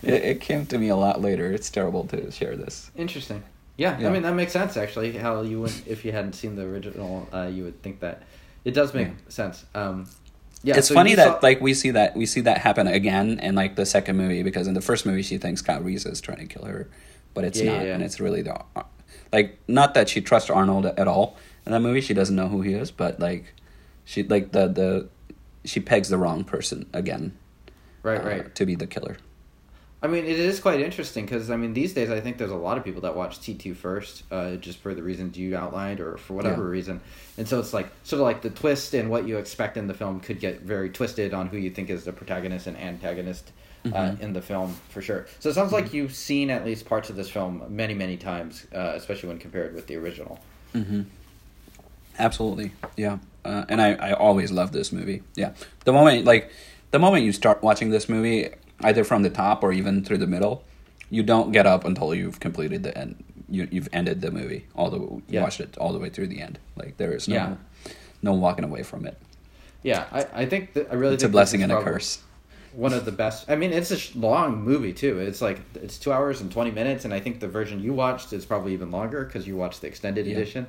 it, 0.02 0.24
it 0.24 0.42
came 0.42 0.66
to 0.68 0.78
me 0.78 0.90
a 0.90 0.96
lot 0.96 1.22
later. 1.22 1.52
It's 1.52 1.70
terrible 1.70 2.06
to 2.08 2.32
share 2.32 2.56
this. 2.56 2.90
Interesting. 2.96 3.44
Yeah, 3.78 3.98
Yeah. 4.00 4.10
I 4.10 4.12
mean 4.12 4.22
that 4.24 4.36
makes 4.36 4.52
sense 4.52 4.78
actually. 4.78 5.14
How 5.14 5.42
you 5.42 5.62
would, 5.62 5.74
if 5.88 6.06
you 6.06 6.12
hadn't 6.12 6.34
seen 6.34 6.56
the 6.56 6.64
original, 6.64 7.28
uh, 7.34 7.50
you 7.52 7.64
would 7.64 7.82
think 7.82 8.00
that 8.02 8.24
it 8.66 8.72
does 8.74 8.94
make 8.94 9.08
Yeah. 9.08 9.14
sense. 9.30 9.66
Um, 9.74 10.08
yeah, 10.64 10.78
it's 10.78 10.90
so 10.90 10.94
funny 10.94 11.16
that 11.16 11.26
saw- 11.26 11.40
like 11.42 11.62
we 11.62 11.74
see 11.74 11.92
that 11.92 12.16
we 12.16 12.26
see 12.28 12.42
that 12.42 12.60
happen 12.60 12.86
again 12.88 13.40
in 13.40 13.56
like 13.56 13.76
the 13.76 13.86
second 13.86 14.18
movie 14.18 14.44
because 14.44 14.68
in 14.68 14.74
the 14.76 14.82
first 14.82 15.06
movie 15.06 15.24
she 15.24 15.38
thinks 15.40 15.62
Kyle 15.62 15.82
Reese 15.82 16.06
is 16.06 16.22
trying 16.22 16.38
to 16.38 16.46
kill 16.46 16.66
her, 16.66 16.88
but 17.34 17.44
it's 17.44 17.60
Yeah, 17.60 17.78
not, 17.78 17.86
and 17.88 18.04
it's 18.04 18.20
really 18.20 18.44
the 18.44 18.62
like 19.34 19.58
not 19.68 19.94
that 19.96 20.10
she 20.10 20.22
trusts 20.22 20.50
Arnold 20.50 20.86
at 20.86 21.08
all 21.08 21.36
in 21.66 21.72
that 21.72 21.80
movie. 21.80 22.02
She 22.02 22.14
doesn't 22.14 22.36
know 22.36 22.48
who 22.50 22.62
he 22.62 22.74
is, 22.74 22.92
but 22.92 23.20
like 23.20 23.54
she 24.06 24.22
like 24.24 24.52
the 24.52 24.68
the 24.68 25.08
she 25.66 25.80
pegs 25.80 26.10
the 26.10 26.18
wrong 26.18 26.44
person 26.44 26.86
again, 26.94 27.32
right, 28.04 28.20
uh, 28.22 28.24
right. 28.28 28.56
to 28.56 28.66
be 28.66 28.76
the 28.76 28.86
killer. 28.88 29.18
I 30.04 30.08
mean, 30.08 30.26
it 30.26 30.40
is 30.40 30.60
quite 30.60 30.80
interesting 30.82 31.26
because 31.26 31.52
I 31.52 31.58
mean, 31.58 31.74
these 31.74 31.94
days 31.94 32.10
I 32.10 32.20
think 32.20 32.38
there's 32.40 32.50
a 32.52 32.56
lot 32.56 32.78
of 32.78 32.84
people 32.84 33.02
that 33.02 33.16
watch 33.16 33.40
T 33.40 33.54
two 33.54 33.76
first, 33.76 34.24
uh, 34.32 34.56
just 34.56 34.80
for 34.80 34.96
the 34.96 35.04
reasons 35.04 35.38
you 35.38 35.56
outlined 35.56 36.00
or 36.00 36.18
for 36.18 36.34
whatever 36.34 36.64
Yeah. 36.64 36.70
reason, 36.70 37.02
and 37.38 37.48
so 37.48 37.60
it's 37.60 37.72
like 37.74 37.88
sort 38.04 38.20
of 38.20 38.26
like 38.26 38.42
the 38.42 38.50
twist 38.50 38.94
and 38.96 39.10
what 39.12 39.28
you 39.28 39.38
expect 39.38 39.78
in 39.78 39.86
the 39.88 39.94
film 39.94 40.20
could 40.20 40.40
get 40.40 40.62
very 40.62 40.90
twisted 40.90 41.34
on 41.36 41.48
who 41.48 41.58
you 41.58 41.70
think 41.70 41.90
is 41.92 42.04
the 42.04 42.14
protagonist 42.14 42.66
and 42.68 42.78
antagonist 42.78 43.52
uh, 43.86 43.90
Mm-hmm. 43.90 44.22
in 44.24 44.34
the 44.34 44.42
film 44.42 44.76
for 44.90 45.02
sure. 45.02 45.26
So 45.40 45.50
it 45.50 45.54
sounds 45.54 45.72
like 45.72 45.92
you've 45.94 46.14
seen 46.16 46.50
at 46.52 46.66
least 46.66 46.86
parts 46.86 47.10
of 47.10 47.16
this 47.16 47.30
film 47.30 47.64
many, 47.70 47.94
many 47.96 48.16
times, 48.18 48.66
uh, 48.76 48.94
especially 48.96 49.30
when 49.30 49.40
compared 49.40 49.74
with 49.76 49.88
the 49.88 49.96
original. 49.98 50.40
Mm-hmm. 50.76 51.02
Absolutely, 52.20 52.72
yeah. 52.98 53.18
Uh, 53.44 53.66
and 53.70 53.82
I, 53.82 53.94
I 53.94 54.14
always 54.14 54.52
love 54.52 54.72
this 54.72 54.92
movie. 54.92 55.24
Yeah, 55.36 55.54
the 55.86 55.94
moment 55.94 56.26
like 56.26 56.52
the 56.92 57.00
moment 57.00 57.24
you 57.26 57.32
start 57.32 57.64
watching 57.64 57.90
this 57.90 58.08
movie, 58.10 58.50
either 58.84 59.04
from 59.04 59.24
the 59.24 59.30
top 59.30 59.64
or 59.64 59.72
even 59.72 60.04
through 60.04 60.18
the 60.20 60.28
middle, 60.28 60.64
you 61.10 61.24
don't 61.24 61.52
get 61.52 61.66
up 61.66 61.86
until 61.86 62.14
you've 62.16 62.40
completed 62.40 62.84
the 62.84 62.98
end. 62.98 63.24
You 63.50 63.68
you've 63.72 63.90
ended 63.92 64.22
the 64.22 64.32
movie 64.32 64.66
all 64.76 64.90
the 64.90 65.00
you 65.00 65.22
Yeah. 65.30 65.42
watched 65.44 65.60
it 65.60 65.78
all 65.78 65.92
the 65.94 66.00
way 66.00 66.10
through 66.10 66.28
the 66.28 66.42
end. 66.42 66.60
Like 66.76 66.98
there 66.98 67.12
is 67.14 67.28
no 67.28 67.36
Yeah. 67.36 67.56
no 68.22 68.34
walking 68.34 68.64
away 68.64 68.84
from 68.84 69.06
it. 69.06 69.18
Yeah, 69.84 70.06
I, 70.12 70.26
I 70.44 70.46
think 70.46 70.74
that 70.74 70.88
I 70.92 70.96
really 70.96 71.16
It's 71.16 71.24
a 71.24 71.30
blessing 71.30 71.64
and 71.64 71.72
a 71.72 71.82
curse. 71.82 72.20
One 72.74 72.94
of 72.94 73.04
the 73.04 73.12
best. 73.12 73.50
I 73.50 73.56
mean, 73.58 73.74
it's 73.74 73.92
a 73.92 74.18
long 74.18 74.62
movie 74.64 74.94
too. 74.94 75.20
It's 75.20 75.42
like 75.42 75.60
it's 75.76 75.98
two 75.98 76.14
hours 76.14 76.40
and 76.40 76.50
twenty 76.52 76.72
minutes, 76.72 77.04
and 77.04 77.14
I 77.14 77.20
think 77.20 77.42
the 77.42 77.48
version 77.50 77.82
you 77.84 77.92
watched 77.94 78.32
is 78.32 78.46
probably 78.46 78.72
even 78.74 78.92
longer 78.92 79.26
because 79.26 79.46
you 79.46 79.58
watched 79.58 79.82
the 79.82 79.88
extended 79.88 80.26
Yeah. 80.26 80.34
edition. 80.38 80.68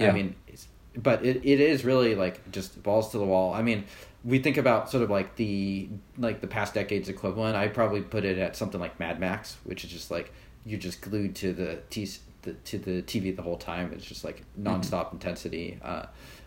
I 0.00 0.10
mean, 0.12 0.34
it's, 0.48 0.66
but 0.96 1.24
it, 1.24 1.36
it 1.44 1.60
is 1.60 1.84
really 1.84 2.14
like 2.16 2.50
just 2.50 2.82
balls 2.82 3.10
to 3.12 3.18
the 3.18 3.24
wall. 3.24 3.52
I 3.54 3.62
mean, 3.62 3.84
we 4.24 4.38
think 4.38 4.56
about 4.56 4.90
sort 4.90 5.02
of 5.02 5.10
like 5.10 5.36
the 5.36 5.88
like 6.16 6.40
the 6.40 6.46
past 6.46 6.74
decades 6.74 7.08
equivalent. 7.08 7.56
I 7.56 7.68
probably 7.68 8.00
put 8.02 8.24
it 8.24 8.38
at 8.38 8.56
something 8.56 8.80
like 8.80 8.98
Mad 8.98 9.20
Max, 9.20 9.56
which 9.64 9.84
is 9.84 9.90
just 9.90 10.10
like 10.10 10.32
you're 10.66 10.80
just 10.80 11.00
glued 11.00 11.34
to 11.36 11.52
the 11.52 11.80
t 11.90 12.08
the, 12.42 12.52
to 12.52 12.78
the 12.78 13.02
TV 13.02 13.34
the 13.34 13.42
whole 13.42 13.56
time. 13.58 13.92
It's 13.92 14.04
just 14.04 14.24
like 14.24 14.42
nonstop 14.60 15.12
intensity. 15.12 15.78
Uh, 15.82 16.06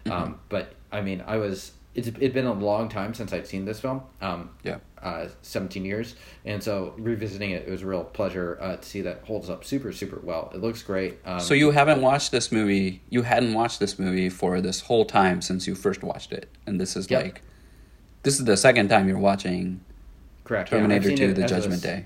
um, 0.09 0.39
but 0.49 0.73
I 0.91 1.01
mean, 1.01 1.23
I 1.25 1.37
was 1.37 1.71
it's 1.93 2.07
it'd 2.07 2.33
been 2.33 2.45
a 2.45 2.53
long 2.53 2.87
time 2.87 3.13
since 3.13 3.33
I'd 3.33 3.45
seen 3.47 3.65
this 3.65 3.79
film. 3.81 4.01
Um, 4.21 4.49
Yeah. 4.63 4.77
uh, 5.03 5.27
17 5.41 5.83
years. 5.83 6.15
And 6.45 6.63
so 6.63 6.93
revisiting 6.97 7.51
it, 7.51 7.67
it 7.67 7.69
was 7.71 7.81
a 7.81 7.85
real 7.87 8.05
pleasure 8.05 8.57
uh, 8.61 8.77
to 8.77 8.87
see 8.87 9.01
that 9.01 9.23
holds 9.25 9.49
up 9.49 9.65
super, 9.65 9.91
super 9.91 10.19
well. 10.23 10.51
It 10.55 10.61
looks 10.61 10.83
great. 10.83 11.17
Um, 11.25 11.41
So 11.41 11.53
you 11.53 11.71
haven't 11.71 12.01
watched 12.01 12.31
this 12.31 12.49
movie. 12.49 13.01
You 13.09 13.23
hadn't 13.23 13.53
watched 13.53 13.81
this 13.81 13.99
movie 13.99 14.29
for 14.29 14.61
this 14.61 14.79
whole 14.81 15.03
time 15.03 15.41
since 15.41 15.67
you 15.67 15.75
first 15.75 16.01
watched 16.01 16.31
it, 16.31 16.47
and 16.65 16.79
this 16.79 16.95
is 16.95 17.09
Yep. 17.11 17.23
like, 17.23 17.41
this 18.23 18.39
is 18.39 18.45
the 18.45 18.57
second 18.57 18.89
time 18.89 19.07
you're 19.07 19.17
watching 19.17 19.81
correct. 20.43 20.69
Terminator 20.69 21.09
seen 21.09 21.17
Two: 21.17 21.33
The 21.33 21.43
as 21.43 21.51
a- 21.51 21.55
Judgment 21.55 21.81
Day. 21.81 22.05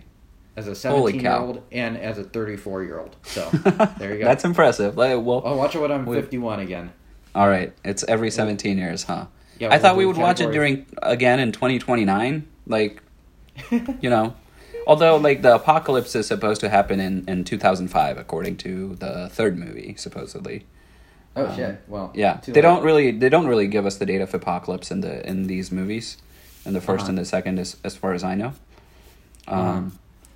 As 0.57 0.67
a 0.69 0.75
17 0.75 1.19
year 1.19 1.33
old 1.33 1.63
and 1.73 1.97
as 1.97 2.17
a 2.17 2.23
34 2.23 2.83
year 2.85 2.99
old. 2.99 3.17
So 3.23 3.49
there 3.97 4.13
you 4.13 4.19
go. 4.19 4.25
That's 4.25 4.45
impressive. 4.45 4.95
Like, 4.95 5.11
well, 5.21 5.41
oh, 5.43 5.57
watch 5.57 5.75
it 5.75 5.79
when 5.79 5.91
I'm 5.91 6.05
Wait. 6.05 6.21
51 6.21 6.61
again. 6.61 6.93
all 7.33 7.49
right. 7.49 7.73
It's 7.83 8.05
every 8.05 8.31
17 8.31 8.77
years, 8.77 9.03
huh? 9.03 9.25
Yeah, 9.59 9.73
I 9.73 9.79
thought 9.79 9.97
we 9.97 10.05
would 10.05 10.15
watch 10.17 10.39
it 10.39 10.51
during 10.51 10.85
again 11.03 11.39
in 11.39 11.51
2029. 11.51 12.47
Like, 12.67 13.01
you 13.71 14.09
know, 14.09 14.33
although 14.87 15.17
like 15.17 15.41
the 15.41 15.55
apocalypse 15.55 16.15
is 16.15 16.27
supposed 16.27 16.61
to 16.61 16.69
happen 16.69 17.01
in 17.01 17.25
in 17.27 17.43
2005 17.43 18.17
according 18.17 18.55
to 18.57 18.95
the 18.95 19.29
third 19.29 19.57
movie 19.57 19.95
supposedly. 19.97 20.65
Oh, 21.35 21.45
Um, 21.47 21.55
shit. 21.55 21.81
Well, 21.87 22.11
Yeah, 22.15 22.39
they 22.45 22.53
late. 22.53 22.61
don't 22.61 22.83
really 22.83 23.11
they 23.11 23.29
don't 23.29 23.47
really 23.47 23.67
give 23.67 23.85
us 23.85 23.97
the 23.97 24.05
date 24.05 24.21
of 24.21 24.33
apocalypse 24.33 24.89
in 24.91 25.01
the 25.01 25.27
in 25.27 25.47
these 25.47 25.71
movies, 25.71 26.17
in 26.65 26.73
the 26.73 26.79
1st 26.81 27.01
Uh-huh. 27.01 27.09
and 27.09 27.17
the 27.17 27.25
second, 27.25 27.59
as 27.59 27.77
as 27.83 27.95
far 27.95 28.13
as 28.13 28.23
I 28.23 28.35
know. 28.35 28.53
Um, 29.47 29.59
Uh-huh. 29.59 29.81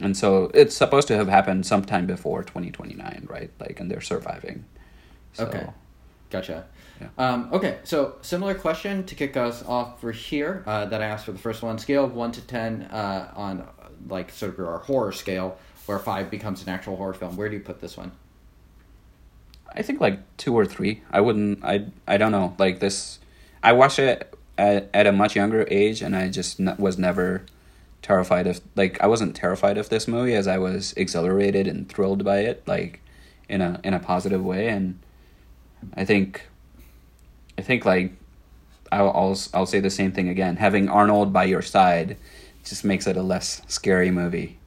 and 0.02 0.18
so 0.18 0.52
it's 0.54 0.76
supposed 0.76 1.08
to 1.08 1.16
have 1.16 1.28
happened 1.28 1.66
sometime 1.66 2.06
before 2.06 2.44
2029, 2.44 3.28
right? 3.30 3.50
Like, 3.60 3.80
and 3.80 3.90
they're 3.90 4.02
surviving. 4.02 4.66
So, 5.34 5.46
Okay. 5.46 5.66
Gotcha. 6.30 6.66
Yeah. 7.02 7.08
Um, 7.18 7.50
okay, 7.54 7.78
so 7.86 8.16
similar 8.22 8.54
question 8.54 9.04
to 9.06 9.16
kick 9.16 9.36
us 9.38 9.64
off 9.66 10.02
for 10.02 10.12
here 10.12 10.64
uh, 10.68 10.86
that 10.86 11.02
I 11.02 11.06
asked 11.06 11.26
for 11.26 11.32
the 11.32 11.40
first 11.40 11.64
one. 11.64 11.80
Scale 11.80 12.04
of 12.04 12.14
1 12.14 12.32
to 12.34 12.42
10 12.42 12.84
uh, 12.92 13.32
on, 13.36 13.66
like, 14.10 14.30
sort 14.32 14.60
of 14.60 14.68
our 14.68 14.80
horror 14.80 15.12
scale, 15.14 15.58
where 15.86 15.98
5 15.98 16.30
becomes 16.30 16.62
an 16.62 16.70
actual 16.70 16.98
horror 16.98 17.14
film. 17.14 17.36
Where 17.38 17.48
do 17.50 17.56
you 17.56 17.62
put 17.62 17.80
this 17.82 17.96
one? 17.98 18.12
I 19.76 19.82
think 19.82 20.02
like 20.02 20.20
two 20.38 20.54
or 20.54 20.66
three. 20.66 21.02
I 21.12 21.22
wouldn't. 21.22 21.64
I 21.64 21.86
I 22.08 22.18
don't 22.18 22.32
know. 22.32 22.56
Like 22.58 22.80
this, 22.80 23.20
I 23.64 23.74
watched 23.74 24.00
it 24.00 24.34
at, 24.58 24.90
at 24.94 25.08
a 25.08 25.12
much 25.12 25.36
younger 25.36 25.68
age, 25.70 26.02
and 26.02 26.16
I 26.16 26.30
just 26.30 26.60
n- 26.60 26.76
was 26.78 26.98
never 26.98 27.46
terrified 28.02 28.48
of. 28.48 28.62
Like 28.76 29.02
I 29.02 29.08
wasn't 29.08 29.36
terrified 29.36 29.78
of 29.78 29.90
this 29.90 30.08
movie, 30.08 30.34
as 30.36 30.48
I 30.48 30.58
was 30.58 30.94
exhilarated 30.94 31.68
and 31.68 31.88
thrilled 31.88 32.24
by 32.24 32.40
it, 32.40 32.64
like 32.68 33.02
in 33.48 33.62
a 33.62 33.80
in 33.84 33.94
a 33.94 34.00
positive 34.00 34.44
way. 34.44 34.68
And 34.68 35.00
I 35.96 36.06
think, 36.06 36.48
I 37.58 37.62
think 37.62 37.86
like 37.86 38.14
I'll 38.92 39.10
I'll, 39.12 39.38
I'll 39.54 39.66
say 39.66 39.80
the 39.80 39.90
same 39.90 40.12
thing 40.12 40.30
again. 40.30 40.58
Having 40.58 40.90
Arnold 40.90 41.32
by 41.32 41.46
your 41.46 41.62
side 41.62 42.18
just 42.64 42.84
makes 42.84 43.08
it 43.08 43.18
a 43.18 43.24
less 43.24 43.62
scary 43.68 44.12
movie. 44.12 44.58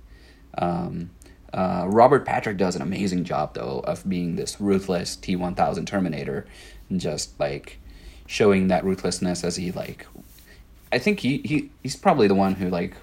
Um, 0.58 1.10
uh, 1.52 1.84
Robert 1.88 2.24
Patrick 2.24 2.56
does 2.56 2.76
an 2.76 2.82
amazing 2.82 3.24
job 3.24 3.54
though 3.54 3.80
of 3.86 4.08
being 4.08 4.36
this 4.36 4.60
ruthless 4.60 5.16
T 5.16 5.36
one 5.36 5.54
thousand 5.54 5.86
Terminator, 5.86 6.46
and 6.90 7.00
just 7.00 7.38
like 7.38 7.78
showing 8.26 8.68
that 8.68 8.84
ruthlessness 8.84 9.44
as 9.44 9.56
he 9.56 9.70
like. 9.72 10.06
I 10.90 10.98
think 10.98 11.20
he, 11.20 11.38
he 11.38 11.70
he's 11.82 11.96
probably 11.96 12.28
the 12.28 12.34
one 12.34 12.54
who 12.54 12.68
like. 12.68 12.94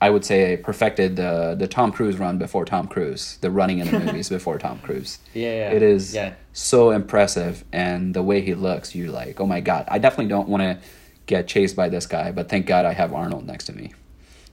I 0.00 0.10
would 0.10 0.24
say 0.24 0.56
perfected 0.56 1.16
the 1.16 1.56
the 1.58 1.66
Tom 1.66 1.90
Cruise 1.90 2.18
run 2.18 2.38
before 2.38 2.64
Tom 2.64 2.86
Cruise, 2.86 3.36
the 3.40 3.50
running 3.50 3.80
in 3.80 3.90
the 3.90 3.98
movies 4.04 4.28
before 4.28 4.56
Tom 4.58 4.78
Cruise. 4.78 5.18
Yeah, 5.34 5.48
yeah. 5.48 5.70
It 5.72 5.82
is 5.82 6.14
Yeah. 6.14 6.34
so 6.52 6.90
impressive, 6.90 7.64
and 7.72 8.14
the 8.14 8.22
way 8.22 8.40
he 8.40 8.54
looks, 8.54 8.94
you're 8.94 9.10
like, 9.10 9.40
oh 9.40 9.46
my 9.46 9.60
god! 9.60 9.86
I 9.88 9.98
definitely 9.98 10.28
don't 10.28 10.48
want 10.48 10.62
to 10.62 10.78
get 11.26 11.48
chased 11.48 11.74
by 11.74 11.88
this 11.88 12.06
guy, 12.06 12.30
but 12.30 12.48
thank 12.48 12.66
God 12.66 12.86
I 12.86 12.92
have 12.92 13.12
Arnold 13.12 13.44
next 13.44 13.64
to 13.64 13.72
me. 13.72 13.92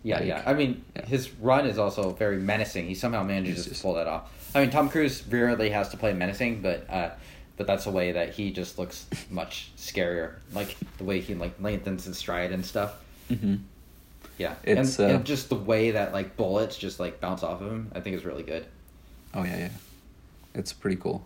Yeah, 0.05 0.17
Like, 0.19 0.27
yeah. 0.27 0.43
I 0.45 0.53
mean, 0.53 0.85
yeah. 0.95 1.03
his 1.05 1.31
run 1.39 1.65
is 1.65 1.79
also 1.79 2.11
very 2.11 2.37
menacing. 2.37 2.85
He 2.85 2.93
somehow 2.93 3.23
manages 3.23 3.65
It's 3.65 3.77
to 3.79 3.81
pull 3.81 3.95
that 3.95 4.05
off. 4.05 4.31
I 4.53 4.61
mean, 4.61 4.69
Tom 4.69 4.87
Cruise 4.87 5.23
rarely 5.27 5.71
has 5.71 5.89
to 5.89 5.97
play 5.97 6.13
menacing, 6.13 6.61
but 6.61 6.87
uh, 6.91 7.09
but 7.57 7.65
that's 7.65 7.87
a 7.87 7.91
way 7.91 8.11
that 8.11 8.29
he 8.35 8.51
just 8.51 8.77
looks 8.77 9.07
much 9.31 9.71
scarier. 9.77 10.35
Like 10.53 10.77
the 10.99 11.05
way 11.05 11.21
he 11.21 11.33
like 11.33 11.59
lengthens 11.59 12.05
his 12.05 12.17
stride 12.17 12.51
and 12.51 12.63
stuff. 12.63 12.93
hmm 13.29 13.55
Yeah, 14.37 14.53
It's, 14.63 14.99
and, 14.99 15.09
uh, 15.11 15.15
and 15.15 15.25
just 15.25 15.49
the 15.49 15.55
way 15.55 15.89
that 15.91 16.13
like 16.13 16.37
bullets 16.37 16.77
just 16.77 16.99
like 16.99 17.19
bounce 17.19 17.41
off 17.41 17.59
of 17.61 17.67
him, 17.71 17.91
I 17.95 17.99
think 17.99 18.15
is 18.15 18.25
really 18.25 18.43
good. 18.43 18.67
Oh 19.33 19.43
yeah, 19.43 19.57
yeah, 19.57 19.69
it's 20.53 20.71
pretty 20.71 20.97
cool. 20.97 21.25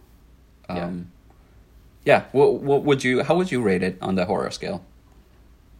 Yeah. 0.70 0.86
Um, 0.86 1.12
yeah. 2.06 2.24
What 2.32 2.62
what 2.62 2.84
would 2.86 3.04
you? 3.04 3.24
How 3.24 3.36
would 3.36 3.52
you 3.52 3.62
rate 3.62 3.84
it 3.84 3.98
on 4.02 4.16
the 4.16 4.24
horror 4.24 4.52
scale? 4.52 4.86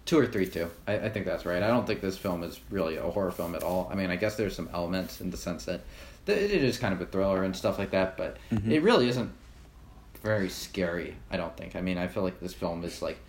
Two 0.10 0.18
or 0.18 0.26
three, 0.26 0.48
too. 0.48 0.72
I, 0.88 0.94
I 0.98 1.10
think 1.10 1.28
that's 1.28 1.46
right. 1.46 1.62
I 1.62 1.68
don't 1.68 1.86
think 1.86 2.02
this 2.02 2.18
film 2.18 2.42
is 2.42 2.60
really 2.72 2.96
a 2.98 3.04
horror 3.04 3.30
film 3.30 3.54
at 3.54 3.62
all. 3.62 3.88
I 3.92 3.96
mean, 3.96 4.10
I 4.10 4.16
guess 4.16 4.36
there's 4.38 4.56
some 4.56 4.68
elements 4.74 5.22
in 5.22 5.30
the 5.30 5.38
sense 5.38 5.66
that 5.66 5.82
it 6.26 6.52
is 6.64 6.80
kind 6.80 6.96
of 6.96 7.00
a 7.00 7.06
thriller 7.06 7.44
and 7.44 7.56
stuff 7.56 7.78
like 7.78 7.92
that, 7.92 8.18
but 8.18 8.38
Mhm. 8.52 8.72
it 8.72 8.82
really 8.82 9.08
isn't 9.08 9.32
very 10.24 10.50
scary. 10.50 11.16
I 11.30 11.38
don't 11.38 11.56
think. 11.56 11.76
I 11.76 11.82
mean, 11.82 12.00
I 12.00 12.08
feel 12.08 12.24
like 12.24 12.40
this 12.40 12.56
film 12.56 12.84
is 12.84 13.04
like 13.04 13.20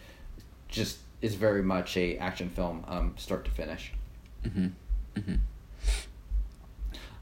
just 0.68 0.96
is 1.20 1.34
very 1.34 1.62
much 1.62 1.98
a 1.98 2.16
action 2.16 2.48
film, 2.48 2.82
um, 2.88 3.12
start 3.18 3.44
to 3.44 3.50
finish. 3.50 3.92
hmm 4.42 4.68
hmm 5.18 5.34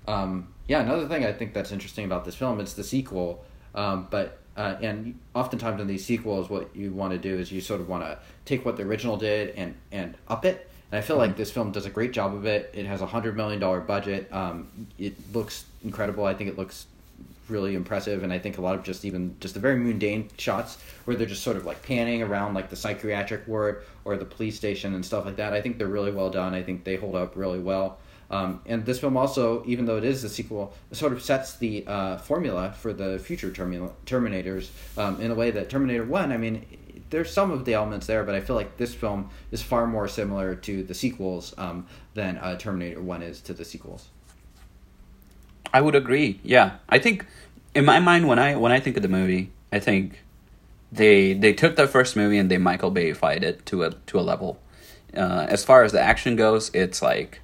Um, 0.07 0.55
yeah, 0.69 0.83
another 0.83 1.09
thing 1.09 1.25
I 1.25 1.33
think 1.33 1.53
that's 1.53 1.73
interesting 1.73 2.05
about 2.05 2.25
this 2.25 2.37
film 2.37 2.61
it's 2.61 2.75
the 2.75 2.85
sequel. 2.85 3.45
Um, 3.75 4.07
but 4.09 4.39
uh, 4.59 4.77
and 4.83 5.17
oftentimes 5.37 5.81
in 5.81 5.87
these 5.87 6.05
sequels, 6.05 6.51
what 6.51 6.75
you 6.75 6.91
want 6.91 7.13
to 7.13 7.19
do 7.19 7.39
is 7.39 7.53
you 7.53 7.61
sort 7.61 7.81
of 7.81 7.89
want 7.89 8.03
to 8.03 8.19
take 8.45 8.65
what 8.65 8.77
the 8.77 8.83
original 8.83 9.17
did 9.17 9.55
and 9.55 9.75
and 9.93 10.17
up 10.27 10.45
it. 10.45 10.69
And 10.91 10.99
I 10.99 11.03
feel 11.03 11.17
like 11.17 11.37
this 11.37 11.51
film 11.51 11.71
does 11.71 11.87
a 11.87 11.91
great 11.91 12.13
job 12.13 12.35
of 12.35 12.45
it. 12.45 12.71
It 12.75 12.85
has 12.85 13.01
a 13.01 13.07
hundred 13.07 13.37
million 13.37 13.61
dollar 13.61 13.81
budget. 13.81 14.29
Um, 14.33 14.69
it 14.99 15.15
looks 15.33 15.65
incredible. 15.85 16.25
I 16.25 16.35
think 16.35 16.51
it 16.51 16.59
looks 16.59 16.87
really 17.49 17.75
impressive 17.75 18.25
and 18.25 18.31
i 18.31 18.39
think 18.39 18.59
a 18.59 18.61
lot 18.61 18.75
of 18.75 18.83
just 18.83 19.07
even 19.07 19.35
just 19.41 19.55
the 19.55 19.61
very 19.61 19.77
mundane 19.77 20.29
shots 20.37 20.77
where 21.07 21.17
they're 21.17 21.27
just 21.27 21.43
sort 21.43 21.57
of 21.57 21.65
like 21.65 21.83
panning 21.83 22.23
around 22.23 22.53
like 22.53 22.69
the 22.69 22.77
psychiatric 22.77 23.49
ward 23.49 23.85
or 24.05 24.19
the 24.19 24.25
police 24.27 24.55
station 24.55 24.95
and 24.95 25.03
stuff 25.03 25.25
like 25.25 25.37
that 25.37 25.55
i 25.55 25.61
think 25.63 25.79
they're 25.79 25.87
really 25.87 26.13
well 26.13 26.29
done 26.29 26.55
i 26.55 26.63
think 26.63 26.85
they 26.85 26.97
hold 26.97 27.17
up 27.17 27.35
really 27.37 27.59
well 27.59 27.97
um, 28.31 28.61
and 28.67 28.85
this 28.85 28.99
film 28.99 29.17
also 29.17 29.63
even 29.67 29.85
though 29.85 29.97
it 29.97 30.05
is 30.05 30.25
a 30.25 30.29
sequel 30.29 30.75
sort 30.93 31.13
of 31.13 31.23
sets 31.23 31.57
the 31.57 31.85
uh, 31.87 32.17
formula 32.19 32.73
for 32.73 32.93
the 32.93 33.19
future 33.19 33.51
Termi- 33.51 33.93
terminators 34.07 34.71
um, 34.99 35.21
in 35.21 35.31
a 35.31 35.35
way 35.35 35.51
that 35.51 35.69
terminator 35.69 36.05
1 36.05 36.33
i 36.33 36.37
mean 36.37 36.65
there's 37.11 37.33
some 37.33 37.51
of 37.51 37.65
the 37.65 37.75
elements 37.75 38.07
there 38.07 38.25
but 38.25 38.35
i 38.35 38.41
feel 38.41 38.57
like 38.57 38.77
this 38.77 38.95
film 38.95 39.31
is 39.51 39.63
far 39.63 39.87
more 39.87 40.09
similar 40.09 40.55
to 40.55 40.83
the 40.83 40.95
sequels 40.95 41.55
um, 41.59 41.87
than 42.15 42.37
uh, 42.39 42.57
terminator 42.57 43.01
1 43.01 43.23
is 43.23 43.41
to 43.41 43.53
the 43.53 43.65
sequels 43.65 44.09
I 45.73 45.81
would 45.81 45.95
agree. 45.95 46.41
Yeah, 46.43 46.77
I 46.89 46.99
think 46.99 47.27
in 47.75 47.85
my 47.85 48.01
mind 48.01 48.29
when 48.29 48.39
I 48.39 48.57
when 48.57 48.73
I 48.73 48.81
think 48.81 48.97
of 48.97 49.03
the 49.03 49.09
movie, 49.09 49.51
I 49.73 49.79
think 49.79 50.23
they 50.91 51.35
they 51.35 51.53
took 51.53 51.77
the 51.77 51.87
first 51.87 52.17
movie 52.17 52.39
and 52.39 52.51
they 52.51 52.59
Michael 52.59 52.93
Bayified 52.93 53.43
it 53.43 53.67
to 53.67 53.85
a 53.85 53.91
to 54.07 54.19
a 54.19 54.23
level. 54.23 54.59
Uh, 55.17 55.47
as 55.49 55.65
far 55.65 55.83
as 55.83 55.93
the 55.93 56.01
action 56.01 56.37
goes, 56.37 56.71
it's 56.75 57.03
like 57.03 57.41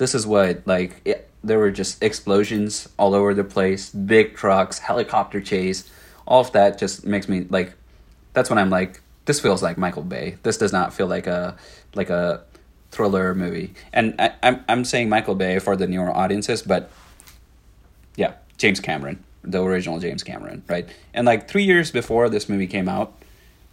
this 0.00 0.14
is 0.14 0.26
what 0.26 0.66
like 0.66 1.02
it, 1.04 1.28
there 1.44 1.58
were 1.58 1.70
just 1.70 2.02
explosions 2.02 2.88
all 2.98 3.14
over 3.14 3.34
the 3.34 3.44
place, 3.44 3.90
big 3.90 4.34
trucks, 4.34 4.78
helicopter 4.78 5.42
chase, 5.42 5.90
all 6.26 6.40
of 6.40 6.52
that 6.52 6.78
just 6.78 7.04
makes 7.04 7.28
me 7.28 7.46
like. 7.50 7.74
That's 8.32 8.48
when 8.48 8.58
I'm 8.58 8.70
like, 8.70 9.02
this 9.26 9.40
feels 9.40 9.62
like 9.62 9.76
Michael 9.76 10.02
Bay. 10.04 10.38
This 10.42 10.56
does 10.56 10.72
not 10.72 10.94
feel 10.94 11.06
like 11.06 11.26
a 11.26 11.54
like 11.94 12.08
a 12.08 12.42
thriller 12.90 13.34
movie. 13.34 13.74
And 13.92 14.14
I, 14.18 14.32
I'm 14.42 14.64
I'm 14.70 14.84
saying 14.86 15.10
Michael 15.10 15.34
Bay 15.34 15.58
for 15.58 15.76
the 15.76 15.86
newer 15.86 16.10
audiences, 16.10 16.62
but 16.62 16.90
yeah, 18.16 18.32
James 18.56 18.80
Cameron, 18.80 19.22
the 19.42 19.62
original 19.62 19.98
James 20.00 20.22
Cameron, 20.22 20.62
right? 20.66 20.88
And 21.12 21.26
like 21.26 21.46
three 21.46 21.64
years 21.64 21.90
before 21.90 22.30
this 22.30 22.48
movie 22.48 22.66
came 22.66 22.88
out 22.88 23.12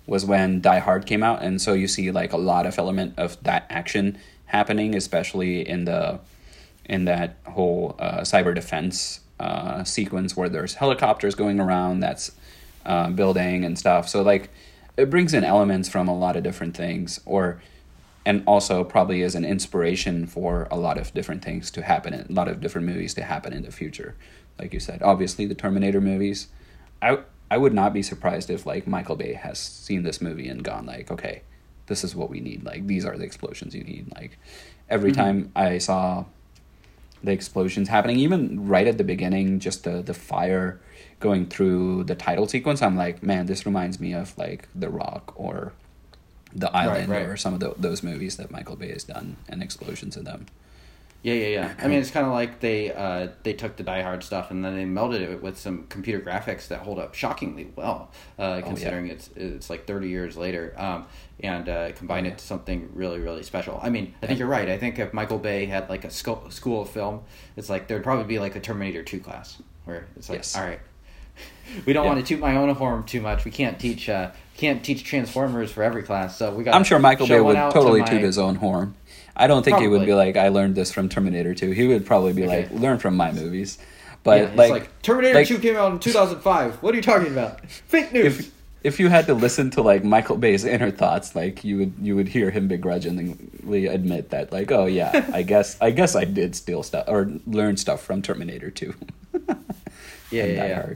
was 0.05 0.25
when 0.25 0.59
Die 0.59 0.80
Hard 0.80 1.05
came 1.05 1.23
out, 1.23 1.41
and 1.41 1.61
so 1.61 1.71
you 1.71 1.88
see 1.88 2.11
like 2.11 2.34
a 2.34 2.38
lot 2.38 2.65
of 2.65 2.78
element 2.78 3.13
of 3.17 3.41
that 3.43 3.65
action 3.69 4.17
happening, 4.47 4.95
especially 4.95 5.67
in 5.67 5.85
the 5.85 6.19
in 6.85 7.05
that 7.05 7.35
whole 7.45 7.95
uh, 7.99 8.21
cyber 8.21 8.55
defense 8.55 9.19
uh, 9.39 9.83
sequence 9.83 10.35
where 10.35 10.49
there's 10.49 10.75
helicopters 10.75 11.35
going 11.35 11.59
around 11.59 11.99
that's 11.99 12.31
uh, 12.85 13.09
building 13.09 13.65
and 13.65 13.77
stuff. 13.77 14.07
So 14.07 14.21
like 14.21 14.49
it 14.95 15.09
brings 15.09 15.33
in 15.33 15.43
elements 15.43 15.89
from 15.89 16.07
a 16.07 16.17
lot 16.17 16.35
of 16.35 16.43
different 16.43 16.75
things, 16.75 17.19
or 17.25 17.61
and 18.27 18.43
also 18.45 18.83
probably 18.83 19.21
is 19.21 19.35
an 19.35 19.45
inspiration 19.45 20.27
for 20.27 20.67
a 20.69 20.75
lot 20.75 20.97
of 20.97 21.13
different 21.13 21.41
things 21.41 21.71
to 21.71 21.81
happen 21.81 22.13
in 22.13 22.27
a 22.29 22.33
lot 22.33 22.49
of 22.49 22.59
different 22.59 22.85
movies 22.85 23.13
to 23.13 23.23
happen 23.23 23.53
in 23.53 23.63
the 23.63 23.71
future 23.71 24.15
like 24.59 24.73
you 24.73 24.81
said 24.81 25.01
obviously 25.01 25.45
the 25.45 25.55
terminator 25.55 26.01
movies 26.01 26.49
i 27.01 27.17
i 27.49 27.57
would 27.57 27.73
not 27.73 27.93
be 27.93 28.03
surprised 28.03 28.49
if 28.49 28.65
like 28.65 28.85
michael 28.85 29.15
bay 29.15 29.31
has 29.31 29.57
seen 29.57 30.03
this 30.03 30.19
movie 30.19 30.49
and 30.49 30.61
gone 30.63 30.85
like 30.85 31.09
okay 31.09 31.41
this 31.88 32.03
is 32.03 32.15
what 32.15 32.29
we 32.29 32.39
need 32.39 32.63
like 32.63 32.85
these 32.88 33.05
are 33.05 33.17
the 33.17 33.23
explosions 33.23 33.73
you 33.75 33.83
need 33.83 34.11
like 34.15 34.38
every 34.89 35.11
Mm-hmm. 35.11 35.21
time 35.21 35.51
i 35.55 35.77
saw 35.77 36.25
the 37.23 37.31
explosions 37.31 37.89
happening 37.89 38.17
even 38.17 38.67
right 38.67 38.88
at 38.88 38.97
the 38.97 39.03
beginning 39.03 39.59
just 39.59 39.83
the 39.83 40.01
the 40.01 40.13
fire 40.13 40.79
going 41.19 41.47
through 41.47 42.03
the 42.03 42.15
title 42.15 42.47
sequence 42.47 42.81
i'm 42.81 42.95
like 42.95 43.23
man 43.23 43.45
this 43.47 43.65
reminds 43.65 43.99
me 43.99 44.13
of 44.13 44.38
like 44.38 44.67
the 44.75 44.89
rock 44.89 45.33
or 45.35 45.73
the 46.53 46.73
island 46.75 47.09
right. 47.09 47.23
or 47.25 47.35
some 47.35 47.53
of 47.55 47.59
tho- 47.59 47.75
those 47.77 48.03
movies 48.03 48.38
that 48.38 48.51
michael 48.51 48.75
bay 48.75 48.91
has 48.91 49.03
done 49.03 49.35
and 49.49 49.61
explosions 49.63 50.15
in 50.15 50.23
them 50.23 50.45
Yeah, 51.24 51.34
yeah, 51.34 51.47
yeah. 51.47 51.74
I 51.80 51.88
mean, 51.88 51.99
it's 51.99 52.11
kind 52.11 52.26
of 52.26 52.32
like 52.32 52.59
they 52.61 52.93
uh, 52.93 53.30
they 53.43 53.51
took 53.53 53.76
the 53.76 53.84
Die 53.84 54.01
Hard 54.01 54.24
stuff 54.24 54.49
and 54.51 54.63
then 54.63 54.76
they 54.76 54.86
melded 54.86 55.20
it 55.22 55.41
with 55.41 55.57
some 55.57 55.86
computer 55.88 56.20
graphics 56.24 56.68
that 56.70 56.80
hold 56.82 56.99
up 56.99 57.15
shockingly 57.15 57.72
well, 57.76 58.11
uh, 58.39 58.61
considering 58.61 59.07
it's 59.07 59.30
it's 59.36 59.70
like 59.70 59.86
thirty 59.88 60.07
years 60.09 60.38
later, 60.38 60.74
um, 60.78 61.05
and 61.41 61.68
uh, 61.68 61.91
combined 61.93 62.28
it 62.28 62.38
to 62.38 62.45
something 62.45 62.89
really 62.93 63.20
really 63.20 63.43
special. 63.43 63.80
I 63.82 63.89
mean, 63.89 64.13
I 64.22 64.28
think 64.28 64.39
you're 64.39 64.47
right. 64.47 64.70
I 64.70 64.78
think 64.78 64.99
if 64.99 65.11
Michael 65.11 65.39
Bay 65.39 65.65
had 65.65 65.89
like 65.89 66.05
a 66.05 66.09
school 66.11 66.45
school 66.49 66.84
of 66.84 66.89
film, 66.89 67.22
it's 67.57 67.70
like 67.70 67.88
there'd 67.88 68.03
probably 68.03 68.26
be 68.26 68.39
like 68.39 68.55
a 68.55 68.59
Terminator 68.61 69.03
Two 69.03 69.20
class 69.20 69.57
where 69.86 70.05
it's 70.15 70.30
like, 70.30 70.39
Yes. 70.39 70.55
all 70.55 70.63
right, 70.63 70.80
we 71.86 71.93
don't 71.93 72.05
Yeah. 72.05 72.13
want 72.13 72.26
to 72.26 72.26
toot 72.36 72.39
my 72.39 72.55
own 72.55 72.70
horn 72.76 73.03
too 73.03 73.22
much. 73.22 73.43
We 73.43 73.51
can't 73.51 73.80
teach 73.80 74.07
uh, 74.07 74.32
can't 74.55 74.84
teach 74.84 75.03
Transformers 75.03 75.72
for 75.72 75.84
every 75.84 76.03
class, 76.03 76.38
so 76.38 76.53
we 76.53 76.63
got. 76.63 76.74
i'm 76.74 76.84
sure 76.84 76.99
michael 76.99 77.28
bay 77.28 77.39
would 77.41 77.55
totally 77.72 78.03
toot 78.03 78.22
his 78.22 78.38
own 78.38 78.55
horn 78.55 78.95
i 79.38 79.47
don't 79.47 79.63
think 79.63 79.77
he 79.79 79.88
would 79.88 80.05
be 80.05 80.13
like 80.13 80.35
i 80.38 80.49
learned 80.49 80.75
this 80.75 80.91
from 80.91 81.07
terminator 81.07 81.53
2 81.55 81.71
he 81.71 81.88
would 81.88 82.05
probably 82.05 82.33
be 82.33 82.43
Okay. 82.43 82.63
like 82.63 82.71
learn 82.71 82.97
from 82.99 83.15
my 83.15 83.31
movies 83.31 83.77
but 84.23 84.41
yeah, 84.41 84.55
like, 84.55 84.71
like, 84.71 85.01
Terminator 85.03 85.35
like- 85.35 85.47
Two 85.47 85.57
came 85.59 85.77
out 85.77 85.93
in 85.93 85.99
two 85.99 86.11
thousand 86.11 86.41
five. 86.41 86.75
What 86.83 86.93
are 86.93 86.97
you 86.97 87.03
talking 87.03 87.31
about? 87.31 87.65
Fake 87.69 88.11
news. 88.11 88.39
if 88.39 88.51
if 88.83 88.99
you 88.99 89.07
had 89.07 89.25
to 89.27 89.33
listen 89.33 89.69
to 89.71 89.81
like 89.81 90.03
Michael 90.03 90.35
Bay's 90.35 90.65
inner 90.65 90.91
thoughts, 90.91 91.33
like 91.33 91.63
you 91.63 91.77
would 91.77 91.93
you 92.01 92.13
would 92.17 92.27
hear 92.27 92.49
him 92.51 92.67
begrudgingly 92.67 93.85
admit 93.85 94.31
that 94.31 94.51
like, 94.51 94.69
oh 94.69 94.85
yeah, 94.85 95.29
I 95.31 95.43
guess 95.51 95.77
I 95.79 95.91
guess 95.91 96.13
I 96.13 96.25
did 96.25 96.55
steal 96.57 96.83
stuff 96.83 97.05
or 97.07 97.31
learn 97.45 97.77
stuff 97.77 98.03
from 98.03 98.21
Terminator 98.21 98.69
2. 98.69 98.93
yeah, 99.47 99.53
yeah, 100.31 100.45
yeah. 100.45 100.89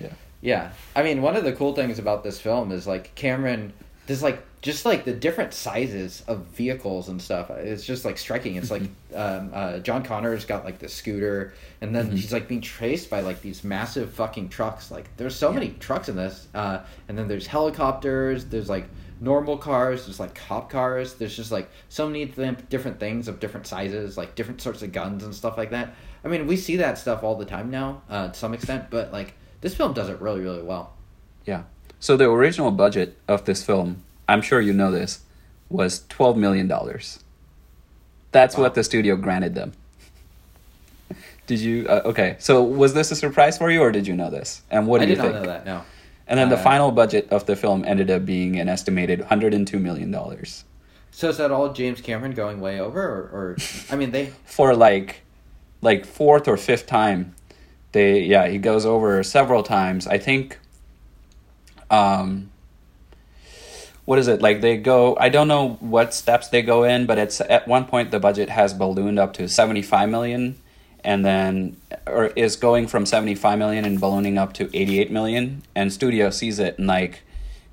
Yeah. 0.00 0.08
Yeah, 0.40 0.70
I 0.96 1.02
mean, 1.02 1.20
one 1.20 1.36
of 1.36 1.44
the 1.44 1.52
cool 1.52 1.74
things 1.74 1.98
about 1.98 2.24
this 2.24 2.40
film 2.40 2.72
is 2.72 2.86
like 2.86 3.14
Cameron. 3.16 3.72
There's 4.06 4.22
like 4.22 4.42
just 4.60 4.84
like 4.84 5.04
the 5.04 5.12
different 5.12 5.54
sizes 5.54 6.22
of 6.26 6.46
vehicles 6.46 7.08
and 7.08 7.22
stuff. 7.22 7.50
It's 7.50 7.84
just 7.84 8.04
like 8.04 8.18
striking. 8.18 8.56
It's 8.56 8.70
like 8.70 8.82
um, 9.14 9.50
uh, 9.54 9.78
John 9.78 10.02
Connor's 10.02 10.44
got 10.44 10.64
like 10.64 10.78
the 10.78 10.88
scooter, 10.88 11.54
and 11.80 11.94
then 11.94 12.10
he's 12.10 12.32
like 12.32 12.48
being 12.48 12.60
chased 12.60 13.08
by 13.08 13.20
like 13.20 13.40
these 13.40 13.62
massive 13.62 14.12
fucking 14.12 14.48
trucks. 14.48 14.90
Like 14.90 15.16
there's 15.16 15.36
so 15.36 15.52
many 15.52 15.70
trucks 15.78 16.08
in 16.08 16.16
this, 16.16 16.48
uh, 16.54 16.80
and 17.08 17.16
then 17.16 17.28
there's 17.28 17.46
helicopters. 17.46 18.46
There's 18.46 18.68
like 18.68 18.86
normal 19.20 19.56
cars. 19.56 20.06
There's 20.06 20.18
like 20.18 20.34
cop 20.34 20.70
cars. 20.70 21.14
There's 21.14 21.36
just 21.36 21.52
like 21.52 21.70
so 21.88 22.06
many 22.06 22.26
th- 22.26 22.68
different 22.68 22.98
things 22.98 23.28
of 23.28 23.38
different 23.38 23.66
sizes, 23.66 24.16
like 24.16 24.34
different 24.34 24.60
sorts 24.60 24.82
of 24.82 24.92
guns 24.92 25.22
and 25.22 25.34
stuff 25.34 25.56
like 25.56 25.70
that. 25.70 25.94
I 26.24 26.28
mean, 26.28 26.46
we 26.48 26.56
see 26.56 26.76
that 26.76 26.98
stuff 26.98 27.22
all 27.22 27.36
the 27.36 27.44
time 27.44 27.70
now, 27.70 28.02
uh, 28.10 28.28
to 28.28 28.34
some 28.34 28.54
extent, 28.54 28.86
but 28.90 29.12
like 29.12 29.34
this 29.60 29.74
film 29.74 29.92
does 29.92 30.08
it 30.08 30.20
really, 30.20 30.40
really 30.40 30.62
well. 30.62 30.94
Yeah. 31.44 31.62
So 32.00 32.16
the 32.16 32.30
original 32.30 32.70
budget 32.70 33.16
of 33.26 33.44
this 33.44 33.64
film, 33.64 34.04
I'm 34.28 34.42
sure 34.42 34.60
you 34.60 34.72
know 34.72 34.90
this, 34.90 35.20
was 35.70 36.04
12 36.08 36.36
million 36.36 36.68
dollars. 36.68 37.20
That's 38.32 38.56
Wow. 38.56 38.64
what 38.64 38.74
the 38.74 38.84
studio 38.84 39.16
granted 39.16 39.54
them. 39.54 39.72
Did 41.46 41.60
you 41.60 41.86
uh, 41.88 42.02
okay, 42.04 42.36
so 42.38 42.62
was 42.62 42.92
this 42.92 43.10
a 43.10 43.16
surprise 43.16 43.56
for 43.56 43.70
you 43.70 43.80
or 43.80 43.90
did 43.90 44.06
you 44.06 44.14
know 44.14 44.28
this? 44.30 44.62
And 44.70 44.86
what 44.86 44.98
do 44.98 45.04
I 45.06 45.08
you 45.08 45.14
did 45.14 45.22
think? 45.22 45.34
not 45.34 45.42
know 45.42 45.48
that. 45.48 45.64
No. 45.66 45.82
And 46.26 46.38
then 46.38 46.50
the 46.50 46.58
Uh, 46.58 46.62
final 46.62 46.90
budget 46.90 47.28
of 47.30 47.46
the 47.46 47.56
film 47.56 47.84
ended 47.86 48.10
up 48.10 48.26
being 48.26 48.58
an 48.60 48.68
estimated 48.68 49.20
102 49.20 49.78
million 49.78 50.10
dollars. 50.10 50.64
So 51.10 51.30
is 51.30 51.38
that 51.38 51.50
all 51.50 51.72
James 51.72 52.02
Cameron 52.02 52.32
going 52.32 52.60
way 52.60 52.78
over, 52.78 53.00
or, 53.02 53.22
or 53.32 53.56
I 53.90 53.96
mean, 53.96 54.10
they 54.10 54.26
For 54.44 54.74
like 54.76 55.22
like 55.80 56.04
fourth 56.04 56.46
or 56.48 56.58
fifth 56.58 56.86
time, 56.86 57.34
they 57.92 58.20
yeah, 58.24 58.46
he 58.48 58.58
goes 58.58 58.84
over 58.84 59.22
several 59.22 59.62
times. 59.62 60.06
I 60.06 60.18
think 60.18 60.58
um 61.90 62.50
what 64.08 64.18
is 64.18 64.26
it? 64.26 64.40
Like 64.40 64.62
they 64.62 64.78
go 64.78 65.18
I 65.20 65.28
don't 65.28 65.48
know 65.48 65.76
what 65.80 66.14
steps 66.14 66.48
they 66.48 66.62
go 66.62 66.82
in, 66.82 67.04
but 67.04 67.18
it's 67.18 67.42
at 67.42 67.68
one 67.68 67.84
point 67.84 68.10
the 68.10 68.18
budget 68.18 68.48
has 68.48 68.72
ballooned 68.72 69.18
up 69.18 69.34
to 69.34 69.46
75 69.46 70.08
million 70.08 70.56
and 71.04 71.26
then 71.26 71.76
or 72.06 72.28
is 72.28 72.56
going 72.56 72.86
from 72.86 73.04
75 73.04 73.58
million 73.58 73.84
and 73.84 74.00
ballooning 74.00 74.38
up 74.38 74.54
to 74.54 74.74
88 74.74 75.10
million 75.10 75.62
and 75.74 75.92
studio 75.92 76.30
sees 76.30 76.58
it 76.58 76.78
and 76.78 76.86
like 76.86 77.20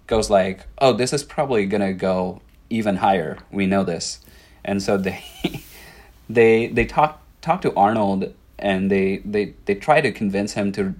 goes 0.07 0.29
like 0.29 0.67
oh 0.79 0.91
this 0.91 1.13
is 1.13 1.23
probably 1.23 1.65
gonna 1.65 1.93
go 1.93 2.41
even 2.69 2.97
higher 2.97 3.38
we 3.49 3.65
know 3.65 3.86
this 3.86 4.19
and 4.65 4.83
so 4.83 4.97
they 4.97 5.23
they 6.29 6.67
they 6.67 6.86
talk 6.86 7.21
talk 7.39 7.61
to 7.61 7.73
arnold 7.75 8.33
and 8.59 8.91
they 8.91 9.21
they 9.23 9.53
they 9.67 9.75
try 9.75 10.01
to 10.01 10.11
convince 10.11 10.51
him 10.51 10.73
to 10.73 10.93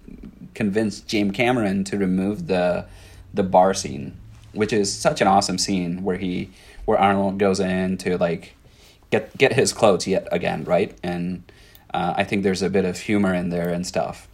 convince 0.53 1.01
james 1.01 1.36
cameron 1.36 1.83
to 1.83 1.97
remove 1.97 2.47
the 2.47 2.86
the 3.33 3.43
bar 3.43 3.73
scene 3.73 4.17
which 4.56 4.74
is 4.74 4.91
such 4.91 5.22
an 5.22 5.28
awesome 5.28 5.58
scene 5.58 6.03
where 6.03 6.18
he 6.18 6.49
where 6.86 6.97
arnold 6.97 7.38
goes 7.38 7.60
in 7.60 7.97
to 7.97 8.18
like 8.18 8.56
get 9.12 9.38
get 9.38 9.53
his 9.53 9.74
clothes 9.74 10.08
yet 10.08 10.28
again 10.32 10.64
right 10.66 10.97
and 11.03 11.43
Uh, 11.95 12.14
I 12.22 12.24
think 12.26 12.43
there's 12.43 12.62
a 12.62 12.70
bit 12.70 12.84
of 12.84 12.97
humor 12.99 13.34
in 13.34 13.51
there 13.51 13.70
and 13.76 13.88
stuff. 13.88 14.28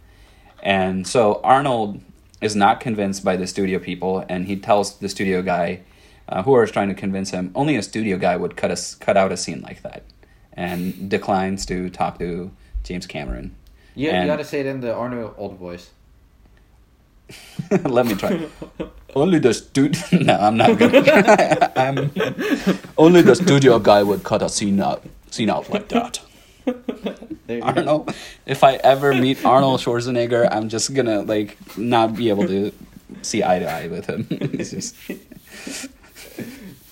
And 0.64 1.06
so 1.06 1.40
Arnold 1.44 2.00
is 2.40 2.56
not 2.56 2.80
convinced 2.80 3.22
by 3.24 3.36
the 3.36 3.46
studio 3.46 3.78
people, 3.78 4.24
and 4.28 4.46
he 4.50 4.56
tells 4.56 4.98
the 4.98 5.08
studio 5.08 5.42
guy, 5.42 5.82
uh, 6.28 6.42
who 6.42 6.60
is 6.62 6.72
trying 6.72 6.88
to 6.94 6.98
convince 7.04 7.30
him, 7.30 7.52
only 7.54 7.76
a 7.76 7.82
studio 7.82 8.16
guy 8.18 8.34
would 8.36 8.56
cut 8.56 8.70
a, 8.72 8.78
cut 9.06 9.16
out 9.16 9.30
a 9.30 9.36
scene 9.36 9.60
like 9.62 9.80
that, 9.82 10.02
and 10.54 11.08
declines 11.08 11.64
to 11.66 11.88
talk 11.90 12.18
to 12.18 12.50
James 12.82 13.06
Cameron. 13.06 13.54
And- 14.10 14.26
you 14.26 14.32
got 14.34 14.42
to 14.42 14.48
say 14.52 14.58
it 14.60 14.66
in 14.66 14.80
the 14.80 14.92
Arnold 14.92 15.34
old 15.38 15.56
voice. 15.56 15.90
Let 17.70 18.06
me 18.06 18.14
try. 18.16 18.48
only 19.14 19.38
the 19.38 19.54
studio. 19.54 20.00
no, 20.20 20.34
I'm 20.36 20.56
not 20.56 20.78
gonna. 20.78 21.72
I'm 21.76 21.98
um, 21.98 22.10
only 22.98 23.22
the 23.22 23.34
studio 23.34 23.78
guy 23.78 24.02
would 24.02 24.22
cut 24.24 24.42
a 24.42 24.48
scene 24.48 24.80
out, 24.80 25.02
scene 25.30 25.50
out 25.50 25.70
like 25.70 25.88
that. 25.88 26.20
There 27.46 27.58
you 27.58 27.64
I 27.64 27.72
don't 27.72 27.84
know. 27.84 28.06
If 28.46 28.62
I 28.62 28.74
ever 28.76 29.14
meet 29.14 29.44
Arnold 29.44 29.80
Schwarzenegger, 29.80 30.48
I'm 30.50 30.68
just 30.68 30.94
gonna 30.94 31.22
like 31.22 31.56
not 31.76 32.14
be 32.16 32.28
able 32.28 32.46
to 32.46 32.72
see 33.22 33.42
eye 33.42 33.58
to 33.58 33.70
eye 33.70 33.88
with 33.88 34.06
him. 34.06 34.26
Just- 34.56 34.94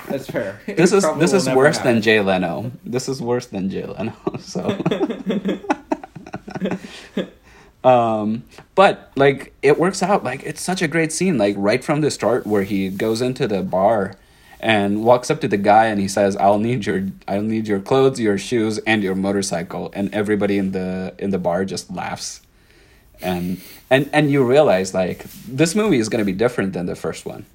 That's 0.09 0.27
fair. 0.27 0.61
This 0.67 0.93
is 0.93 1.07
this 1.19 1.33
is 1.33 1.49
worse 1.49 1.79
than 1.79 1.97
happen. 1.97 2.03
Jay 2.03 2.21
Leno. 2.21 2.73
This 2.85 3.09
is 3.09 3.23
worse 3.23 3.47
than 3.47 3.71
Jay 3.71 3.87
Leno. 3.87 4.15
So. 4.41 4.77
Um 7.83 8.45
but 8.75 9.11
like 9.17 9.55
it 9.63 9.79
works 9.79 10.03
out. 10.03 10.25
Like 10.25 10.43
it's 10.43 10.61
such 10.61 10.83
a 10.83 10.89
great 10.89 11.13
scene 11.13 11.39
like 11.39 11.55
right 11.59 11.83
from 11.83 12.01
the 12.01 12.11
start 12.11 12.47
where 12.47 12.63
he 12.63 12.89
goes 12.89 13.21
into 13.21 13.49
the 13.49 13.63
bar 13.63 14.17
and 14.61 15.05
walks 15.05 15.31
up 15.31 15.41
to 15.41 15.49
the 15.49 15.57
guy 15.57 15.87
and 15.87 15.99
he 15.99 16.07
says 16.07 16.37
i'll 16.37 16.59
need 16.59 16.85
your 16.85 17.07
i'll 17.27 17.41
need 17.41 17.67
your 17.67 17.81
clothes 17.81 18.21
your 18.21 18.37
shoes 18.37 18.79
and 18.87 19.03
your 19.03 19.15
motorcycle. 19.15 19.91
And 19.95 20.15
everybody 20.15 20.59
in 20.59 20.73
the 20.73 21.15
in 21.19 21.31
the 21.31 21.39
bar 21.39 21.65
just 21.65 21.91
laughs. 21.91 22.43
And 23.23 23.61
and 23.91 24.09
and 24.13 24.31
you 24.31 24.45
realize 24.45 24.95
like 24.95 25.25
this 25.47 25.75
movie 25.75 25.99
is 25.99 26.09
going 26.09 26.21
to 26.21 26.25
be 26.25 26.37
different 26.37 26.73
than 26.73 26.87
the 26.87 26.97
first 26.97 27.27
one. 27.27 27.47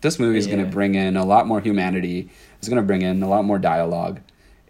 This 0.00 0.18
movie 0.18 0.38
is 0.38 0.46
going 0.48 0.64
to 0.64 0.70
bring 0.70 0.96
in 0.96 1.16
a 1.16 1.24
lot 1.24 1.46
more 1.46 1.60
humanity. 1.60 2.28
It's 2.58 2.68
going 2.68 2.82
to 2.82 2.86
bring 2.86 3.02
in 3.02 3.22
a 3.22 3.28
lot 3.28 3.44
more 3.44 3.58
dialogue. 3.58 4.20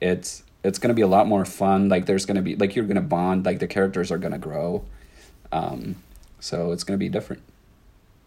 It's 0.01 0.43
it's 0.63 0.79
going 0.79 0.89
to 0.89 0.95
be 0.95 1.03
a 1.03 1.07
lot 1.07 1.27
more 1.27 1.45
fun. 1.45 1.89
Like 1.89 2.07
there's 2.07 2.27
going 2.27 2.37
to 2.37 2.43
be 2.43 2.57
like 2.57 2.77
you're 2.77 2.85
going 2.85 2.97
to 2.97 3.01
bond. 3.03 3.47
Like 3.47 3.59
the 3.59 3.67
characters 3.67 4.11
are 4.11 4.19
going 4.19 4.33
to 4.33 4.39
grow 4.39 4.85
um 5.53 5.94
so 6.40 6.72
it's 6.72 6.82
going 6.84 6.98
to 6.98 7.05
be 7.05 7.09
different 7.09 7.42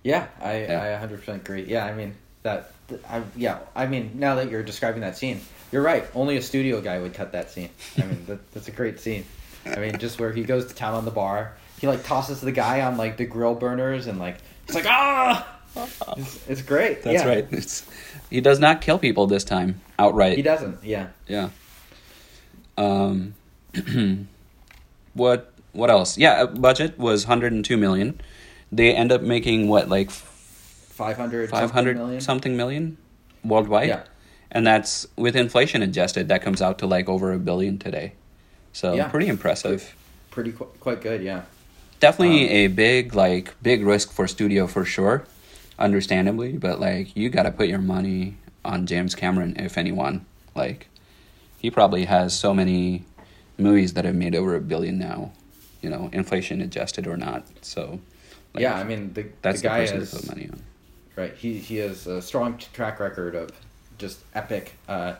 Yeah, 0.03 0.27
I 0.41 0.61
Yeah. 0.61 0.99
I 1.01 1.05
100% 1.05 1.27
agree. 1.35 1.63
Yeah, 1.67 1.85
I 1.85 1.93
mean 1.93 2.15
that 2.43 2.71
th- 2.87 3.01
I 3.09 3.23
yeah, 3.35 3.59
I 3.75 3.87
mean 3.87 4.11
now 4.15 4.35
that 4.35 4.49
you're 4.51 4.63
describing 4.63 5.01
that 5.01 5.17
scene, 5.17 5.41
you're 5.71 5.81
right. 5.81 6.05
Only 6.13 6.37
a 6.37 6.41
studio 6.41 6.79
guy 6.81 6.99
would 6.99 7.13
cut 7.15 7.31
that 7.31 7.49
scene. 7.51 7.69
I 7.97 8.03
mean 8.05 8.23
that, 8.27 8.51
that's 8.53 8.67
a 8.67 8.71
great 8.71 8.99
scene. 8.99 9.25
I 9.65 9.77
mean 9.79 9.97
just 9.97 10.19
where 10.19 10.31
he 10.31 10.43
goes 10.43 10.67
to 10.67 10.75
town 10.75 10.93
on 10.93 11.05
the 11.05 11.11
bar, 11.11 11.57
he 11.81 11.87
like 11.87 12.03
tosses 12.05 12.39
the 12.41 12.51
guy 12.51 12.81
on 12.81 12.97
like 12.97 13.17
the 13.17 13.25
grill 13.25 13.55
burners 13.55 14.05
and 14.07 14.19
like 14.19 14.37
he's 14.67 14.75
like 14.75 14.85
ah, 14.87 15.59
it's, 16.17 16.47
it's 16.47 16.61
great. 16.61 17.01
that's 17.03 17.23
Yeah. 17.23 17.27
right 17.27 17.47
it's, 17.51 17.83
he 18.29 18.39
does 18.41 18.59
not 18.59 18.79
kill 18.81 18.99
people 18.99 19.25
this 19.27 19.43
time 19.43 19.81
outright 19.99 20.37
He 20.37 20.43
doesn't. 20.43 20.83
Yeah. 20.83 21.07
Yeah. 21.27 21.49
Um, 22.77 23.33
what 25.13 25.51
what 25.75 25.89
else? 25.89 26.17
Yeah, 26.17 26.43
uh, 26.43 26.45
budget 26.47 26.97
was 26.97 27.27
102 27.27 27.77
million. 27.77 28.19
They 28.71 28.93
end 28.95 29.11
up 29.11 29.21
making 29.21 29.67
what 29.67 29.89
like 29.89 30.09
500 30.09 31.49
500 31.49 31.69
something 31.69 31.97
million. 31.97 32.21
something 32.21 32.57
million 32.57 32.97
worldwide. 33.43 33.89
Yeah. 33.89 34.03
And 34.51 34.65
that's 34.65 35.05
with 35.17 35.35
inflation 35.35 35.81
adjusted 35.81 36.29
that 36.29 36.41
comes 36.41 36.61
out 36.61 36.79
to 36.79 36.87
like 36.87 37.09
over 37.09 37.33
a 37.33 37.39
billion 37.39 37.77
today. 37.77 38.13
So 38.73 38.93
Yeah. 38.93 39.07
pretty 39.09 39.27
impressive. 39.27 39.95
Pretty 40.31 40.51
qu- 40.51 40.69
quite 40.79 41.01
good, 41.01 41.21
yeah. 41.21 41.41
Definitely 41.99 42.45
Um, 42.49 42.55
a 42.55 42.67
big 42.67 43.15
like 43.15 43.53
big 43.61 43.85
risk 43.85 44.11
for 44.11 44.27
studio 44.27 44.67
for 44.67 44.83
sure, 44.85 45.23
understandably, 45.79 46.53
but 46.53 46.79
like 46.79 47.15
you 47.15 47.29
got 47.29 47.43
to 47.43 47.51
put 47.51 47.67
your 47.67 47.79
money 47.79 48.35
on 48.63 48.85
James 48.85 49.15
Cameron 49.15 49.55
if 49.57 49.77
anyone. 49.77 50.25
Like 50.55 50.87
he 51.59 51.69
probably 51.71 52.05
has 52.05 52.33
so 52.37 52.53
many 52.53 53.03
movies 53.57 53.93
that 53.93 54.05
have 54.05 54.15
made 54.15 54.35
over 54.35 54.55
a 54.55 54.61
billion 54.61 54.97
now, 54.99 55.31
you 55.85 55.91
know, 55.91 56.09
inflation 56.11 56.61
adjusted 56.61 57.05
or 57.07 57.15
not. 57.17 57.45
So 57.61 57.99
like, 58.53 58.61
yeah, 58.63 58.75
I 58.75 58.83
mean 58.83 59.13
the 59.13 59.23
that's 59.43 59.61
the 59.61 59.69
the 59.69 59.73
guy 59.73 59.79
person 59.81 59.99
has 59.99 60.11
to 60.11 60.17
put 60.17 60.27
money 60.27 60.49
on. 60.51 60.59
Right. 61.15 61.33
He 61.43 61.49
he 61.59 61.75
has 61.77 62.07
a 62.07 62.21
strong 62.21 62.57
track 62.73 62.99
record 62.99 63.35
of 63.35 63.49
just 63.97 64.17
epic, 64.33 64.73
uh, 64.89 65.13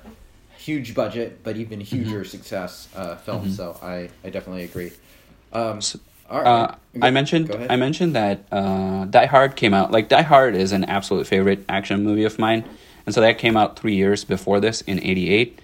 huge 0.58 0.94
budget, 0.96 1.30
but 1.44 1.56
even 1.58 1.80
Mm-hmm. 1.80 2.04
huger 2.04 2.24
success 2.26 2.90
uh, 2.96 3.16
films. 3.26 3.56
So 3.56 3.78
I, 3.82 4.10
I 4.26 4.30
definitely 4.36 4.64
agree. 4.64 4.92
Um, 5.54 5.80
So- 5.82 6.00
right. 6.30 6.46
Uh, 6.46 6.76
I 7.08 7.12
mentioned 7.12 7.48
I 7.70 7.76
mentioned 7.76 8.16
that 8.16 8.38
uh, 8.52 9.06
Die 9.06 9.28
Hard 9.28 9.56
came 9.56 9.74
out. 9.80 9.92
Like 9.92 10.10
Die 10.10 10.22
Hard 10.32 10.56
is 10.56 10.72
an 10.72 10.84
absolute 10.86 11.28
favorite 11.28 11.64
action 11.70 12.04
movie 12.04 12.24
of 12.26 12.40
mine, 12.40 12.66
and 13.06 13.14
so 13.14 13.22
that 13.22 13.38
came 13.38 13.56
out 13.56 13.78
three 13.80 13.96
years 13.96 14.26
before 14.26 14.60
this 14.60 14.82
in 14.82 14.98
'88. 15.00 15.60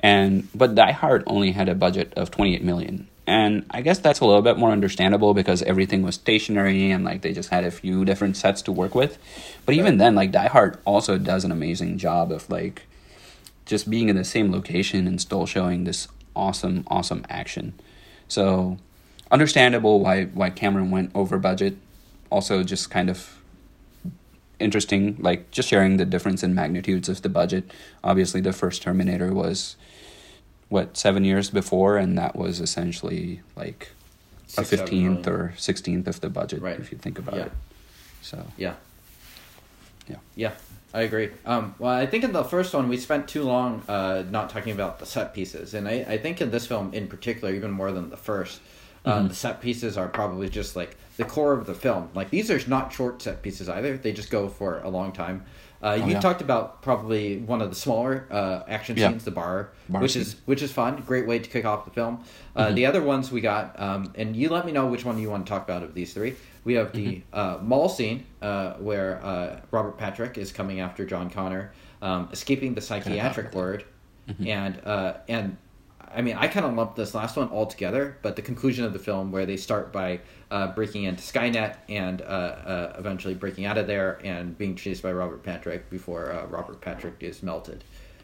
And 0.00 0.46
but 0.54 0.74
Die 0.74 0.92
Hard 0.92 1.22
only 1.26 1.52
had 1.52 1.68
a 1.70 1.74
budget 1.74 2.12
of 2.16 2.30
28 2.30 2.62
million, 2.62 3.08
and 3.26 3.64
I 3.70 3.80
guess 3.80 3.98
that's 3.98 4.20
a 4.20 4.26
little 4.26 4.42
bit 4.42 4.58
more 4.58 4.70
understandable 4.70 5.32
because 5.32 5.62
everything 5.62 6.02
was 6.02 6.16
stationary 6.16 6.90
and 6.90 7.04
like 7.04 7.22
they 7.22 7.32
just 7.32 7.48
had 7.48 7.64
a 7.64 7.70
few 7.70 8.04
different 8.04 8.36
sets 8.36 8.60
to 8.62 8.72
work 8.72 8.94
with. 8.94 9.18
But 9.64 9.74
even 9.74 9.96
then, 9.96 10.14
like 10.14 10.30
Die 10.30 10.48
Hard 10.48 10.78
also 10.84 11.16
does 11.16 11.44
an 11.44 11.52
amazing 11.52 11.96
job 11.96 12.30
of 12.30 12.48
like 12.50 12.82
just 13.64 13.88
being 13.88 14.10
in 14.10 14.16
the 14.16 14.24
same 14.24 14.52
location 14.52 15.06
and 15.06 15.20
still 15.20 15.46
showing 15.46 15.84
this 15.84 16.06
awesome, 16.36 16.84
awesome 16.88 17.24
action. 17.30 17.72
So 18.28 18.78
understandable 19.30 20.00
why 20.00 20.24
why 20.26 20.50
Cameron 20.50 20.90
went 20.90 21.10
over 21.14 21.38
budget. 21.38 21.76
Also, 22.30 22.62
just 22.62 22.90
kind 22.90 23.08
of 23.08 23.38
interesting, 24.58 25.16
like 25.18 25.50
just 25.50 25.68
sharing 25.68 25.96
the 25.96 26.04
difference 26.04 26.42
in 26.42 26.54
magnitudes 26.54 27.08
of 27.08 27.22
the 27.22 27.28
budget. 27.28 27.70
Obviously, 28.02 28.40
the 28.40 28.52
first 28.52 28.82
Terminator 28.82 29.32
was 29.32 29.76
what 30.74 30.96
seven 30.96 31.24
years 31.24 31.50
before, 31.50 31.96
and 31.96 32.18
that 32.18 32.34
was 32.34 32.58
essentially 32.60 33.40
like 33.54 33.90
a 34.48 34.50
Six, 34.50 34.68
seven 34.70 34.78
fifteenth 34.78 35.24
million. 35.26 35.42
or 35.42 35.54
sixteenth 35.56 36.08
of 36.08 36.20
the 36.20 36.28
budget, 36.28 36.60
Right. 36.60 36.78
if 36.80 36.90
you 36.90 36.98
think 36.98 37.18
about 37.20 37.36
Yeah. 37.36 37.44
it. 37.46 37.52
So 38.22 38.46
Yeah. 38.56 38.74
Yeah. 40.08 40.16
Yeah, 40.34 40.52
I 40.92 41.02
agree. 41.02 41.30
Um, 41.46 41.74
well, 41.78 41.94
I 41.94 42.06
think 42.06 42.24
in 42.24 42.32
the 42.32 42.42
first 42.44 42.74
one 42.74 42.88
we 42.88 42.96
spent 42.98 43.28
too 43.28 43.44
long 43.44 43.82
uh, 43.88 44.24
not 44.30 44.50
talking 44.50 44.72
about 44.72 44.98
the 44.98 45.06
set 45.06 45.32
pieces, 45.32 45.74
and 45.74 45.88
I, 45.88 46.04
I 46.08 46.18
think 46.18 46.40
in 46.40 46.50
this 46.50 46.66
film 46.66 46.92
in 46.92 47.06
particular, 47.06 47.54
even 47.54 47.70
more 47.70 47.92
than 47.92 48.10
the 48.10 48.16
first, 48.16 48.60
uh, 49.06 49.12
Mm-hmm. 49.18 49.28
the 49.28 49.34
set 49.34 49.60
pieces 49.60 49.96
are 49.96 50.08
probably 50.08 50.48
just 50.48 50.74
like 50.76 50.96
the 51.18 51.24
core 51.24 51.52
of 51.52 51.66
the 51.66 51.74
film. 51.74 52.08
Like 52.14 52.30
these 52.30 52.50
are 52.50 52.60
not 52.68 52.92
short 52.92 53.22
set 53.22 53.42
pieces 53.42 53.68
either; 53.68 53.96
they 53.96 54.12
just 54.12 54.30
go 54.30 54.48
for 54.48 54.80
a 54.82 54.88
long 54.88 55.12
time. 55.12 55.44
Uh, 55.84 55.94
you 55.96 56.02
Oh, 56.04 56.06
yeah. 56.08 56.20
talked 56.20 56.40
about 56.40 56.80
probably 56.80 57.36
one 57.38 57.60
of 57.60 57.68
the 57.68 57.76
smaller 57.76 58.26
uh, 58.30 58.62
action 58.66 58.96
Yeah. 58.96 59.10
scenes, 59.10 59.24
the 59.24 59.30
bar, 59.30 59.70
Bar 59.90 60.00
which 60.00 60.12
scene. 60.12 60.22
is 60.22 60.36
which 60.46 60.62
is 60.62 60.72
fun. 60.72 61.02
Great 61.06 61.26
way 61.26 61.38
to 61.38 61.50
kick 61.50 61.66
off 61.66 61.84
the 61.84 61.90
film. 61.90 62.20
Uh, 62.56 62.66
Mm-hmm. 62.66 62.74
The 62.76 62.86
other 62.86 63.02
ones 63.02 63.30
we 63.30 63.40
got, 63.42 63.78
um, 63.78 64.12
and 64.16 64.34
you 64.34 64.48
let 64.48 64.64
me 64.64 64.72
know 64.72 64.86
which 64.86 65.04
one 65.04 65.18
you 65.18 65.28
want 65.30 65.44
to 65.44 65.50
talk 65.50 65.62
about 65.68 65.82
of 65.82 65.92
these 65.94 66.14
three. 66.14 66.36
We 66.64 66.74
have 66.74 66.92
the 66.92 67.06
Mm-hmm. 67.06 67.38
uh, 67.38 67.58
mall 67.62 67.90
scene 67.90 68.24
uh, 68.40 68.74
where 68.74 69.22
uh, 69.22 69.60
Robert 69.70 69.98
Patrick 69.98 70.38
is 70.38 70.52
coming 70.52 70.80
after 70.80 71.04
John 71.04 71.28
Connor, 71.28 71.72
um, 72.00 72.28
escaping 72.32 72.74
the 72.74 72.80
psychiatric 72.80 73.54
ward, 73.54 73.84
Mm-hmm. 74.28 74.46
and 74.48 74.80
uh, 74.86 75.12
and 75.28 75.58
I 76.14 76.22
mean 76.22 76.36
I 76.36 76.48
kind 76.48 76.64
of 76.66 76.74
lumped 76.74 76.96
this 76.96 77.14
last 77.14 77.36
one 77.36 77.48
all 77.48 77.66
together, 77.66 78.16
but 78.22 78.36
the 78.36 78.42
conclusion 78.42 78.84
of 78.84 78.92
the 78.92 78.98
film 78.98 79.32
where 79.32 79.46
they 79.46 79.56
start 79.56 79.92
by 79.92 80.20
uh, 80.50 80.68
breaking 80.68 81.04
into 81.04 81.22
Skynet 81.22 81.76
and 81.88 82.22
uh, 82.22 82.24
uh, 82.24 82.96
eventually 82.98 83.34
breaking 83.34 83.64
out 83.64 83.76
of 83.78 83.86
there 83.86 84.18
and 84.24 84.56
being 84.56 84.76
chased 84.76 85.02
by 85.02 85.12
Robert 85.12 85.42
Patrick 85.42 85.90
before 85.90 86.32
uh, 86.32 86.46
Robert 86.46 86.80
Patrick 86.80 87.16
is 87.20 87.42
melted. 87.42 87.82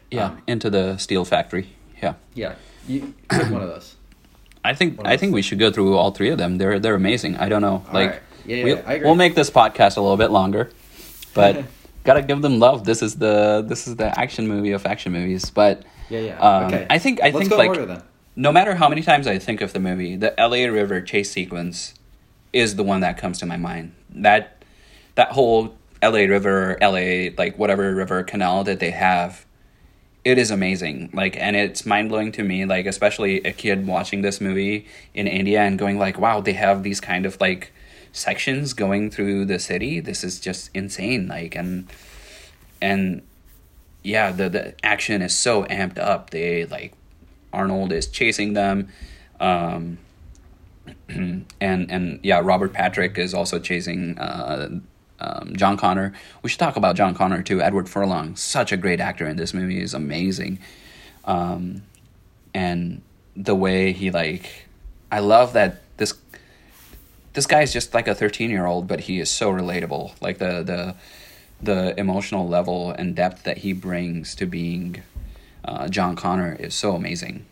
yeah, 0.09 0.25
Um, 0.27 0.41
into 0.47 0.69
the 0.69 0.97
steel 0.97 1.25
factory. 1.25 1.69
Yeah. 2.01 2.13
yeah, 2.33 2.55
you 2.87 3.13
one 3.29 3.61
of 3.61 3.67
those. 3.69 3.95
I 4.63 4.73
think 4.73 4.99
I 5.05 5.17
think 5.17 5.33
we 5.33 5.41
should 5.41 5.59
go 5.59 5.71
through 5.71 5.95
all 5.97 6.11
three 6.11 6.29
of 6.29 6.37
them. 6.37 6.57
They're 6.57 6.79
they're 6.79 6.95
amazing. 6.95 7.35
I 7.37 7.49
don't 7.49 7.61
know, 7.61 7.83
All 7.87 7.93
like 7.93 8.09
right. 8.11 8.19
Yeah, 8.45 8.55
yeah, 8.57 8.63
we, 8.63 8.71
I 8.73 8.93
agree. 8.93 9.05
we'll 9.07 9.15
make 9.15 9.35
this 9.35 9.49
podcast 9.49 9.97
a 9.97 10.01
little 10.01 10.17
bit 10.17 10.31
longer, 10.31 10.69
but 11.33 11.63
gotta 12.03 12.21
give 12.21 12.41
them 12.41 12.59
love. 12.59 12.83
This 12.85 13.01
is 13.01 13.15
the 13.15 13.63
this 13.67 13.87
is 13.87 13.95
the 13.95 14.17
action 14.19 14.47
movie 14.47 14.71
of 14.71 14.85
action 14.85 15.11
movies. 15.11 15.49
But 15.49 15.83
Yeah, 16.09 16.19
yeah. 16.19 16.39
um, 16.39 16.65
okay. 16.65 16.87
I 16.89 16.97
think 16.97 17.21
I 17.21 17.29
Let's 17.29 17.47
think 17.47 17.51
like 17.57 18.03
no 18.35 18.51
matter 18.51 18.75
how 18.75 18.89
many 18.89 19.01
times 19.01 19.27
I 19.27 19.37
think 19.39 19.61
of 19.61 19.73
the 19.73 19.79
movie, 19.79 20.15
the 20.15 20.39
L.A. 20.39 20.67
River 20.69 21.01
chase 21.01 21.31
sequence 21.31 21.93
is 22.53 22.75
the 22.75 22.83
one 22.83 23.01
that 23.01 23.17
comes 23.17 23.39
to 23.39 23.45
my 23.45 23.57
mind. 23.57 23.93
That 24.09 24.63
that 25.15 25.31
whole 25.33 25.75
L.A. 26.01 26.27
River, 26.27 26.77
L.A. 26.81 27.31
like 27.37 27.57
whatever 27.57 27.93
river 27.93 28.23
canal 28.23 28.63
that 28.63 28.79
they 28.79 28.91
have, 28.91 29.45
it 30.23 30.37
is 30.37 30.49
amazing. 30.49 31.11
Like, 31.13 31.37
and 31.37 31.55
it's 31.55 31.85
mind 31.85 32.09
blowing 32.09 32.31
to 32.33 32.43
me. 32.43 32.65
Like, 32.65 32.85
especially 32.85 33.37
a 33.43 33.51
kid 33.51 33.85
watching 33.85 34.21
this 34.21 34.41
movie 34.41 34.87
in 35.13 35.27
India 35.27 35.61
and 35.61 35.77
going 35.77 35.99
like, 35.99 36.17
"Wow, 36.17 36.41
they 36.41 36.53
have 36.53 36.83
these 36.83 36.99
kind 36.99 37.25
of 37.25 37.39
like 37.39 37.71
sections 38.11 38.73
going 38.73 39.09
through 39.11 39.45
the 39.45 39.59
city. 39.59 39.99
This 39.99 40.23
is 40.23 40.39
just 40.39 40.69
insane." 40.73 41.27
Like, 41.27 41.55
and 41.55 41.87
and 42.81 43.21
yeah, 44.03 44.31
the 44.31 44.49
the 44.49 44.85
action 44.85 45.21
is 45.21 45.37
so 45.37 45.63
amped 45.65 45.97
up. 45.97 46.29
They 46.31 46.65
like 46.65 46.93
Arnold 47.53 47.91
is 47.91 48.07
chasing 48.07 48.53
them. 48.53 48.89
Um, 49.39 49.97
and 51.09 51.45
and 51.61 52.19
yeah, 52.23 52.41
Robert 52.43 52.73
Patrick 52.73 53.17
is 53.17 53.33
also 53.33 53.59
chasing 53.59 54.17
uh, 54.17 54.69
um, 55.19 55.55
John 55.55 55.77
Connor. 55.77 56.13
We 56.41 56.49
should 56.49 56.59
talk 56.59 56.75
about 56.75 56.95
John 56.95 57.13
Connor 57.13 57.43
too. 57.43 57.61
Edward 57.61 57.87
Furlong, 57.87 58.35
such 58.35 58.71
a 58.71 58.77
great 58.77 58.99
actor 58.99 59.27
in 59.27 59.37
this 59.37 59.53
movie, 59.53 59.81
is 59.81 59.93
amazing. 59.93 60.59
Um, 61.25 61.83
and 62.53 63.01
the 63.35 63.55
way 63.55 63.93
he 63.93 64.11
like, 64.11 64.67
I 65.11 65.19
love 65.19 65.53
that 65.53 65.81
this 67.33 67.45
guy 67.45 67.61
is 67.61 67.71
just 67.71 67.93
like 67.93 68.07
a 68.07 68.15
thirteen 68.15 68.49
year 68.49 68.65
old, 68.65 68.87
but 68.87 69.01
he 69.01 69.19
is 69.19 69.29
so 69.29 69.51
relatable. 69.51 70.13
Like 70.21 70.37
the 70.37 70.63
the 70.63 70.95
the 71.61 71.99
emotional 71.99 72.47
level 72.47 72.91
and 72.91 73.15
depth 73.15 73.43
that 73.43 73.59
he 73.59 73.73
brings 73.73 74.33
to 74.35 74.45
being 74.45 75.03
uh, 75.63 75.87
John 75.87 76.15
Connor 76.15 76.55
is 76.55 76.73
so 76.73 76.95
amazing. 76.95 77.45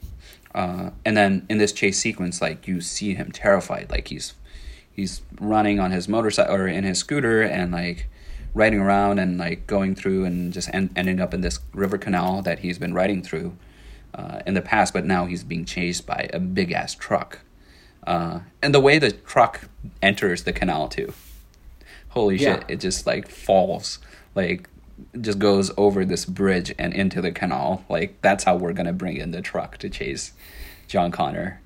Uh, 0.54 0.90
and 1.06 1.16
then 1.16 1.46
in 1.48 1.60
this 1.60 1.72
chase 1.72 2.00
sequence, 2.00 2.42
like 2.42 2.68
you 2.68 2.82
see 2.82 3.14
him 3.14 3.32
terrified, 3.32 3.90
like 3.90 4.08
he's 4.08 4.34
he's 4.92 5.22
running 5.40 5.80
on 5.80 5.92
his 5.92 6.08
motorcycle 6.08 6.56
or 6.56 6.68
in 6.68 6.84
his 6.84 6.98
scooter 6.98 7.42
and 7.42 7.72
like 7.72 8.08
riding 8.54 8.80
around 8.80 9.20
and 9.20 9.38
like 9.38 9.68
going 9.68 9.96
through 9.96 10.26
and 10.26 10.52
just 10.52 10.70
en- 10.74 10.90
ending 10.96 11.22
up 11.22 11.34
in 11.34 11.42
this 11.42 11.60
river 11.74 11.98
canal 11.98 12.42
that 12.42 12.60
he's 12.60 12.80
been 12.80 12.94
riding 12.94 13.22
through 13.22 13.56
uh, 14.16 14.42
in 14.46 14.56
the 14.56 14.62
past, 14.62 14.92
but 14.92 15.06
now 15.06 15.26
he's 15.26 15.44
being 15.44 15.66
chased 15.66 16.06
by 16.06 16.28
a 16.34 16.40
big 16.40 16.72
ass 16.72 16.96
truck. 16.96 17.40
Uh, 18.06 18.40
and 18.62 18.74
the 18.74 18.80
way 18.80 18.98
the 19.00 19.12
truck 19.12 19.70
enters 20.02 20.44
the 20.44 20.54
canal 20.54 20.88
too, 20.88 21.14
holy 22.10 22.38
yeah. 22.38 22.60
shit! 22.60 22.66
It 22.70 22.80
just 22.80 23.06
like 23.06 23.28
falls, 23.28 24.00
like 24.36 24.70
just 25.20 25.40
goes 25.40 25.72
over 25.78 26.06
this 26.06 26.26
bridge 26.26 26.74
and 26.78 26.94
into 26.94 27.22
the 27.22 27.32
canal. 27.32 27.86
Like 27.90 28.22
that's 28.22 28.44
how 28.44 28.56
we're 28.56 28.74
gonna 28.74 28.94
bring 28.94 29.18
in 29.18 29.32
the 29.32 29.42
truck 29.42 29.78
to 29.80 29.90
chase 29.90 30.34
John 30.88 31.12
Connor. 31.12 31.62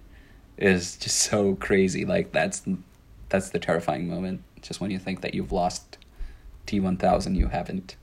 Is 0.58 0.98
just 0.98 1.18
so 1.18 1.56
crazy. 1.56 2.06
Like 2.06 2.32
that's 2.32 2.64
that's 3.30 3.50
the 3.50 3.60
terrifying 3.60 4.08
moment. 4.08 4.44
Just 4.62 4.80
when 4.80 4.92
you 4.92 5.00
think 5.00 5.22
that 5.22 5.34
you've 5.34 5.52
lost 5.52 5.98
T 6.66 6.80
one 6.80 6.98
thousand, 6.98 7.36
you 7.36 7.48
haven't. 7.48 7.96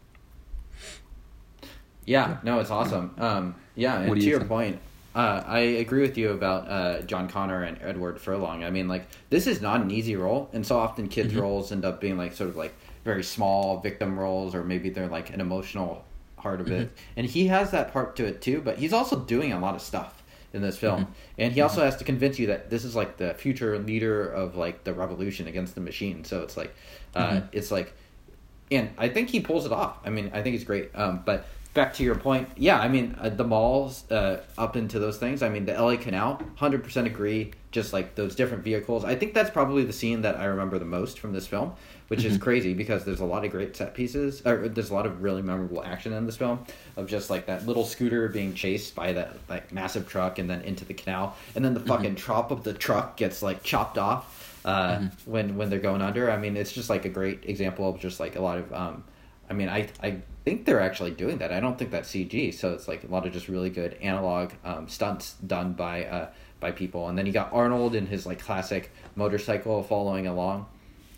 Yeah, 2.04 2.38
no, 2.42 2.58
it's 2.58 2.70
awesome. 2.70 3.14
Um, 3.18 3.54
yeah, 3.76 4.00
and 4.00 4.14
to 4.14 4.20
you 4.20 4.30
your 4.30 4.40
think? 4.40 4.48
point, 4.48 4.80
uh, 5.14 5.42
I 5.44 5.58
agree 5.58 6.02
with 6.02 6.16
you 6.16 6.30
about 6.30 6.68
uh, 6.68 7.02
John 7.02 7.28
Connor 7.28 7.62
and 7.62 7.78
Edward 7.82 8.20
Furlong. 8.20 8.62
I 8.62 8.70
mean, 8.70 8.86
like 8.86 9.06
this 9.28 9.46
is 9.46 9.60
not 9.60 9.80
an 9.80 9.90
easy 9.90 10.16
role, 10.16 10.48
and 10.52 10.64
so 10.64 10.78
often 10.78 11.08
kids' 11.08 11.32
mm-hmm. 11.32 11.40
roles 11.40 11.72
end 11.72 11.84
up 11.84 12.00
being 12.00 12.16
like 12.16 12.32
sort 12.32 12.50
of 12.50 12.56
like 12.56 12.74
very 13.04 13.24
small 13.24 13.80
victim 13.80 14.18
roles, 14.18 14.54
or 14.54 14.62
maybe 14.62 14.90
they're 14.90 15.08
like 15.08 15.30
an 15.30 15.40
emotional 15.40 16.04
part 16.36 16.60
of 16.60 16.66
mm-hmm. 16.66 16.82
it. 16.82 16.92
And 17.16 17.26
he 17.26 17.48
has 17.48 17.72
that 17.72 17.92
part 17.92 18.16
to 18.16 18.24
it 18.24 18.40
too, 18.40 18.60
but 18.60 18.78
he's 18.78 18.92
also 18.92 19.18
doing 19.18 19.52
a 19.52 19.58
lot 19.58 19.74
of 19.74 19.82
stuff 19.82 20.22
in 20.52 20.62
this 20.62 20.78
film, 20.78 21.02
mm-hmm. 21.02 21.12
and 21.38 21.52
he 21.52 21.60
also 21.60 21.76
mm-hmm. 21.76 21.86
has 21.86 21.96
to 21.96 22.04
convince 22.04 22.38
you 22.38 22.48
that 22.48 22.70
this 22.70 22.84
is 22.84 22.94
like 22.94 23.16
the 23.16 23.34
future 23.34 23.78
leader 23.78 24.28
of 24.28 24.56
like 24.56 24.84
the 24.84 24.92
revolution 24.92 25.48
against 25.48 25.74
the 25.74 25.80
machine. 25.80 26.24
So 26.24 26.42
it's 26.42 26.56
like, 26.56 26.74
uh, 27.14 27.30
mm-hmm. 27.30 27.46
it's 27.52 27.70
like, 27.70 27.92
and 28.70 28.90
I 28.96 29.08
think 29.08 29.30
he 29.30 29.40
pulls 29.40 29.66
it 29.66 29.72
off. 29.72 29.98
I 30.04 30.10
mean, 30.10 30.30
I 30.32 30.42
think 30.42 30.54
he's 30.54 30.64
great. 30.64 30.90
Um, 30.94 31.22
but 31.24 31.46
back 31.74 31.94
to 31.94 32.02
your 32.02 32.14
point, 32.14 32.48
yeah, 32.56 32.80
I 32.80 32.88
mean 32.88 33.16
uh, 33.20 33.28
the 33.28 33.44
malls 33.44 34.10
uh, 34.10 34.42
up 34.58 34.76
into 34.76 34.98
those 34.98 35.18
things. 35.18 35.42
I 35.42 35.48
mean 35.48 35.64
the 35.64 35.72
LA 35.72 35.96
Canal, 35.96 36.42
hundred 36.56 36.84
percent 36.84 37.06
agree. 37.06 37.52
Just 37.70 37.92
like 37.92 38.16
those 38.16 38.34
different 38.34 38.64
vehicles, 38.64 39.04
I 39.04 39.14
think 39.14 39.32
that's 39.32 39.50
probably 39.50 39.84
the 39.84 39.92
scene 39.92 40.22
that 40.22 40.36
I 40.36 40.46
remember 40.46 40.80
the 40.80 40.84
most 40.84 41.20
from 41.20 41.32
this 41.32 41.46
film, 41.46 41.72
which 42.08 42.24
is 42.24 42.32
mm-hmm. 42.32 42.42
crazy 42.42 42.74
because 42.74 43.04
there's 43.04 43.20
a 43.20 43.24
lot 43.24 43.44
of 43.44 43.52
great 43.52 43.76
set 43.76 43.94
pieces, 43.94 44.42
or 44.44 44.68
there's 44.68 44.90
a 44.90 44.94
lot 44.94 45.06
of 45.06 45.22
really 45.22 45.42
memorable 45.42 45.84
action 45.84 46.12
in 46.12 46.26
this 46.26 46.36
film 46.36 46.64
of 46.96 47.06
just 47.06 47.30
like 47.30 47.46
that 47.46 47.66
little 47.66 47.84
scooter 47.84 48.28
being 48.28 48.54
chased 48.54 48.96
by 48.96 49.12
that 49.12 49.36
like 49.48 49.70
massive 49.70 50.08
truck 50.08 50.40
and 50.40 50.50
then 50.50 50.62
into 50.62 50.84
the 50.84 50.94
canal, 50.94 51.36
and 51.54 51.64
then 51.64 51.74
the 51.74 51.80
mm-hmm. 51.80 51.90
fucking 51.90 52.16
top 52.16 52.50
of 52.50 52.64
the 52.64 52.72
truck 52.72 53.16
gets 53.16 53.40
like 53.40 53.62
chopped 53.62 53.98
off 53.98 54.58
uh, 54.64 54.96
mm-hmm. 54.96 55.30
when 55.30 55.56
when 55.56 55.70
they're 55.70 55.78
going 55.78 56.02
under. 56.02 56.28
I 56.28 56.38
mean, 56.38 56.56
it's 56.56 56.72
just 56.72 56.90
like 56.90 57.04
a 57.04 57.08
great 57.08 57.44
example 57.44 57.88
of 57.88 58.00
just 58.00 58.18
like 58.18 58.34
a 58.34 58.40
lot 58.40 58.58
of. 58.58 58.72
Um, 58.72 59.04
I 59.48 59.52
mean, 59.52 59.68
I 59.68 59.88
I 60.02 60.18
think 60.44 60.64
they're 60.64 60.80
actually 60.80 61.10
doing 61.10 61.38
that. 61.38 61.52
I 61.52 61.60
don't 61.60 61.78
think 61.78 61.90
that's 61.90 62.10
CG. 62.10 62.54
So 62.54 62.72
it's 62.72 62.88
like 62.88 63.04
a 63.04 63.06
lot 63.06 63.26
of 63.26 63.32
just 63.32 63.48
really 63.48 63.70
good 63.70 63.94
analog 63.94 64.52
um, 64.64 64.88
stunts 64.88 65.34
done 65.34 65.72
by 65.72 66.04
uh, 66.04 66.28
by 66.60 66.70
people. 66.72 67.08
And 67.08 67.18
then 67.18 67.26
you 67.26 67.32
got 67.32 67.52
Arnold 67.52 67.94
in 67.94 68.06
his 68.06 68.26
like 68.26 68.40
classic 68.40 68.92
motorcycle 69.16 69.82
following 69.82 70.26
along. 70.26 70.66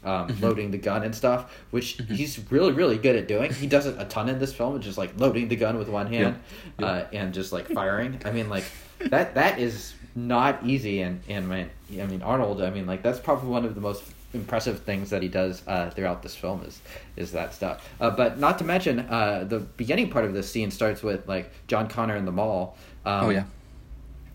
Um, 0.05 0.27
mm-hmm. 0.27 0.43
loading 0.43 0.71
the 0.73 0.79
gun 0.79 1.05
and 1.05 1.15
stuff, 1.15 1.57
which 1.71 1.97
mm-hmm. 1.97 2.13
he's 2.15 2.51
really, 2.51 2.73
really 2.73 2.99
good 2.99 3.15
at 3.15 3.29
doing. 3.29 3.53
He 3.55 3.69
does 3.69 3.87
it 3.87 3.95
a 4.01 4.05
ton 4.05 4.29
in 4.29 4.41
this 4.41 4.53
film, 4.53 4.81
just 4.81 4.99
like 4.99 5.13
loading 5.17 5.47
the 5.47 5.55
gun 5.55 5.79
with 5.79 5.89
one 5.89 6.09
hand 6.09 6.41
Uh, 6.81 7.05
and 7.13 7.33
just 7.33 7.53
like 7.53 7.69
firing. 7.69 8.21
I 8.25 8.33
mean, 8.33 8.49
like 8.49 8.65
that 8.99 9.37
that 9.37 9.61
is 9.61 9.95
not 10.17 10.67
easy. 10.67 11.03
And 11.03 11.21
and 11.29 11.49
man, 11.49 11.71
I 12.01 12.07
mean 12.07 12.21
Arnold. 12.21 12.63
I 12.63 12.71
mean, 12.71 12.85
like 12.85 13.05
that's 13.05 13.21
probably 13.21 13.49
one 13.49 13.65
of 13.65 13.77
the 13.77 13.81
most 13.81 14.03
impressive 14.35 14.81
things 14.83 15.11
that 15.11 15.23
he 15.23 15.29
does 15.29 15.63
uh, 15.67 15.91
throughout 15.91 16.23
this 16.23 16.35
film 16.35 16.63
is 16.65 16.81
is 17.17 17.33
that 17.33 17.55
stuff. 17.55 17.89
Uh, 18.01 18.11
but 18.11 18.39
not 18.39 18.59
to 18.59 18.65
mention 18.65 19.01
uh, 19.01 19.45
the 19.45 19.61
beginning 19.61 20.11
part 20.11 20.25
of 20.25 20.33
this 20.33 20.51
scene 20.51 20.71
starts 20.71 21.03
with 21.03 21.29
like 21.29 21.51
John 21.67 21.89
Connor 21.89 22.17
in 22.17 22.25
the 22.25 22.33
mall. 22.33 22.77
Um, 23.05 23.25
oh 23.25 23.31
yeah. 23.31 23.45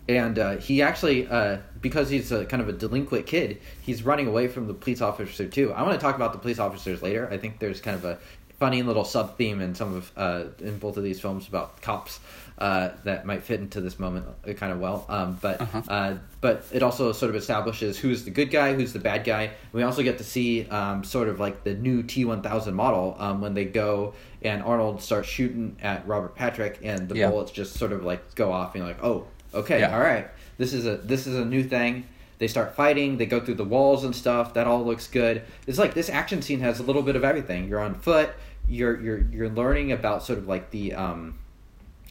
And 0.10 0.40
uh, 0.40 0.56
he 0.56 0.82
actually, 0.82 1.28
uh, 1.28 1.58
because 1.82 2.10
he's 2.10 2.32
a 2.32 2.46
kind 2.46 2.62
of 2.62 2.70
a 2.70 2.72
delinquent 2.72 3.26
kid, 3.26 3.60
he's 3.82 4.04
running 4.04 4.28
away 4.28 4.48
from 4.48 4.68
the 4.68 4.74
police 4.74 5.02
officer 5.02 5.48
too. 5.48 5.74
I 5.74 5.82
want 5.84 5.96
to 5.96 6.00
talk 6.00 6.16
about 6.16 6.32
the 6.32 6.40
police 6.40 6.60
officers 6.60 7.02
later. 7.02 7.28
I 7.30 7.38
think 7.38 7.60
there's 7.60 7.82
kind 7.82 7.96
of 7.96 8.06
a 8.06 8.18
funny 8.58 8.84
little 8.84 9.04
sub 9.04 9.38
theme 9.38 9.62
in 9.62 9.76
some 9.76 9.96
of 9.96 10.12
uh, 10.16 10.46
in 10.60 10.78
both 10.80 10.98
of 10.98 11.04
these 11.04 11.20
films 11.20 11.48
about 11.48 11.82
cops 11.82 12.20
uh, 12.58 12.90
that 13.04 13.26
might 13.26 13.44
fit 13.44 13.60
into 13.60 13.82
this 13.82 14.00
moment 14.00 14.26
uh, 14.48 14.54
kind 14.54 14.72
of 14.72 14.80
well. 14.80 15.06
Um, 15.10 15.38
but 15.42 15.62
uh-huh. 15.62 15.82
uh, 15.88 16.18
but 16.42 16.66
it 16.72 16.82
also 16.82 17.12
sort 17.12 17.30
of 17.30 17.36
establishes 17.36 17.98
who's 17.98 18.24
the 18.24 18.32
good 18.32 18.50
guy, 18.50 18.74
who's 18.74 18.94
the 18.94 19.00
bad 19.00 19.24
guy. 19.24 19.52
We 19.74 19.84
also 19.84 20.02
get 20.02 20.18
to 20.18 20.24
see 20.24 20.68
um, 20.70 21.04
sort 21.04 21.28
of 21.30 21.40
like 21.40 21.64
the 21.64 21.76
new 21.76 22.04
T 22.04 22.26
one 22.26 22.42
thousand 22.42 22.74
model 22.74 23.16
um, 23.20 23.42
when 23.42 23.54
they 23.54 23.66
go 23.66 24.14
and 24.42 24.64
Arnold 24.64 25.02
starts 25.02 25.28
shooting 25.28 25.78
at 25.82 26.08
Robert 26.08 26.36
Patrick, 26.36 26.80
and 26.84 27.08
the 27.10 27.16
yeah. 27.16 27.30
bullets 27.30 27.52
just 27.52 27.76
sort 27.76 27.92
of 27.92 28.04
like 28.04 28.36
go 28.36 28.52
off, 28.52 28.74
and 28.74 28.84
you're 28.84 28.94
like, 28.94 29.04
oh, 29.04 29.28
okay, 29.54 29.80
yeah. 29.80 29.94
all 29.94 30.00
right, 30.00 30.28
this 30.58 30.74
is 30.74 30.86
a 30.86 30.98
this 30.98 31.28
is 31.28 31.36
a 31.36 31.46
new 31.46 31.64
thing. 31.64 32.08
They 32.40 32.48
start 32.48 32.76
fighting. 32.76 33.18
They 33.18 33.26
go 33.26 33.40
through 33.40 33.56
the 33.56 33.66
walls 33.66 34.04
and 34.04 34.16
stuff. 34.16 34.54
That 34.54 34.68
all 34.68 34.86
looks 34.86 35.08
good. 35.08 35.44
It's 35.66 35.80
like 35.80 35.96
this 35.96 36.10
action 36.10 36.44
scene 36.44 36.60
has 36.60 36.80
a 36.80 36.84
little 36.84 37.02
bit 37.02 37.16
of 37.16 37.24
everything. 37.24 37.68
You're 37.68 37.80
on 37.80 37.96
foot. 37.96 38.30
You're 38.68 39.00
you're 39.02 39.20
you're 39.32 39.50
learning 39.50 39.92
about 39.92 40.24
sort 40.24 40.38
of 40.40 40.48
like 40.48 40.70
the 40.70 40.94
um, 40.94 41.40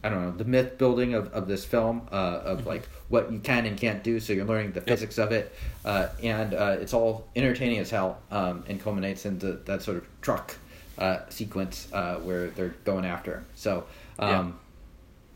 I 0.07 0.09
don't 0.09 0.23
know 0.23 0.31
the 0.31 0.45
myth 0.45 0.78
building 0.78 1.15
of, 1.15 1.33
of 1.33 1.49
this 1.49 1.65
film 1.65 2.07
uh, 2.12 2.15
of 2.45 2.61
mm-hmm. 2.61 2.69
like 2.69 2.89
what 3.09 3.33
you 3.33 3.41
can 3.41 3.66
and 3.66 3.77
can't 3.77 4.05
do. 4.05 4.20
So 4.20 4.33
you're 4.35 4.45
learning 4.45 4.70
the 4.70 4.81
physics 4.81 5.19
of 5.19 5.33
it, 5.33 5.53
uh, 5.85 6.11
and 6.23 6.55
uh, 6.55 6.77
it's 6.81 6.95
all 6.95 7.27
entertaining 7.35 7.81
as 7.81 7.91
hell, 7.91 8.19
um, 8.31 8.62
and 8.69 8.81
culminates 8.81 9.27
into 9.27 9.55
that 9.65 9.83
sort 9.83 9.97
of 9.97 10.07
truck 10.20 10.55
uh, 10.97 11.28
sequence 11.28 11.89
uh, 11.93 12.16
where 12.16 12.51
they're 12.51 12.77
going 12.85 13.05
after. 13.05 13.43
So 13.57 13.85
um, 14.20 14.61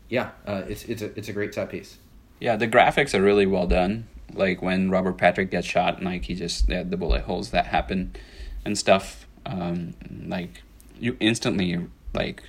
yeah, 0.07 0.29
yeah 0.47 0.53
uh, 0.53 0.63
it's 0.69 0.85
it's 0.85 1.01
a 1.01 1.17
it's 1.17 1.27
a 1.27 1.33
great 1.33 1.53
set 1.53 1.69
piece. 1.69 1.97
Yeah, 2.39 2.55
the 2.55 2.67
graphics 2.67 3.13
are 3.13 3.21
really 3.21 3.45
well 3.45 3.67
done. 3.67 4.07
Like 4.31 4.61
when 4.61 4.89
Robert 4.89 5.17
Patrick 5.17 5.51
gets 5.51 5.67
shot, 5.67 5.97
and 5.97 6.05
like 6.05 6.23
he 6.23 6.35
just 6.35 6.67
the 6.67 6.85
bullet 6.85 7.23
holes 7.23 7.51
that 7.51 7.65
happen 7.65 8.15
and 8.63 8.77
stuff. 8.77 9.27
Um, 9.45 9.95
like 10.27 10.63
you 10.97 11.17
instantly 11.19 11.87
like 12.13 12.43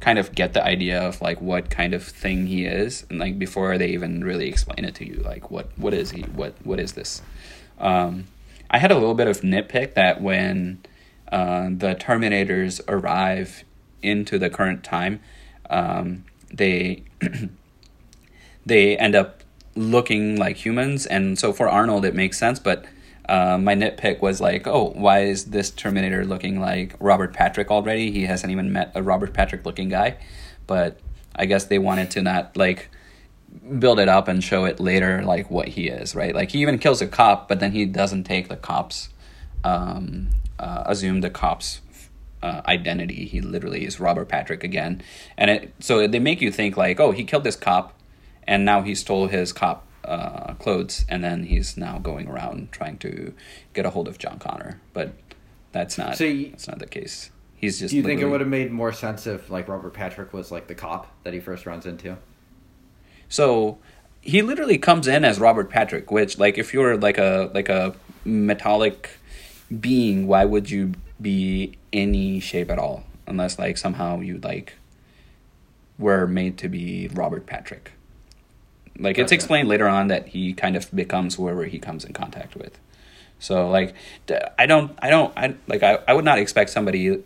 kind 0.00 0.18
of 0.18 0.34
get 0.34 0.52
the 0.52 0.64
idea 0.64 1.00
of 1.00 1.20
like 1.20 1.40
what 1.40 1.70
kind 1.70 1.92
of 1.94 2.04
thing 2.04 2.46
he 2.46 2.64
is 2.64 3.04
and 3.10 3.18
like 3.18 3.38
before 3.38 3.76
they 3.78 3.88
even 3.88 4.22
really 4.22 4.48
explain 4.48 4.84
it 4.84 4.94
to 4.94 5.06
you 5.06 5.20
like 5.24 5.50
what 5.50 5.68
what 5.76 5.92
is 5.92 6.12
he 6.12 6.22
what 6.22 6.54
what 6.64 6.78
is 6.78 6.92
this? 6.92 7.22
Um, 7.78 8.26
i 8.70 8.78
had 8.78 8.90
a 8.90 8.94
little 8.94 9.14
bit 9.14 9.28
of 9.28 9.40
nitpick 9.40 9.94
that 9.94 10.20
when 10.20 10.80
uh, 11.32 11.68
the 11.70 11.94
terminators 11.94 12.80
arrive 12.88 13.64
into 14.02 14.38
the 14.38 14.50
current 14.50 14.84
time 14.84 15.20
um, 15.70 16.24
they 16.52 17.02
they 18.66 18.96
end 18.96 19.14
up 19.14 19.42
looking 19.74 20.36
like 20.36 20.56
humans 20.56 21.06
and 21.06 21.38
so 21.38 21.52
for 21.52 21.68
arnold 21.68 22.04
it 22.04 22.14
makes 22.14 22.38
sense 22.38 22.58
but 22.58 22.84
uh, 23.28 23.58
my 23.58 23.74
nitpick 23.74 24.20
was 24.22 24.40
like, 24.40 24.66
oh, 24.66 24.92
why 24.96 25.20
is 25.20 25.46
this 25.46 25.70
Terminator 25.70 26.24
looking 26.24 26.60
like 26.60 26.94
Robert 26.98 27.34
Patrick 27.34 27.70
already? 27.70 28.10
He 28.10 28.24
hasn't 28.24 28.50
even 28.50 28.72
met 28.72 28.92
a 28.94 29.02
Robert 29.02 29.34
Patrick 29.34 29.66
looking 29.66 29.90
guy. 29.90 30.16
But 30.66 30.98
I 31.36 31.44
guess 31.44 31.66
they 31.66 31.78
wanted 31.78 32.10
to 32.12 32.22
not 32.22 32.56
like 32.56 32.88
build 33.78 33.98
it 33.98 34.08
up 34.08 34.28
and 34.28 34.42
show 34.42 34.64
it 34.64 34.80
later, 34.80 35.22
like 35.22 35.50
what 35.50 35.68
he 35.68 35.88
is, 35.88 36.14
right? 36.14 36.34
Like 36.34 36.50
he 36.52 36.62
even 36.62 36.78
kills 36.78 37.02
a 37.02 37.06
cop, 37.06 37.48
but 37.48 37.60
then 37.60 37.72
he 37.72 37.84
doesn't 37.84 38.24
take 38.24 38.48
the 38.48 38.56
cop's, 38.56 39.10
um, 39.62 40.28
uh, 40.58 40.84
assume 40.86 41.20
the 41.20 41.30
cop's 41.30 41.82
uh, 42.42 42.62
identity. 42.66 43.26
He 43.26 43.40
literally 43.40 43.84
is 43.84 44.00
Robert 44.00 44.28
Patrick 44.28 44.64
again. 44.64 45.02
And 45.36 45.50
it, 45.50 45.74
so 45.80 46.06
they 46.06 46.18
make 46.18 46.40
you 46.40 46.50
think 46.50 46.76
like, 46.76 46.98
oh, 46.98 47.12
he 47.12 47.24
killed 47.24 47.44
this 47.44 47.56
cop 47.56 47.94
and 48.46 48.64
now 48.64 48.80
he 48.82 48.94
stole 48.94 49.26
his 49.26 49.52
cop 49.52 49.86
uh, 50.08 50.54
clothes, 50.54 51.04
and 51.08 51.22
then 51.22 51.44
he's 51.44 51.76
now 51.76 51.98
going 51.98 52.28
around 52.28 52.72
trying 52.72 52.98
to 52.98 53.34
get 53.74 53.84
a 53.86 53.90
hold 53.90 54.08
of 54.08 54.18
John 54.18 54.38
Connor. 54.38 54.80
But 54.92 55.12
that's 55.72 55.98
not 55.98 56.16
so 56.16 56.24
you, 56.24 56.50
that's 56.50 56.66
not 56.66 56.78
the 56.78 56.86
case. 56.86 57.30
He's 57.54 57.78
just. 57.78 57.90
Do 57.90 57.96
you 57.96 58.02
think 58.02 58.20
it 58.20 58.26
would 58.26 58.40
have 58.40 58.48
made 58.48 58.72
more 58.72 58.92
sense 58.92 59.26
if 59.26 59.50
like 59.50 59.68
Robert 59.68 59.92
Patrick 59.94 60.32
was 60.32 60.50
like 60.50 60.66
the 60.66 60.74
cop 60.74 61.12
that 61.24 61.34
he 61.34 61.40
first 61.40 61.66
runs 61.66 61.86
into? 61.86 62.16
So, 63.28 63.78
he 64.20 64.40
literally 64.42 64.78
comes 64.78 65.06
in 65.06 65.24
as 65.24 65.38
Robert 65.38 65.68
Patrick, 65.68 66.10
which 66.10 66.38
like 66.38 66.56
if 66.56 66.72
you're 66.72 66.96
like 66.96 67.18
a 67.18 67.50
like 67.52 67.68
a 67.68 67.94
metallic 68.24 69.10
being, 69.80 70.26
why 70.26 70.44
would 70.44 70.70
you 70.70 70.92
be 71.20 71.76
any 71.92 72.40
shape 72.40 72.70
at 72.70 72.78
all? 72.78 73.04
Unless 73.26 73.58
like 73.58 73.76
somehow 73.76 74.20
you 74.20 74.38
like 74.38 74.74
were 75.98 76.26
made 76.26 76.56
to 76.58 76.68
be 76.68 77.08
Robert 77.08 77.44
Patrick. 77.44 77.92
Like 78.98 79.18
it's 79.18 79.32
explained 79.32 79.68
later 79.68 79.88
on 79.88 80.08
that 80.08 80.28
he 80.28 80.52
kind 80.52 80.76
of 80.76 80.94
becomes 80.94 81.36
whoever 81.36 81.64
he 81.64 81.78
comes 81.78 82.04
in 82.04 82.12
contact 82.12 82.56
with. 82.56 82.78
So 83.38 83.68
like 83.68 83.94
I 84.58 84.66
don't 84.66 84.98
I 85.00 85.10
don't 85.10 85.32
I 85.36 85.54
like 85.68 85.82
I, 85.82 85.98
I 86.08 86.14
would 86.14 86.24
not 86.24 86.38
expect 86.38 86.70
somebody 86.70 87.22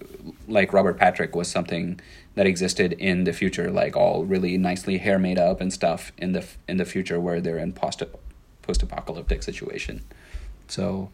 like 0.46 0.72
Robert 0.72 0.98
Patrick 0.98 1.34
was 1.34 1.48
something 1.48 2.00
that 2.34 2.46
existed 2.46 2.92
in 2.94 3.24
the 3.24 3.32
future 3.32 3.70
like 3.70 3.96
all 3.96 4.24
really 4.24 4.58
nicely 4.58 4.98
hair 4.98 5.18
made 5.18 5.38
up 5.38 5.60
and 5.60 5.72
stuff 5.72 6.12
in 6.18 6.32
the 6.32 6.46
in 6.68 6.76
the 6.76 6.84
future 6.84 7.18
where 7.18 7.40
they're 7.40 7.58
in 7.58 7.72
post 7.72 8.02
post 8.60 8.82
apocalyptic 8.82 9.42
situation. 9.42 10.02
So 10.68 11.10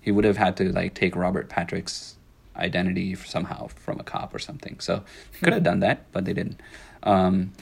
he 0.00 0.10
would 0.10 0.24
have 0.24 0.36
had 0.36 0.56
to 0.58 0.70
like 0.70 0.94
take 0.94 1.16
Robert 1.16 1.48
Patrick's 1.48 2.16
identity 2.56 3.14
somehow 3.14 3.68
from 3.68 3.98
a 3.98 4.04
cop 4.04 4.34
or 4.34 4.38
something. 4.38 4.78
So 4.80 5.02
could 5.42 5.54
have 5.54 5.62
done 5.62 5.80
that, 5.80 6.10
but 6.12 6.24
they 6.24 6.34
didn't. 6.34 6.60
Um, 7.02 7.52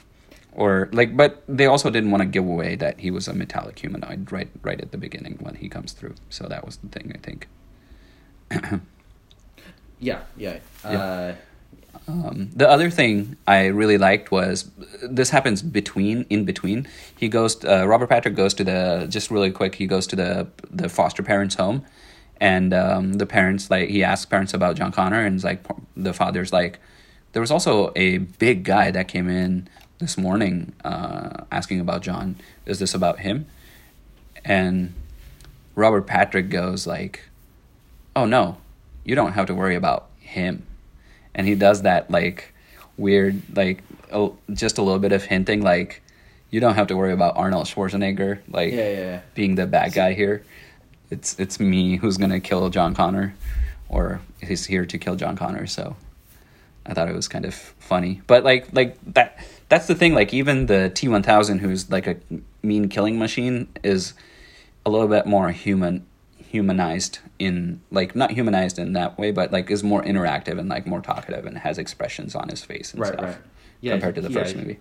or 0.53 0.89
like, 0.93 1.17
but 1.17 1.43
they 1.49 1.67
also 1.67 1.91
didn't 1.91 2.11
want 2.11 2.23
to 2.23 2.27
give 2.29 2.45
away 2.45 2.77
that 2.77 3.01
he 3.01 3.11
was 3.11 3.29
a 3.29 3.33
metallic 3.35 3.79
humanoid 3.79 4.31
right 4.31 4.49
right 4.63 4.81
at 4.81 4.93
the 4.93 4.99
beginning 4.99 5.39
when 5.41 5.55
he 5.57 5.69
comes 5.69 5.93
through. 5.93 6.15
So 6.31 6.47
that 6.49 6.65
was 6.65 6.77
the 6.79 6.89
thing, 6.89 7.13
I 7.15 7.19
think. 7.19 7.49
Yeah, 10.01 10.23
yeah. 10.37 10.59
Yeah. 10.85 10.91
Uh, 10.91 11.35
Um, 12.09 12.51
the 12.57 12.69
other 12.69 12.91
thing 12.91 13.37
I 13.47 13.67
really 13.67 13.97
liked 13.97 14.33
was 14.33 14.69
this 15.03 15.31
happens 15.31 15.63
between 15.63 16.27
in 16.31 16.45
between. 16.45 16.89
He 17.17 17.29
goes. 17.29 17.65
Uh, 17.65 17.87
Robert 17.87 18.09
Patrick 18.09 18.35
goes 18.35 18.55
to 18.55 18.65
the 18.65 19.07
just 19.09 19.31
really 19.31 19.53
quick. 19.53 19.77
He 19.77 19.87
goes 19.87 20.07
to 20.09 20.17
the 20.17 20.49
the 20.71 20.89
foster 20.89 21.23
parents' 21.23 21.55
home, 21.55 21.85
and 22.41 22.75
um, 22.75 23.13
the 23.15 23.27
parents 23.27 23.71
like 23.71 23.89
he 23.89 24.03
asks 24.03 24.27
parents 24.27 24.53
about 24.55 24.75
John 24.77 24.91
Connor, 24.91 25.25
and 25.25 25.37
it's 25.37 25.45
like 25.45 25.65
the 25.97 26.13
father's 26.13 26.53
like, 26.53 26.81
there 27.33 27.41
was 27.41 27.53
also 27.53 27.93
a 27.95 28.19
big 28.19 28.65
guy 28.65 28.91
that 28.91 29.07
came 29.07 29.29
in 29.29 29.69
this 30.03 30.19
morning 30.19 30.73
uh, 30.85 31.45
asking 31.51 31.81
about 31.81 32.03
John. 32.03 32.37
Is 32.67 32.79
this 32.79 32.93
about 32.93 33.21
him? 33.21 33.47
And 34.45 34.93
Robert 35.75 36.07
Patrick 36.07 36.51
goes 36.51 36.87
like, 36.87 37.23
"Oh 38.15 38.27
no, 38.27 38.59
you 39.05 39.15
don't 39.15 39.33
have 39.33 39.47
to 39.47 39.55
worry 39.55 39.77
about 39.77 40.09
him." 40.19 40.67
And 41.35 41.47
he 41.47 41.55
does 41.55 41.83
that 41.83 42.11
like 42.11 42.53
weird 42.99 43.41
like 43.57 43.83
a, 44.11 44.29
just 44.53 44.77
a 44.77 44.83
little 44.83 44.99
bit 44.99 45.13
of 45.13 45.25
hinting 45.25 45.63
like 45.63 46.03
you 46.51 46.61
don't 46.61 46.75
have 46.75 46.89
to 46.89 46.97
worry 46.97 47.13
about 47.13 47.37
Arnold 47.39 47.67
Schwarzenegger 47.67 48.41
like 48.49 48.73
Yeah, 48.73 48.89
yeah, 48.91 48.99
yeah. 48.99 49.21
being 49.35 49.55
the 49.55 49.67
bad 49.67 49.95
guy 49.95 50.13
here. 50.13 50.45
It's 51.11 51.39
it's 51.39 51.59
me 51.61 51.97
who's 51.97 52.17
going 52.19 52.31
to 52.31 52.41
kill 52.41 52.69
John 52.71 52.95
Connor 52.95 53.35
or 53.89 54.21
he's 54.43 54.67
here 54.67 54.85
to 54.85 54.99
kill 54.99 55.15
John 55.17 55.37
Connor, 55.37 55.67
so 55.67 55.97
I 56.85 56.93
thought 56.95 57.09
it 57.09 57.15
was 57.15 57.29
kind 57.29 57.45
of 57.45 57.55
funny. 57.55 58.21
But 58.27 58.45
like 58.45 58.73
like 58.73 58.99
that 59.15 59.39
that's 59.73 59.87
the 59.87 59.95
thing 59.95 60.13
like 60.15 60.35
even 60.35 60.67
the 60.67 60.93
T1000 60.95 61.61
who's 61.61 61.91
like 61.91 62.07
a 62.07 62.17
mean 62.63 62.91
killing 62.91 63.19
machine 63.19 63.69
is 63.83 64.13
a 64.85 64.91
little 64.91 65.09
bit 65.09 65.25
more 65.25 65.51
human 65.51 66.05
humanized 66.37 67.21
in 67.39 67.81
like 67.91 68.15
not 68.15 68.33
humanized 68.33 68.79
in 68.79 68.93
that 68.93 69.17
way 69.19 69.31
but 69.31 69.51
like 69.51 69.71
is 69.71 69.83
more 69.83 70.03
interactive 70.03 70.59
and 70.59 70.69
like 70.69 70.87
more 70.87 71.01
talkative 71.01 71.47
and 71.47 71.57
has 71.57 71.79
expressions 71.79 72.35
on 72.35 72.51
his 72.51 72.63
face 72.63 72.93
and 72.93 73.01
Right, 73.01 73.15
stuff 73.15 73.25
right. 73.25 73.37
Yeah, 73.81 73.93
compared 73.93 74.15
to 74.17 74.21
the 74.21 74.31
yeah, 74.31 74.43
first 74.43 74.57
movie 74.57 74.79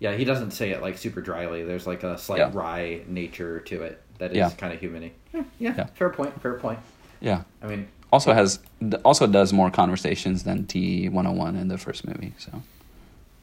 Yeah, 0.00 0.12
he 0.12 0.26
doesn't 0.26 0.50
say 0.50 0.70
it 0.72 0.82
like 0.82 0.98
super 0.98 1.22
dryly. 1.22 1.64
There's 1.64 1.86
like 1.86 2.02
a 2.02 2.18
slight 2.18 2.40
Yeah. 2.40 2.50
wry 2.52 3.00
nature 3.08 3.60
to 3.60 3.82
it 3.84 4.02
that 4.18 4.32
is 4.32 4.36
Yeah. 4.36 4.50
kind 4.50 4.74
of 4.74 4.80
humany. 4.80 5.12
Yeah, 5.32 5.44
yeah, 5.58 5.74
Yeah. 5.78 5.86
fair 5.94 6.10
point. 6.10 6.38
Fair 6.42 6.54
point. 6.58 6.80
yeah 7.20 7.44
I 7.62 7.66
mean, 7.68 7.88
also 8.12 8.34
has 8.34 8.58
also 9.02 9.26
does 9.26 9.54
more 9.54 9.70
conversations 9.70 10.42
than 10.42 10.64
T101 10.66 11.58
in 11.58 11.68
the 11.68 11.78
first 11.78 12.06
movie 12.06 12.34
so 12.36 12.50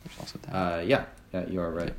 there's 0.04 0.20
also 0.20 0.40
that 0.44 0.56
uh, 0.56 0.82
yeah, 0.82 1.06
yeah, 1.34 1.48
you 1.48 1.62
are 1.62 1.72
right. 1.72 1.94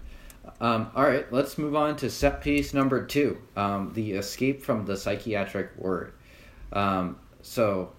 Um, 0.61 0.91
all 0.95 1.05
right, 1.05 1.31
let's 1.33 1.59
move 1.59 1.75
on 1.75 1.97
to 1.97 2.11
set 2.11 2.41
piece 2.41 2.75
number 2.75 3.05
two, 3.05 3.39
um, 3.57 3.93
the 3.95 4.13
escape 4.13 4.63
from 4.63 4.85
the 4.85 4.97
psychiatric 4.97 5.71
ward. 5.77 6.13
Um, 6.73 7.19
so, 7.43 7.93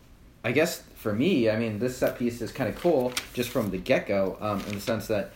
I 0.43 0.51
guess 0.51 0.83
for 0.95 1.13
me, 1.13 1.49
I 1.49 1.57
mean, 1.57 1.79
this 1.79 1.97
set 1.97 2.17
piece 2.17 2.41
is 2.41 2.51
kind 2.51 2.69
of 2.69 2.79
cool 2.79 3.13
just 3.33 3.49
from 3.49 3.71
the 3.71 3.77
get 3.77 4.07
go, 4.07 4.37
um, 4.39 4.61
in 4.67 4.75
the 4.75 4.81
sense 4.81 5.07
that 5.07 5.31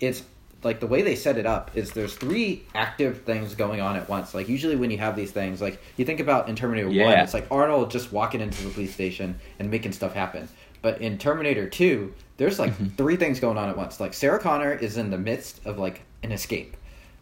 it's 0.00 0.22
like 0.64 0.80
the 0.80 0.86
way 0.86 1.02
they 1.02 1.16
set 1.16 1.38
it 1.38 1.46
up 1.46 1.76
is 1.76 1.92
there's 1.92 2.14
three 2.14 2.64
active 2.74 3.22
things 3.22 3.54
going 3.54 3.80
on 3.80 3.96
at 3.96 4.08
once. 4.08 4.34
Like 4.34 4.48
usually 4.48 4.76
when 4.76 4.90
you 4.90 4.98
have 4.98 5.16
these 5.16 5.32
things, 5.32 5.60
like 5.60 5.80
you 5.96 6.04
think 6.04 6.20
about 6.20 6.48
in 6.48 6.56
Terminator 6.56 6.88
One, 6.88 7.18
it's 7.18 7.34
like 7.34 7.46
Arnold 7.50 7.90
just 7.90 8.12
walking 8.12 8.40
into 8.40 8.64
the 8.64 8.70
police 8.70 8.94
station 8.94 9.38
and 9.58 9.70
making 9.70 9.92
stuff 9.92 10.14
happen. 10.14 10.48
But 10.80 11.00
in 11.00 11.18
Terminator 11.18 11.68
Two, 11.68 12.14
there's 12.42 12.58
like 12.58 12.72
Mm-hmm. 12.72 12.96
three 12.96 13.16
things 13.16 13.40
going 13.40 13.56
on 13.56 13.68
at 13.68 13.76
once. 13.76 14.00
Like 14.00 14.12
Sarah 14.14 14.38
Connor 14.40 14.72
is 14.72 14.96
in 14.96 15.10
the 15.10 15.18
midst 15.18 15.64
of 15.64 15.78
like 15.78 16.02
an 16.22 16.32
escape 16.32 16.76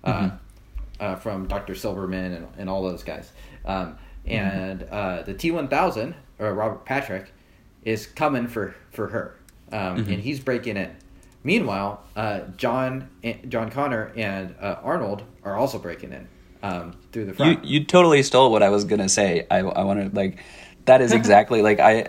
uh, 0.04 0.12
Mm-hmm. 0.12 0.36
uh, 1.04 1.16
from 1.16 1.46
Doctor 1.46 1.74
Silberman 1.74 2.36
and, 2.36 2.46
and 2.58 2.70
all 2.70 2.82
those 2.82 3.02
guys. 3.04 3.30
Um, 3.64 3.96
Mm-hmm. 4.26 4.30
and 4.32 4.82
uh, 4.90 5.22
the 5.22 5.32
T 5.34 5.50
one 5.50 5.68
thousand 5.68 6.14
or 6.38 6.52
Robert 6.54 6.84
Patrick 6.84 7.32
is 7.84 8.06
coming 8.06 8.46
for 8.48 8.74
for 8.90 9.08
her, 9.08 9.36
um, 9.72 9.96
Mm-hmm. 9.96 10.12
and 10.12 10.22
he's 10.22 10.40
breaking 10.40 10.76
in. 10.76 10.90
Meanwhile, 11.42 12.02
uh, 12.16 12.40
John 12.58 13.08
John 13.48 13.70
Connor 13.70 14.12
and 14.16 14.54
uh, 14.60 14.76
Arnold 14.82 15.22
are 15.42 15.56
also 15.56 15.78
breaking 15.78 16.12
in 16.12 16.28
um, 16.62 16.92
through 17.12 17.24
the 17.24 17.30
You 17.32 17.36
front. 17.36 17.64
you 17.64 17.84
totally 17.84 18.22
stole 18.22 18.50
what 18.52 18.62
I 18.62 18.68
was 18.68 18.84
gonna 18.84 19.08
say. 19.08 19.46
I 19.50 19.58
I 19.60 19.84
wanted 19.84 20.14
like 20.14 20.38
that 20.90 21.00
is 21.00 21.12
exactly 21.20 21.62
like 21.62 21.78
I 21.78 22.08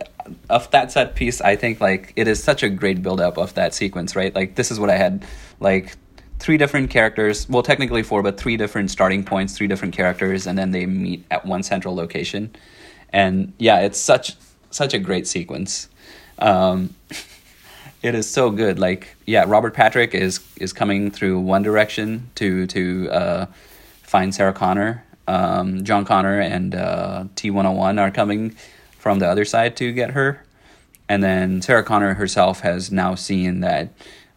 of 0.49 0.69
that 0.71 0.91
set 0.91 1.15
piece. 1.15 1.39
I 1.41 1.55
think 1.55 1.79
like 1.79 2.13
it 2.15 2.27
is 2.27 2.43
such 2.43 2.63
a 2.63 2.69
great 2.69 3.01
build 3.03 3.21
up 3.21 3.37
of 3.37 3.53
that 3.53 3.73
sequence, 3.73 4.15
right? 4.15 4.33
Like 4.33 4.55
this 4.55 4.71
is 4.71 4.79
what 4.79 4.89
I 4.89 4.97
had 4.97 5.23
like 5.59 5.95
three 6.39 6.57
different 6.57 6.89
characters. 6.89 7.47
Well, 7.47 7.63
technically 7.63 8.01
four, 8.01 8.23
but 8.23 8.39
three 8.39 8.57
different 8.57 8.89
starting 8.89 9.23
points, 9.23 9.55
three 9.55 9.67
different 9.67 9.93
characters, 9.93 10.47
and 10.47 10.57
then 10.57 10.71
they 10.71 10.85
meet 10.87 11.23
at 11.29 11.45
one 11.45 11.63
central 11.63 11.95
location. 11.95 12.55
And 13.09 13.53
yeah, 13.59 13.81
it's 13.81 13.99
such 13.99 14.35
such 14.71 14.93
a 14.93 14.99
great 14.99 15.27
sequence. 15.27 15.87
Um, 16.39 16.95
it 18.01 18.15
is 18.15 18.27
so 18.29 18.49
good. 18.49 18.79
Like 18.79 19.15
yeah, 19.27 19.45
Robert 19.47 19.75
Patrick 19.75 20.15
is 20.15 20.39
is 20.57 20.73
coming 20.73 21.11
through 21.11 21.39
one 21.39 21.61
direction 21.61 22.31
to 22.35 22.65
to 22.67 23.09
uh, 23.11 23.45
find 24.01 24.33
Sarah 24.33 24.53
Connor. 24.53 25.03
Um, 25.31 25.83
John 25.87 26.03
Connor 26.05 26.39
and 26.41 26.75
uh, 26.75 27.23
T 27.35 27.51
one 27.51 27.65
hundred 27.65 27.79
one 27.79 27.99
are 27.99 28.11
coming 28.11 28.55
from 28.99 29.19
the 29.19 29.27
other 29.31 29.45
side 29.45 29.73
to 29.77 29.93
get 29.93 30.11
her, 30.11 30.43
and 31.07 31.23
then 31.23 31.61
Sarah 31.61 31.83
Connor 31.83 32.13
herself 32.15 32.61
has 32.61 32.91
now 32.91 33.15
seen 33.15 33.61
that 33.61 33.85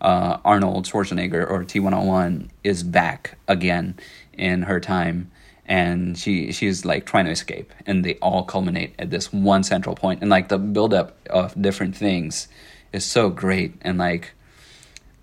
uh, 0.01 0.39
Arnold 0.45 0.87
Schwarzenegger 0.87 1.45
or 1.51 1.65
T 1.65 1.81
one 1.81 1.93
hundred 1.93 2.07
one 2.07 2.51
is 2.63 2.83
back 2.85 3.37
again 3.49 3.97
in 4.33 4.63
her 4.63 4.81
time. 4.81 5.31
And 5.67 6.19
she 6.19 6.53
she's 6.53 6.85
like 6.85 7.07
trying 7.07 7.25
to 7.25 7.33
escape, 7.33 7.73
and 7.87 8.05
they 8.05 8.15
all 8.21 8.45
culminate 8.45 8.93
at 8.99 9.09
this 9.09 9.33
one 9.33 9.63
central 9.65 9.95
point, 9.97 10.21
and 10.21 10.31
like 10.31 10.49
the 10.49 10.59
buildup 10.59 11.17
of 11.31 11.57
different 11.57 11.97
things 11.97 12.49
is 12.93 13.05
so 13.05 13.31
great. 13.31 13.73
And 13.81 13.97
like 13.97 14.35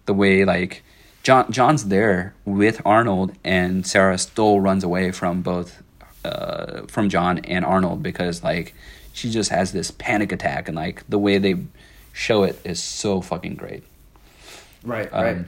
the 0.08 0.16
way 0.16 0.44
like 0.44 0.82
John 1.24 1.52
John's 1.52 1.86
there 1.86 2.34
with 2.46 2.82
Arnold 2.86 3.34
and 3.44 3.86
Sarah 3.86 4.18
still 4.18 4.60
runs 4.60 4.84
away 4.84 5.12
from 5.12 5.42
both 5.42 5.84
uh, 6.26 6.84
from 6.88 7.10
John 7.10 7.40
and 7.40 7.64
Arnold 7.64 8.02
because 8.02 8.44
like 8.44 8.74
she 9.14 9.30
just 9.30 9.50
has 9.52 9.72
this 9.72 9.92
panic 9.92 10.32
attack 10.32 10.68
and 10.68 10.76
like 10.76 11.08
the 11.10 11.20
way 11.20 11.38
they 11.38 11.56
show 12.14 12.44
it 12.44 12.60
is 12.64 12.82
so 12.82 13.22
fucking 13.22 13.56
great. 13.56 13.84
Right, 14.84 15.10
Um, 15.14 15.24
right. 15.24 15.46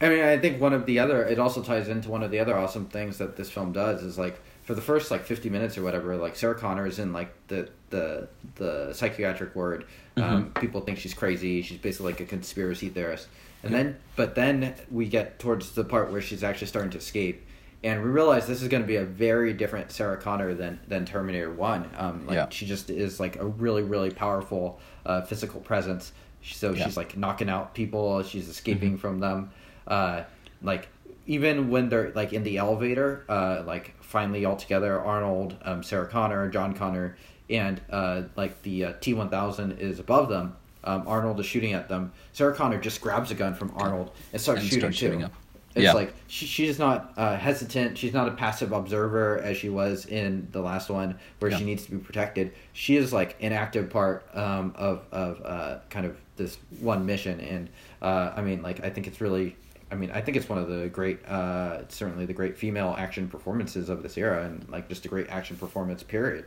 I 0.00 0.08
mean, 0.08 0.24
I 0.24 0.36
think 0.36 0.60
one 0.60 0.72
of 0.72 0.84
the 0.84 0.98
other, 0.98 1.24
it 1.24 1.38
also 1.38 1.62
ties 1.62 1.86
into 1.88 2.08
one 2.10 2.24
of 2.24 2.32
the 2.32 2.40
other 2.40 2.58
awesome 2.58 2.86
things 2.86 3.18
that 3.18 3.36
this 3.36 3.48
film 3.48 3.72
does 3.72 4.02
is 4.02 4.18
like 4.18 4.40
for 4.64 4.74
the 4.74 4.80
first 4.80 5.12
like 5.12 5.24
fifty 5.24 5.48
minutes 5.48 5.78
or 5.78 5.82
whatever, 5.82 6.16
like 6.16 6.34
Sarah 6.34 6.56
Connor 6.56 6.86
is 6.86 6.98
in 6.98 7.12
like 7.12 7.32
the 7.46 7.68
the 7.90 8.28
the 8.56 8.92
psychiatric 8.94 9.54
ward. 9.54 9.84
Um, 10.16 10.50
people 10.60 10.80
think 10.80 10.98
she's 10.98 11.14
crazy. 11.14 11.62
She's 11.62 11.78
basically 11.78 12.12
like 12.12 12.20
a 12.20 12.24
conspiracy 12.24 12.88
theorist. 12.88 13.28
And 13.62 13.72
then, 13.72 13.96
but 14.16 14.34
then 14.34 14.74
we 14.90 15.06
get 15.08 15.38
towards 15.38 15.72
the 15.72 15.84
part 15.84 16.10
where 16.10 16.20
she's 16.20 16.42
actually 16.42 16.66
starting 16.66 16.90
to 16.92 16.98
escape, 16.98 17.46
and 17.84 18.02
we 18.02 18.08
realize 18.10 18.46
this 18.46 18.60
is 18.62 18.68
going 18.68 18.82
to 18.82 18.86
be 18.86 18.96
a 18.96 19.04
very 19.04 19.52
different 19.52 19.92
Sarah 19.92 20.16
Connor 20.16 20.54
than 20.54 20.80
than 20.88 21.04
Terminator 21.04 21.52
One. 21.52 21.88
Um, 21.96 22.26
like 22.26 22.34
Yeah. 22.34 22.48
she 22.50 22.66
just 22.66 22.90
is 22.90 23.20
like 23.20 23.36
a 23.36 23.46
really 23.46 23.82
really 23.82 24.10
powerful 24.10 24.80
uh, 25.06 25.22
physical 25.22 25.60
presence. 25.60 26.12
So 26.42 26.72
Yeah. 26.72 26.84
she's 26.84 26.96
like 26.96 27.16
knocking 27.16 27.48
out 27.48 27.74
people. 27.74 28.22
She's 28.24 28.48
escaping 28.48 28.98
from 28.98 29.20
them. 29.20 29.50
Uh, 29.86 30.24
like 30.62 30.88
even 31.26 31.70
when 31.70 31.88
they're 31.88 32.10
like 32.14 32.32
in 32.32 32.42
the 32.42 32.56
elevator, 32.58 33.24
uh, 33.28 33.62
like 33.64 33.94
finally 34.02 34.44
all 34.44 34.56
together, 34.56 35.00
Arnold, 35.00 35.56
um, 35.62 35.82
Sarah 35.84 36.08
Connor, 36.08 36.48
John 36.50 36.74
Connor, 36.74 37.16
and 37.48 37.80
uh, 37.90 38.22
like 38.36 38.60
the 38.62 38.86
uh, 38.86 38.92
T 39.00 39.14
one 39.14 39.28
thousand 39.28 39.78
is 39.78 40.00
above 40.00 40.28
them. 40.28 40.56
Um, 40.84 41.04
Arnold 41.06 41.38
is 41.40 41.46
shooting 41.46 41.72
at 41.72 41.88
them. 41.88 42.12
Sarah 42.32 42.54
Connor 42.54 42.78
just 42.80 43.00
grabs 43.00 43.30
a 43.30 43.34
gun 43.34 43.54
from 43.54 43.72
Arnold 43.76 44.10
and 44.32 44.40
starts 44.40 44.60
And 44.62 44.68
shooting 44.68 44.80
starts 44.80 44.98
too. 44.98 45.06
shooting 45.06 45.24
up. 45.24 45.32
It's 45.74 45.84
Yeah. 45.84 45.92
like 45.94 46.12
she, 46.26 46.44
she's 46.44 46.78
not 46.78 47.14
uh, 47.16 47.36
hesitant. 47.36 47.96
She's 47.96 48.12
not 48.12 48.28
a 48.28 48.32
passive 48.32 48.72
observer 48.72 49.38
as 49.38 49.56
she 49.56 49.70
was 49.70 50.04
in 50.06 50.48
the 50.52 50.60
last 50.60 50.90
one, 50.90 51.18
where 51.38 51.50
Yeah. 51.50 51.58
she 51.58 51.64
needs 51.64 51.84
to 51.86 51.92
be 51.92 51.96
protected. 51.98 52.52
She 52.74 52.96
is 52.96 53.12
like 53.12 53.36
an 53.40 53.52
active 53.52 53.88
part 53.88 54.26
um, 54.34 54.74
of 54.76 55.04
of 55.12 55.40
uh, 55.44 55.78
kind 55.88 56.04
of 56.04 56.16
this 56.36 56.58
one 56.80 57.06
mission, 57.06 57.40
and 57.40 57.70
uh, 58.02 58.32
I 58.36 58.42
mean, 58.42 58.60
like 58.62 58.84
I 58.84 58.90
think 58.90 59.06
it's 59.06 59.20
really. 59.20 59.56
I 59.90 59.94
mean, 59.94 60.10
I 60.10 60.22
think 60.22 60.38
it's 60.38 60.48
one 60.48 60.56
of 60.56 60.68
the 60.70 60.88
great, 60.88 61.22
uh, 61.26 61.86
certainly 61.88 62.24
the 62.24 62.32
great 62.32 62.56
female 62.56 62.94
action 62.96 63.28
performances 63.28 63.90
of 63.90 64.02
this 64.02 64.16
era, 64.16 64.44
and 64.46 64.66
like 64.70 64.88
just 64.88 65.04
a 65.04 65.08
great 65.08 65.28
action 65.28 65.56
performance. 65.56 66.02
Period. 66.02 66.46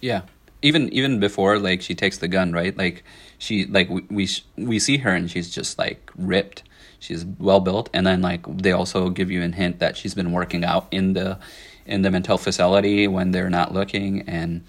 Yeah. 0.00 0.22
Even 0.64 0.88
even 0.92 1.20
before 1.20 1.58
like 1.58 1.82
she 1.82 1.94
takes 1.94 2.18
the 2.18 2.28
gun, 2.28 2.52
right? 2.52 2.76
Like 2.76 3.04
she 3.38 3.66
like 3.66 3.88
we 3.90 4.00
we, 4.10 4.28
we 4.56 4.78
see 4.78 4.96
her 4.98 5.10
and 5.10 5.30
she's 5.30 5.50
just 5.54 5.78
like 5.78 6.10
ripped. 6.16 6.62
She's 6.98 7.24
well 7.38 7.60
built 7.60 7.90
and 7.92 8.06
then 8.06 8.22
like 8.22 8.44
they 8.48 8.72
also 8.72 9.10
give 9.10 9.30
you 9.30 9.42
a 9.42 9.48
hint 9.48 9.78
that 9.80 9.96
she's 9.98 10.14
been 10.14 10.32
working 10.32 10.64
out 10.64 10.86
in 10.90 11.12
the 11.12 11.38
in 11.84 12.00
the 12.00 12.10
mental 12.10 12.38
facility 12.38 13.06
when 13.06 13.30
they're 13.30 13.50
not 13.50 13.74
looking 13.74 14.22
and 14.26 14.64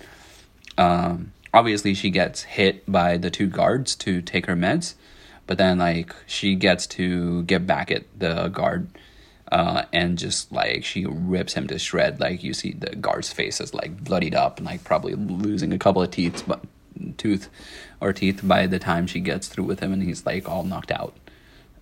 um 0.77 1.31
obviously 1.53 1.93
she 1.93 2.09
gets 2.09 2.43
hit 2.43 2.83
by 2.91 3.15
the 3.15 3.31
two 3.31 3.47
guards 3.47 3.95
to 3.95 4.21
take 4.21 4.45
her 4.47 4.55
meds, 4.55 4.95
but 5.47 5.57
then 5.57 5.77
like 5.77 6.13
she 6.27 6.55
gets 6.55 6.85
to 6.85 7.43
get 7.43 7.65
back 7.65 7.89
at 7.89 8.03
the 8.19 8.49
guard 8.49 8.89
uh, 9.55 9.85
and 9.93 10.17
just 10.17 10.51
like 10.51 10.83
she 10.83 11.05
rips 11.05 11.53
him 11.53 11.65
to 11.65 11.79
shred. 11.79 12.19
Like 12.19 12.43
you 12.43 12.53
see 12.53 12.73
the 12.73 12.93
guard's 12.93 13.31
face 13.31 13.61
is 13.61 13.73
like 13.73 14.03
bloodied 14.03 14.35
up 14.35 14.57
and 14.57 14.65
like 14.65 14.83
probably 14.83 15.13
losing 15.13 15.71
a 15.71 15.77
couple 15.77 16.01
of 16.01 16.11
teeth, 16.11 16.43
but 16.45 16.61
tooth 17.17 17.47
or 18.01 18.11
teeth 18.11 18.41
by 18.43 18.67
the 18.67 18.79
time 18.79 19.07
she 19.07 19.21
gets 19.21 19.47
through 19.47 19.63
with 19.63 19.79
him, 19.79 19.93
and 19.93 20.03
he's 20.03 20.25
like 20.25 20.49
all 20.49 20.65
knocked 20.65 20.91
out. 20.91 21.15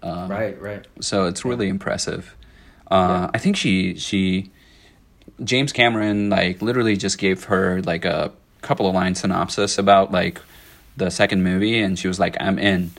Um, 0.03 0.29
right, 0.29 0.61
right. 0.61 0.85
So 1.01 1.25
it's 1.25 1.43
really 1.43 1.67
impressive. 1.67 2.35
Uh, 2.91 3.31
I 3.33 3.39
think 3.39 3.57
she 3.57 3.95
she 3.95 4.51
James 5.43 5.73
Cameron 5.73 6.29
like 6.29 6.61
literally 6.61 6.95
just 6.95 7.17
gave 7.17 7.45
her 7.45 7.81
like 7.81 8.05
a 8.05 8.31
couple 8.61 8.87
of 8.87 8.93
line 8.93 9.15
synopsis 9.15 9.79
about 9.79 10.11
like 10.11 10.39
the 10.95 11.09
second 11.09 11.41
movie, 11.41 11.79
and 11.79 11.97
she 11.97 12.07
was 12.07 12.19
like, 12.19 12.37
"I'm 12.39 12.59
in." 12.59 12.91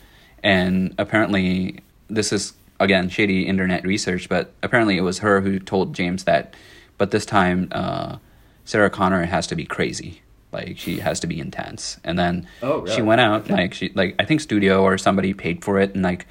And 0.42 0.96
apparently, 0.98 1.78
this 2.08 2.32
is 2.32 2.54
again 2.84 3.08
shady 3.08 3.42
internet 3.46 3.84
research, 3.84 4.28
but 4.28 4.52
apparently 4.62 4.96
it 4.96 5.02
was 5.02 5.18
her 5.18 5.40
who 5.40 5.58
told 5.58 5.94
James 5.94 6.24
that. 6.24 6.54
But 6.98 7.10
this 7.10 7.26
time, 7.26 7.68
uh, 7.72 8.18
Sarah 8.64 8.90
Connor 8.90 9.24
has 9.24 9.46
to 9.48 9.56
be 9.56 9.64
crazy. 9.64 10.20
Like 10.52 10.78
she 10.78 11.00
has 11.00 11.18
to 11.20 11.26
be 11.26 11.40
intense, 11.40 11.98
and 12.04 12.16
then 12.16 12.46
Oh, 12.62 12.86
she 12.86 13.02
went 13.02 13.20
out 13.20 13.42
Okay. 13.42 13.54
like 13.54 13.74
she 13.74 13.90
like 13.94 14.14
I 14.20 14.24
think 14.24 14.40
studio 14.40 14.82
or 14.82 14.96
somebody 14.98 15.34
paid 15.34 15.64
for 15.64 15.80
it, 15.80 15.94
and 15.94 16.02
like 16.04 16.26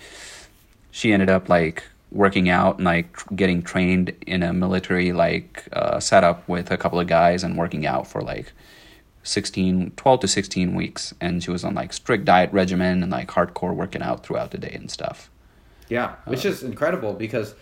she 0.91 1.11
ended 1.11 1.29
up 1.29 1.49
like 1.49 1.83
working 2.09 2.47
out 2.47 2.77
and 2.77 2.85
like 2.85 3.11
tr- 3.11 3.33
getting 3.33 3.61
trained 3.61 4.13
in 4.25 4.41
a 4.43 4.53
military 4.53 5.11
like 5.11 5.67
uh, 5.73 5.99
setup 5.99 6.47
with 6.47 6.71
a 6.71 6.77
couple 6.77 6.99
of 7.01 7.07
guys 7.07 7.43
and 7.43 7.57
working 7.57 7.85
out 7.85 8.07
for 8.07 8.21
like 8.21 8.53
16 9.23 9.91
12 9.95 10.19
to 10.19 10.27
16 10.27 10.75
weeks 10.75 11.13
and 11.19 11.43
she 11.43 11.49
was 11.49 11.63
on 11.63 11.73
like 11.73 11.91
strict 11.93 12.25
diet 12.25 12.51
regimen 12.53 13.01
and 13.01 13.11
like 13.11 13.29
hardcore 13.29 13.73
working 13.73 14.01
out 14.03 14.23
throughout 14.23 14.51
the 14.51 14.57
day 14.57 14.71
and 14.73 14.91
stuff 14.91 15.29
Yeah, 15.93 16.15
which 16.25 16.43
is 16.45 16.63
incredible 16.63 17.13
because 17.13 17.53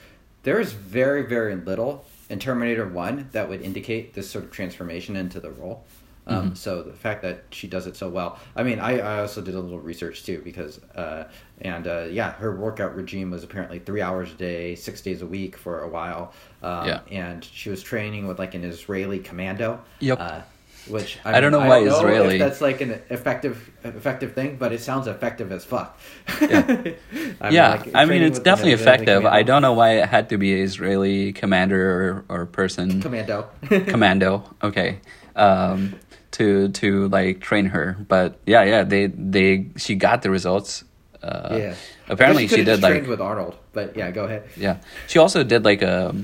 there 0.44 0.60
is 0.60 0.72
very, 0.72 1.24
very 1.24 1.56
little 1.56 2.06
in 2.30 2.40
Terminator 2.40 2.88
1 2.88 3.30
that 3.34 3.50
would 3.50 3.62
indicate 3.62 4.14
this 4.14 4.30
sort 4.30 4.46
of 4.46 4.52
transformation 4.52 5.16
into 5.16 5.40
the 5.40 5.52
role. 5.52 5.84
Um, 6.28 6.56
So 6.56 6.82
the 6.84 6.94
fact 6.94 7.24
that 7.24 7.44
she 7.50 7.68
does 7.68 7.88
it 7.88 7.96
so 7.98 8.08
well, 8.08 8.40
I 8.56 8.64
mean, 8.64 8.80
I, 8.80 9.00
I 9.00 9.20
also 9.20 9.42
did 9.42 9.56
a 9.56 9.60
little 9.60 9.80
research 9.80 10.24
too 10.24 10.40
because, 10.46 10.80
uh, 10.96 11.26
and 11.60 11.88
uh, 11.88 12.06
yeah, 12.10 12.32
her 12.34 12.56
workout 12.56 12.96
regime 12.96 13.32
was 13.32 13.44
apparently 13.44 13.80
three 13.80 14.02
hours 14.02 14.32
a 14.32 14.36
day, 14.36 14.76
six 14.76 15.02
days 15.02 15.22
a 15.22 15.26
week 15.28 15.58
for 15.58 15.82
a 15.82 15.90
while. 15.90 16.32
Um, 16.64 16.88
Yeah. 16.88 17.00
And 17.12 17.44
she 17.44 17.70
was 17.70 17.84
training 17.84 18.28
with 18.28 18.40
like 18.40 18.54
an 18.54 18.64
Israeli 18.64 19.20
commando. 19.20 19.82
Yep. 20.00 20.20
Uh, 20.22 20.42
which 20.88 21.20
I 21.24 21.40
don't 21.42 21.52
know 21.52 21.60
why 21.60 21.80
if 21.80 21.94
Israeli- 21.94 22.38
that's 22.38 22.62
like 22.62 22.82
an 22.82 23.02
effective 23.10 23.70
effective 23.84 24.34
thing, 24.34 24.58
but 24.58 24.74
it 24.74 24.82
sounds 24.82 25.08
effective 25.08 25.52
as 25.52 25.64
fuck. 25.64 26.00
Yeah. 26.42 26.94
I 27.42 27.50
yeah 27.50 27.70
like, 27.72 27.96
i 27.96 28.06
mean 28.06 28.22
it's 28.22 28.40
definitely 28.40 28.74
effective 28.74 29.26
i 29.26 29.44
don't 29.44 29.62
know 29.62 29.74
why 29.74 29.98
it 29.98 30.08
had 30.08 30.30
to 30.30 30.38
be 30.38 30.54
an 30.54 30.60
israeli 30.60 31.34
commander 31.34 32.24
or, 32.30 32.42
or 32.42 32.46
person 32.46 33.02
Commando. 33.02 33.50
commando 33.88 34.44
okay 34.62 35.00
um 35.36 35.96
to 36.32 36.70
to 36.70 37.08
like 37.10 37.42
train 37.42 37.66
her 37.66 37.98
but 38.08 38.40
yeah 38.46 38.64
yeah 38.64 38.84
they 38.84 39.08
they 39.08 39.68
she 39.78 39.96
got 39.96 40.22
the 40.22 40.30
results 40.30 40.84
uh 41.24 41.58
yeah. 41.60 41.76
apparently 42.10 42.44
I 42.44 42.48
guess 42.48 42.58
she 42.58 42.64
did 42.64 42.82
like 42.82 42.94
trained 42.94 43.08
with 43.08 43.22
Arnold, 43.22 43.56
but 43.74 43.96
yeah, 43.96 44.12
go 44.12 44.26
ahead. 44.26 44.50
Yeah. 44.58 44.78
She 45.08 45.20
also 45.20 45.44
did 45.44 45.64
like 45.64 45.82
a. 45.82 46.16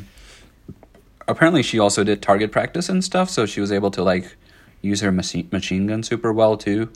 Apparently, 1.27 1.61
she 1.61 1.77
also 1.77 2.03
did 2.03 2.21
target 2.21 2.51
practice 2.51 2.89
and 2.89 3.03
stuff, 3.03 3.29
so 3.29 3.45
she 3.45 3.59
was 3.59 3.71
able 3.71 3.91
to 3.91 4.01
like 4.01 4.35
use 4.81 5.01
her 5.01 5.11
machine 5.11 5.47
machine 5.51 5.87
gun 5.87 6.03
super 6.03 6.31
well 6.33 6.57
too. 6.57 6.89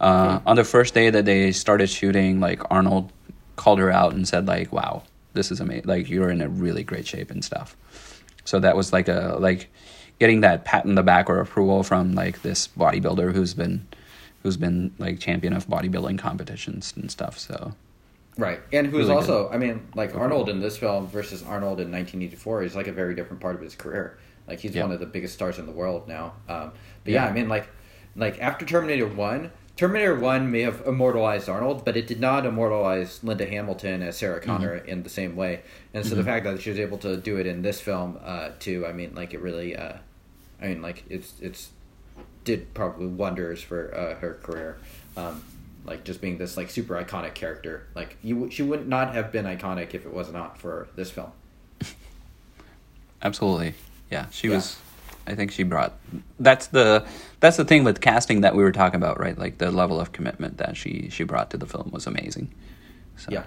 Uh, 0.00 0.40
On 0.46 0.56
the 0.56 0.64
first 0.64 0.94
day 0.94 1.10
that 1.10 1.24
they 1.24 1.52
started 1.52 1.88
shooting, 1.88 2.38
like 2.40 2.60
Arnold 2.70 3.12
called 3.56 3.78
her 3.78 3.90
out 3.90 4.12
and 4.12 4.28
said 4.28 4.46
like, 4.46 4.72
"Wow, 4.72 5.04
this 5.32 5.50
is 5.50 5.60
amazing! 5.60 5.86
Like 5.86 6.08
you're 6.10 6.30
in 6.30 6.40
a 6.42 6.48
really 6.48 6.82
great 6.84 7.06
shape 7.06 7.30
and 7.30 7.44
stuff." 7.44 7.76
So 8.44 8.60
that 8.60 8.76
was 8.76 8.92
like 8.92 9.08
a 9.08 9.36
like 9.40 9.68
getting 10.18 10.40
that 10.42 10.64
pat 10.64 10.84
in 10.84 10.94
the 10.94 11.02
back 11.02 11.28
or 11.30 11.40
approval 11.40 11.82
from 11.82 12.14
like 12.14 12.42
this 12.42 12.68
bodybuilder 12.68 13.32
who's 13.32 13.54
been 13.54 13.86
who's 14.42 14.56
been 14.56 14.92
like 14.98 15.18
champion 15.18 15.52
of 15.52 15.66
bodybuilding 15.66 16.18
competitions 16.18 16.92
and 16.96 17.10
stuff. 17.10 17.38
So 17.38 17.74
Right, 18.38 18.60
and 18.70 18.86
who's 18.86 19.06
Really 19.06 19.14
also, 19.16 19.48
I 19.48 19.56
mean, 19.56 19.88
like 19.94 20.14
Arnold 20.14 20.50
in 20.50 20.60
this 20.60 20.76
film 20.76 21.08
versus 21.08 21.42
Arnold 21.42 21.80
in 21.80 21.90
1984 21.90 22.64
is 22.64 22.76
like 22.76 22.86
a 22.86 22.92
very 22.92 23.14
different 23.14 23.40
part 23.40 23.54
of 23.54 23.62
his 23.62 23.74
career. 23.74 24.18
Like 24.46 24.58
he's 24.60 24.74
Yeah. 24.74 24.82
one 24.82 24.92
of 24.92 25.00
the 25.00 25.06
biggest 25.06 25.32
stars 25.32 25.58
in 25.58 25.64
the 25.64 25.72
world 25.72 26.06
now. 26.06 26.34
Um, 26.46 26.72
but 27.06 27.12
yeah. 27.14 27.24
Yeah. 27.24 27.30
I 27.30 27.32
mean, 27.32 27.48
like, 27.48 27.68
like 28.14 28.40
after 28.40 28.66
Terminator 28.66 29.06
One, 29.06 29.50
Terminator 29.76 30.14
One 30.18 30.50
may 30.50 30.62
have 30.62 30.82
immortalized 30.86 31.48
Arnold, 31.48 31.84
but 31.84 31.96
it 31.96 32.06
did 32.06 32.20
not 32.20 32.44
immortalize 32.46 33.22
Linda 33.22 33.46
Hamilton 33.46 34.02
as 34.02 34.16
Sarah 34.16 34.40
Connor 34.40 34.76
in 34.76 35.02
the 35.02 35.08
same 35.10 35.36
way. 35.36 35.62
And 35.94 36.04
so 36.06 36.14
the 36.14 36.24
fact 36.24 36.44
that 36.44 36.60
she 36.62 36.70
was 36.70 36.78
able 36.78 36.98
to 36.98 37.16
do 37.18 37.36
it 37.36 37.46
in 37.46 37.62
this 37.62 37.80
film 37.80 38.18
uh, 38.24 38.50
too, 38.58 38.86
I 38.86 38.92
mean, 38.92 39.14
like 39.14 39.34
it 39.34 39.40
really, 39.40 39.76
uh, 39.76 39.94
I 40.62 40.68
mean, 40.68 40.80
like 40.82 41.04
it's 41.10 41.34
it's 41.40 41.70
did 42.44 42.72
probably 42.74 43.06
wonders 43.06 43.62
for 43.62 43.94
uh, 43.94 44.14
her 44.20 44.34
career. 44.42 44.78
Um, 45.16 45.42
like 45.84 46.04
just 46.04 46.20
being 46.20 46.38
this 46.38 46.56
like 46.56 46.68
super 46.70 46.94
iconic 46.94 47.34
character. 47.34 47.86
Like 47.94 48.16
you, 48.22 48.50
she 48.50 48.62
would 48.62 48.88
not 48.88 49.14
have 49.14 49.30
been 49.30 49.44
iconic 49.44 49.94
if 49.94 50.04
it 50.06 50.12
was 50.12 50.32
not 50.32 50.58
for 50.58 50.88
this 50.96 51.10
film. 51.10 51.32
Absolutely. 53.22 53.74
Yeah, 54.10 54.26
she 54.30 54.48
Yeah. 54.48 54.54
was 54.56 54.76
I 55.26 55.34
think 55.34 55.50
she 55.50 55.62
brought 55.62 55.98
that's 56.38 56.68
the 56.68 57.06
that's 57.40 57.56
the 57.56 57.64
thing 57.64 57.84
with 57.84 58.00
casting 58.00 58.42
that 58.42 58.54
we 58.54 58.62
were 58.62 58.72
talking 58.72 58.96
about, 58.96 59.20
right? 59.20 59.36
Like 59.36 59.58
the 59.58 59.70
level 59.70 60.00
of 60.00 60.12
commitment 60.12 60.58
that 60.58 60.76
she 60.76 61.08
she 61.10 61.24
brought 61.24 61.50
to 61.50 61.56
the 61.56 61.66
film 61.66 61.90
was 61.92 62.06
amazing. 62.06 62.52
So 63.16 63.28
Yeah, 63.30 63.44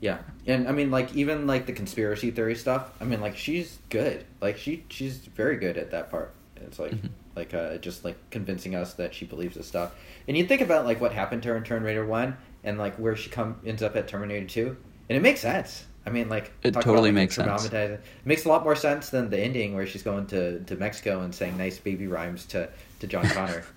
yeah, 0.00 0.18
and 0.46 0.68
I 0.68 0.72
mean 0.72 0.90
like 0.90 1.14
even 1.14 1.46
like 1.46 1.66
the 1.66 1.72
conspiracy 1.72 2.30
theory 2.30 2.54
stuff. 2.54 2.90
I 3.00 3.04
mean 3.04 3.20
like 3.20 3.36
she's 3.36 3.78
good. 3.88 4.24
Like 4.40 4.58
she 4.58 4.84
she's 4.88 5.16
very 5.18 5.56
good 5.56 5.78
at 5.78 5.90
that 5.92 6.10
part. 6.10 6.34
It's 6.56 6.78
like 6.78 6.92
like 7.36 7.54
uh, 7.54 7.76
just 7.78 8.04
like 8.04 8.16
convincing 8.30 8.74
us 8.74 8.94
that 8.94 9.14
she 9.14 9.24
believes 9.24 9.56
this 9.56 9.66
stuff. 9.66 9.94
And 10.26 10.36
you 10.36 10.46
think 10.46 10.62
about 10.62 10.84
like 10.84 11.00
what 11.00 11.12
happened 11.12 11.42
to 11.44 11.50
her 11.50 11.56
in 11.56 11.62
Terminator 11.62 12.04
One 12.04 12.36
and 12.64 12.78
like 12.78 12.96
where 12.96 13.16
she 13.16 13.30
come 13.30 13.60
ends 13.64 13.82
up 13.82 13.96
at 13.96 14.08
Terminator 14.08 14.46
Two, 14.46 14.76
and 15.08 15.16
it 15.16 15.20
makes 15.20 15.40
sense. 15.40 15.85
I 16.06 16.10
mean, 16.10 16.28
like 16.28 16.52
It 16.62 16.72
totally 16.74 17.10
makes 17.10 17.34
sense. 17.34 17.64
It 17.72 18.00
makes 18.24 18.44
a 18.44 18.48
lot 18.48 18.62
more 18.62 18.76
sense 18.76 19.10
than 19.10 19.28
the 19.28 19.38
ending 19.40 19.74
where 19.74 19.86
she's 19.86 20.04
going 20.04 20.26
to, 20.28 20.60
to 20.60 20.76
Mexico 20.76 21.22
and 21.22 21.34
saying 21.34 21.56
nice 21.58 21.78
baby 21.78 22.06
rhymes 22.06 22.46
to, 22.46 22.68
to 23.00 23.06
John 23.06 23.26
Connor. 23.28 23.64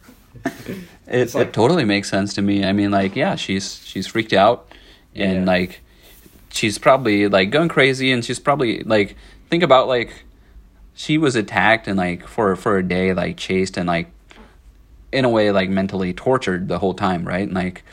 It, 1.07 1.33
like- 1.33 1.47
it 1.47 1.53
totally 1.53 1.85
makes 1.85 2.07
sense 2.07 2.35
to 2.35 2.41
me. 2.43 2.63
I 2.63 2.71
mean, 2.71 2.91
like, 2.91 3.15
yeah, 3.15 3.35
she's 3.35 3.83
she's 3.83 4.05
freaked 4.05 4.31
out, 4.31 4.71
and 5.15 5.39
Yeah. 5.39 5.43
like, 5.45 5.81
she's 6.51 6.77
probably 6.77 7.27
like 7.27 7.49
going 7.49 7.67
crazy, 7.67 8.11
and 8.11 8.23
she's 8.23 8.39
probably 8.39 8.83
like 8.83 9.15
think 9.49 9.63
about 9.63 9.87
like, 9.87 10.23
she 10.93 11.17
was 11.17 11.35
attacked 11.35 11.87
and 11.87 11.97
like 11.97 12.27
for 12.27 12.55
for 12.55 12.77
a 12.77 12.83
day, 12.83 13.11
like 13.13 13.37
chased 13.37 13.75
and 13.75 13.87
like, 13.87 14.11
in 15.11 15.25
a 15.25 15.29
way, 15.29 15.49
like 15.49 15.67
mentally 15.71 16.13
tortured 16.13 16.67
the 16.67 16.77
whole 16.77 16.93
time, 16.93 17.27
right? 17.27 17.47
And, 17.47 17.55
like, 17.55 17.83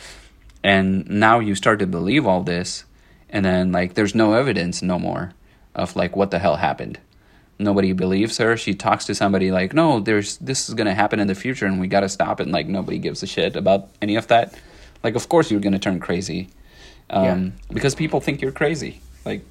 and 0.62 1.08
now 1.08 1.38
you 1.38 1.54
start 1.54 1.78
to 1.78 1.86
believe 1.86 2.26
all 2.26 2.42
this, 2.42 2.84
and 3.30 3.44
then 3.44 3.72
like, 3.72 3.94
there's 3.94 4.14
no 4.14 4.34
evidence 4.34 4.82
no 4.82 4.98
more 4.98 5.32
of 5.74 5.96
like 5.96 6.16
what 6.16 6.30
the 6.30 6.38
hell 6.38 6.56
happened 6.56 6.98
nobody 7.58 7.92
believes 7.92 8.38
her. 8.38 8.56
She 8.56 8.74
talks 8.74 9.04
to 9.06 9.14
somebody 9.14 9.50
like, 9.50 9.72
"No, 9.72 10.00
there's 10.00 10.36
this 10.38 10.68
is 10.68 10.74
going 10.74 10.86
to 10.86 10.94
happen 10.94 11.20
in 11.20 11.26
the 11.26 11.34
future 11.34 11.66
and 11.66 11.80
we 11.80 11.88
got 11.88 12.00
to 12.00 12.08
stop 12.08 12.40
it." 12.40 12.44
And 12.44 12.52
like 12.52 12.66
nobody 12.66 12.98
gives 12.98 13.22
a 13.22 13.26
shit 13.26 13.56
about 13.56 13.88
any 14.02 14.16
of 14.16 14.28
that. 14.28 14.54
Like 15.02 15.14
of 15.14 15.28
course 15.28 15.50
you're 15.50 15.60
going 15.60 15.72
to 15.72 15.78
turn 15.78 16.00
crazy. 16.00 16.48
Um 17.10 17.24
Yeah. 17.24 17.50
because 17.72 17.94
people 17.94 18.20
think 18.20 18.40
you're 18.42 18.52
crazy. 18.52 19.00
Like 19.24 19.42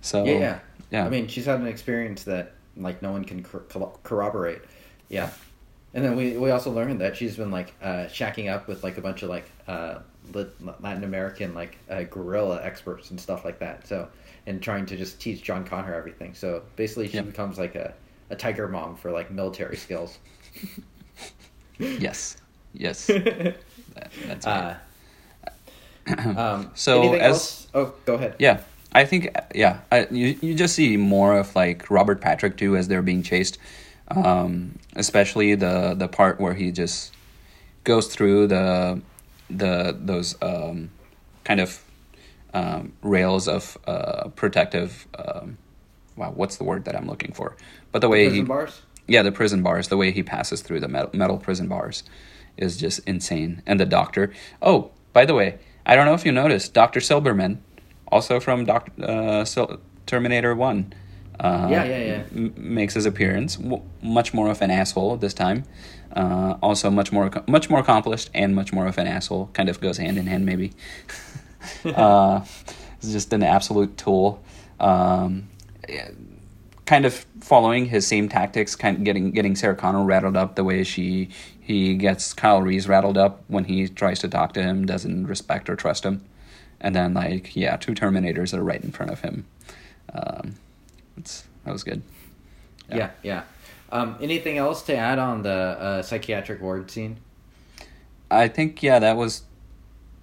so 0.00 0.24
yeah, 0.24 0.32
yeah. 0.32 0.58
yeah. 0.90 1.06
I 1.06 1.08
mean, 1.08 1.28
she's 1.28 1.46
had 1.46 1.60
an 1.60 1.66
experience 1.66 2.24
that 2.24 2.52
like 2.76 3.02
no 3.02 3.12
one 3.12 3.24
can 3.24 3.42
cor- 3.42 3.92
corroborate. 4.02 4.62
Yeah. 5.08 5.30
And 5.94 6.04
then 6.04 6.14
we, 6.14 6.36
we 6.36 6.50
also 6.50 6.70
learned 6.70 7.00
that 7.00 7.16
she's 7.16 7.36
been 7.36 7.50
like 7.50 7.72
uh, 7.80 8.06
shacking 8.06 8.52
up 8.52 8.68
with 8.68 8.84
like 8.84 8.98
a 8.98 9.00
bunch 9.00 9.22
of 9.22 9.30
like 9.30 9.50
uh, 9.66 10.00
Latin 10.32 11.04
American 11.04 11.54
like 11.54 11.76
uh, 11.90 12.02
guerrilla 12.04 12.60
experts 12.62 13.10
and 13.10 13.20
stuff 13.20 13.44
like 13.44 13.58
that. 13.58 13.86
So 13.86 14.08
and 14.46 14.62
trying 14.62 14.86
to 14.86 14.96
just 14.96 15.20
teach 15.20 15.42
John 15.42 15.64
Connor 15.64 15.94
everything. 15.94 16.34
So 16.34 16.62
basically, 16.76 17.08
she 17.08 17.14
yep. 17.14 17.26
becomes 17.26 17.58
like 17.58 17.74
a, 17.74 17.92
a 18.30 18.36
tiger 18.36 18.68
mom 18.68 18.96
for 18.96 19.10
like 19.10 19.30
military 19.30 19.76
skills. 19.76 20.18
yes, 21.78 22.36
yes, 22.72 23.06
that, 23.06 23.56
that's 24.26 24.46
right. 24.46 24.76
Uh, 26.06 26.38
um, 26.38 26.70
so 26.74 27.14
as 27.14 27.20
else? 27.20 27.68
oh, 27.74 27.94
go 28.04 28.14
ahead. 28.14 28.36
Yeah, 28.38 28.60
I 28.92 29.04
think 29.04 29.36
yeah, 29.54 29.80
I, 29.90 30.06
you 30.10 30.38
you 30.40 30.54
just 30.54 30.74
see 30.74 30.96
more 30.96 31.36
of 31.36 31.54
like 31.56 31.90
Robert 31.90 32.20
Patrick 32.20 32.56
too 32.56 32.76
as 32.76 32.88
they're 32.88 33.02
being 33.02 33.22
chased, 33.22 33.58
um, 34.08 34.78
especially 34.94 35.56
the 35.56 35.94
the 35.94 36.08
part 36.08 36.40
where 36.40 36.54
he 36.54 36.70
just 36.70 37.12
goes 37.82 38.06
through 38.08 38.46
the 38.46 39.00
the 39.48 39.96
those 39.98 40.36
um, 40.42 40.90
kind 41.44 41.60
of 41.60 41.82
um, 42.54 42.92
rails 43.02 43.48
of 43.48 43.78
uh, 43.86 44.28
protective. 44.30 45.06
Um, 45.18 45.58
wow, 46.16 46.32
what's 46.34 46.56
the 46.56 46.64
word 46.64 46.84
that 46.86 46.96
I'm 46.96 47.06
looking 47.06 47.32
for? 47.32 47.56
But 47.92 48.00
the 48.00 48.08
way 48.08 48.28
the 48.28 48.36
he 48.36 48.42
bars. 48.42 48.82
Yeah, 49.06 49.22
the 49.22 49.32
prison 49.32 49.62
bars. 49.62 49.88
The 49.88 49.96
way 49.96 50.10
he 50.10 50.22
passes 50.22 50.62
through 50.62 50.80
the 50.80 50.88
metal, 50.88 51.10
metal 51.12 51.38
prison 51.38 51.68
bars 51.68 52.02
is 52.56 52.76
just 52.76 53.00
insane. 53.06 53.62
And 53.66 53.78
the 53.78 53.86
doctor. 53.86 54.32
Oh, 54.60 54.90
by 55.12 55.24
the 55.24 55.34
way, 55.34 55.58
I 55.84 55.94
don't 55.94 56.06
know 56.06 56.14
if 56.14 56.26
you 56.26 56.32
noticed, 56.32 56.74
Doctor 56.74 57.00
Silberman, 57.00 57.58
also 58.08 58.40
from 58.40 58.64
Doctor 58.64 58.92
uh, 59.02 59.44
Sil- 59.46 59.78
Terminator 60.06 60.54
One. 60.54 60.92
Uh, 61.38 61.68
yeah, 61.70 61.84
yeah, 61.84 61.98
yeah. 61.98 62.22
M- 62.34 62.54
makes 62.56 62.94
his 62.94 63.06
appearance. 63.06 63.56
W- 63.56 63.82
much 64.02 64.32
more 64.32 64.48
of 64.48 64.62
an 64.62 64.70
asshole 64.70 65.16
this 65.16 65.34
time. 65.34 65.64
Uh, 66.14 66.56
also, 66.62 66.90
much 66.90 67.12
more, 67.12 67.30
much 67.46 67.68
more 67.68 67.80
accomplished 67.80 68.30
and 68.32 68.54
much 68.54 68.72
more 68.72 68.86
of 68.86 68.96
an 68.98 69.06
asshole. 69.06 69.50
Kind 69.52 69.68
of 69.68 69.80
goes 69.80 69.98
hand 69.98 70.16
in 70.18 70.26
hand, 70.26 70.46
maybe. 70.46 70.72
uh, 71.84 72.44
just 73.02 73.32
an 73.32 73.42
absolute 73.42 73.96
tool. 73.96 74.42
Um, 74.80 75.48
kind 76.86 77.04
of 77.04 77.26
following 77.40 77.86
his 77.86 78.06
same 78.06 78.28
tactics, 78.28 78.74
kind 78.76 78.96
of 78.98 79.04
getting 79.04 79.32
getting 79.32 79.54
Sarah 79.56 79.74
Connor 79.74 80.04
rattled 80.04 80.36
up 80.36 80.54
the 80.54 80.64
way 80.64 80.84
she 80.84 81.28
he 81.60 81.96
gets 81.96 82.32
Kyle 82.32 82.62
Reese 82.62 82.86
rattled 82.86 83.18
up 83.18 83.42
when 83.48 83.64
he 83.64 83.88
tries 83.88 84.20
to 84.20 84.28
talk 84.28 84.54
to 84.54 84.62
him, 84.62 84.86
doesn't 84.86 85.26
respect 85.26 85.68
or 85.68 85.76
trust 85.76 86.04
him, 86.04 86.24
and 86.80 86.94
then 86.94 87.12
like 87.12 87.54
yeah, 87.54 87.76
two 87.76 87.92
Terminators 87.92 88.54
are 88.54 88.62
right 88.62 88.82
in 88.82 88.92
front 88.92 89.12
of 89.12 89.20
him. 89.20 89.44
Um, 90.14 90.54
it's 91.16 91.44
that 91.64 91.72
was 91.72 91.84
good. 91.84 92.02
Yeah, 92.88 92.96
yeah. 92.96 93.10
yeah. 93.22 93.42
Um, 93.90 94.16
anything 94.20 94.58
else 94.58 94.82
to 94.82 94.96
add 94.96 95.18
on 95.18 95.42
the 95.42 95.50
uh, 95.50 96.02
psychiatric 96.02 96.60
ward 96.60 96.90
scene? 96.90 97.18
I 98.30 98.48
think 98.48 98.82
yeah, 98.82 98.98
that 98.98 99.16
was 99.16 99.42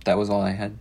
that 0.06 0.18
was 0.18 0.30
all 0.30 0.41
I 0.41 0.52
had. 0.52 0.78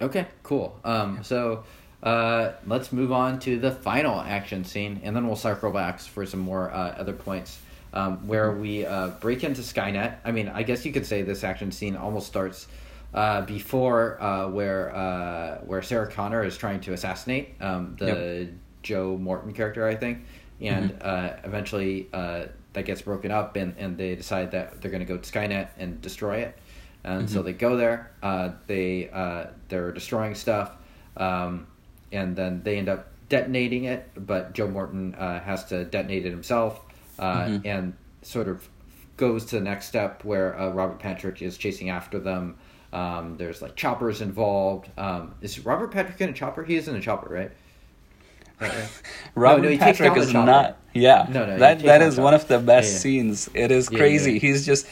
Okay, 0.00 0.26
cool. 0.42 0.78
Um, 0.84 1.22
so 1.22 1.64
uh, 2.02 2.52
let's 2.66 2.92
move 2.92 3.12
on 3.12 3.38
to 3.40 3.58
the 3.58 3.70
final 3.70 4.20
action 4.20 4.64
scene, 4.64 5.00
and 5.02 5.16
then 5.16 5.26
we'll 5.26 5.36
circle 5.36 5.70
back 5.70 6.00
for 6.00 6.26
some 6.26 6.40
more 6.40 6.70
uh, 6.70 6.96
other 6.98 7.12
points. 7.12 7.58
Um, 7.92 8.26
where 8.26 8.52
we 8.52 8.84
uh, 8.84 9.08
break 9.20 9.42
into 9.42 9.62
Skynet. 9.62 10.16
I 10.22 10.30
mean, 10.30 10.48
I 10.48 10.64
guess 10.64 10.84
you 10.84 10.92
could 10.92 11.06
say 11.06 11.22
this 11.22 11.42
action 11.42 11.72
scene 11.72 11.96
almost 11.96 12.26
starts 12.26 12.68
uh, 13.14 13.40
before 13.42 14.20
uh, 14.20 14.48
where 14.50 14.94
uh, 14.94 15.58
where 15.60 15.80
Sarah 15.80 16.10
Connor 16.10 16.44
is 16.44 16.58
trying 16.58 16.80
to 16.80 16.92
assassinate 16.92 17.54
um, 17.60 17.96
the 17.98 18.06
yep. 18.06 18.48
Joe 18.86 19.16
Morton 19.16 19.52
character, 19.52 19.86
I 19.86 19.96
think, 19.96 20.24
and 20.60 20.92
mm-hmm. 20.92 21.46
eventually 21.46 22.08
that 22.12 22.84
gets 22.84 23.02
broken 23.02 23.30
up, 23.30 23.56
and, 23.56 23.74
and 23.78 23.96
they 23.96 24.14
decide 24.14 24.52
that 24.52 24.80
they're 24.80 24.90
going 24.90 25.06
to 25.06 25.06
go 25.06 25.16
to 25.16 25.32
Skynet 25.32 25.68
and 25.78 26.00
destroy 26.00 26.38
it 26.38 26.58
and 27.06 27.26
mm-hmm. 27.26 27.34
so 27.34 27.42
they 27.42 27.52
go 27.52 27.76
there. 27.76 28.10
Uh, 28.22 28.50
they 28.66 29.08
uh, 29.10 29.46
they're 29.68 29.92
destroying 29.92 30.34
stuff, 30.34 30.72
um, 31.16 31.66
and 32.12 32.36
then 32.36 32.62
they 32.64 32.76
end 32.76 32.88
up 32.88 33.08
detonating 33.28 33.84
it. 33.84 34.10
But 34.16 34.52
Joe 34.52 34.68
Morton 34.68 35.14
uh, 35.14 35.40
has 35.40 35.64
to 35.66 35.84
detonate 35.84 36.26
it 36.26 36.30
himself, 36.30 36.80
uh, 37.18 37.44
mm-hmm. 37.44 37.66
and 37.66 37.94
sort 38.22 38.48
of 38.48 38.68
goes 39.16 39.46
to 39.46 39.56
the 39.56 39.62
next 39.62 39.86
step 39.86 40.24
where 40.24 40.58
uh, 40.58 40.70
Robert 40.70 40.98
Patrick 40.98 41.40
is 41.40 41.56
chasing 41.56 41.90
after 41.90 42.18
them. 42.18 42.58
Um, 42.92 43.36
there's 43.36 43.62
like 43.62 43.76
choppers 43.76 44.20
involved. 44.20 44.90
Um, 44.98 45.34
is 45.40 45.64
Robert 45.64 45.92
Patrick 45.92 46.20
in 46.20 46.30
a 46.30 46.32
chopper? 46.32 46.64
He 46.64 46.74
is 46.74 46.88
in 46.88 46.96
a 46.96 47.00
chopper, 47.00 47.32
right? 47.32 47.52
Robert 49.34 49.62
no, 49.62 49.70
no, 49.70 49.78
Patrick 49.78 50.16
is 50.16 50.32
not. 50.32 50.78
Yeah, 50.94 51.26
no, 51.28 51.44
no, 51.44 51.58
that 51.58 51.80
that 51.80 52.02
is 52.02 52.18
one 52.18 52.34
of 52.34 52.48
the 52.48 52.58
best 52.58 52.88
yeah, 52.88 52.92
yeah. 52.94 52.98
scenes. 52.98 53.50
It 53.52 53.70
is 53.70 53.88
crazy. 53.88 54.34
Yeah, 54.34 54.38
He's 54.40 54.64
just 54.64 54.86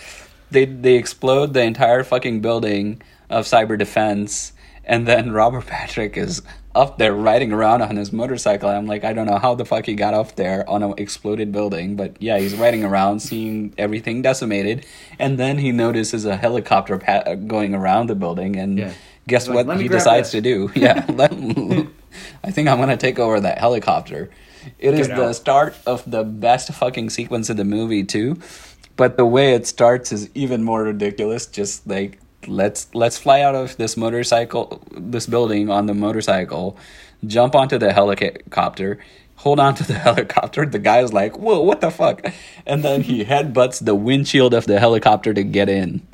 they 0.51 0.67
they 0.67 0.97
explode 0.97 1.55
the 1.55 1.63
entire 1.63 2.05
fucking 2.05 2.41
building 2.41 3.01
of 3.31 3.47
cyber 3.47 3.79
defense 3.79 4.53
and 4.87 5.07
then 5.07 5.33
Robert 5.33 5.67
Patrick 5.67 6.17
is 6.17 6.43
up 6.75 6.99
there 6.99 7.15
riding 7.15 7.53
around 7.53 7.83
on 7.83 7.97
his 7.97 8.13
motorcycle. 8.13 8.69
I'm 8.69 8.87
like, 8.87 9.05
I 9.05 9.13
don't 9.13 9.27
know 9.27 9.39
how 9.39 9.55
the 9.55 9.65
fuck 9.65 9.87
he 9.87 9.95
got 9.95 10.13
up 10.13 10.35
there 10.35 10.69
on 10.69 10.83
an 10.83 10.95
exploded 10.99 11.53
building, 11.53 11.95
but 11.95 12.21
yeah, 12.21 12.39
he's 12.39 12.55
riding 12.57 12.85
around, 12.85 13.21
seeing 13.21 13.73
everything 13.79 14.23
decimated, 14.23 14.85
and 15.19 15.39
then 15.39 15.59
he 15.59 15.71
notices 15.71 16.25
a 16.25 16.37
helicopter 16.37 16.99
pa- 16.99 17.35
going 17.35 17.75
around 17.75 18.09
the 18.09 18.17
building, 18.17 18.57
and 18.57 18.93
guess 19.29 19.47
like, 19.47 19.67
what 19.67 19.81
he 19.81 19.87
decides 19.87 20.33
this. 20.33 20.39
to 20.39 20.41
do? 20.41 20.73
Yeah, 20.81 21.07
let, 21.09 21.33
I 22.43 22.51
think 22.51 22.69
I'm 22.69 22.79
gonna 22.79 22.97
take 22.97 23.19
over 23.19 23.41
that 23.41 23.59
helicopter. 23.59 24.31
It 24.79 24.93
Get 24.93 25.01
is 25.01 25.11
out. 25.11 25.17
the 25.17 25.33
start 25.33 25.77
of 25.87 26.11
the 26.11 26.25
best 26.25 26.73
fucking 26.73 27.11
sequence 27.11 27.51
of 27.51 27.57
the 27.57 27.65
movie 27.65 28.05
too 28.05 28.39
but 28.97 29.17
the 29.17 29.27
way 29.27 29.55
it 29.55 29.67
starts 29.67 30.13
is 30.13 30.31
even 30.35 30.63
more 30.63 30.83
ridiculous. 30.83 31.47
Just 31.47 31.87
like 31.87 32.19
let's 32.47 32.89
let's 32.95 33.19
fly 33.19 33.41
out 33.41 33.55
of 33.55 33.77
this 33.77 33.97
motorcycle, 33.97 34.83
this 34.93 35.27
building 35.27 35.71
on 35.71 35.87
the 35.87 35.95
motorcycle, 35.95 36.77
jump 37.27 37.55
onto 37.55 37.79
the 37.79 37.93
helicopter, 37.93 38.99
hold 39.45 39.61
on 39.61 39.75
to 39.77 39.85
the 39.85 39.95
helicopter. 40.09 40.67
The 40.67 40.81
guy's 40.81 41.13
like, 41.13 41.39
"Whoa, 41.39 41.61
what 41.61 41.81
the 41.81 41.91
fuck?" 41.91 42.27
And 42.67 42.83
then 42.83 43.03
he 43.03 43.25
headbutts 43.33 43.85
the 43.85 43.95
windshield 43.95 44.55
of 44.55 44.67
the 44.67 44.81
helicopter 44.81 45.33
to 45.33 45.45
get 45.45 45.69
in. 45.69 46.05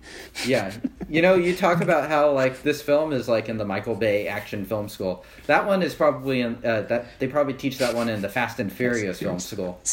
Yeah, 0.44 0.73
you 1.09 1.23
know, 1.23 1.35
you 1.35 1.57
talk 1.57 1.81
about 1.81 2.11
how 2.11 2.32
like 2.32 2.62
this 2.62 2.82
film 2.82 3.12
is 3.12 3.28
like 3.28 3.48
in 3.48 3.57
the 3.57 3.65
Michael 3.65 3.94
Bay 3.94 4.28
action 4.28 4.66
film 4.66 4.90
school. 4.90 5.24
That 5.47 5.66
one 5.66 5.82
is 5.82 5.94
probably 5.94 6.43
in 6.43 6.57
uh, 6.65 6.82
that 6.82 7.07
they 7.20 7.28
probably 7.28 7.55
teach 7.55 7.78
that 7.78 7.94
one 7.94 8.11
in 8.11 8.20
the 8.20 8.28
Fast 8.28 8.61
and 8.61 8.70
Furious 8.70 9.20
film 9.20 9.39
school. 9.39 9.81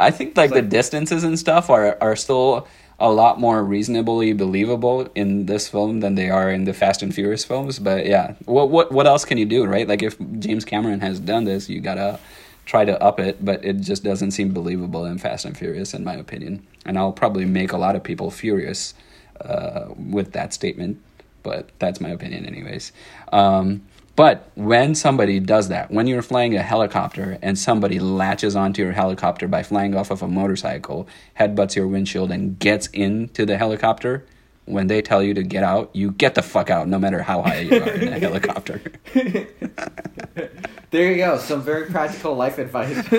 I 0.00 0.10
think 0.10 0.36
like, 0.36 0.50
like 0.50 0.64
the 0.64 0.68
distances 0.68 1.22
and 1.22 1.38
stuff 1.38 1.68
are 1.70 1.98
are 2.00 2.16
still 2.16 2.66
a 3.02 3.10
lot 3.10 3.40
more 3.40 3.64
reasonably 3.64 4.32
believable 4.32 5.08
in 5.16 5.46
this 5.46 5.68
film 5.68 6.00
than 6.00 6.14
they 6.14 6.30
are 6.30 6.48
in 6.48 6.64
the 6.64 6.72
Fast 6.72 7.02
and 7.02 7.12
Furious 7.12 7.44
films. 7.44 7.80
But 7.80 8.06
yeah, 8.06 8.34
what 8.44 8.70
what 8.70 8.92
what 8.92 9.06
else 9.08 9.24
can 9.24 9.38
you 9.38 9.44
do, 9.44 9.64
right? 9.64 9.88
Like 9.88 10.02
if 10.02 10.16
James 10.38 10.64
Cameron 10.64 11.00
has 11.00 11.18
done 11.18 11.44
this, 11.44 11.68
you 11.68 11.80
gotta 11.80 12.20
try 12.64 12.84
to 12.84 13.02
up 13.02 13.18
it, 13.18 13.44
but 13.44 13.64
it 13.64 13.80
just 13.80 14.04
doesn't 14.04 14.30
seem 14.30 14.52
believable 14.52 15.04
in 15.04 15.18
Fast 15.18 15.44
and 15.44 15.58
Furious, 15.58 15.94
in 15.94 16.04
my 16.04 16.14
opinion. 16.14 16.64
And 16.86 16.96
I'll 16.96 17.12
probably 17.12 17.44
make 17.44 17.72
a 17.72 17.76
lot 17.76 17.96
of 17.96 18.04
people 18.04 18.30
furious 18.30 18.94
uh, 19.40 19.86
with 19.96 20.32
that 20.32 20.54
statement, 20.54 21.02
but 21.42 21.70
that's 21.80 22.00
my 22.00 22.10
opinion, 22.10 22.46
anyways. 22.46 22.92
Um, 23.32 23.82
but 24.14 24.50
when 24.54 24.94
somebody 24.94 25.40
does 25.40 25.68
that, 25.68 25.90
when 25.90 26.06
you're 26.06 26.22
flying 26.22 26.54
a 26.54 26.62
helicopter 26.62 27.38
and 27.40 27.58
somebody 27.58 27.98
latches 27.98 28.54
onto 28.54 28.82
your 28.82 28.92
helicopter 28.92 29.48
by 29.48 29.62
flying 29.62 29.94
off 29.94 30.10
of 30.10 30.22
a 30.22 30.28
motorcycle, 30.28 31.08
headbutts 31.38 31.76
your 31.76 31.86
windshield, 31.88 32.30
and 32.30 32.58
gets 32.58 32.88
into 32.88 33.46
the 33.46 33.56
helicopter, 33.56 34.26
when 34.66 34.86
they 34.86 35.02
tell 35.02 35.22
you 35.22 35.34
to 35.34 35.42
get 35.42 35.64
out, 35.64 35.90
you 35.94 36.10
get 36.12 36.34
the 36.34 36.42
fuck 36.42 36.70
out, 36.70 36.88
no 36.88 36.98
matter 36.98 37.22
how 37.22 37.42
high 37.42 37.60
you 37.60 37.82
are 37.82 37.90
in 37.90 38.12
a 38.12 38.18
helicopter. 38.18 38.80
there 40.92 41.10
you 41.10 41.16
go, 41.16 41.38
some 41.38 41.62
very 41.62 41.86
practical 41.86 42.34
life 42.34 42.58
advice. 42.58 42.96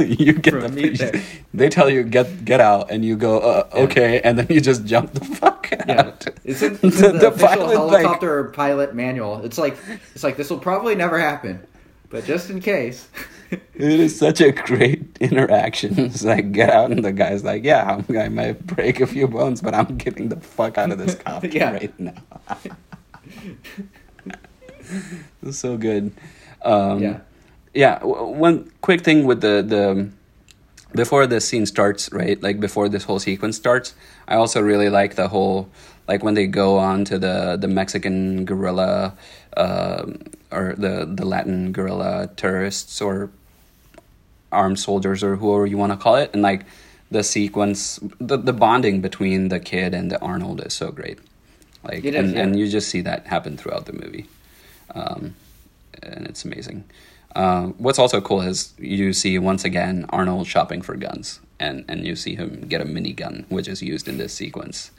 you 0.00 0.32
get 0.32 0.54
the, 0.54 0.94
there. 0.96 1.22
They 1.52 1.68
tell 1.68 1.90
you 1.90 2.02
get 2.02 2.46
get 2.46 2.60
out, 2.60 2.90
and 2.90 3.04
you 3.04 3.16
go 3.16 3.38
uh, 3.38 3.68
okay, 3.74 4.14
yeah. 4.14 4.20
and 4.24 4.38
then 4.38 4.46
you 4.48 4.62
just 4.62 4.86
jump 4.86 5.12
the 5.12 5.24
fuck 5.24 5.68
out. 5.72 6.24
Yeah. 6.26 6.32
It's 6.44 6.62
in, 6.62 6.78
it's 6.82 6.82
in 7.02 7.12
the, 7.12 7.18
the, 7.18 7.28
official 7.28 7.68
helicopter 7.68 8.44
like, 8.44 8.54
pilot 8.54 8.94
manual. 8.94 9.44
It's 9.44 9.58
like 9.58 9.76
it's 10.14 10.24
like 10.24 10.38
this 10.38 10.48
will 10.48 10.58
probably 10.58 10.94
never 10.94 11.18
happen, 11.18 11.64
but 12.08 12.24
just 12.24 12.48
in 12.48 12.60
case 12.60 13.08
it 13.50 13.60
is 13.74 14.18
such 14.18 14.40
a 14.40 14.50
great 14.50 15.18
interaction. 15.20 15.98
It's 15.98 16.24
like 16.24 16.52
get 16.52 16.70
out, 16.70 16.90
and 16.92 17.04
the 17.04 17.12
guy's 17.12 17.44
like, 17.44 17.62
"Yeah, 17.62 18.02
I 18.08 18.30
might 18.30 18.66
break 18.66 19.00
a 19.00 19.06
few 19.06 19.28
bones, 19.28 19.60
but 19.60 19.74
I'm 19.74 19.98
getting 19.98 20.30
the 20.30 20.40
fuck 20.40 20.78
out 20.78 20.92
of 20.92 20.98
this 20.98 21.14
copter 21.14 21.48
yeah. 21.48 21.72
right 21.72 22.00
now." 22.00 22.14
it's 25.42 25.58
so 25.58 25.76
good. 25.76 26.10
Um, 26.62 27.02
yeah, 27.02 27.20
yeah. 27.74 28.04
One 28.04 28.70
quick 28.80 29.02
thing 29.02 29.24
with 29.24 29.40
the 29.40 29.62
the 29.62 30.08
before 30.94 31.26
the 31.26 31.40
scene 31.40 31.66
starts, 31.66 32.10
right? 32.12 32.42
Like 32.42 32.60
before 32.60 32.88
this 32.88 33.04
whole 33.04 33.18
sequence 33.18 33.56
starts, 33.56 33.94
I 34.26 34.36
also 34.36 34.60
really 34.60 34.88
like 34.88 35.14
the 35.14 35.28
whole 35.28 35.68
like 36.08 36.22
when 36.22 36.34
they 36.34 36.46
go 36.46 36.78
on 36.78 37.04
to 37.06 37.18
the 37.18 37.56
the 37.60 37.68
Mexican 37.68 38.44
guerrilla 38.44 39.14
uh, 39.56 40.06
or 40.50 40.74
the 40.76 41.06
the 41.08 41.24
Latin 41.24 41.72
guerrilla 41.72 42.30
terrorists 42.36 43.00
or 43.00 43.30
armed 44.50 44.78
soldiers 44.78 45.22
or 45.22 45.36
whoever 45.36 45.66
you 45.66 45.76
want 45.76 45.92
to 45.92 45.98
call 45.98 46.16
it, 46.16 46.30
and 46.32 46.42
like 46.42 46.64
the 47.10 47.22
sequence, 47.22 48.00
the 48.18 48.36
the 48.36 48.52
bonding 48.52 49.00
between 49.00 49.48
the 49.48 49.60
kid 49.60 49.94
and 49.94 50.10
the 50.10 50.20
Arnold 50.20 50.64
is 50.64 50.74
so 50.74 50.90
great. 50.90 51.18
Like, 51.84 52.04
and, 52.04 52.36
and 52.36 52.58
you 52.58 52.68
just 52.68 52.88
see 52.88 53.02
that 53.02 53.26
happen 53.26 53.56
throughout 53.56 53.86
the 53.86 53.92
movie, 53.92 54.26
um, 54.94 55.34
and 56.02 56.26
it's 56.26 56.44
amazing. 56.44 56.84
Uh, 57.36 57.66
what's 57.78 57.98
also 57.98 58.20
cool 58.20 58.40
is 58.40 58.72
you 58.78 59.12
see 59.12 59.38
once 59.38 59.64
again 59.64 60.06
Arnold 60.10 60.46
shopping 60.46 60.82
for 60.82 60.96
guns, 60.96 61.40
and 61.60 61.84
and 61.88 62.06
you 62.06 62.16
see 62.16 62.34
him 62.34 62.64
get 62.68 62.80
a 62.80 62.84
minigun, 62.84 63.44
which 63.50 63.68
is 63.68 63.82
used 63.82 64.08
in 64.08 64.18
this 64.18 64.32
sequence, 64.34 64.90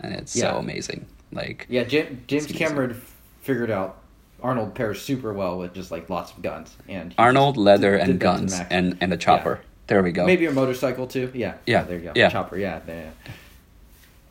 and 0.00 0.14
it's 0.14 0.36
Yeah. 0.36 0.52
so 0.52 0.58
amazing. 0.58 1.06
Like, 1.32 1.66
Yeah, 1.68 1.84
Jim, 1.84 2.22
James 2.26 2.44
amazing. 2.46 2.56
Cameron 2.68 3.00
figured 3.42 3.70
out 3.70 3.98
Arnold 4.42 4.74
pairs 4.74 5.00
super 5.02 5.32
well 5.32 5.58
with 5.58 5.74
just 5.74 5.90
like 5.90 6.08
lots 6.08 6.32
of 6.32 6.42
guns 6.42 6.74
and 6.88 7.14
Arnold, 7.18 7.56
leather, 7.56 7.92
did- 7.92 8.00
and 8.02 8.12
did 8.12 8.20
that 8.20 8.34
to 8.36 8.40
the 8.40 8.40
guns, 8.56 8.60
and 8.70 8.96
and 9.00 9.12
a 9.12 9.16
chopper. 9.16 9.60
There 9.88 10.02
we 10.02 10.12
go. 10.12 10.26
maybe 10.26 10.44
a 10.44 10.52
motorcycle 10.52 11.06
too. 11.06 11.30
Yeah, 11.34 11.54
Yeah, 11.66 11.82
there 11.84 11.96
you 11.98 12.04
go. 12.04 12.12
yeah. 12.14 12.28
chopper. 12.28 12.58
Yeah, 12.58 12.80
yeah. 12.86 13.10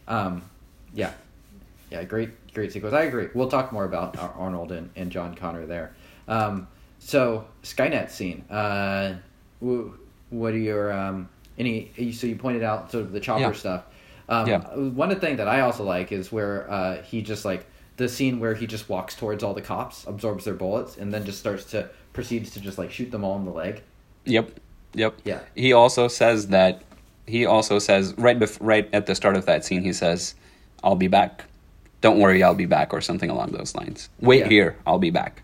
Um, 0.08 0.44
yeah, 0.94 1.12
yeah. 1.90 2.04
Great, 2.04 2.30
great 2.54 2.72
sequence. 2.72 2.94
I 2.94 3.04
agree. 3.04 3.28
We'll 3.34 3.50
talk 3.50 3.72
more 3.74 3.84
about 3.84 4.18
Arnold 4.38 4.72
and, 4.72 4.90
and 4.96 5.12
John 5.12 5.34
Connor 5.36 5.66
there. 5.66 5.94
Um, 6.28 6.68
so 7.00 7.46
Skynet 7.64 8.10
scene. 8.10 8.44
Uh, 8.50 9.16
what 9.60 10.54
are 10.54 10.58
your 10.58 10.92
um, 10.92 11.30
any? 11.58 11.92
So 12.14 12.28
you 12.28 12.36
pointed 12.36 12.64
out 12.64 12.92
sort 12.92 13.04
of 13.06 13.12
the 13.12 13.20
chopper 13.20 13.42
Yeah. 13.42 13.52
stuff. 13.54 13.84
Um, 14.30 14.48
Yeah. 14.48 14.60
One 14.76 15.18
thing 15.20 15.38
that 15.38 15.48
I 15.48 15.62
also 15.62 15.84
like 15.84 16.12
is 16.12 16.32
where 16.32 16.70
uh, 16.70 17.02
he 17.02 17.22
just 17.22 17.46
like 17.46 17.66
the 17.98 18.08
scene 18.10 18.40
where 18.40 18.54
he 18.54 18.68
just 18.68 18.90
walks 18.90 19.16
towards 19.16 19.44
all 19.44 19.54
the 19.54 19.62
cops, 19.62 20.06
absorbs 20.06 20.46
their 20.46 20.54
bullets, 20.54 20.98
and 20.98 21.14
then 21.14 21.26
just 21.26 21.40
starts 21.40 21.64
to 21.72 21.90
proceeds 22.14 22.52
to 22.52 22.60
just 22.60 22.78
like 22.78 22.92
shoot 22.92 23.10
them 23.12 23.24
all 23.24 23.36
in 23.38 23.46
the 23.46 23.52
leg. 23.52 23.82
Yep. 24.26 24.52
Yep. 24.94 25.16
Yeah. 25.24 25.40
He 25.56 25.74
also 25.74 26.08
says 26.08 26.48
that 26.48 26.82
he 27.26 27.46
also 27.46 27.80
says 27.80 28.14
right 28.18 28.38
bef- 28.38 28.58
right 28.62 28.90
at 28.94 29.06
the 29.06 29.16
start 29.16 29.36
of 29.38 29.46
that 29.46 29.64
scene 29.66 29.82
he 29.84 29.94
says, 29.94 30.36
"I'll 30.84 30.96
be 30.96 31.08
back. 31.08 31.46
Don't 32.02 32.20
worry, 32.20 32.44
I'll 32.44 32.54
be 32.56 32.66
back," 32.66 32.94
or 32.94 33.02
something 33.02 33.30
along 33.30 33.52
those 33.52 33.76
lines. 33.76 34.10
Wait 34.20 34.42
Yeah. 34.42 34.50
here, 34.50 34.76
I'll 34.86 35.00
be 35.00 35.10
back. 35.10 35.42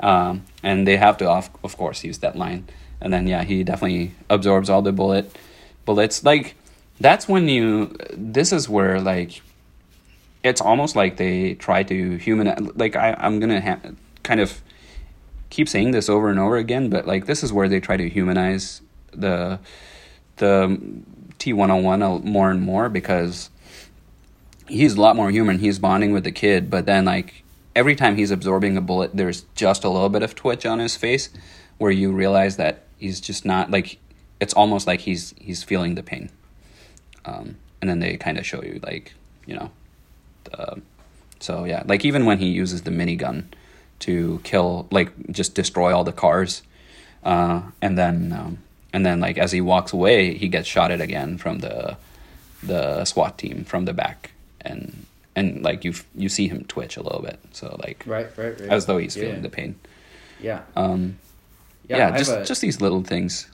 Um, 0.00 0.44
and 0.62 0.86
they 0.86 0.96
have 0.96 1.16
to, 1.18 1.28
of, 1.28 1.50
of 1.64 1.76
course, 1.76 2.04
use 2.04 2.18
that 2.18 2.36
line. 2.36 2.68
And 3.00 3.12
then 3.12 3.26
yeah, 3.26 3.44
he 3.44 3.64
definitely 3.64 4.14
absorbs 4.28 4.70
all 4.70 4.82
the 4.82 4.92
bullet 4.92 5.36
bullets. 5.84 6.24
Like 6.24 6.54
that's 7.00 7.28
when 7.28 7.48
you. 7.48 7.96
This 8.12 8.52
is 8.52 8.68
where 8.68 9.00
like. 9.00 9.42
It's 10.44 10.60
almost 10.60 10.94
like 10.94 11.16
they 11.16 11.54
try 11.54 11.82
to 11.82 12.16
human. 12.16 12.70
Like 12.76 12.94
I, 12.94 13.16
I'm 13.18 13.40
gonna 13.40 13.60
ha- 13.60 13.90
kind 14.22 14.40
of 14.40 14.60
keep 15.50 15.68
saying 15.68 15.90
this 15.90 16.08
over 16.08 16.30
and 16.30 16.38
over 16.38 16.56
again, 16.56 16.90
but 16.90 17.06
like 17.06 17.26
this 17.26 17.42
is 17.42 17.52
where 17.52 17.68
they 17.68 17.80
try 17.80 17.96
to 17.96 18.08
humanize 18.08 18.80
the 19.12 19.58
the 20.36 20.78
T 21.38 21.52
one 21.52 21.70
hundred 21.70 21.84
one 21.84 22.24
more 22.24 22.50
and 22.50 22.62
more 22.62 22.88
because 22.88 23.50
he's 24.68 24.94
a 24.94 25.00
lot 25.00 25.16
more 25.16 25.30
human. 25.30 25.58
He's 25.58 25.78
bonding 25.78 26.12
with 26.12 26.24
the 26.24 26.32
kid, 26.32 26.70
but 26.70 26.86
then 26.86 27.04
like 27.04 27.42
every 27.78 27.94
time 27.94 28.16
he's 28.16 28.32
absorbing 28.32 28.76
a 28.76 28.80
bullet, 28.80 29.12
there's 29.14 29.42
just 29.54 29.84
a 29.84 29.88
little 29.88 30.08
bit 30.08 30.24
of 30.24 30.34
twitch 30.34 30.66
on 30.66 30.80
his 30.80 30.96
face, 30.96 31.30
where 31.78 31.92
you 31.92 32.10
realize 32.10 32.56
that 32.56 32.82
he's 32.98 33.20
just 33.20 33.44
not 33.44 33.70
like 33.70 33.98
it's 34.40 34.52
almost 34.54 34.88
like 34.88 35.00
he's 35.00 35.32
he's 35.38 35.62
feeling 35.62 35.94
the 35.94 36.02
pain. 36.02 36.28
Um, 37.24 37.56
and 37.80 37.88
then 37.88 38.00
they 38.00 38.16
kind 38.16 38.36
of 38.36 38.44
show 38.44 38.62
you 38.64 38.80
like 38.82 39.14
you 39.46 39.54
know, 39.54 39.70
the, 40.44 40.82
so 41.38 41.64
yeah, 41.64 41.84
like 41.86 42.04
even 42.04 42.26
when 42.26 42.38
he 42.38 42.48
uses 42.48 42.82
the 42.82 42.90
minigun 42.90 43.44
to 44.00 44.40
kill 44.42 44.88
like 44.90 45.10
just 45.30 45.54
destroy 45.54 45.94
all 45.94 46.02
the 46.02 46.12
cars, 46.12 46.62
uh, 47.22 47.62
and 47.80 47.96
then 47.96 48.32
um, 48.32 48.58
and 48.92 49.06
then 49.06 49.20
like 49.20 49.38
as 49.38 49.52
he 49.52 49.60
walks 49.60 49.92
away, 49.92 50.34
he 50.34 50.48
gets 50.48 50.66
shot 50.66 50.90
at 50.90 51.00
again 51.00 51.38
from 51.38 51.60
the 51.60 51.96
the 52.60 53.04
SWAT 53.04 53.38
team 53.38 53.62
from 53.62 53.84
the 53.84 53.92
back, 53.92 54.32
and 54.60 55.06
and 55.38 55.62
like 55.62 55.84
you 55.86 55.92
you 56.22 56.28
see 56.28 56.48
him 56.48 56.64
twitch 56.64 56.96
a 56.96 57.02
little 57.02 57.22
bit, 57.22 57.38
so 57.52 57.76
like 57.84 58.04
Right, 58.06 58.28
right, 58.36 58.60
right. 58.60 58.70
as 58.76 58.86
though 58.86 58.98
he's 58.98 59.16
Yeah. 59.16 59.22
feeling 59.24 59.42
the 59.42 59.50
pain. 59.50 59.74
Yeah. 60.40 60.60
Um, 60.76 61.18
Yeah, 61.88 61.96
yeah, 61.98 62.18
just 62.18 62.30
a- 62.32 62.44
just 62.44 62.60
these 62.60 62.80
little 62.80 63.02
things. 63.02 63.48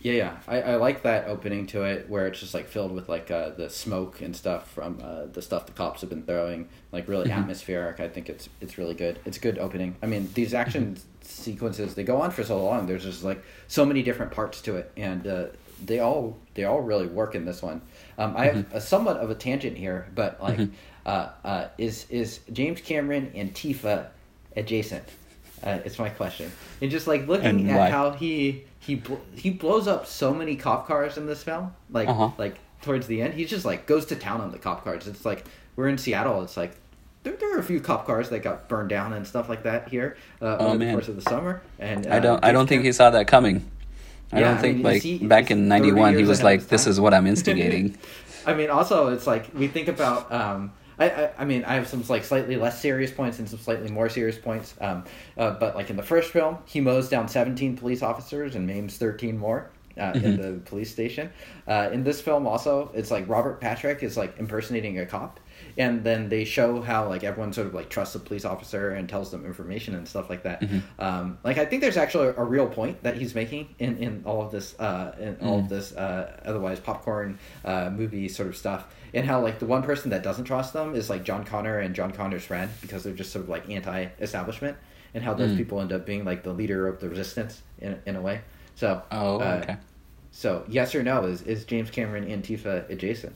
Yeah, 0.00 0.12
yeah. 0.22 0.36
I, 0.46 0.56
I 0.60 0.74
like 0.76 1.02
that 1.02 1.26
opening 1.26 1.66
to 1.68 1.82
it 1.82 2.08
where 2.08 2.28
it's 2.28 2.38
just 2.38 2.54
like 2.54 2.68
filled 2.68 2.92
with 2.92 3.08
like 3.08 3.30
uh, 3.32 3.48
the 3.60 3.68
smoke 3.68 4.20
and 4.20 4.36
stuff 4.36 4.70
from 4.70 5.00
uh, 5.02 5.26
the 5.32 5.42
stuff 5.42 5.66
the 5.66 5.72
cops 5.72 6.02
have 6.02 6.10
been 6.10 6.22
throwing. 6.22 6.68
Like 6.92 7.08
really 7.08 7.28
Mm-hmm. 7.28 7.40
atmospheric. 7.40 7.98
I 7.98 8.08
think 8.08 8.28
it's 8.28 8.48
it's 8.60 8.78
really 8.78 8.94
good. 8.94 9.18
It's 9.24 9.38
a 9.38 9.40
good 9.40 9.58
opening. 9.58 9.96
I 10.02 10.06
mean, 10.06 10.28
these 10.34 10.54
action 10.54 10.84
Mm-hmm. 10.94 11.02
sequences 11.22 11.94
they 11.94 12.04
go 12.04 12.20
on 12.22 12.30
for 12.30 12.44
so 12.44 12.62
long. 12.64 12.86
There's 12.86 13.04
just 13.04 13.24
like 13.24 13.42
so 13.66 13.84
many 13.84 14.02
different 14.02 14.30
parts 14.32 14.62
to 14.62 14.76
it, 14.76 14.86
and 14.96 15.26
uh, 15.26 15.46
they 15.84 15.98
all 15.98 16.36
they 16.54 16.64
all 16.64 16.80
really 16.80 17.08
work 17.08 17.34
in 17.34 17.44
this 17.44 17.60
one. 17.62 17.80
Um, 18.18 18.36
I 18.36 18.44
have 18.46 18.56
Mm-hmm. 18.56 18.76
a 18.76 18.80
somewhat 18.80 19.16
of 19.16 19.30
a 19.30 19.34
tangent 19.34 19.76
here, 19.76 20.08
but 20.14 20.40
like, 20.40 20.60
uh, 21.08 21.30
uh, 21.44 21.68
is 21.78 22.06
is 22.10 22.40
James 22.52 22.80
Cameron 22.82 23.32
Antifa 23.34 24.08
adjacent? 24.56 25.04
Uh, 25.64 25.78
it's 25.84 25.98
my 25.98 26.08
question. 26.10 26.52
And 26.82 26.90
just 26.90 27.06
like 27.06 27.26
looking 27.26 27.46
And 27.46 27.70
at 27.70 27.76
why? 27.78 27.90
how 27.90 28.10
he 28.12 28.64
he 28.78 28.96
bl- 28.96 29.14
he 29.34 29.50
blows 29.50 29.88
up 29.88 30.06
so 30.06 30.32
many 30.34 30.54
cop 30.54 30.86
cars 30.86 31.16
in 31.16 31.26
this 31.26 31.42
film. 31.42 31.74
Like 31.90 32.08
Uh-huh. 32.08 32.30
like 32.38 32.56
towards 32.82 33.06
the 33.06 33.22
end, 33.22 33.34
he 33.34 33.44
just 33.44 33.64
like 33.64 33.86
goes 33.86 34.04
to 34.06 34.16
town 34.16 34.40
on 34.40 34.52
the 34.52 34.58
cop 34.58 34.84
cars. 34.84 35.08
It's 35.08 35.24
like 35.24 35.44
we're 35.76 35.88
in 35.88 35.98
Seattle. 35.98 36.42
It's 36.42 36.56
like 36.56 36.72
there, 37.24 37.34
there 37.34 37.56
are 37.56 37.58
a 37.58 37.64
few 37.64 37.80
cop 37.80 38.06
cars 38.06 38.28
that 38.28 38.40
got 38.40 38.68
burned 38.68 38.90
down 38.90 39.12
and 39.14 39.26
stuff 39.26 39.48
like 39.48 39.62
that 39.64 39.88
here 39.88 40.16
uh, 40.42 40.56
Oh, 40.60 40.66
over 40.68 40.78
the 40.78 40.90
course 40.92 41.08
of 41.08 41.16
the 41.16 41.22
summer. 41.22 41.62
And 41.78 42.06
uh, 42.06 42.14
I 42.14 42.18
don't 42.20 42.44
I 42.44 42.52
don't 42.52 42.68
think 42.68 42.84
he 42.84 42.92
saw 42.92 43.10
that 43.10 43.26
coming. 43.26 43.68
I 44.30 44.40
Yeah, 44.40 44.48
don't 44.48 44.58
I 44.58 44.60
think 44.60 44.74
mean, 44.76 44.84
like 44.84 45.02
he- 45.02 45.18
back 45.26 45.50
in 45.50 45.68
30 45.70 45.90
91 45.90 46.16
he 46.18 46.24
was 46.24 46.42
like 46.42 46.68
this 46.68 46.86
is 46.86 47.00
what 47.00 47.14
I'm 47.14 47.26
instigating. 47.34 47.96
I 48.46 48.52
mean, 48.54 48.68
also 48.70 49.08
it's 49.08 49.26
like 49.26 49.46
we 49.54 49.68
think 49.68 49.88
about. 49.88 50.30
Um, 50.30 50.72
I, 50.98 51.10
I, 51.10 51.30
I 51.38 51.44
mean, 51.44 51.64
I 51.64 51.74
have 51.74 51.88
some 51.88 52.02
like 52.08 52.24
slightly 52.24 52.56
less 52.56 52.80
serious 52.80 53.10
points 53.10 53.38
and 53.38 53.48
some 53.48 53.58
slightly 53.58 53.90
more 53.90 54.08
serious 54.08 54.38
points. 54.38 54.74
Um, 54.80 55.04
uh, 55.36 55.52
but 55.52 55.76
like 55.76 55.90
in 55.90 55.96
the 55.96 56.02
first 56.02 56.32
film, 56.32 56.58
he 56.66 56.80
mows 56.80 57.08
down 57.08 57.28
seventeen 57.28 57.76
police 57.76 58.02
officers 58.02 58.54
and 58.56 58.66
maims 58.66 58.96
thirteen 58.96 59.38
more. 59.38 59.70
Uh, 59.96 60.12
in 60.14 60.22
Mm-hmm. 60.22 60.42
the 60.42 60.60
police 60.60 60.92
station. 60.92 61.28
Uh, 61.66 61.90
in 61.92 62.04
this 62.04 62.20
film, 62.20 62.46
also, 62.46 62.88
it's 62.94 63.10
like 63.10 63.28
Robert 63.28 63.60
Patrick 63.60 64.04
is 64.04 64.16
like 64.16 64.38
impersonating 64.38 64.96
a 65.00 65.04
cop, 65.06 65.40
and 65.76 66.04
then 66.04 66.28
they 66.28 66.44
show 66.44 66.80
how 66.82 67.08
like 67.08 67.24
everyone 67.24 67.52
sort 67.52 67.66
of 67.66 67.74
like 67.74 67.88
trusts 67.88 68.14
the 68.14 68.18
police 68.20 68.44
officer 68.44 68.90
and 68.90 69.08
tells 69.08 69.30
them 69.30 69.44
information 69.46 69.94
and 69.94 70.06
stuff 70.08 70.28
like 70.30 70.42
that. 70.42 70.60
Mm-hmm. 70.60 70.78
Um, 70.98 71.38
like 71.44 71.58
I 71.58 71.64
think 71.64 71.82
there's 71.82 71.96
actually 71.96 72.28
a, 72.36 72.44
real 72.44 72.66
point 72.66 73.02
that 73.02 73.16
he's 73.16 73.34
making 73.34 73.74
in, 73.78 73.96
in 73.98 74.22
all 74.24 74.42
of 74.42 74.50
this 74.50 74.78
uh, 74.80 75.14
in 75.20 75.36
all 75.46 75.58
Mm. 75.58 75.64
of 75.64 75.68
this 75.68 75.92
uh, 75.94 76.40
otherwise 76.44 76.80
popcorn 76.80 77.38
uh, 77.64 77.90
movie 77.90 78.28
sort 78.28 78.48
of 78.48 78.56
stuff, 78.56 78.86
and 79.14 79.26
how 79.26 79.40
like 79.40 79.58
the 79.58 79.66
one 79.66 79.82
person 79.82 80.10
that 80.10 80.22
doesn't 80.22 80.44
trust 80.44 80.72
them 80.72 80.94
is 80.94 81.08
like 81.10 81.24
John 81.24 81.44
Connor 81.44 81.78
and 81.78 81.94
John 81.94 82.12
Connor's 82.12 82.44
friend 82.44 82.70
because 82.80 83.02
they're 83.04 83.12
just 83.14 83.32
sort 83.32 83.44
of 83.44 83.48
like 83.48 83.68
anti-establishment, 83.70 84.76
and 85.14 85.22
how 85.24 85.34
Mm. 85.34 85.38
those 85.38 85.56
people 85.56 85.80
end 85.80 85.92
up 85.92 86.06
being 86.06 86.24
like 86.24 86.42
the 86.42 86.52
leader 86.52 86.86
of 86.88 87.00
the 87.00 87.08
resistance 87.08 87.62
in 87.78 88.00
in 88.06 88.16
a 88.16 88.20
way. 88.20 88.40
So 88.74 89.02
Oh, 89.10 89.38
uh, 89.40 89.60
okay. 89.62 89.76
So 90.30 90.64
yes 90.68 90.94
or 90.94 91.02
no 91.02 91.24
is 91.24 91.42
is 91.42 91.64
James 91.64 91.90
Cameron 91.90 92.26
Antifa 92.26 92.88
adjacent? 92.90 93.34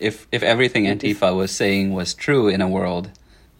If 0.00 0.26
if 0.32 0.42
everything 0.42 0.84
Antifa 0.84 1.34
was 1.36 1.50
saying 1.50 1.92
was 1.92 2.14
true 2.14 2.48
in 2.48 2.60
a 2.60 2.68
world, 2.68 3.10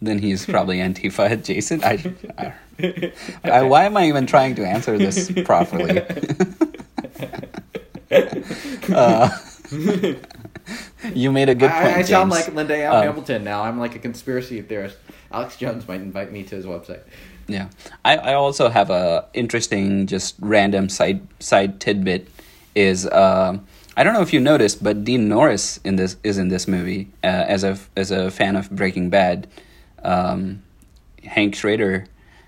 then 0.01 0.19
he's 0.19 0.45
probably 0.45 0.77
Antifa 0.87 1.31
adjacent. 1.31 1.83
I, 1.83 2.13
I, 2.37 2.53
I- 3.43 3.61
why 3.63 3.85
am 3.85 3.97
I 3.97 4.07
even 4.07 4.25
trying 4.25 4.55
to 4.55 4.65
answer 4.65 4.97
this 4.97 5.31
properly? 5.45 6.01
uh, 8.93 9.29
you 11.13 11.31
made 11.31 11.49
a 11.49 11.55
good 11.55 11.69
point. 11.71 11.83
I, 11.85 11.99
I 11.99 12.01
sound 12.03 12.29
like 12.31 12.53
Linda 12.53 12.81
Al 12.83 12.97
Um, 12.97 13.03
Hamilton 13.03 13.43
now. 13.43 13.63
I'm 13.63 13.79
like 13.79 13.95
a 13.95 13.99
conspiracy 13.99 14.61
theorist. 14.61 14.97
Alex 15.31 15.57
Jones 15.57 15.87
might 15.87 16.01
invite 16.01 16.31
me 16.31 16.43
to 16.43 16.55
his 16.55 16.65
website. 16.65 17.01
Yeah, 17.47 17.69
I, 18.05 18.17
I 18.17 18.33
also 18.33 18.69
have 18.69 18.89
a 18.89 19.25
interesting, 19.33 20.07
just 20.07 20.35
random 20.39 20.89
side 20.89 21.21
side 21.39 21.79
tidbit. 21.79 22.27
Is 22.75 23.09
um 23.11 23.65
I 23.99 24.03
don't 24.03 24.13
know 24.13 24.21
if 24.21 24.31
you 24.31 24.39
noticed, 24.39 24.81
but 24.81 25.03
Dean 25.03 25.27
Norris 25.27 25.79
in 25.83 25.97
this 25.97 26.15
is 26.23 26.37
in 26.37 26.47
this 26.47 26.67
movie 26.69 27.11
uh, 27.21 27.27
as 27.27 27.63
a 27.65 27.77
as 27.97 28.11
a 28.11 28.31
fan 28.31 28.55
of 28.55 28.69
Breaking 28.71 29.09
Bad. 29.09 29.45
Um, 30.03 30.63
Hank 31.25 31.53
Schrader 31.55 32.05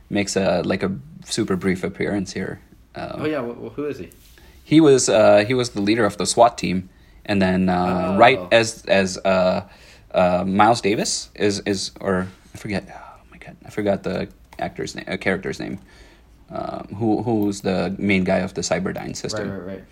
makes 0.10 0.38
a 0.38 0.62
like 0.64 0.82
a 0.82 0.92
super 1.26 1.58
brief 1.58 1.84
appearance 1.84 2.32
here. 2.32 2.62
Um, 2.96 3.12
Oh 3.22 3.26
yeah, 3.26 3.42
well, 3.42 3.70
who 3.76 3.84
is 3.86 3.98
he? 4.00 4.10
he 4.64 4.80
was 4.80 5.10
uh, 5.10 5.44
he 5.46 5.54
was 5.54 5.72
the 5.72 5.82
leader 5.82 6.06
of 6.06 6.16
the 6.16 6.26
SWAT 6.26 6.58
team, 6.58 6.88
and 7.26 7.42
then 7.42 7.68
uh, 7.68 8.14
Oh. 8.14 8.18
right 8.18 8.40
as 8.54 8.86
as 8.88 9.18
uh, 9.26 9.68
uh, 10.16 10.46
Miles 10.48 10.80
Davis 10.80 11.30
is 11.36 11.60
is 11.66 11.92
or 12.00 12.28
I 12.54 12.58
forget 12.58 12.84
oh 12.90 13.20
my 13.30 13.38
god 13.38 13.58
I 13.66 13.70
forgot 13.72 14.04
the 14.04 14.30
actor's 14.58 14.96
name 14.96 15.06
uh, 15.10 15.18
character's 15.18 15.60
name 15.60 15.80
um, 16.50 16.88
who 16.96 17.24
who's 17.24 17.60
the 17.62 17.94
main 18.00 18.24
guy 18.24 18.40
of 18.40 18.54
the 18.54 18.62
Cyberdyne 18.62 19.08
Right, 19.12 19.18
system. 19.18 19.52
right, 19.52 19.66
right. 19.76 19.84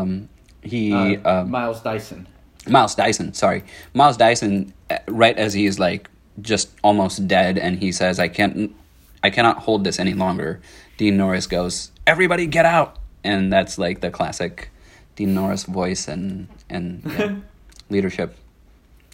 Um, 0.00 0.28
he 0.62 0.92
Uh, 0.92 1.40
um, 1.42 1.50
Miles 1.50 1.80
Dyson. 1.80 2.26
Miles 2.68 2.94
Dyson, 2.94 3.34
sorry. 3.34 3.64
Miles 3.94 4.16
Dyson, 4.16 4.72
uh, 4.90 4.98
right 5.08 5.36
as 5.36 5.52
he's 5.52 5.78
like 5.78 6.08
just 6.40 6.70
almost 6.82 7.26
dead, 7.26 7.58
and 7.58 7.78
he 7.78 7.92
says, 7.92 8.18
"I 8.18 8.28
can't, 8.28 8.74
I 9.22 9.30
cannot 9.30 9.58
hold 9.58 9.84
this 9.84 9.98
any 9.98 10.14
longer." 10.14 10.60
Dean 10.96 11.16
Norris 11.16 11.46
goes, 11.46 11.90
everybody 12.06 12.46
get 12.46 12.66
out 12.66 12.98
and 13.24 13.52
that's 13.52 13.78
like 13.78 14.00
the 14.00 14.10
classic 14.10 14.70
dean 15.16 15.34
norris 15.34 15.64
voice 15.64 16.08
and 16.08 16.48
and 16.68 17.02
yeah, 17.06 17.34
leadership 17.90 18.36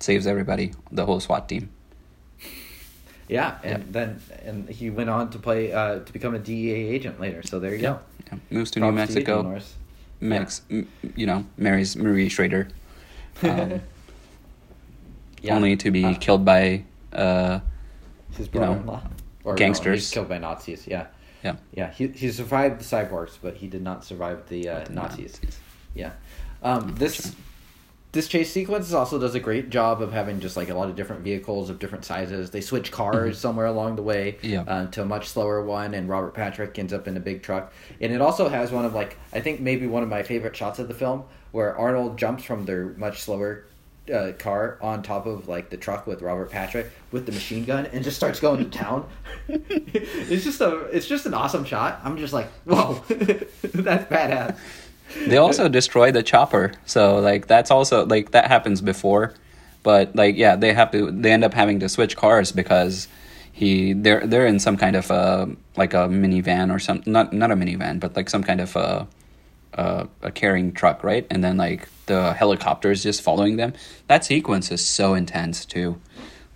saves 0.01 0.27
everybody 0.27 0.73
the 0.91 1.05
whole 1.05 1.21
swat 1.21 1.49
team 1.49 1.69
Yeah, 3.29 3.59
and 3.63 3.93
then 3.93 4.21
and 4.43 4.69
he 4.71 4.89
went 4.89 5.11
on 5.11 5.29
to 5.31 5.39
play 5.39 5.71
uh, 5.71 5.99
to 6.01 6.13
become 6.15 6.35
a 6.35 6.39
DEA 6.39 6.97
agent 6.97 7.21
later. 7.21 7.43
So 7.45 7.61
there 7.61 7.75
you 7.75 7.83
go. 7.83 8.01
Yeah. 8.27 8.39
moves 8.49 8.71
to 8.71 8.81
Props 8.81 8.97
new 8.97 8.97
to 8.97 9.13
mexico 9.13 9.43
Norris. 9.43 9.75
Max, 10.21 10.63
m 10.71 10.87
you 11.17 11.27
know 11.27 11.45
marries 11.57 11.97
marie 11.97 12.29
schrader 12.29 12.69
um, 13.43 13.81
Yeah. 15.43 15.55
only 15.55 15.77
to 15.77 15.91
be 15.93 16.05
Uh, 16.05 16.15
killed 16.19 16.45
by 16.45 16.83
uh 17.13 17.61
his 18.37 18.49
brother-in-law 18.49 19.03
or 19.45 19.53
no, 19.53 19.57
gangsters. 19.57 20.01
he's 20.01 20.11
killed 20.11 20.29
by 20.29 20.39
Nazis. 20.39 20.87
Yeah, 20.87 21.07
yeah 21.45 21.57
yeah. 21.73 21.91
He 21.93 22.09
he 22.09 22.31
survived 22.33 22.81
the 22.81 22.85
cyborgs, 22.85 23.39
but 23.41 23.55
he 23.57 23.67
did 23.69 23.83
not 23.83 24.05
survive 24.05 24.49
the 24.49 24.69
uh, 24.69 24.85
the 24.85 24.93
Nazis. 24.93 25.41
Nazis. 25.43 25.61
Yeah. 25.95 26.11
Um, 26.63 26.95
this 26.97 27.35
this 28.13 28.27
chase 28.27 28.51
sequence 28.51 28.93
also 28.93 29.19
does 29.19 29.35
a 29.35 29.41
great 29.41 29.69
job 29.71 30.01
of 30.01 30.13
having 30.13 30.41
just 30.41 30.57
like 30.57 30.71
a 30.71 30.75
lot 30.75 30.89
of 30.89 30.97
different 30.97 31.23
vehicles 31.23 31.69
of 31.69 31.79
different 31.79 32.05
sizes. 32.07 32.51
They 32.51 32.61
switch 32.63 32.91
cars 32.91 33.39
somewhere 33.39 33.67
along 33.67 33.97
the 33.97 34.03
way 34.03 34.39
Mm-hmm. 34.41 34.47
Yeah. 34.49 34.63
uh, 34.63 34.87
to 34.93 35.03
a 35.03 35.05
much 35.05 35.29
slower 35.29 35.63
one, 35.63 35.93
and 35.95 36.09
Robert 36.09 36.33
Patrick 36.35 36.79
ends 36.79 36.93
up 36.93 37.07
in 37.07 37.17
a 37.17 37.21
big 37.21 37.43
truck. 37.43 37.73
And 38.01 38.13
it 38.13 38.21
also 38.21 38.49
has 38.49 38.73
one 38.73 38.85
of 38.85 38.95
like 38.95 39.19
I 39.33 39.41
think 39.41 39.61
maybe 39.61 39.87
one 39.87 40.03
of 40.03 40.09
my 40.09 40.23
favorite 40.23 40.57
shots 40.57 40.79
of 40.79 40.89
the 40.89 40.95
film 40.95 41.25
where 41.53 41.77
Arnold 41.77 42.17
jumps 42.19 42.45
from 42.45 42.65
their 42.65 42.87
much 42.97 43.21
slower 43.23 43.65
uh, 44.13 44.33
car 44.39 44.79
on 44.81 45.03
top 45.03 45.27
of 45.27 45.49
like 45.49 45.69
the 45.69 45.77
truck 45.77 46.07
with 46.07 46.23
Robert 46.23 46.51
Patrick 46.51 46.91
with 47.13 47.27
the 47.27 47.33
machine 47.33 47.67
gun 47.67 47.85
and 47.93 48.03
just 48.03 48.17
starts 48.17 48.41
going 48.41 48.59
to 48.65 48.71
town. 48.79 49.07
it's 49.49 50.45
just 50.45 50.63
a 50.63 50.85
it's 50.97 51.07
just 51.07 51.27
an 51.27 51.35
awesome 51.35 51.65
shot. 51.67 52.01
I'm 52.05 52.17
just 52.17 52.33
like 52.33 52.49
whoa, 52.65 52.95
that's 53.09 54.11
badass. 54.11 54.57
They 55.27 55.37
also 55.37 55.69
destroy 55.69 56.13
the 56.13 56.23
chopper 56.23 56.73
so 56.85 57.19
like 57.19 57.47
that's 57.47 57.71
also 57.71 58.07
like 58.07 58.33
that 58.33 58.47
happens 58.49 58.81
before. 58.81 59.35
But 59.83 60.15
like 60.15 60.37
yeah 60.37 60.57
they 60.57 60.73
have 60.75 60.91
to 60.93 61.11
they 61.11 61.33
end 61.33 61.45
up 61.45 61.55
having 61.55 61.81
to 61.81 61.89
switch 61.89 62.17
cars 62.17 62.53
because 62.53 63.09
he 63.53 63.93
they're 63.93 64.27
they're 64.27 64.47
in 64.47 64.59
some 64.59 64.77
kind 64.77 64.97
of 64.97 65.11
uh 65.11 65.47
like 65.77 65.95
a 65.95 66.09
minivan 66.09 66.75
or 66.75 66.79
some 66.79 67.03
not 67.07 67.33
not 67.33 67.51
a 67.51 67.57
minivan 67.57 68.01
but 68.01 68.15
like 68.17 68.29
some 68.29 68.43
kind 68.43 68.61
of 68.61 68.77
uh 68.77 69.05
uh, 69.75 70.07
a 70.23 70.31
carrying 70.31 70.73
truck 70.73 71.05
right? 71.05 71.27
And 71.31 71.43
then 71.43 71.57
like 71.57 71.89
the 72.07 72.33
helicopter 72.33 72.91
is 72.91 73.03
just 73.03 73.23
following 73.23 73.57
them. 73.57 73.75
That 74.09 74.25
sequence 74.25 74.71
is 74.71 74.85
so 74.85 75.15
intense 75.15 75.65
too. 75.65 76.01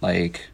Like 0.00 0.48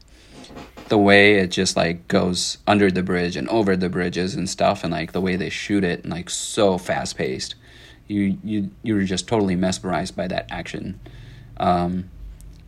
the 0.88 0.98
way 0.98 1.34
it 1.36 1.48
just 1.48 1.76
like 1.76 2.08
goes 2.08 2.58
under 2.66 2.90
the 2.90 3.02
bridge 3.02 3.36
and 3.36 3.48
over 3.48 3.76
the 3.76 3.88
bridges 3.88 4.34
and 4.34 4.48
stuff 4.48 4.84
and 4.84 4.92
like 4.92 5.12
the 5.12 5.20
way 5.20 5.36
they 5.36 5.50
shoot 5.50 5.84
it 5.84 6.02
and 6.02 6.12
like 6.12 6.30
so 6.30 6.78
fast 6.78 7.16
paced 7.16 7.54
you 8.08 8.38
you 8.42 8.70
you're 8.82 9.02
just 9.04 9.28
totally 9.28 9.54
mesmerized 9.56 10.16
by 10.16 10.26
that 10.26 10.46
action 10.50 10.98
um 11.58 12.08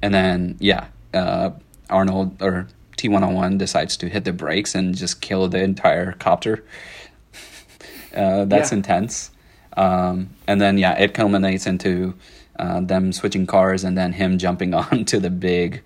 and 0.03 0.12
then 0.15 0.57
yeah 0.61 0.87
uh 1.15 1.51
arnold 1.89 2.41
or 2.43 2.69
t101 2.97 3.59
decides 3.59 3.97
to 3.97 4.09
hit 4.09 4.25
the 4.25 4.33
brakes 4.33 4.75
and 4.75 4.95
just 4.97 5.21
kill 5.21 5.49
the 5.49 5.62
entire 5.62 6.12
copter 6.12 6.65
uh 8.15 8.45
that's 8.45 8.71
Yeah. 8.73 8.77
intense 8.79 9.31
um 9.77 10.31
and 10.47 10.61
then 10.61 10.79
yeah 10.79 10.93
it 10.99 11.15
culminates 11.15 11.67
into 11.67 12.15
uh, 12.59 12.81
them 12.81 13.11
switching 13.12 13.47
cars 13.47 13.85
and 13.85 13.97
then 13.97 14.12
him 14.12 14.37
jumping 14.37 14.75
onto 14.83 15.19
the 15.19 15.31
big 15.31 15.83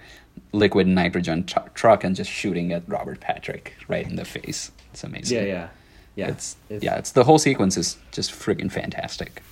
liquid 0.52 0.86
nitrogen 0.88 1.44
tr- 1.44 1.58
truck 1.74 2.02
and 2.02 2.16
just 2.16 2.30
shooting 2.30 2.72
at 2.72 2.82
Robert 2.88 3.20
Patrick 3.20 3.74
right 3.86 4.04
in 4.08 4.16
the 4.16 4.24
face. 4.24 4.72
It's 4.92 5.04
amazing. 5.04 5.38
Yeah, 5.38 5.44
yeah, 5.44 5.68
yeah. 6.16 6.28
It's, 6.28 6.56
yeah, 6.68 6.96
it's 6.96 7.12
the 7.12 7.24
whole 7.24 7.38
sequence 7.38 7.76
is 7.76 7.96
just 8.12 8.30
freaking 8.30 8.70
fantastic. 8.70 9.42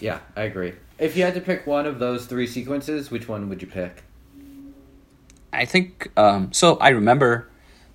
Yeah, 0.00 0.20
I 0.36 0.42
agree. 0.42 0.74
If 0.98 1.16
you 1.16 1.24
had 1.24 1.34
to 1.34 1.40
pick 1.40 1.66
one 1.66 1.86
of 1.86 1.98
those 1.98 2.26
three 2.26 2.46
sequences, 2.46 3.10
which 3.10 3.28
one 3.28 3.48
would 3.48 3.60
you 3.60 3.68
pick? 3.68 4.04
I 5.52 5.64
think 5.64 6.10
um, 6.16 6.52
so. 6.52 6.76
I 6.76 6.90
remember 6.90 7.48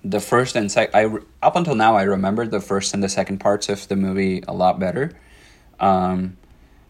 the 0.04 0.20
first 0.20 0.56
and 0.56 0.70
second. 0.70 0.94
I 0.94 1.02
re- 1.02 1.22
up 1.42 1.56
until 1.56 1.74
now 1.74 1.96
I 1.96 2.02
remember 2.02 2.46
the 2.46 2.60
first 2.60 2.92
and 2.92 3.02
the 3.02 3.08
second 3.08 3.38
parts 3.38 3.68
of 3.68 3.86
the 3.88 3.96
movie 3.96 4.42
a 4.46 4.52
lot 4.52 4.78
better. 4.78 5.12
Um, 5.78 6.36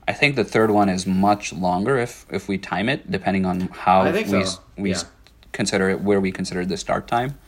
I 0.09 0.13
think 0.13 0.37
the 0.37 0.45
third 0.45 0.71
one 0.71 0.89
is 0.89 1.07
much 1.07 1.53
longer 1.53 1.99
if 1.99 2.27
if 2.31 2.49
we 2.49 2.59
time 2.59 2.89
it, 2.89 3.11
depending 3.11 3.47
on 3.47 3.61
how 3.69 4.11
we 4.11 4.25
so, 4.25 4.61
we 4.77 4.91
yeah. 4.91 5.03
consider 5.53 5.91
it 5.91 6.01
where 6.01 6.21
we 6.21 6.33
consider 6.33 6.65
the 6.65 6.77
start 6.77 7.07
time. 7.07 7.39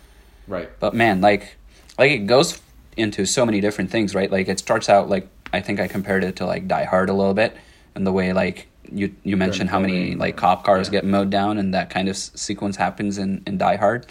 Right. 0.47 0.69
But 0.79 0.95
man, 0.95 1.21
like 1.21 1.57
like 1.99 2.11
it 2.11 2.27
goes 2.27 2.61
into 2.97 3.27
so 3.27 3.45
many 3.45 3.61
different 3.61 3.91
things, 3.91 4.15
right? 4.15 4.31
Like 4.31 4.49
it 4.49 4.59
starts 4.59 4.89
out 4.89 5.09
like 5.09 5.29
I 5.53 5.61
think 5.61 5.81
I 5.81 5.89
compared 5.89 6.25
it 6.25 6.37
to 6.37 6.47
like 6.47 6.67
Die 6.69 6.85
Hard 6.85 7.09
a 7.09 7.13
little 7.13 7.35
bit, 7.35 7.57
and 7.95 8.07
the 8.07 8.13
way 8.13 8.33
like 8.33 8.69
you 8.91 9.15
you 9.23 9.37
mentioned 9.37 9.71
how 9.71 9.79
many 9.79 10.15
like 10.15 10.37
cop 10.37 10.65
cars 10.65 10.89
yeah. 10.89 10.93
get 10.93 11.05
mowed 11.05 11.31
down, 11.31 11.59
and 11.59 11.73
that 11.75 11.91
kind 11.91 12.09
of 12.09 12.15
s- 12.15 12.31
sequence 12.35 12.77
happens 12.77 13.19
in 13.19 13.43
in 13.47 13.59
Die 13.59 13.77
Hard, 13.77 14.07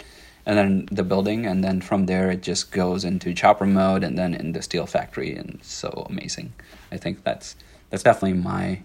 and 0.46 0.58
then 0.58 0.88
the 0.90 1.02
building, 1.02 1.46
and 1.46 1.62
then 1.62 1.80
from 1.80 2.06
there 2.06 2.30
it 2.30 2.42
just 2.42 2.70
goes 2.70 3.04
into 3.04 3.34
chopper 3.34 3.66
mode, 3.66 4.04
and 4.04 4.18
then 4.18 4.34
in 4.34 4.52
the 4.52 4.62
steel 4.62 4.86
factory, 4.86 5.34
and 5.34 5.58
so 5.62 6.06
amazing. 6.08 6.52
I 6.90 6.96
think 6.96 7.24
that's 7.24 7.56
that's 7.90 8.02
definitely 8.02 8.38
my 8.38 8.82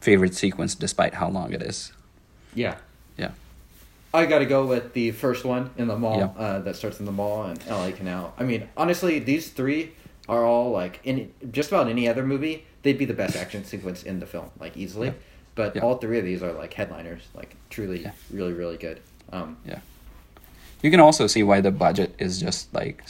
favorite 0.00 0.34
sequence, 0.34 0.74
despite 0.74 1.14
how 1.14 1.28
long 1.28 1.52
it 1.52 1.62
is. 1.62 1.92
Yeah. 2.54 2.76
I 4.16 4.26
got 4.26 4.38
to 4.40 4.46
go 4.46 4.66
with 4.66 4.92
the 4.94 5.10
first 5.12 5.44
one 5.44 5.70
in 5.76 5.88
the 5.88 5.96
mall 5.98 6.18
Yeah. 6.18 6.42
uh, 6.44 6.58
that 6.60 6.76
starts 6.76 6.98
in 7.00 7.06
the 7.06 7.12
mall 7.12 7.44
and 7.44 7.58
LA 7.68 7.90
Canal. 7.92 8.34
I 8.38 8.44
mean, 8.44 8.68
honestly, 8.76 9.18
these 9.18 9.50
three 9.50 9.92
are 10.28 10.44
all 10.44 10.70
like 10.70 11.00
in 11.04 11.32
just 11.52 11.68
about 11.70 11.88
any 11.88 12.08
other 12.08 12.24
movie, 12.24 12.64
they'd 12.82 12.98
be 12.98 13.04
the 13.04 13.14
best 13.14 13.36
action 13.36 13.64
sequence 13.64 14.02
in 14.02 14.18
the 14.20 14.26
film, 14.26 14.50
like 14.58 14.76
easily. 14.76 15.08
Yeah. 15.08 15.14
But 15.54 15.76
Yeah. 15.76 15.82
all 15.82 15.96
three 15.98 16.18
of 16.18 16.24
these 16.24 16.42
are 16.42 16.52
like 16.52 16.72
headliners, 16.74 17.22
like 17.34 17.56
truly, 17.70 18.02
Yeah. 18.02 18.12
really, 18.30 18.52
really 18.52 18.76
good. 18.76 19.00
Um, 19.32 19.56
Yeah. 19.66 19.80
You 20.82 20.90
can 20.90 21.00
also 21.00 21.26
see 21.26 21.42
why 21.42 21.60
the 21.60 21.70
budget 21.70 22.14
is 22.18 22.40
just 22.40 22.72
like 22.74 23.02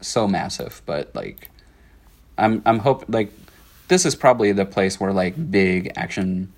so 0.00 0.26
massive, 0.28 0.82
but 0.86 1.14
like 1.14 1.50
I'm 2.38 2.62
I'm 2.66 2.80
hope 2.80 3.04
like 3.08 3.30
this 3.88 4.04
is 4.06 4.14
probably 4.14 4.52
the 4.52 4.64
place 4.64 4.98
where 5.00 5.12
like 5.12 5.50
big 5.50 5.92
action 5.96 6.52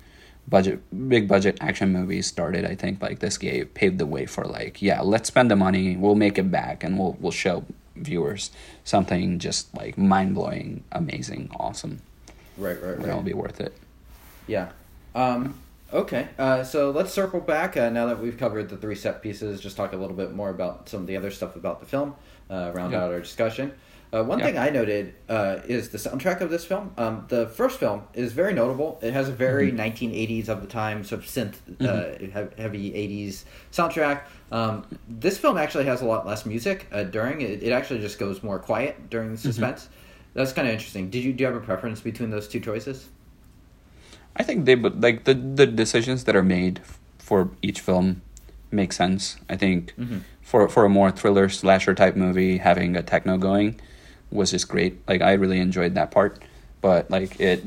budget 0.47 0.79
big 1.09 1.27
budget 1.27 1.57
action 1.61 1.91
movies 1.91 2.27
started. 2.27 2.65
I 2.65 2.75
think 2.75 3.01
like 3.01 3.19
this 3.19 3.37
gave 3.37 3.73
paved 3.73 3.97
the 3.97 4.05
way 4.05 4.25
for 4.25 4.45
like 4.45 4.81
yeah, 4.81 5.01
let's 5.01 5.27
spend 5.27 5.49
the 5.51 5.55
money, 5.55 5.95
we'll 5.97 6.15
make 6.15 6.37
it 6.37 6.51
back 6.51 6.83
and 6.83 6.97
we'll 6.99 7.17
we'll 7.19 7.31
show 7.31 7.65
viewers 7.95 8.51
something 8.83 9.39
just 9.39 9.73
like 9.75 9.97
mind-blowing, 9.97 10.83
amazing, 10.91 11.49
awesome. 11.57 12.01
right, 12.57 12.81
right, 12.81 12.97
right 12.99 13.07
It'll 13.07 13.21
be 13.21 13.33
worth 13.33 13.61
it. 13.61 13.73
Yeah. 14.47 14.69
Um, 15.15 15.55
okay. 15.93 16.27
Uh, 16.37 16.63
so 16.63 16.91
let's 16.91 17.13
circle 17.13 17.39
back 17.39 17.77
uh, 17.77 17.89
now 17.89 18.05
that 18.07 18.19
we've 18.19 18.37
covered 18.37 18.67
the 18.69 18.75
three 18.77 18.95
set 18.95 19.21
pieces. 19.21 19.61
Just 19.61 19.77
talk 19.77 19.93
a 19.93 19.95
little 19.95 20.15
bit 20.15 20.33
more 20.33 20.49
about 20.49 20.89
some 20.89 20.99
of 21.01 21.07
the 21.07 21.15
other 21.15 21.31
stuff 21.31 21.55
about 21.55 21.79
the 21.79 21.85
film. 21.85 22.15
Uh, 22.49 22.71
round 22.75 22.91
Yeah. 22.91 23.03
out 23.05 23.11
our 23.13 23.21
discussion. 23.21 23.71
Uh, 24.13 24.23
one 24.23 24.39
Yeah. 24.39 24.45
thing 24.45 24.57
I 24.57 24.69
noted 24.69 25.13
uh, 25.27 25.57
is 25.67 25.89
the 25.89 25.97
soundtrack 25.97 26.39
of 26.41 26.49
this 26.49 26.63
film. 26.63 26.91
Um, 26.97 27.25
the 27.27 27.47
first 27.47 27.79
film 27.79 28.03
is 28.13 28.31
very 28.31 28.53
notable. 28.53 28.99
It 29.01 29.13
has 29.13 29.27
a 29.27 29.31
very 29.33 29.71
Mm-hmm. 29.71 29.79
1980s 30.13 30.47
of 30.49 30.61
the 30.61 30.67
time 30.67 31.03
sort 31.03 31.21
of 31.21 31.27
synth, 31.27 31.55
uh, 31.81 32.17
he- 32.19 32.61
heavy 32.61 32.91
80s 32.91 33.43
soundtrack. 33.73 34.21
Um, 34.51 34.85
this 35.09 35.37
film 35.37 35.57
actually 35.57 35.85
has 35.85 36.01
a 36.01 36.05
lot 36.05 36.25
less 36.25 36.45
music 36.45 36.87
uh, 36.91 37.03
during 37.03 37.41
it. 37.41 37.61
It 37.63 37.71
actually 37.71 37.99
just 37.99 38.17
goes 38.19 38.41
more 38.43 38.59
quiet 38.59 39.09
during 39.09 39.29
Mm-hmm. 39.29 39.35
the 39.35 39.53
suspense. 39.53 39.89
That's 40.33 40.53
kind 40.53 40.67
of 40.67 40.73
interesting. 40.73 41.09
Did 41.09 41.23
you 41.23 41.33
do 41.33 41.41
you 41.43 41.47
have 41.47 41.55
a 41.55 41.65
preference 41.65 42.01
between 42.01 42.29
those 42.29 42.47
two 42.47 42.59
choices? 42.59 43.09
I 44.35 44.43
think 44.43 44.65
they 44.65 44.75
but 44.75 44.99
like 45.01 45.23
the 45.23 45.33
the 45.33 45.65
decisions 45.65 46.25
that 46.25 46.35
are 46.35 46.43
made 46.43 46.81
for 47.19 47.49
each 47.61 47.79
film 47.81 48.21
make 48.71 48.91
sense. 48.93 49.37
I 49.49 49.55
think 49.55 49.93
Mhm. 49.97 50.21
for 50.41 50.67
for 50.67 50.83
a 50.85 50.89
more 50.89 51.09
thriller 51.11 51.47
slasher 51.49 51.95
type 51.95 52.15
movie, 52.17 52.57
having 52.57 52.95
a 52.97 53.01
techno 53.01 53.37
going 53.37 53.79
was 54.35 54.51
just 54.51 54.67
great. 54.67 55.07
Like 55.07 55.21
I 55.21 55.33
really 55.33 55.59
enjoyed 55.59 55.95
that 55.95 56.11
part, 56.11 56.43
but 56.81 57.09
like 57.09 57.39
it, 57.39 57.63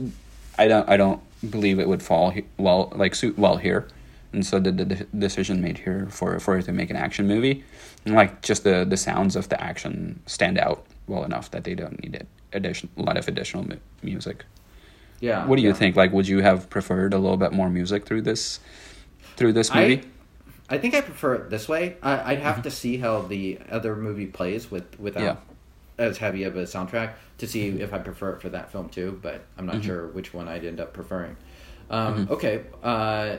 I 0.58 0.68
don't 0.68 0.88
I 0.88 0.96
don't 0.96 1.20
believe 1.50 1.78
it 1.78 1.88
would 1.88 2.02
fall 2.02 2.30
he- 2.30 2.44
well 2.56 2.92
like 2.94 3.14
suit 3.14 3.38
well 3.38 3.56
here, 3.56 3.88
and 4.32 4.44
so 4.44 4.58
the, 4.58 4.72
the 4.72 4.84
de- 4.84 5.04
decision 5.18 5.60
made 5.60 5.78
here 5.78 6.06
for 6.10 6.38
for 6.40 6.58
it 6.58 6.64
to 6.64 6.72
make 6.72 6.90
an 6.90 6.96
action 6.96 7.26
movie, 7.26 7.64
and 8.04 8.14
like 8.14 8.42
just 8.42 8.64
the 8.64 8.84
the 8.84 8.96
sounds 8.96 9.36
of 9.36 9.48
the 9.48 9.60
action 9.62 10.20
stand 10.26 10.58
out 10.58 10.86
well 11.06 11.24
enough 11.24 11.50
that 11.50 11.64
they 11.64 11.74
don't 11.74 12.02
need 12.02 12.14
it 12.14 12.26
addition 12.52 12.88
a 12.96 13.02
lot 13.02 13.16
of 13.16 13.28
additional 13.28 13.66
mu- 13.66 13.76
music. 14.02 14.44
Yeah. 15.20 15.46
What 15.46 15.56
do 15.56 15.62
you 15.62 15.68
yeah. 15.68 15.74
think? 15.74 15.96
Like, 15.96 16.12
would 16.12 16.28
you 16.28 16.40
have 16.40 16.70
preferred 16.70 17.12
a 17.12 17.18
little 17.18 17.36
bit 17.36 17.52
more 17.52 17.68
music 17.68 18.04
through 18.06 18.22
this, 18.22 18.60
through 19.36 19.52
this 19.52 19.74
movie? 19.74 20.02
I, 20.68 20.76
I 20.76 20.78
think 20.78 20.94
I 20.94 21.00
prefer 21.00 21.34
it 21.34 21.50
this 21.50 21.68
way. 21.68 21.96
I, 22.02 22.32
I'd 22.32 22.38
have 22.40 22.56
mm-hmm. 22.56 22.62
to 22.62 22.70
see 22.70 22.98
how 22.98 23.22
the 23.22 23.58
other 23.70 23.96
movie 23.96 24.26
plays 24.26 24.70
with 24.70 24.98
without 25.00 25.22
Yeah. 25.22 25.36
As 25.98 26.18
heavy 26.18 26.44
of 26.44 26.56
a 26.56 26.62
soundtrack 26.62 27.14
to 27.38 27.46
see 27.46 27.68
if 27.68 27.92
I 27.92 27.98
prefer 27.98 28.30
it 28.34 28.40
for 28.40 28.48
that 28.50 28.70
film 28.70 28.88
too. 28.88 29.18
But 29.22 29.44
I'm 29.56 29.66
not 29.66 29.82
sure 29.84 30.06
which 30.08 30.32
one 30.32 30.48
I'd 30.48 30.64
end 30.64 30.80
up 30.80 30.92
preferring. 30.92 31.36
Um, 31.90 32.28
Okay, 32.30 32.64
uh, 32.82 33.36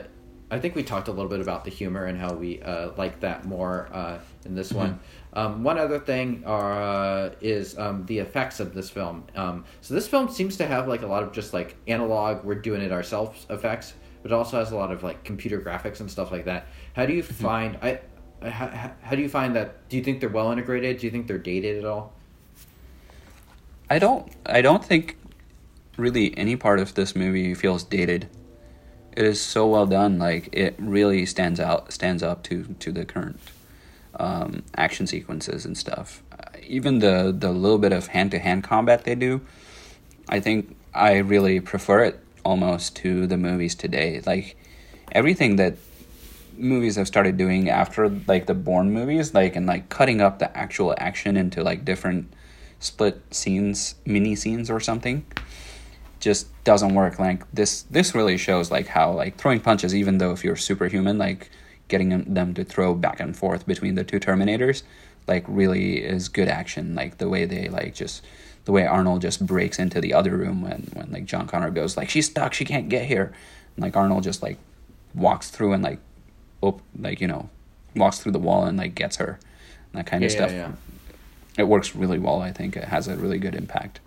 I 0.52 0.58
think 0.58 0.74
we 0.74 0.82
talked 0.82 1.06
a 1.06 1.12
little 1.12 1.28
bit 1.30 1.40
about 1.40 1.64
the 1.64 1.70
humor 1.70 2.06
and 2.06 2.18
how 2.18 2.34
we 2.34 2.60
uh, 2.60 2.90
like 2.96 3.20
that 3.20 3.44
more 3.44 3.88
uh, 3.92 4.18
in 4.44 4.54
this 4.56 4.72
one. 4.72 4.98
Um, 5.32 5.62
one 5.62 5.78
other 5.78 6.00
thing 6.00 6.42
uh, 6.44 7.30
is 7.40 7.78
um, 7.78 8.04
the 8.06 8.18
effects 8.18 8.58
of 8.58 8.74
this 8.74 8.90
film. 8.90 9.22
Um, 9.36 9.64
so 9.80 9.94
this 9.94 10.08
film 10.08 10.28
seems 10.28 10.56
to 10.56 10.66
have 10.66 10.88
like 10.88 11.02
a 11.02 11.06
lot 11.06 11.22
of 11.22 11.32
just 11.32 11.54
like 11.54 11.76
analog, 11.86 12.44
we're 12.44 12.56
doing 12.56 12.82
it 12.82 12.90
ourselves 12.90 13.46
effects, 13.48 13.94
but 14.22 14.32
it 14.32 14.34
also 14.34 14.58
has 14.58 14.72
a 14.72 14.76
lot 14.76 14.90
of 14.90 15.04
like 15.04 15.22
computer 15.22 15.60
graphics 15.60 16.00
and 16.00 16.10
stuff 16.10 16.32
like 16.32 16.46
that. 16.46 16.66
How 16.94 17.06
do 17.06 17.12
you 17.12 17.22
find 17.22 17.78
I? 17.80 18.00
How, 18.42 18.92
how 19.02 19.14
do 19.14 19.22
you 19.22 19.28
find 19.28 19.54
that? 19.54 19.88
Do 19.88 19.96
you 19.96 20.02
think 20.02 20.18
they're 20.18 20.28
well 20.30 20.50
integrated? 20.50 20.98
Do 20.98 21.06
you 21.06 21.12
think 21.12 21.28
they're 21.28 21.38
dated 21.38 21.78
at 21.78 21.84
all? 21.84 22.12
I 23.90 23.98
don't. 23.98 24.32
I 24.46 24.62
don't 24.62 24.84
think 24.84 25.16
really 25.96 26.36
any 26.38 26.54
part 26.54 26.78
of 26.78 26.94
this 26.94 27.16
movie 27.16 27.54
feels 27.54 27.82
dated. 27.82 28.28
It 29.16 29.24
is 29.24 29.40
so 29.40 29.66
well 29.66 29.86
done. 29.86 30.18
Like 30.20 30.48
it 30.52 30.76
really 30.78 31.26
stands 31.26 31.58
out, 31.58 31.92
stands 31.92 32.22
up 32.22 32.44
to 32.44 32.64
to 32.78 32.92
the 32.92 33.04
current 33.04 33.40
um, 34.14 34.62
action 34.76 35.08
sequences 35.08 35.66
and 35.66 35.76
stuff. 35.76 36.22
Even 36.62 37.00
the 37.00 37.34
the 37.36 37.50
little 37.50 37.78
bit 37.78 37.92
of 37.92 38.06
hand 38.06 38.30
to 38.30 38.38
hand 38.38 38.62
combat 38.62 39.02
they 39.02 39.16
do, 39.16 39.40
I 40.28 40.38
think 40.38 40.76
I 40.94 41.16
really 41.16 41.58
prefer 41.58 42.04
it 42.04 42.20
almost 42.44 42.94
to 42.96 43.26
the 43.26 43.36
movies 43.36 43.74
today. 43.74 44.22
Like 44.24 44.56
everything 45.10 45.56
that 45.56 45.74
movies 46.56 46.94
have 46.94 47.08
started 47.08 47.36
doing 47.36 47.68
after 47.68 48.08
like 48.08 48.46
the 48.46 48.54
Bourne 48.54 48.92
movies, 48.92 49.34
like 49.34 49.56
and 49.56 49.66
like 49.66 49.88
cutting 49.88 50.20
up 50.20 50.38
the 50.38 50.56
actual 50.56 50.94
action 50.96 51.36
into 51.36 51.64
like 51.64 51.84
different 51.84 52.32
split 52.80 53.22
scenes, 53.30 53.94
mini 54.04 54.34
scenes 54.34 54.68
or 54.70 54.80
something, 54.80 55.24
just 56.18 56.48
doesn't 56.64 56.94
work. 56.94 57.18
Like 57.18 57.50
this, 57.52 57.82
this 57.82 58.14
really 58.14 58.36
shows 58.36 58.70
like 58.70 58.88
how 58.88 59.12
like 59.12 59.36
throwing 59.36 59.60
punches, 59.60 59.94
even 59.94 60.18
though 60.18 60.32
if 60.32 60.42
you're 60.42 60.56
superhuman, 60.56 61.18
like 61.18 61.50
getting 61.88 62.34
them 62.34 62.54
to 62.54 62.64
throw 62.64 62.94
back 62.94 63.20
and 63.20 63.36
forth 63.36 63.66
between 63.66 63.94
the 63.94 64.04
two 64.04 64.18
Terminators, 64.18 64.82
like 65.26 65.44
really 65.46 65.98
is 65.98 66.28
good 66.28 66.48
action. 66.48 66.94
Like 66.94 67.18
the 67.18 67.28
way 67.28 67.44
they 67.44 67.68
like 67.68 67.94
just 67.94 68.24
the 68.64 68.72
way 68.72 68.86
Arnold 68.86 69.22
just 69.22 69.46
breaks 69.46 69.78
into 69.78 70.00
the 70.00 70.12
other 70.14 70.36
room 70.36 70.62
when 70.62 70.88
when 70.92 71.10
like 71.12 71.24
John 71.24 71.46
Connor 71.46 71.70
goes 71.70 71.96
like 71.96 72.08
she's 72.10 72.26
stuck, 72.26 72.54
she 72.54 72.64
can't 72.64 72.88
get 72.88 73.06
here, 73.06 73.32
and 73.76 73.84
like 73.84 73.96
Arnold 73.96 74.22
just 74.24 74.42
like 74.42 74.58
walks 75.14 75.50
through 75.50 75.72
and 75.72 75.82
like 75.82 75.98
op- 76.60 76.82
like 76.98 77.20
you 77.20 77.26
know 77.28 77.48
walks 77.96 78.18
through 78.18 78.32
the 78.32 78.38
wall 78.38 78.64
and 78.64 78.78
like 78.78 78.94
gets 78.94 79.16
her, 79.16 79.38
that 79.92 80.06
kind 80.06 80.22
Yeah, 80.22 80.28
of 80.28 80.32
yeah, 80.32 80.38
stuff 80.38 80.52
yeah. 80.52 80.72
It 81.60 81.68
works 81.68 81.94
really 81.94 82.18
well. 82.18 82.40
I 82.42 82.52
think 82.52 82.76
it 82.76 82.84
has 82.84 83.08
a 83.08 83.16
really 83.16 83.38
good 83.38 83.54
impact. 83.54 84.00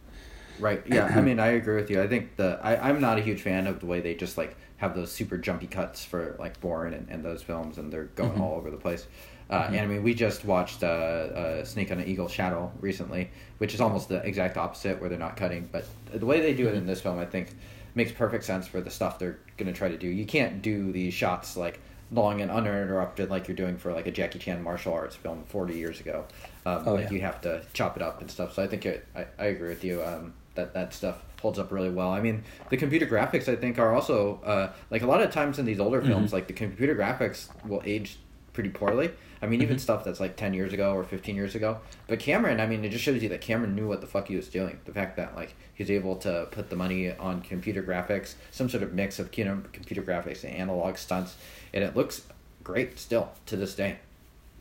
Right. 0.57 0.83
Yeah. 0.87 1.11
I 1.15 1.21
mean, 1.21 1.39
I 1.39 1.47
agree 1.47 1.75
with 1.75 1.89
you. 1.89 2.01
I 2.01 2.07
think 2.07 2.35
the 2.35 2.59
I, 2.61 2.89
I'm 2.89 3.01
not 3.01 3.17
a 3.17 3.21
huge 3.21 3.41
fan 3.41 3.67
of 3.67 3.79
the 3.79 3.85
way 3.85 4.01
they 4.01 4.15
just 4.15 4.37
like 4.37 4.57
have 4.77 4.95
those 4.95 5.11
super 5.11 5.37
jumpy 5.37 5.67
cuts 5.67 6.03
for 6.05 6.35
like 6.39 6.59
Bourne 6.59 6.93
and, 6.93 7.09
and 7.09 7.23
those 7.23 7.41
films, 7.41 7.77
and 7.77 7.91
they're 7.91 8.05
going 8.15 8.39
all 8.39 8.55
over 8.55 8.69
the 8.69 8.77
place. 8.77 9.07
Uh, 9.49 9.67
And 9.67 9.79
I 9.79 9.85
mean, 9.87 10.03
we 10.03 10.13
just 10.13 10.45
watched 10.45 10.83
uh, 10.83 10.87
uh, 10.87 11.65
Snake 11.65 11.91
on 11.91 11.99
an 11.99 12.07
Eagle 12.07 12.27
Shadow 12.27 12.71
recently, 12.79 13.29
which 13.59 13.73
is 13.73 13.81
almost 13.81 14.09
the 14.09 14.17
exact 14.25 14.57
opposite, 14.57 14.99
where 14.99 15.09
they're 15.09 15.19
not 15.19 15.37
cutting. 15.37 15.69
But 15.71 15.85
the 16.11 16.25
way 16.25 16.41
they 16.41 16.53
do 16.53 16.67
it 16.67 16.75
in 16.75 16.85
this 16.87 17.01
film, 17.01 17.19
I 17.19 17.25
think, 17.25 17.55
makes 17.95 18.11
perfect 18.11 18.45
sense 18.45 18.67
for 18.67 18.81
the 18.81 18.89
stuff 18.89 19.19
they're 19.19 19.39
going 19.57 19.71
to 19.71 19.77
try 19.77 19.89
to 19.89 19.97
do. 19.97 20.07
You 20.07 20.25
can't 20.25 20.61
do 20.61 20.91
these 20.91 21.13
shots 21.13 21.55
like 21.57 21.79
long 22.11 22.41
and 22.41 22.51
uninterrupted 22.51 23.29
like 23.29 23.47
you're 23.47 23.57
doing 23.57 23.77
for 23.77 23.91
like 23.93 24.07
a 24.07 24.11
Jackie 24.11 24.39
Chan 24.39 24.61
martial 24.61 24.93
arts 24.93 25.15
film 25.15 25.43
40 25.45 25.75
years 25.75 25.99
ago. 25.99 26.25
Um, 26.65 26.83
Oh, 26.87 26.93
like 26.95 27.05
yeah. 27.05 27.11
you 27.11 27.21
have 27.21 27.41
to 27.41 27.61
chop 27.73 27.95
it 27.97 28.01
up 28.03 28.21
and 28.21 28.29
stuff. 28.31 28.53
So 28.53 28.63
I 28.63 28.67
think 28.67 28.85
it, 28.85 29.05
I, 29.15 29.25
I 29.37 29.45
agree 29.47 29.69
with 29.69 29.83
you 29.83 30.01
um, 30.03 30.33
that 30.55 30.73
that 30.73 30.93
stuff 30.93 31.17
holds 31.41 31.59
up 31.59 31.71
really 31.71 31.89
well. 31.89 32.09
I 32.09 32.21
mean, 32.21 32.43
the 32.69 32.77
computer 32.77 33.05
graphics 33.05 33.49
I 33.51 33.55
think 33.57 33.77
are 33.79 33.93
also 33.93 34.39
uh, 34.45 34.71
like 34.89 35.01
a 35.01 35.07
lot 35.07 35.21
of 35.21 35.31
times 35.31 35.59
in 35.59 35.65
these 35.65 35.79
older 35.79 36.01
films, 36.01 36.31
like 36.31 36.47
the 36.47 36.53
computer 36.53 36.95
graphics 36.95 37.49
will 37.67 37.81
age 37.85 38.17
pretty 38.53 38.69
poorly. 38.69 39.11
I 39.41 39.45
mean, 39.47 39.61
even 39.61 39.77
stuff 39.77 40.05
that's 40.05 40.21
like 40.21 40.37
10 40.37 40.53
years 40.53 40.71
ago 40.71 40.93
or 40.93 41.03
15 41.03 41.35
years 41.35 41.53
ago. 41.53 41.79
But 42.07 42.19
Cameron, 42.19 42.61
I 42.61 42.65
mean, 42.65 42.85
it 42.85 42.89
just 42.89 43.03
shows 43.03 43.21
you 43.21 43.27
that 43.27 43.41
Cameron 43.41 43.75
knew 43.75 43.89
what 43.89 43.99
the 43.99 44.07
fuck 44.07 44.29
he 44.29 44.37
was 44.37 44.47
doing. 44.47 44.79
The 44.85 44.93
fact 44.93 45.17
that 45.17 45.35
like 45.35 45.53
he's 45.73 45.91
able 45.91 46.15
to 46.17 46.47
put 46.49 46.69
the 46.69 46.77
money 46.77 47.11
on 47.11 47.41
computer 47.41 47.83
graphics, 47.83 48.35
some 48.51 48.69
sort 48.69 48.83
of 48.83 48.93
mix 48.93 49.19
of 49.19 49.37
you 49.37 49.43
know, 49.43 49.61
computer 49.73 50.01
graphics 50.01 50.45
and 50.45 50.53
analog 50.55 50.97
stunts, 50.97 51.35
and 51.73 51.83
it 51.83 51.93
looks 51.93 52.21
great 52.63 52.97
still 52.97 53.31
to 53.47 53.57
this 53.57 53.75
day. 53.75 53.97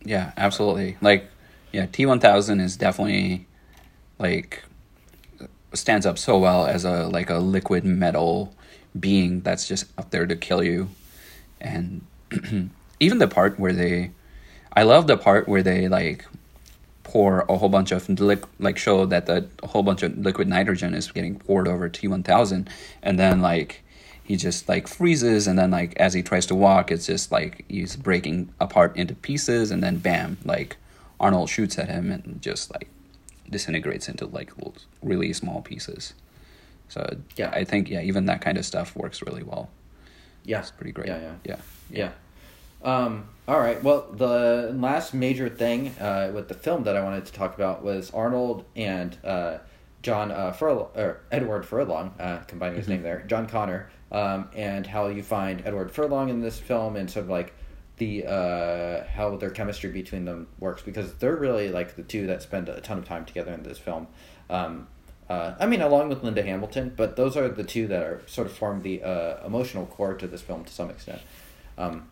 Yeah, 0.05 0.33
absolutely. 0.37 0.97
Like, 1.01 1.27
yeah, 1.73 1.87
T 1.87 2.07
one 2.07 2.21
thousand 2.21 2.61
is 2.61 2.77
definitely 2.77 3.47
like 4.19 4.63
stands 5.75 6.05
up 6.07 6.19
so 6.19 6.39
well 6.39 6.67
as 6.67 6.85
a 6.85 7.09
like 7.09 7.31
a 7.31 7.39
liquid 7.39 7.85
metal 7.85 8.55
being 8.99 9.41
that's 9.41 9.67
just 9.67 9.87
up 9.99 10.11
there 10.11 10.27
to 10.27 10.37
kill 10.37 10.63
you, 10.63 10.91
and 11.61 12.05
even 13.01 13.19
the 13.19 13.29
part 13.29 13.59
where 13.59 13.73
they, 13.73 14.11
I 14.75 14.83
love 14.83 15.07
the 15.07 15.17
part 15.17 15.49
where 15.49 15.63
they 15.63 15.89
like 15.89 16.27
pour 17.05 17.41
a 17.49 17.57
whole 17.57 17.69
bunch 17.69 17.91
of 17.91 18.07
liq- 18.07 18.45
like 18.59 18.79
show 18.79 19.07
that 19.07 19.27
the 19.27 19.49
a 19.63 19.67
whole 19.67 19.83
bunch 19.83 20.03
of 20.03 20.17
liquid 20.19 20.49
nitrogen 20.49 20.95
is 20.95 21.11
getting 21.11 21.39
poured 21.39 21.69
over 21.69 21.89
T 21.89 22.07
one 22.07 22.23
thousand, 22.23 22.69
and 23.03 23.19
then 23.19 23.41
like 23.41 23.83
he 24.25 24.37
just 24.37 24.69
like 24.69 24.87
freezes, 24.87 25.47
and 25.47 25.59
then 25.59 25.71
like 25.71 25.97
as 25.97 26.13
he 26.13 26.23
tries 26.23 26.47
to 26.47 26.55
walk, 26.55 26.91
it's 26.93 27.07
just 27.07 27.33
like 27.33 27.65
he's 27.69 27.97
breaking 27.97 28.53
apart 28.61 28.95
into 28.97 29.15
pieces, 29.15 29.71
and 29.71 29.83
then 29.83 29.97
bam, 29.97 30.37
like 30.45 30.77
Arnold 31.23 31.49
shoots 31.49 31.79
at 31.79 31.89
him 31.89 32.11
and 32.11 32.43
just 32.43 32.71
like 32.73 32.89
disintegrates 33.49 34.09
into 34.09 34.27
like 34.27 34.53
really 35.03 35.33
small 35.33 35.63
pieces. 35.63 36.15
So 36.89 37.17
Yeah. 37.37 37.51
I 37.51 37.65
think 37.65 37.89
yeah, 37.89 38.03
even 38.03 38.27
that 38.27 38.41
kind 38.43 38.59
of 38.59 38.67
stuff 38.67 38.95
works 38.97 39.23
really 39.23 39.43
well. 39.43 39.71
Yeah, 40.45 40.59
It's 40.59 40.73
pretty 40.73 40.93
great. 40.93 41.07
Yeah, 41.09 41.21
yeah. 41.21 41.35
yeah. 41.45 41.57
Yeah. 41.91 42.11
Um, 42.83 43.29
all 43.47 43.61
right. 43.61 43.81
Well, 43.83 44.09
the 44.13 44.73
last 44.77 45.15
major 45.15 45.49
thing 45.49 45.95
uh, 46.01 46.33
with 46.35 46.49
the 46.49 46.55
film 46.55 46.83
that 46.85 46.97
I 46.97 47.03
wanted 47.05 47.25
to 47.27 47.33
talk 47.33 47.55
about 47.55 47.85
was 47.85 48.11
Arnold 48.11 48.65
and 48.75 49.17
uh, 49.23 49.59
John 50.03 50.33
uh, 50.33 50.51
Furlong, 50.53 50.89
or 50.97 51.21
Edward 51.31 51.65
Furlong, 51.65 52.13
uh, 52.19 52.39
combining 52.49 52.77
his 52.77 52.89
name 52.89 53.03
there, 53.03 53.23
John 53.29 53.47
Connor, 53.47 53.89
um, 54.11 54.49
and 54.57 54.85
how 54.85 55.07
you 55.07 55.23
find 55.23 55.63
Edward 55.65 55.93
Furlong 55.93 56.29
in 56.29 56.41
this 56.41 56.59
film 56.59 56.97
and 56.97 57.09
sort 57.09 57.25
of 57.25 57.31
like 57.31 57.55
the 58.03 58.27
uh, 58.27 59.05
how 59.15 59.37
their 59.37 59.51
chemistry 59.51 59.91
between 59.91 60.25
them 60.25 60.49
works 60.59 60.83
because 60.83 61.15
they're 61.15 61.37
really 61.37 61.69
like 61.69 61.97
the 61.97 62.03
two 62.03 62.27
that 62.27 62.43
spend 62.43 62.69
a 62.69 62.81
ton 62.81 62.99
of 62.99 63.05
time 63.05 63.25
together 63.25 63.53
in 63.53 63.63
this 63.63 63.79
film. 63.79 64.09
Um, 64.51 64.89
uh, 65.29 65.55
I 65.59 65.67
mean, 65.67 65.81
along 65.81 66.09
with 66.09 66.23
Linda 66.23 66.43
Hamilton, 66.43 66.93
but 66.97 67.17
those 67.17 67.37
are 67.37 67.49
the 67.49 67.65
two 67.65 67.87
that 67.87 68.03
are 68.03 68.23
sort 68.27 68.47
of 68.49 68.53
form 68.53 68.83
the 68.83 69.03
uh, 69.03 69.47
emotional 69.47 69.87
core 69.87 70.15
to 70.15 70.27
this 70.27 70.43
film 70.43 70.65
to 70.65 70.73
some 70.73 70.91
extent. 70.91 71.23
Um, 71.79 72.09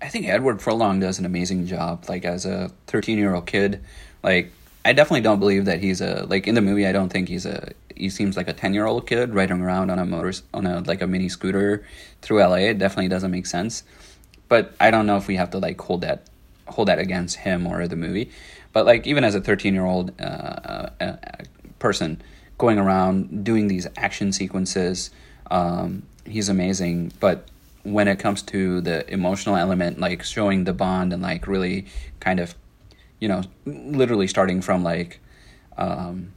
I 0.00 0.08
think 0.08 0.26
Edward 0.26 0.60
Furlong 0.62 1.00
does 1.00 1.18
an 1.18 1.26
amazing 1.26 1.66
job. 1.66 2.06
Like 2.08 2.24
as 2.24 2.46
a 2.46 2.70
thirteen 2.86 3.18
year 3.18 3.34
old 3.34 3.46
kid, 3.46 3.84
like 4.22 4.52
I 4.84 4.92
definitely 4.94 5.22
don't 5.22 5.38
believe 5.38 5.66
that 5.66 5.80
he's 5.80 6.00
a 6.00 6.24
like 6.26 6.46
in 6.46 6.54
the 6.54 6.62
movie. 6.62 6.86
I 6.86 6.92
don't 6.92 7.10
think 7.10 7.28
he's 7.28 7.44
a. 7.46 7.72
He 7.94 8.10
seems 8.10 8.36
like 8.36 8.48
a 8.48 8.52
ten 8.52 8.72
year 8.72 8.86
old 8.86 9.06
kid 9.06 9.34
riding 9.34 9.60
around 9.60 9.90
on 9.90 9.98
a 9.98 10.06
motor 10.06 10.32
on 10.54 10.66
a 10.66 10.80
like 10.80 11.02
a 11.02 11.06
mini 11.06 11.28
scooter 11.28 11.84
through 12.22 12.40
LA. 12.40 12.70
It 12.70 12.78
definitely 12.78 13.08
doesn't 13.08 13.30
make 13.30 13.46
sense. 13.46 13.84
But 14.48 14.74
I 14.80 14.90
don't 14.90 15.06
know 15.06 15.16
if 15.16 15.26
we 15.26 15.36
have 15.36 15.50
to 15.50 15.58
like 15.58 15.80
hold 15.80 16.02
that 16.02 16.28
hold 16.68 16.88
that 16.88 16.98
against 16.98 17.36
him 17.36 17.66
or 17.66 17.86
the 17.88 17.96
movie. 17.96 18.30
But 18.72 18.86
like 18.86 19.06
even 19.06 19.24
as 19.24 19.34
a 19.34 19.40
thirteen 19.40 19.74
year 19.74 19.86
old 19.86 20.12
uh, 20.20 20.24
uh, 20.24 20.90
uh, 21.00 21.16
person 21.78 22.20
going 22.58 22.78
around 22.78 23.44
doing 23.44 23.68
these 23.68 23.86
action 23.96 24.32
sequences, 24.32 25.10
um, 25.50 26.02
he's 26.24 26.48
amazing. 26.48 27.12
But 27.20 27.48
when 27.82 28.08
it 28.08 28.18
comes 28.18 28.42
to 28.42 28.80
the 28.80 29.08
emotional 29.12 29.56
element, 29.56 30.00
like 30.00 30.22
showing 30.24 30.64
the 30.64 30.72
bond 30.72 31.12
and 31.12 31.22
like 31.22 31.46
really 31.46 31.86
kind 32.20 32.40
of, 32.40 32.54
you 33.20 33.28
know, 33.28 33.42
literally 33.64 34.26
starting 34.26 34.60
from 34.60 34.82
like, 34.82 35.20
um, 35.78 36.32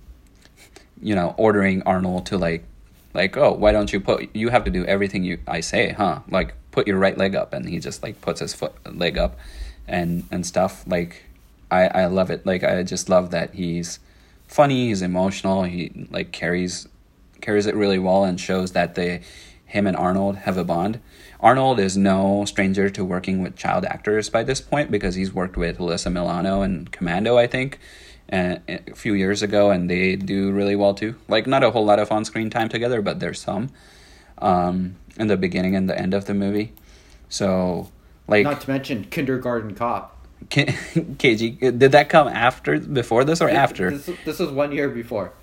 you 1.02 1.16
know, 1.16 1.34
ordering 1.38 1.82
Arnold 1.84 2.28
to 2.28 2.38
like, 2.38 2.66
like, 3.14 3.36
oh, 3.36 3.54
why 3.54 3.72
don't 3.72 3.92
you 3.92 4.00
put? 4.00 4.34
You 4.36 4.50
have 4.50 4.64
to 4.66 4.72
do 4.72 4.86
everything 4.86 5.24
you 5.24 5.40
I 5.48 5.62
say, 5.62 5.94
huh? 5.94 6.20
Like, 6.30 6.54
put 6.80 6.88
your 6.88 6.98
right 6.98 7.18
leg 7.18 7.36
up, 7.36 7.52
and 7.52 7.68
he 7.68 7.78
just 7.78 8.02
like 8.02 8.22
puts 8.22 8.40
his 8.40 8.54
foot 8.54 8.74
leg 8.98 9.18
up, 9.18 9.38
and 9.86 10.24
and 10.32 10.46
stuff. 10.46 10.86
Like, 10.88 11.26
I 11.70 11.88
I 11.88 12.06
love 12.06 12.30
it. 12.32 12.46
Like, 12.46 12.64
I 12.64 12.84
just 12.84 13.10
love 13.10 13.32
that 13.32 13.54
he's 13.54 14.00
funny. 14.48 14.88
He's 14.88 15.02
emotional. 15.02 15.64
He 15.64 16.08
like 16.10 16.32
carries 16.32 16.88
carries 17.42 17.66
it 17.66 17.76
really 17.76 18.00
well 18.00 18.24
and 18.24 18.40
shows 18.40 18.72
that 18.72 18.96
they 18.96 19.22
him 19.66 19.88
and 19.88 19.98
Arnold 19.98 20.36
have 20.38 20.58
a 20.58 20.64
bond. 20.64 21.02
Arnold 21.42 21.80
is 21.80 21.96
no 21.98 22.46
stranger 22.46 22.90
to 22.90 23.04
working 23.04 23.44
with 23.44 23.56
child 23.56 23.84
actors 23.86 24.30
by 24.30 24.44
this 24.44 24.62
point 24.62 24.90
because 24.90 25.16
he's 25.16 25.34
worked 25.34 25.58
with 25.58 25.78
Alyssa 25.78 26.12
Milano 26.12 26.62
and 26.62 26.92
Commando, 26.92 27.38
I 27.38 27.48
think, 27.48 27.80
a 28.32 28.60
few 28.96 29.14
years 29.14 29.42
ago, 29.42 29.70
and 29.70 29.90
they 29.90 30.16
do 30.16 30.52
really 30.52 30.76
well 30.76 30.94
too. 30.94 31.16
Like 31.28 31.46
not 31.46 31.64
a 31.64 31.72
whole 31.72 31.86
lot 31.86 32.00
of 32.00 32.12
on-screen 32.12 32.50
time 32.50 32.70
together, 32.70 33.02
but 33.02 33.20
there's 33.20 33.42
some 33.42 33.70
um, 34.40 34.96
in 35.18 35.28
the 35.28 35.38
beginning 35.38 35.76
and 35.76 35.90
the 35.90 35.98
end 35.98 36.14
of 36.14 36.26
the 36.26 36.34
movie. 36.34 36.74
So, 37.30 37.90
like, 38.28 38.44
not 38.44 38.62
to 38.62 38.70
mention 38.70 39.06
Kindergarten 39.06 39.76
Cop. 39.76 40.16
K- 40.50 40.66
KG, 40.66 41.60
did 41.78 41.92
that 41.92 42.10
come 42.10 42.28
after, 42.28 42.80
before 42.80 43.24
this, 43.24 43.42
or 43.42 43.50
after? 43.50 43.92
This, 43.92 44.18
this 44.26 44.40
was 44.40 44.50
one 44.52 44.72
year 44.72 44.90
before. 44.90 45.34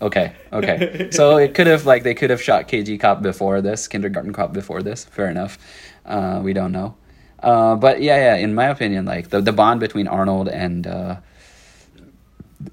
Okay, 0.00 0.32
okay. 0.52 1.08
So 1.12 1.38
it 1.38 1.54
could 1.54 1.66
have 1.66 1.86
like 1.86 2.02
they 2.02 2.14
could 2.14 2.30
have 2.30 2.42
shot 2.42 2.68
KG 2.68 3.00
Cop 3.00 3.22
before 3.22 3.60
this, 3.60 3.88
Kindergarten 3.88 4.32
Cop 4.32 4.52
before 4.52 4.82
this. 4.82 5.04
Fair 5.04 5.30
enough. 5.30 5.58
Uh, 6.04 6.40
we 6.42 6.52
don't 6.52 6.72
know. 6.72 6.96
Uh, 7.42 7.76
but 7.76 8.02
yeah, 8.02 8.16
yeah. 8.16 8.36
In 8.36 8.54
my 8.54 8.66
opinion, 8.66 9.04
like 9.04 9.30
the 9.30 9.40
the 9.40 9.52
bond 9.52 9.80
between 9.80 10.08
Arnold 10.08 10.48
and 10.48 10.86
uh, 10.86 11.16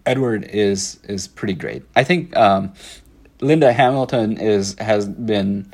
Edward 0.06 0.44
is 0.44 1.00
is 1.08 1.28
pretty 1.28 1.54
great. 1.54 1.84
I 1.96 2.04
think 2.04 2.36
um, 2.36 2.74
Linda 3.42 3.74
Hamilton 3.74 4.38
is 4.38 4.76
has 4.80 5.08
been 5.08 5.72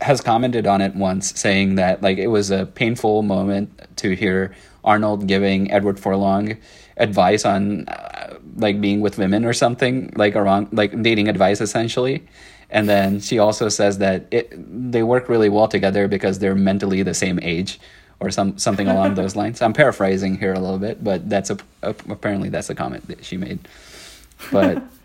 has 0.00 0.20
commented 0.20 0.66
on 0.66 0.80
it 0.80 0.94
once, 0.94 1.38
saying 1.38 1.74
that 1.76 2.02
like 2.02 2.18
it 2.18 2.28
was 2.28 2.50
a 2.50 2.66
painful 2.66 3.22
moment 3.22 3.80
to 3.96 4.14
hear 4.14 4.54
Arnold 4.84 5.26
giving 5.26 5.70
Edward 5.70 6.00
Furlong 6.00 6.56
advice 6.96 7.44
on 7.44 7.88
uh, 7.88 8.38
like 8.56 8.80
being 8.80 9.00
with 9.00 9.18
women 9.18 9.44
or 9.44 9.52
something 9.52 10.12
like 10.16 10.36
around 10.36 10.68
like 10.72 11.02
dating 11.02 11.28
advice 11.28 11.60
essentially. 11.60 12.26
And 12.70 12.88
then 12.88 13.20
she 13.20 13.38
also 13.38 13.68
says 13.68 13.98
that 13.98 14.26
it 14.30 14.52
they 14.90 15.02
work 15.02 15.28
really 15.28 15.48
well 15.48 15.68
together 15.68 16.08
because 16.08 16.38
they're 16.38 16.54
mentally 16.54 17.02
the 17.02 17.14
same 17.14 17.38
age 17.42 17.80
or 18.20 18.30
some 18.30 18.58
something 18.58 18.86
along 18.94 19.14
those 19.14 19.36
lines. 19.36 19.60
I'm 19.60 19.72
paraphrasing 19.72 20.38
here 20.38 20.52
a 20.52 20.60
little 20.60 20.78
bit 20.78 21.02
but 21.02 21.28
that's 21.28 21.50
a, 21.50 21.58
a 21.82 21.94
apparently 22.08 22.48
that's 22.48 22.70
a 22.70 22.74
comment 22.74 23.06
that 23.08 23.24
she 23.24 23.36
made. 23.36 23.60
But 24.52 24.82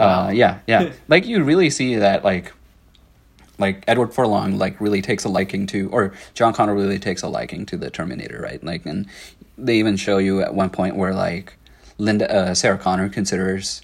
uh, 0.00 0.30
yeah 0.30 0.60
yeah 0.66 0.92
like 1.08 1.26
you 1.26 1.42
really 1.42 1.70
see 1.70 1.96
that 1.96 2.24
like 2.24 2.52
like 3.58 3.84
Edward 3.86 4.12
Furlong 4.14 4.58
like 4.58 4.80
really 4.80 5.02
takes 5.02 5.24
a 5.24 5.28
liking 5.28 5.66
to 5.68 5.88
or 5.90 6.12
John 6.34 6.52
Connor 6.52 6.74
really 6.74 6.98
takes 6.98 7.22
a 7.22 7.28
liking 7.28 7.66
to 7.66 7.76
the 7.76 7.90
Terminator, 7.90 8.40
right? 8.40 8.62
Like 8.64 8.86
and 8.86 9.06
they 9.58 9.78
even 9.78 9.96
show 9.96 10.18
you 10.18 10.40
at 10.40 10.54
one 10.54 10.70
point 10.70 10.96
where 10.96 11.14
like 11.14 11.56
Linda 11.98 12.32
uh, 12.34 12.54
Sarah 12.54 12.78
Connor 12.78 13.08
considers 13.08 13.82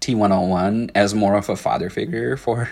T101 0.00 0.90
as 0.94 1.14
more 1.14 1.34
of 1.36 1.48
a 1.48 1.56
father 1.56 1.88
figure 1.88 2.36
for 2.36 2.68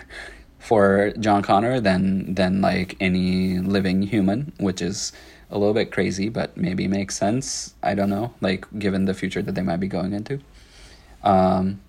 for 0.59 1.13
John 1.19 1.43
Connor 1.43 1.81
than 1.81 2.35
than 2.35 2.61
like 2.61 2.97
any 3.01 3.59
living 3.59 4.03
human, 4.03 4.53
which 4.59 4.83
is 4.83 5.13
a 5.51 5.59
little 5.59 5.75
bit 5.75 5.93
crazy, 5.93 6.29
but 6.29 6.57
maybe 6.57 6.89
makes 6.89 7.17
sense. 7.17 7.75
I 7.83 7.95
don't 7.95 8.11
know, 8.11 8.35
like 8.41 8.67
given 8.79 9.05
the 9.05 9.15
future 9.15 9.43
that 9.43 9.55
they 9.55 9.63
might 9.63 9.81
be 9.81 9.89
going 9.89 10.13
into. 10.13 10.41
Um, 11.23 11.81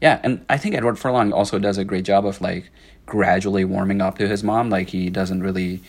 yeah, 0.00 0.20
and 0.22 0.44
I 0.48 0.58
think 0.58 0.74
Edward 0.74 0.98
Furlong 0.98 1.32
also 1.32 1.58
does 1.58 1.78
a 1.78 1.84
great 1.84 2.04
job 2.04 2.26
of 2.26 2.40
like 2.40 2.70
gradually 3.06 3.64
warming 3.64 4.02
up 4.02 4.18
to 4.18 4.28
his 4.28 4.44
mom. 4.44 4.68
Like 4.68 4.88
he 4.88 5.08
doesn't 5.08 5.42
really 5.42 5.82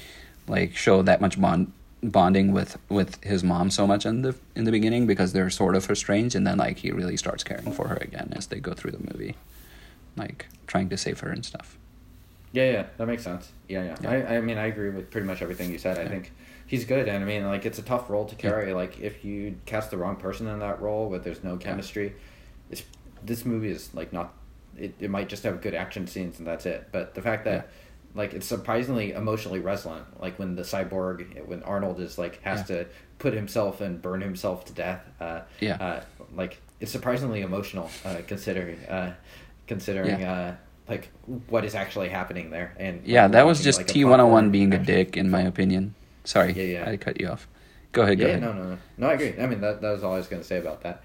like 0.47 0.75
show 0.75 1.01
that 1.01 1.19
much 1.19 1.39
bond 1.39 1.73
bonding 2.03 2.53
with 2.53 2.77
with 2.89 3.21
his 3.23 3.43
mom 3.43 3.69
so 3.71 3.87
much 3.87 4.05
in 4.05 4.21
the 4.21 4.35
in 4.55 4.63
the 4.63 4.71
beginning 4.71 5.07
because 5.07 5.33
they're 5.33 5.49
sort 5.49 5.75
of 5.75 5.89
estranged 5.89 6.35
and 6.35 6.45
then 6.45 6.57
like 6.57 6.77
he 6.77 6.91
really 6.91 7.17
starts 7.17 7.43
caring 7.43 7.71
for 7.71 7.87
her 7.87 7.97
again 7.97 8.31
as 8.35 8.47
they 8.47 8.59
go 8.59 8.73
through 8.73 8.91
the 8.91 8.99
movie 8.99 9.35
like 10.15 10.45
trying 10.67 10.87
to 10.89 10.97
save 10.97 11.19
her 11.19 11.31
and 11.31 11.43
stuff. 11.43 11.77
Yeah 12.51 12.71
yeah 12.71 12.85
that 12.97 13.07
makes 13.07 13.23
sense. 13.23 13.51
Yeah 13.67 13.83
yeah, 13.83 13.95
yeah. 14.01 14.09
I, 14.09 14.35
I 14.37 14.41
mean 14.41 14.57
i 14.57 14.67
agree 14.67 14.89
with 14.91 15.09
pretty 15.09 15.27
much 15.27 15.41
everything 15.41 15.71
you 15.71 15.79
said. 15.79 15.97
I 15.97 16.07
think 16.07 16.31
he's 16.67 16.85
good 16.85 17.07
and 17.07 17.23
i 17.23 17.27
mean 17.27 17.45
like 17.45 17.65
it's 17.65 17.79
a 17.79 17.83
tough 17.83 18.09
role 18.09 18.25
to 18.25 18.35
carry. 18.35 18.69
Yeah. 18.69 18.75
like 18.75 18.99
if 18.99 19.25
you 19.25 19.55
cast 19.65 19.89
the 19.89 19.97
wrong 19.97 20.17
person 20.17 20.47
in 20.47 20.59
that 20.59 20.81
role 20.81 21.09
but 21.09 21.23
there's 21.23 21.43
no 21.43 21.57
chemistry 21.57 22.13
it's 22.69 22.83
this 23.23 23.45
movie 23.45 23.69
is 23.69 23.93
like 23.93 24.13
not 24.13 24.33
it, 24.77 24.93
it 24.99 25.09
might 25.09 25.29
just 25.29 25.43
have 25.43 25.61
good 25.61 25.73
action 25.73 26.07
scenes 26.07 26.37
and 26.37 26.47
that's 26.47 26.65
it 26.65 26.87
but 26.91 27.15
the 27.15 27.21
fact 27.21 27.45
that 27.45 27.69
like 28.17 28.33
it's 28.33 28.47
surprisingly 28.47 29.11
emotionally 29.11 29.59
resonant. 29.59 30.05
Like 30.19 30.39
when 30.39 30.55
the 30.55 30.63
cyborg, 30.63 31.45
when 31.47 31.63
Arnold 31.63 31.99
is 31.99 32.17
like 32.17 32.41
has 32.41 32.69
yeah. 32.69 32.77
to 32.77 32.85
put 33.19 33.33
himself 33.33 33.79
and 33.79 34.01
burn 34.01 34.21
himself 34.21 34.65
to 34.65 34.73
death. 34.73 35.01
Uh, 35.21 35.41
yeah. 35.59 35.75
Uh, 35.75 36.03
like 36.35 36.59
it's 36.79 36.91
surprisingly 36.91 37.41
emotional, 37.41 37.89
uh, 38.03 38.17
considering 38.27 38.79
uh, 38.85 39.13
considering 39.67 40.19
yeah. 40.19 40.33
uh, 40.33 40.55
like 40.89 41.09
what 41.47 41.63
is 41.63 41.75
actually 41.75 42.09
happening 42.09 42.49
there. 42.49 42.75
And 42.79 43.05
yeah, 43.05 43.23
like, 43.23 43.33
that 43.33 43.45
was 43.45 43.63
just 43.63 43.79
like, 43.79 43.87
T 43.87 44.03
one 44.03 44.19
hundred 44.19 44.31
one 44.31 44.51
being 44.51 44.73
a 44.73 44.79
dick, 44.79 45.15
in 45.15 45.29
my 45.29 45.41
opinion. 45.41 45.93
Sorry, 46.23 46.53
yeah, 46.53 46.79
yeah. 46.79 46.89
I 46.89 46.97
cut 46.97 47.21
you 47.21 47.27
off. 47.27 47.47
Go 47.91 48.01
ahead. 48.01 48.19
Go 48.19 48.25
yeah, 48.25 48.31
ahead. 48.31 48.41
no, 48.41 48.53
no, 48.53 48.63
no, 48.63 48.77
no. 48.97 49.07
I 49.07 49.13
agree. 49.13 49.35
I 49.39 49.45
mean, 49.45 49.61
that 49.61 49.81
that 49.81 49.91
was 49.91 50.03
all 50.03 50.13
I 50.13 50.17
was 50.17 50.27
going 50.27 50.41
to 50.41 50.47
say 50.47 50.57
about 50.57 50.81
that. 50.81 51.03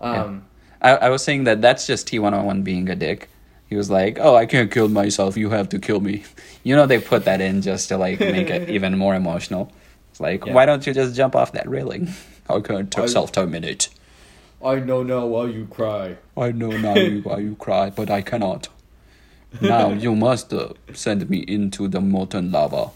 Um, 0.00 0.14
yeah. 0.14 0.40
I, 0.82 0.96
I 0.96 1.08
was 1.10 1.22
saying 1.22 1.44
that 1.44 1.60
that's 1.60 1.86
just 1.86 2.08
T101 2.08 2.64
being 2.64 2.88
a 2.88 2.96
dick 2.96 3.28
he 3.70 3.76
was 3.76 3.88
like, 3.88 4.18
"Oh, 4.20 4.34
I 4.34 4.46
can't 4.46 4.70
kill 4.70 4.88
myself. 4.88 5.36
You 5.36 5.50
have 5.50 5.68
to 5.70 5.78
kill 5.78 6.00
me." 6.00 6.24
You 6.62 6.76
know, 6.76 6.84
they 6.84 7.00
put 7.00 7.24
that 7.24 7.40
in 7.40 7.62
just 7.62 7.88
to 7.88 7.96
like 7.96 8.20
make 8.20 8.50
it 8.50 8.68
even 8.76 8.98
more 8.98 9.14
emotional. 9.14 9.72
It's 10.10 10.20
like, 10.20 10.44
yeah. 10.44 10.52
why 10.52 10.66
don't 10.66 10.86
you 10.86 10.92
just 10.92 11.16
jump 11.16 11.34
off 11.34 11.52
that 11.52 11.66
railing? 11.66 12.12
How 12.48 12.60
can 12.60 12.86
I, 12.98 13.06
self 13.06 13.32
terminate? 13.32 13.88
I 14.62 14.74
know 14.74 15.02
now 15.02 15.24
why 15.24 15.46
you 15.46 15.66
cry. 15.70 16.18
I 16.36 16.52
know 16.52 16.68
now 16.68 16.96
why 17.22 17.38
you 17.38 17.56
cry, 17.56 17.88
but 17.88 18.10
I 18.10 18.20
cannot. 18.20 18.68
Now 19.62 19.88
you 19.88 20.14
must 20.14 20.52
uh, 20.52 20.74
send 20.92 21.30
me 21.30 21.38
into 21.38 21.88
the 21.88 22.02
molten 22.02 22.52
lava. 22.52 22.90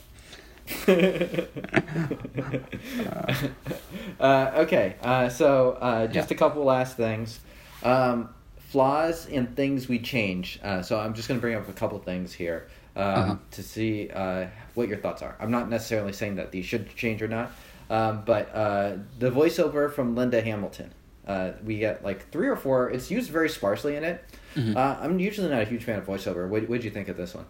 uh, 4.20 4.50
okay, 4.64 4.96
uh, 5.02 5.30
so 5.30 5.78
uh, 5.80 6.06
just 6.06 6.30
yeah. 6.30 6.34
a 6.34 6.38
couple 6.38 6.64
last 6.64 6.98
things. 6.98 7.40
Um, 7.84 8.30
flaws 8.74 9.28
and 9.28 9.54
things 9.54 9.88
we 9.88 10.00
change. 10.00 10.58
Uh, 10.60 10.82
so 10.82 10.98
I'm 10.98 11.14
just 11.14 11.28
going 11.28 11.38
to 11.38 11.40
bring 11.40 11.54
up 11.54 11.68
a 11.68 11.72
couple 11.72 11.96
things 12.00 12.32
here 12.32 12.66
um, 12.96 13.04
uh-huh. 13.04 13.36
to 13.52 13.62
see 13.62 14.10
uh, 14.10 14.46
what 14.74 14.88
your 14.88 14.98
thoughts 14.98 15.22
are. 15.22 15.36
I'm 15.38 15.52
not 15.52 15.70
necessarily 15.70 16.12
saying 16.12 16.36
that 16.36 16.50
these 16.50 16.64
should 16.64 16.94
change 16.96 17.22
or 17.22 17.28
not, 17.28 17.52
um, 17.88 18.22
but 18.24 18.52
uh, 18.52 18.96
the 19.20 19.30
voiceover 19.30 19.92
from 19.92 20.16
Linda 20.16 20.40
Hamilton. 20.40 20.92
Uh, 21.24 21.52
we 21.64 21.78
get 21.78 22.04
like 22.04 22.28
three 22.30 22.48
or 22.48 22.56
four. 22.56 22.90
It's 22.90 23.12
used 23.12 23.30
very 23.30 23.48
sparsely 23.48 23.94
in 23.94 24.02
it. 24.02 24.24
Mm-hmm. 24.56 24.76
Uh, 24.76 24.96
I'm 25.00 25.20
usually 25.20 25.48
not 25.48 25.62
a 25.62 25.64
huge 25.64 25.84
fan 25.84 25.98
of 25.98 26.06
voiceover. 26.06 26.48
What 26.48 26.68
did 26.68 26.84
you 26.84 26.90
think 26.90 27.08
of 27.08 27.16
this 27.16 27.32
one? 27.32 27.46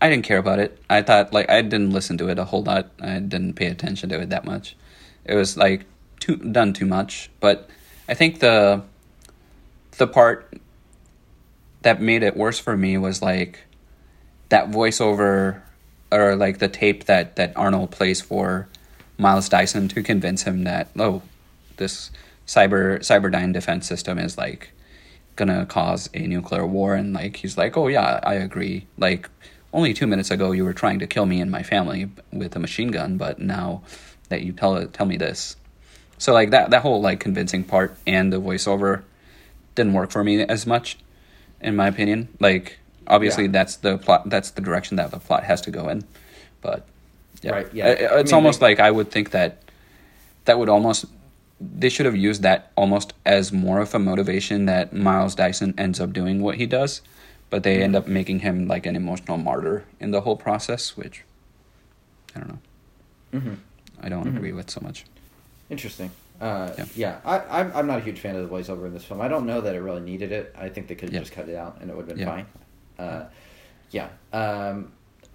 I 0.00 0.08
didn't 0.08 0.24
care 0.24 0.38
about 0.38 0.60
it. 0.60 0.80
I 0.88 1.02
thought 1.02 1.32
like 1.32 1.50
I 1.50 1.62
didn't 1.62 1.90
listen 1.90 2.16
to 2.18 2.28
it 2.28 2.38
a 2.38 2.44
whole 2.44 2.62
lot. 2.62 2.90
I 3.00 3.18
didn't 3.18 3.54
pay 3.54 3.66
attention 3.66 4.08
to 4.10 4.20
it 4.20 4.30
that 4.30 4.44
much. 4.44 4.76
It 5.24 5.34
was 5.34 5.56
like 5.56 5.84
too 6.20 6.36
done 6.36 6.72
too 6.72 6.86
much. 6.86 7.28
But 7.40 7.68
I 8.08 8.14
think 8.14 8.38
the 8.38 8.82
the 10.00 10.06
part 10.06 10.58
that 11.82 12.00
made 12.00 12.22
it 12.22 12.34
worse 12.34 12.58
for 12.58 12.74
me 12.74 12.96
was 12.96 13.20
like 13.20 13.60
that 14.48 14.70
voiceover 14.70 15.60
or 16.10 16.34
like 16.36 16.58
the 16.58 16.68
tape 16.68 17.04
that 17.04 17.36
that 17.36 17.52
Arnold 17.54 17.90
plays 17.90 18.22
for 18.22 18.66
Miles 19.18 19.50
Dyson 19.50 19.88
to 19.88 20.02
convince 20.02 20.44
him 20.44 20.64
that 20.64 20.88
oh 20.98 21.20
this 21.76 22.10
cyber 22.46 23.00
cyberdyne 23.00 23.52
defense 23.52 23.86
system 23.86 24.18
is 24.18 24.38
like 24.38 24.72
gonna 25.36 25.66
cause 25.66 26.08
a 26.14 26.26
nuclear 26.26 26.66
war. 26.66 26.94
And 26.94 27.12
like 27.12 27.36
he's 27.36 27.58
like 27.58 27.76
oh 27.76 27.88
yeah 27.88 28.20
I 28.22 28.34
agree. 28.36 28.86
Like 28.96 29.28
only 29.74 29.92
two 29.92 30.06
minutes 30.06 30.30
ago 30.30 30.52
you 30.52 30.64
were 30.64 30.72
trying 30.72 30.98
to 31.00 31.06
kill 31.06 31.26
me 31.26 31.42
and 31.42 31.50
my 31.50 31.62
family 31.62 32.10
with 32.32 32.56
a 32.56 32.58
machine 32.58 32.90
gun 32.90 33.18
but 33.18 33.38
now 33.38 33.82
that 34.30 34.40
you 34.40 34.52
tell 34.52 34.82
tell 34.86 35.04
me 35.04 35.18
this. 35.18 35.56
So 36.16 36.32
like 36.32 36.52
that 36.52 36.70
that 36.70 36.80
whole 36.80 37.02
like 37.02 37.20
convincing 37.20 37.64
part 37.64 37.94
and 38.06 38.32
the 38.32 38.40
voiceover 38.40 39.02
didn't 39.74 39.92
work 39.92 40.10
for 40.10 40.24
me 40.24 40.42
as 40.42 40.66
much 40.66 40.98
in 41.60 41.76
my 41.76 41.88
opinion. 41.88 42.28
Like 42.40 42.78
obviously 43.06 43.44
yeah. 43.44 43.52
that's 43.52 43.76
the 43.76 43.98
plot 43.98 44.28
that's 44.30 44.52
the 44.52 44.60
direction 44.60 44.96
that 44.96 45.10
the 45.10 45.18
plot 45.18 45.44
has 45.44 45.60
to 45.62 45.70
go 45.70 45.88
in. 45.88 46.04
But 46.60 46.86
yeah. 47.42 47.52
Right, 47.52 47.74
yeah. 47.74 47.88
It, 47.88 48.00
it's 48.00 48.12
I 48.12 48.16
mean, 48.22 48.34
almost 48.34 48.60
like 48.60 48.80
I 48.80 48.90
would 48.90 49.10
think 49.10 49.30
that 49.30 49.62
that 50.44 50.58
would 50.58 50.68
almost 50.68 51.06
they 51.60 51.88
should 51.88 52.06
have 52.06 52.16
used 52.16 52.42
that 52.42 52.72
almost 52.76 53.12
as 53.26 53.52
more 53.52 53.80
of 53.80 53.94
a 53.94 53.98
motivation 53.98 54.66
that 54.66 54.92
Miles 54.92 55.34
Dyson 55.34 55.74
ends 55.76 56.00
up 56.00 56.12
doing 56.12 56.40
what 56.40 56.56
he 56.56 56.66
does, 56.66 57.02
but 57.50 57.62
they 57.62 57.74
mm-hmm. 57.74 57.82
end 57.82 57.96
up 57.96 58.06
making 58.06 58.40
him 58.40 58.66
like 58.66 58.86
an 58.86 58.96
emotional 58.96 59.36
martyr 59.36 59.84
in 59.98 60.10
the 60.10 60.22
whole 60.22 60.36
process, 60.36 60.96
which 60.96 61.22
I 62.34 62.40
don't 62.40 62.48
know. 62.48 62.58
Mm-hmm. 63.38 63.54
I 64.02 64.08
don't 64.08 64.24
mm-hmm. 64.24 64.36
agree 64.36 64.52
with 64.52 64.70
so 64.70 64.80
much. 64.82 65.04
Interesting. 65.68 66.10
Uh, 66.40 66.72
yeah, 66.78 66.84
yeah 66.94 67.20
I, 67.24 67.60
I'm, 67.60 67.72
I'm 67.74 67.86
not 67.86 67.98
a 67.98 68.02
huge 68.02 68.18
fan 68.18 68.34
of 68.34 68.48
the 68.48 68.54
voiceover 68.54 68.86
in 68.86 68.94
this 68.94 69.04
film. 69.04 69.20
I 69.20 69.28
don't 69.28 69.46
know 69.46 69.60
that 69.60 69.74
it 69.74 69.80
really 69.80 70.00
needed 70.00 70.32
it. 70.32 70.54
I 70.58 70.68
think 70.68 70.88
they 70.88 70.94
could 70.94 71.10
have 71.10 71.14
yeah. 71.14 71.20
just 71.20 71.32
cut 71.32 71.48
it 71.48 71.56
out 71.56 71.78
and 71.80 71.90
it 71.90 71.96
would 71.96 72.08
have 72.08 72.16
been 72.16 72.26
yeah. 72.26 72.34
fine. 72.34 72.46
Uh, 72.98 73.24
yeah. 73.90 74.08
Um, 74.32 74.92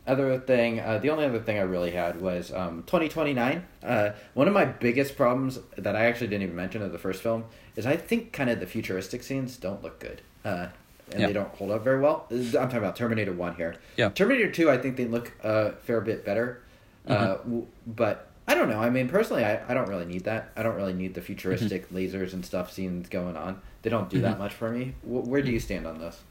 other 0.08 0.40
thing, 0.40 0.80
uh, 0.80 1.00
the 1.00 1.10
only 1.10 1.26
other 1.26 1.40
thing 1.40 1.58
I 1.58 1.64
really 1.64 1.92
had 1.92 2.22
was 2.22 2.52
um, 2.54 2.84
2029. 2.84 3.66
Uh, 3.84 4.12
one 4.34 4.48
of 4.48 4.54
my 4.54 4.66
biggest 4.66 5.16
problems 5.16 5.60
that 5.78 5.96
I 5.96 6.06
actually 6.06 6.28
didn't 6.28 6.44
even 6.44 6.56
mention 6.56 6.82
of 6.82 6.92
the 6.92 7.00
first 7.00 7.24
film 7.24 7.46
is 7.76 7.86
I 7.86 7.98
think 7.98 8.32
kind 8.32 8.50
of 8.50 8.60
the 8.60 8.68
futuristic 8.68 9.24
scenes 9.24 9.58
don't 9.58 9.84
look 9.84 10.00
good. 10.00 10.22
Uh, 10.44 10.68
and 11.12 11.22
yeah. 11.22 11.28
they 11.28 11.34
don't 11.34 11.50
hold 11.56 11.72
up 11.72 11.84
very 11.84 12.00
well. 12.00 12.28
I'm 12.32 12.52
talking 12.52 12.78
about 12.78 12.96
Terminator 12.96 13.34
1 13.34 13.56
here. 13.56 13.76
Yeah. 13.96 14.10
Terminator 14.10 14.52
2, 14.52 14.72
I 14.72 14.78
think 14.78 14.96
they 14.98 15.06
look 15.06 15.32
a 15.44 15.74
fair 15.74 16.02
bit 16.02 16.26
better. 16.26 16.64
Mm-hmm. 17.08 17.60
Uh, 17.60 17.62
but 17.86 18.30
I 18.48 18.54
don't 18.54 18.70
know. 18.70 18.80
I 18.80 18.90
mean, 18.90 19.10
personally, 19.10 19.44
I, 19.44 19.60
I 19.68 19.74
don't 19.74 19.90
really 19.90 20.06
need 20.06 20.26
that. 20.26 20.52
I 20.56 20.64
don't 20.64 20.76
really 20.76 20.94
need 20.94 21.16
the 21.16 21.22
futuristic 21.22 21.88
mm-hmm. 21.88 21.98
lasers 21.98 22.34
and 22.34 22.46
stuff 22.46 22.72
scenes 22.72 23.10
going 23.10 23.36
on. 23.36 23.62
They 23.82 23.90
don't 23.90 24.10
do 24.10 24.18
mm-hmm. 24.18 24.26
that 24.26 24.40
much 24.40 24.54
for 24.54 24.70
me. 24.70 24.94
W- 25.04 25.28
where 25.28 25.42
do 25.42 25.52
you 25.52 25.60
stand 25.60 25.88
on 25.88 26.00
this? 26.00 26.22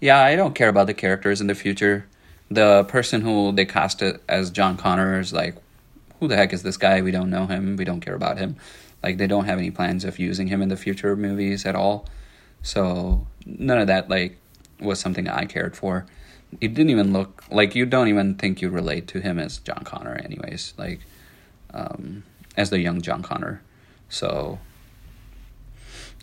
Yeah, 0.00 0.18
I 0.18 0.34
don't 0.34 0.54
care 0.54 0.68
about 0.68 0.86
the 0.86 0.94
characters 0.94 1.40
in 1.40 1.46
the 1.46 1.54
future. 1.54 2.06
The 2.50 2.84
person 2.84 3.20
who 3.20 3.52
they 3.52 3.64
cast 3.64 4.02
it 4.02 4.22
as 4.28 4.50
John 4.50 4.76
Connor 4.76 5.20
is 5.20 5.32
like, 5.32 5.56
who 6.18 6.28
the 6.28 6.36
heck 6.36 6.52
is 6.52 6.62
this 6.62 6.76
guy? 6.76 7.02
We 7.02 7.10
don't 7.10 7.30
know 7.30 7.46
him. 7.46 7.76
We 7.76 7.84
don't 7.84 8.00
care 8.00 8.14
about 8.14 8.38
him. 8.38 8.56
Like, 9.02 9.18
they 9.18 9.26
don't 9.26 9.44
have 9.44 9.58
any 9.58 9.70
plans 9.70 10.04
of 10.04 10.18
using 10.18 10.48
him 10.48 10.62
in 10.62 10.68
the 10.68 10.76
future 10.76 11.14
movies 11.14 11.66
at 11.66 11.76
all. 11.76 12.06
So 12.62 13.26
none 13.44 13.78
of 13.78 13.86
that 13.86 14.10
like 14.10 14.38
was 14.80 14.98
something 14.98 15.28
I 15.28 15.44
cared 15.44 15.76
for. 15.76 16.06
It 16.60 16.74
didn't 16.74 16.90
even 16.90 17.12
look 17.12 17.44
like 17.50 17.74
you 17.74 17.86
don't 17.86 18.08
even 18.08 18.34
think 18.34 18.60
you 18.60 18.70
relate 18.70 19.06
to 19.08 19.20
him 19.20 19.38
as 19.38 19.58
John 19.58 19.82
Connor, 19.84 20.14
anyways. 20.14 20.74
Like 20.76 21.00
um, 21.76 22.24
as 22.56 22.70
the 22.70 22.80
young 22.80 23.00
John 23.00 23.22
Connor. 23.22 23.62
So 24.08 24.58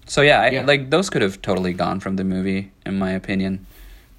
so 0.05 0.21
yeah, 0.21 0.41
I, 0.41 0.61
like 0.63 0.89
those 0.89 1.09
could 1.09 1.21
have 1.21 1.41
totally 1.41 1.73
gone 1.73 1.99
from 1.99 2.17
the 2.17 2.23
movie, 2.23 2.71
in 2.85 2.99
my 2.99 3.11
opinion, 3.11 3.65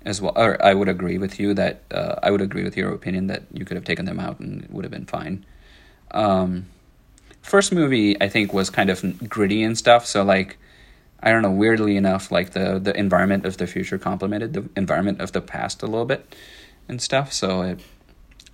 as 0.05 0.21
well. 0.21 0.33
Or 0.37 0.63
I 0.65 0.73
would 0.75 0.89
agree 0.89 1.19
with 1.19 1.39
you 1.39 1.55
that 1.55 1.83
uh, 1.91 2.17
I 2.23 2.31
would 2.31 2.41
agree 2.41 2.65
with 2.65 2.77
your 2.77 2.93
opinion 2.93 3.27
that 3.27 3.43
you 3.53 3.65
could 3.65 3.77
have 3.77 3.85
taken 3.85 4.07
them 4.07 4.19
out 4.19 4.41
and 4.41 4.65
it 4.65 4.71
would 4.71 4.85
have 4.85 4.91
been 4.91 5.07
fine. 5.07 5.45
Um, 6.13 6.67
first 7.43 7.73
movie 7.73 8.21
I 8.21 8.29
think 8.29 8.53
was 8.53 8.71
kind 8.71 8.89
of 8.89 9.29
gritty 9.29 9.63
and 9.63 9.77
stuff. 9.77 10.07
So 10.07 10.23
like, 10.23 10.57
I 11.21 11.31
don't 11.31 11.43
know. 11.43 11.51
Weirdly 11.51 11.97
enough, 11.97 12.31
like 12.31 12.51
the 12.51 12.79
the 12.79 12.97
environment 12.97 13.45
of 13.45 13.59
the 13.59 13.67
future 13.67 13.99
complemented 13.99 14.55
the 14.55 14.69
environment 14.77 15.21
of 15.21 15.33
the 15.33 15.41
past 15.41 15.83
a 15.83 15.87
little 15.87 16.07
bit 16.07 16.35
and 16.89 17.01
stuff. 17.01 17.33
So 17.33 17.63
it 17.63 17.81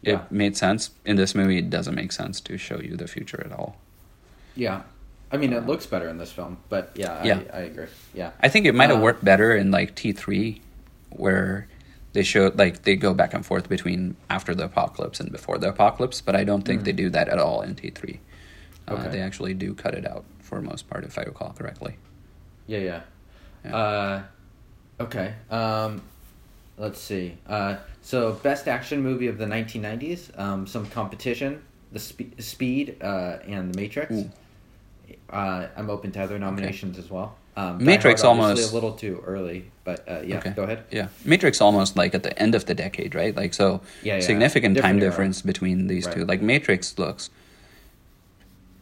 it 0.03 0.13
Yeah. 0.13 0.23
made 0.31 0.57
sense. 0.57 0.91
In 1.05 1.17
this 1.17 1.35
movie, 1.35 1.59
it 1.59 1.71
doesn't 1.71 1.95
make 1.95 2.13
sense 2.13 2.41
to 2.43 2.57
show 2.57 2.81
you 2.81 2.97
the 2.97 3.07
future 3.09 3.43
at 3.45 3.53
all. 3.53 3.77
Yeah, 4.57 4.83
I 5.33 5.37
mean 5.37 5.53
it 5.53 5.67
looks 5.67 5.87
better 5.87 6.09
in 6.09 6.19
this 6.19 6.33
film, 6.33 6.59
but 6.69 6.91
yeah, 6.95 7.23
Yeah. 7.25 7.41
I, 7.53 7.57
I 7.59 7.61
agree. 7.63 7.87
Yeah, 8.15 8.31
I 8.41 8.49
think 8.49 8.67
it 8.67 8.75
might 8.75 8.91
have 8.91 8.99
Uh, 8.99 9.03
worked 9.03 9.25
better 9.25 9.55
in 9.55 9.71
like 9.71 9.95
T 9.95 10.13
three, 10.13 10.61
where 11.11 11.67
they 12.13 12.23
showed 12.25 12.59
like 12.59 12.83
they 12.83 12.97
go 12.97 13.15
back 13.15 13.33
and 13.35 13.45
forth 13.47 13.69
between 13.69 14.17
after 14.29 14.55
the 14.55 14.65
apocalypse 14.65 15.21
and 15.21 15.31
before 15.31 15.59
the 15.59 15.69
apocalypse, 15.69 16.21
but 16.21 16.35
I 16.35 16.43
don't 16.45 16.63
think 16.65 16.83
they 16.85 16.93
do 16.93 17.09
that 17.11 17.29
at 17.29 17.39
all 17.39 17.63
in 17.63 17.75
T 17.77 17.91
three. 17.91 18.21
Uh, 18.89 18.95
Okay. 18.95 19.09
They 19.11 19.21
actually 19.21 19.55
do 19.55 19.75
cut 19.75 19.95
it 19.95 20.05
out 20.07 20.25
for 20.41 20.61
most 20.61 20.91
part, 20.91 21.05
if 21.05 21.17
I 21.19 21.23
recall 21.23 21.53
correctly. 21.57 21.97
yeah, 22.67 22.79
yeah. 22.79 23.01
Yeah. 23.65 23.77
Uh, 23.77 24.23
okay. 25.05 25.35
Um, 25.51 26.03
let's 26.81 26.99
see. 27.01 27.37
Uh, 27.47 27.77
so 28.03 28.33
best 28.33 28.67
action 28.67 29.03
movie 29.03 29.29
of 29.29 29.39
the 29.39 29.45
1990s. 29.45 30.37
Um, 30.39 30.67
some 30.67 30.87
competition. 30.87 31.63
The 31.93 31.99
Spe- 31.99 32.39
Speed 32.41 32.97
uh, 33.03 33.39
and 33.47 33.73
The 33.73 33.79
Matrix. 33.81 34.15
Uh, 35.29 35.67
I'm 35.77 35.91
open 35.91 36.11
to 36.13 36.23
other 36.23 36.39
nominations 36.39 36.99
as 36.99 37.11
well. 37.11 37.37
Um, 37.57 37.85
Matrix 37.85 38.23
Hard, 38.23 38.39
almost- 38.39 38.71
a 38.71 38.75
little 38.75 38.93
too 38.93 39.23
early, 39.27 39.71
but 39.85 40.09
uh, 40.09 40.21
yeah. 40.25 40.39
Okay. 40.39 40.51
Go 40.51 40.63
ahead. 40.63 40.85
Yeah, 40.91 41.09
Matrix 41.25 41.61
almost 41.61 41.97
like 41.97 42.15
at 42.15 42.23
the 42.23 42.37
end 42.41 42.55
of 42.55 42.65
the 42.67 42.75
decade, 42.75 43.15
right? 43.15 43.35
Like 43.37 43.53
so, 43.55 43.81
Yeah, 44.03 44.15
yeah. 44.15 44.21
significant 44.21 44.75
Different 44.77 44.95
time 44.97 45.03
era. 45.03 45.11
difference 45.11 45.43
between 45.43 45.87
these 45.89 46.07
Right. 46.07 46.15
two. 46.17 46.25
Like 46.25 46.41
Matrix 46.43 46.97
looks 46.99 47.29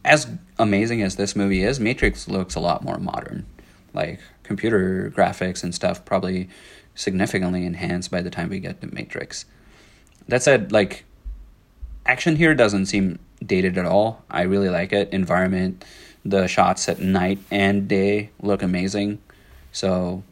as 0.05 0.27
amazing 0.57 1.01
as 1.01 1.15
this 1.15 1.35
movie 1.35 1.63
is. 1.63 1.79
Matrix 1.79 2.27
looks 2.27 2.55
a 2.55 2.59
lot 2.59 2.83
more 2.83 2.97
modern, 2.99 3.45
like 3.93 4.19
computer 4.43 5.11
graphics 5.15 5.63
and 5.63 5.73
stuff. 5.75 6.05
Probably 6.05 6.47
significantly 6.99 7.65
enhanced 7.65 8.11
by 8.11 8.21
the 8.21 8.29
time 8.29 8.49
we 8.49 8.59
get 8.59 8.81
to 8.81 8.87
Matrix. 8.93 9.45
That 10.27 10.43
said, 10.43 10.71
like 10.73 11.05
action 12.05 12.35
here 12.35 12.53
doesn't 12.53 12.87
seem 12.87 13.19
dated 13.43 13.77
at 13.77 13.85
all. 13.85 14.23
I 14.29 14.41
really 14.41 14.69
like 14.69 14.91
it. 14.91 15.09
Environment, 15.13 15.85
the 16.25 16.47
shots 16.47 16.89
at 16.89 16.99
night 16.99 17.39
and 17.49 17.87
day 17.87 18.31
look 18.41 18.61
amazing. 18.61 19.19
So, 19.71 20.23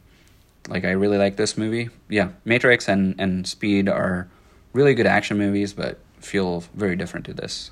like, 0.67 0.83
I 0.83 0.91
really 0.91 1.17
like 1.17 1.37
this 1.37 1.57
movie. 1.57 1.89
Yeah, 2.09 2.29
Matrix 2.43 2.89
and, 2.89 3.15
and 3.17 3.47
Speed 3.47 3.87
are 3.87 4.27
really 4.73 4.93
good 4.93 5.05
action 5.07 5.37
movies, 5.37 5.71
but 5.71 5.99
feel 6.19 6.65
very 6.75 6.97
different 6.97 7.25
to 7.27 7.33
this. 7.33 7.71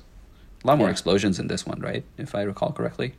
A 0.64 0.66
lot 0.68 0.78
more 0.78 0.86
Yeah. 0.86 0.92
explosions 0.92 1.38
in 1.38 1.48
this 1.48 1.66
one, 1.66 1.80
right? 1.80 2.04
If 2.16 2.34
I 2.34 2.42
recall 2.42 2.72
correctly. 2.72 3.14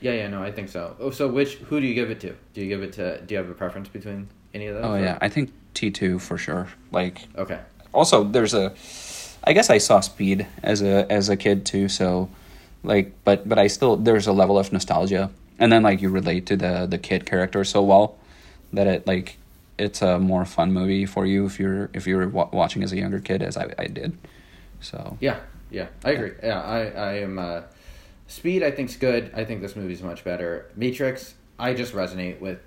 Yeah, 0.00 0.12
yeah. 0.12 0.28
No, 0.28 0.40
I 0.42 0.52
think 0.52 0.68
so. 0.68 0.94
Oh, 1.00 1.10
so 1.10 1.26
which? 1.26 1.54
Who 1.56 1.80
do 1.80 1.86
you 1.86 1.94
give 1.94 2.10
it 2.10 2.20
to? 2.20 2.34
Do 2.54 2.60
you 2.60 2.68
give 2.68 2.82
it 2.82 2.92
to? 2.92 3.20
Do 3.22 3.34
you 3.34 3.38
have 3.38 3.50
a 3.50 3.54
preference 3.54 3.88
between 3.88 4.28
any 4.54 4.66
of 4.66 4.74
those? 4.76 4.84
Oh 4.84 4.92
or- 4.94 4.98
yeah, 5.00 5.18
I 5.20 5.28
think 5.28 5.52
T 5.74 5.90
two 5.90 6.18
for 6.18 6.38
sure. 6.38 6.68
Like, 6.92 7.26
Okay. 7.36 7.58
also 7.92 8.24
there's 8.24 8.54
a 8.54 8.72
i 9.44 9.52
guess 9.52 9.70
i 9.70 9.78
saw 9.78 10.00
speed 10.00 10.44
as 10.62 10.82
a 10.82 11.06
as 11.12 11.28
a 11.28 11.36
kid 11.36 11.64
too 11.64 11.88
so 11.88 12.28
like 12.82 13.12
but 13.24 13.48
but 13.48 13.58
i 13.58 13.66
still 13.68 13.96
there's 13.96 14.26
a 14.26 14.32
level 14.32 14.58
of 14.58 14.72
nostalgia 14.72 15.30
and 15.58 15.70
then 15.70 15.82
like 15.84 16.02
you 16.02 16.08
relate 16.10 16.46
to 16.46 16.56
the 16.56 16.86
the 16.86 16.98
kid 16.98 17.24
character 17.24 17.62
so 17.64 17.80
well 17.82 18.16
that 18.72 18.86
it 18.88 19.06
like 19.06 19.36
it's 19.78 20.02
a 20.02 20.18
more 20.18 20.44
fun 20.44 20.72
movie 20.72 21.06
for 21.06 21.24
you 21.26 21.46
if 21.46 21.60
you're 21.60 21.88
if 21.94 22.06
you're 22.08 22.28
wa- 22.28 22.48
watching 22.52 22.82
as 22.82 22.92
a 22.92 22.96
younger 22.96 23.20
kid 23.20 23.40
as 23.42 23.56
i, 23.56 23.66
I 23.78 23.86
did 23.86 24.16
so 24.80 25.16
Yeah, 25.20 25.38
yeah, 25.70 25.86
I 26.04 26.10
agree. 26.10 26.32
Yeah, 26.42 26.60
I, 26.60 26.80
I 27.10 27.12
am. 27.20 27.38
Uh, 27.38 27.62
Speed, 28.28 28.62
I 28.62 28.70
think's 28.70 28.96
good. 28.96 29.30
I 29.34 29.44
think 29.44 29.62
this 29.62 29.74
movie's 29.76 30.02
much 30.02 30.22
better. 30.24 30.66
Matrix, 30.76 31.34
I 31.58 31.72
just 31.74 31.92
resonate 31.94 32.40
with. 32.40 32.58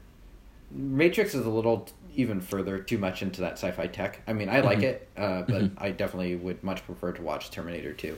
Matrix 0.72 1.34
is 1.36 1.46
a 1.46 1.50
little 1.50 1.88
even 2.16 2.42
further 2.42 2.80
too 2.80 2.98
much 2.98 3.22
into 3.22 3.42
that 3.42 3.54
sci-fi 3.54 3.88
tech. 3.88 4.22
I 4.28 4.34
mean, 4.34 4.50
I 4.50 4.62
like 4.62 4.80
Mhm. 4.80 4.84
it, 4.84 5.08
uh, 5.18 5.42
but 5.44 5.62
Mhm. 5.64 5.72
I 5.78 5.92
definitely 5.92 6.36
would 6.36 6.64
much 6.64 6.86
prefer 6.86 7.12
to 7.14 7.22
watch 7.22 7.50
Terminator 7.52 7.94
Two, 7.94 8.18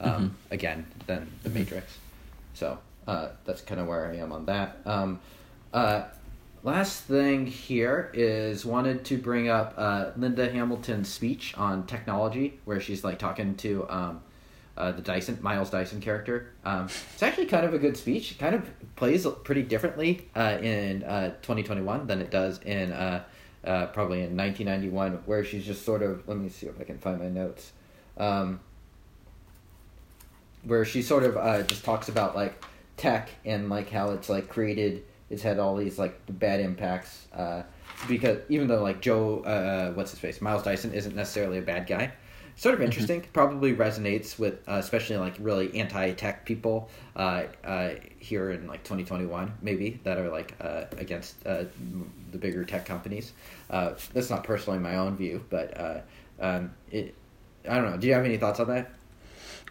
um, 0.00 0.36
again 0.50 0.86
than 1.06 1.30
The 1.42 1.50
Mhm. 1.50 1.54
Matrix. 1.54 1.98
So 2.54 2.78
uh, 3.06 3.28
that's 3.44 3.60
kind 3.62 3.80
of 3.80 3.86
where 3.88 4.06
I 4.06 4.16
am 4.16 4.32
on 4.32 4.46
that. 4.46 4.78
Um, 4.86 5.20
uh, 5.72 6.04
last 6.62 7.02
thing 7.04 7.46
here 7.46 8.10
is 8.14 8.64
wanted 8.64 9.04
to 9.06 9.18
bring 9.18 9.48
up 9.48 9.74
uh, 9.76 10.10
Linda 10.16 10.50
Hamilton's 10.50 11.08
speech 11.08 11.56
on 11.58 11.84
technology, 11.86 12.60
where 12.64 12.80
she's 12.80 13.02
like 13.04 13.18
talking 13.18 13.54
to 13.56 13.86
um, 13.90 14.20
uh, 14.76 14.92
the 14.92 15.02
Dyson 15.02 15.38
Miles 15.42 15.70
Dyson 15.70 16.00
character. 16.00 16.52
Um, 16.64 16.88
it's 17.12 17.22
actually 17.22 17.46
kind 17.46 17.66
of 17.66 17.74
a 17.74 17.78
good 17.78 17.96
speech. 17.96 18.32
It 18.32 18.38
kind 18.38 18.54
of 18.54 18.68
plays 18.96 19.26
pretty 19.44 19.62
differently 19.62 20.28
uh, 20.34 20.58
in 20.62 21.02
uh, 21.04 21.30
2021 21.42 22.06
than 22.06 22.20
it 22.20 22.30
does 22.30 22.58
in 22.62 22.92
uh, 22.92 23.24
uh, 23.64 23.86
probably 23.86 24.22
in 24.22 24.36
1991, 24.36 25.22
where 25.26 25.44
she's 25.44 25.64
just 25.64 25.84
sort 25.84 26.02
of. 26.02 26.26
Let 26.26 26.38
me 26.38 26.48
see 26.48 26.66
if 26.66 26.80
I 26.80 26.84
can 26.84 26.98
find 26.98 27.18
my 27.18 27.28
notes. 27.28 27.72
Um, 28.16 28.60
where 30.64 30.84
she 30.84 31.02
sort 31.02 31.24
of 31.24 31.36
uh, 31.36 31.62
just 31.62 31.84
talks 31.84 32.08
about 32.08 32.34
like 32.34 32.64
tech 32.96 33.30
and 33.44 33.68
like 33.68 33.90
how 33.90 34.10
it's 34.10 34.28
like 34.28 34.48
created 34.48 35.02
it's 35.28 35.42
had 35.42 35.58
all 35.58 35.76
these 35.76 35.98
like 35.98 36.20
bad 36.28 36.60
impacts 36.60 37.26
because 38.06 38.38
even 38.48 38.68
though 38.68 38.82
like 38.82 39.00
joe 39.00 39.42
what's 39.94 40.10
his 40.12 40.20
face 40.20 40.40
miles 40.40 40.62
dyson 40.62 40.92
isn't 40.92 41.16
necessarily 41.16 41.58
a 41.58 41.62
bad 41.62 41.86
guy 41.86 42.12
sort 42.56 42.74
of 42.74 42.82
interesting. 42.82 43.24
Probably 43.32 43.74
resonates 43.74 44.38
with 44.38 44.66
uh, 44.68 44.74
especially 44.74 45.16
like 45.16 45.34
really 45.38 45.74
anti-tech 45.78 46.44
people 46.44 46.88
uh, 47.16 47.44
uh, 47.64 47.90
here 48.18 48.50
in 48.50 48.66
like 48.66 48.82
2021 48.84 49.52
maybe 49.62 50.00
that 50.04 50.18
are 50.18 50.30
like 50.30 50.54
uh, 50.60 50.84
against 50.98 51.36
uh, 51.46 51.64
the 52.30 52.38
bigger 52.38 52.64
tech 52.64 52.84
companies. 52.84 53.32
Uh, 53.70 53.92
that's 54.12 54.30
not 54.30 54.44
personally 54.44 54.78
my 54.78 54.96
own 54.96 55.16
view 55.16 55.44
but 55.50 55.78
uh, 55.78 56.00
um, 56.40 56.72
it 56.90 57.14
i 57.68 57.74
don't 57.76 57.90
know. 57.90 57.96
Do 57.96 58.06
you 58.06 58.14
have 58.14 58.24
any 58.24 58.36
thoughts 58.36 58.60
on 58.60 58.68
that? 58.68 58.90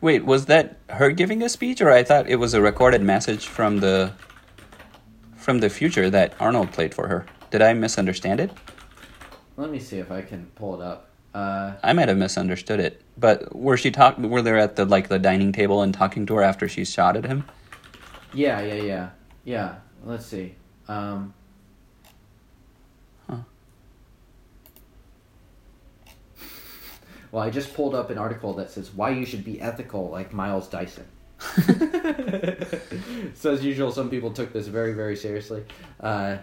Wait 0.02 0.26
was 0.26 0.45
that 0.45 0.78
her 0.90 1.12
giving 1.12 1.44
a 1.44 1.49
speech 1.49 1.82
or 1.82 1.91
i 1.91 2.03
thought 2.03 2.30
it 2.30 2.38
was 2.38 2.53
a 2.53 2.62
recorded 2.62 3.02
message 3.02 3.48
from 3.48 3.80
the 3.80 4.12
from 5.36 5.60
the 5.60 5.70
future 5.70 6.10
that 6.10 6.34
arnold 6.40 6.72
played 6.72 6.94
for 6.94 7.08
her? 7.08 7.26
Did 7.52 7.62
i 7.62 7.74
misunderstand 7.74 8.40
it? 8.40 8.52
Let 9.58 9.70
me 9.70 9.80
see 9.80 9.99
if 9.99 10.12
I 10.12 10.22
can 10.22 10.48
pull 10.56 10.82
it 10.82 10.86
up. 10.86 11.10
Uh, 11.34 11.74
I 11.82 11.94
might 11.94 12.10
have 12.10 12.18
misunderstood 12.18 12.80
it, 12.80 13.02
but 13.18 13.56
were 13.56 13.78
she 13.78 13.90
talk? 13.91 14.18
Were 14.18 14.41
they 14.41 14.60
at 14.60 14.76
the 14.76 14.86
like 14.86 15.08
the 15.08 15.18
dining 15.20 15.53
table 15.53 15.82
and 15.82 15.94
talking 15.94 16.26
to 16.26 16.36
her 16.36 16.44
after 16.44 16.68
she 16.68 16.84
shot 16.84 17.16
at 17.16 17.26
him? 17.26 17.45
yeah, 18.34 18.62
yeah, 18.62 18.76
yeah, 18.76 19.10
yeah. 19.44 19.76
Let's 20.03 20.26
see. 20.26 20.56
Um, 20.88 21.34
Huh. 23.30 23.38
Well, 27.32 27.44
I 27.44 27.49
just 27.49 27.74
pulled 27.74 27.95
up 27.95 28.10
an 28.10 28.18
article 28.18 28.53
that 28.56 28.72
says 28.72 28.91
why 28.94 29.12
you 29.12 29.26
should 29.26 29.45
be 29.45 29.62
ethical 29.62 30.10
like 30.10 30.34
Miles 30.34 30.68
Dyson. 30.68 31.06
so 33.36 33.53
as 33.53 33.64
usual, 33.64 33.91
some 33.91 34.10
people 34.10 34.32
took 34.32 34.52
this 34.52 34.68
very, 34.68 34.94
very 34.94 35.16
seriously. 35.16 35.64
Uh, 35.99 36.38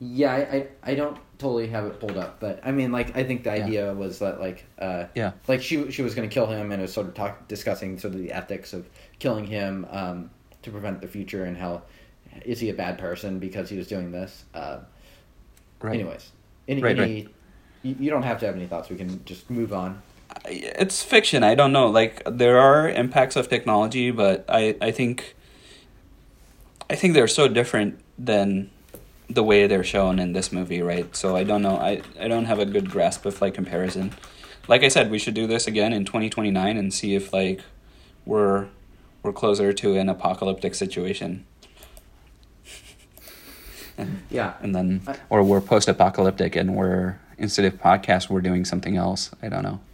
yeah, 0.00 0.32
I, 0.32 0.38
I, 0.56 0.66
I 0.82 0.94
don't 0.94 1.16
totally 1.38 1.68
have 1.68 1.84
it 1.84 2.00
pulled 2.00 2.16
up, 2.16 2.40
but 2.40 2.60
I 2.64 2.72
mean, 2.72 2.90
like, 2.90 3.16
I 3.16 3.22
think 3.22 3.44
the 3.44 3.56
Yeah. 3.56 3.64
idea 3.64 3.94
was 3.94 4.18
that, 4.20 4.40
like, 4.40 4.64
uh, 4.78 5.04
Yeah. 5.14 5.32
like 5.46 5.62
she 5.62 5.90
she 5.90 6.02
was 6.02 6.14
going 6.14 6.28
to 6.28 6.32
kill 6.32 6.46
him, 6.46 6.72
and 6.72 6.80
it 6.80 6.84
was 6.84 6.92
sort 6.92 7.06
of 7.06 7.14
talk 7.14 7.46
discussing 7.48 7.98
sort 7.98 8.14
of 8.14 8.20
the 8.20 8.32
ethics 8.32 8.72
of 8.72 8.88
killing 9.18 9.46
him 9.46 9.86
um, 9.90 10.30
to 10.62 10.70
prevent 10.70 11.00
the 11.00 11.08
future, 11.08 11.44
and 11.44 11.56
how 11.56 11.82
is 12.44 12.60
he 12.60 12.70
a 12.70 12.74
bad 12.74 12.96
person 12.98 13.38
because 13.38 13.68
he 13.68 13.76
was 13.76 13.86
doing 13.86 14.10
this. 14.12 14.44
Uh, 14.54 14.78
Right. 15.82 15.94
Anyways, 15.94 16.30
any, 16.68 16.82
Right, 16.82 16.98
any 16.98 17.28
You, 17.82 17.96
you 17.98 18.10
don't 18.10 18.22
have 18.22 18.38
to 18.40 18.46
have 18.46 18.54
any 18.54 18.66
thoughts. 18.66 18.90
We 18.90 18.96
can 18.96 19.24
just 19.24 19.48
move 19.48 19.72
on. 19.72 20.02
It's 20.44 21.02
fiction. 21.02 21.42
I 21.42 21.54
don't 21.54 21.72
know. 21.72 21.86
Like 21.88 22.22
there 22.26 22.58
are 22.58 22.86
impacts 22.88 23.34
of 23.36 23.48
technology, 23.48 24.10
but 24.10 24.44
I 24.48 24.76
I 24.80 24.90
think 24.90 25.34
I 26.90 26.96
think 26.96 27.14
they're 27.14 27.28
so 27.28 27.48
different 27.48 27.98
than 28.18 28.70
the 29.30 29.42
way 29.44 29.66
they're 29.66 29.84
shown 29.84 30.18
in 30.18 30.32
this 30.32 30.50
movie, 30.52 30.82
right? 30.82 31.14
So 31.14 31.36
I 31.36 31.44
don't 31.44 31.62
know. 31.62 31.76
I 31.76 32.02
I 32.20 32.28
don't 32.28 32.46
have 32.46 32.58
a 32.58 32.66
good 32.66 32.90
grasp 32.90 33.24
of 33.26 33.40
like 33.40 33.54
comparison. 33.54 34.12
Like 34.68 34.82
I 34.82 34.88
said, 34.88 35.10
we 35.10 35.18
should 35.18 35.34
do 35.34 35.46
this 35.46 35.66
again 35.66 35.92
in 35.92 36.04
2029 36.04 36.76
and 36.76 36.92
see 36.92 37.14
if 37.14 37.32
like 37.32 37.60
we're 38.26 38.68
we're 39.22 39.32
closer 39.32 39.72
to 39.72 39.96
an 39.96 40.08
apocalyptic 40.08 40.74
situation. 40.74 41.46
and, 43.98 44.22
Yeah. 44.30 44.54
and 44.62 44.74
then 44.74 45.02
or 45.28 45.42
we're 45.42 45.60
post-apocalyptic 45.60 46.56
and 46.56 46.74
we're 46.74 47.18
instead 47.38 47.64
of 47.64 47.74
podcast 47.80 48.28
we're 48.30 48.40
doing 48.40 48.64
something 48.64 48.96
else. 48.96 49.30
I 49.42 49.48
don't 49.48 49.62
know. 49.62 49.80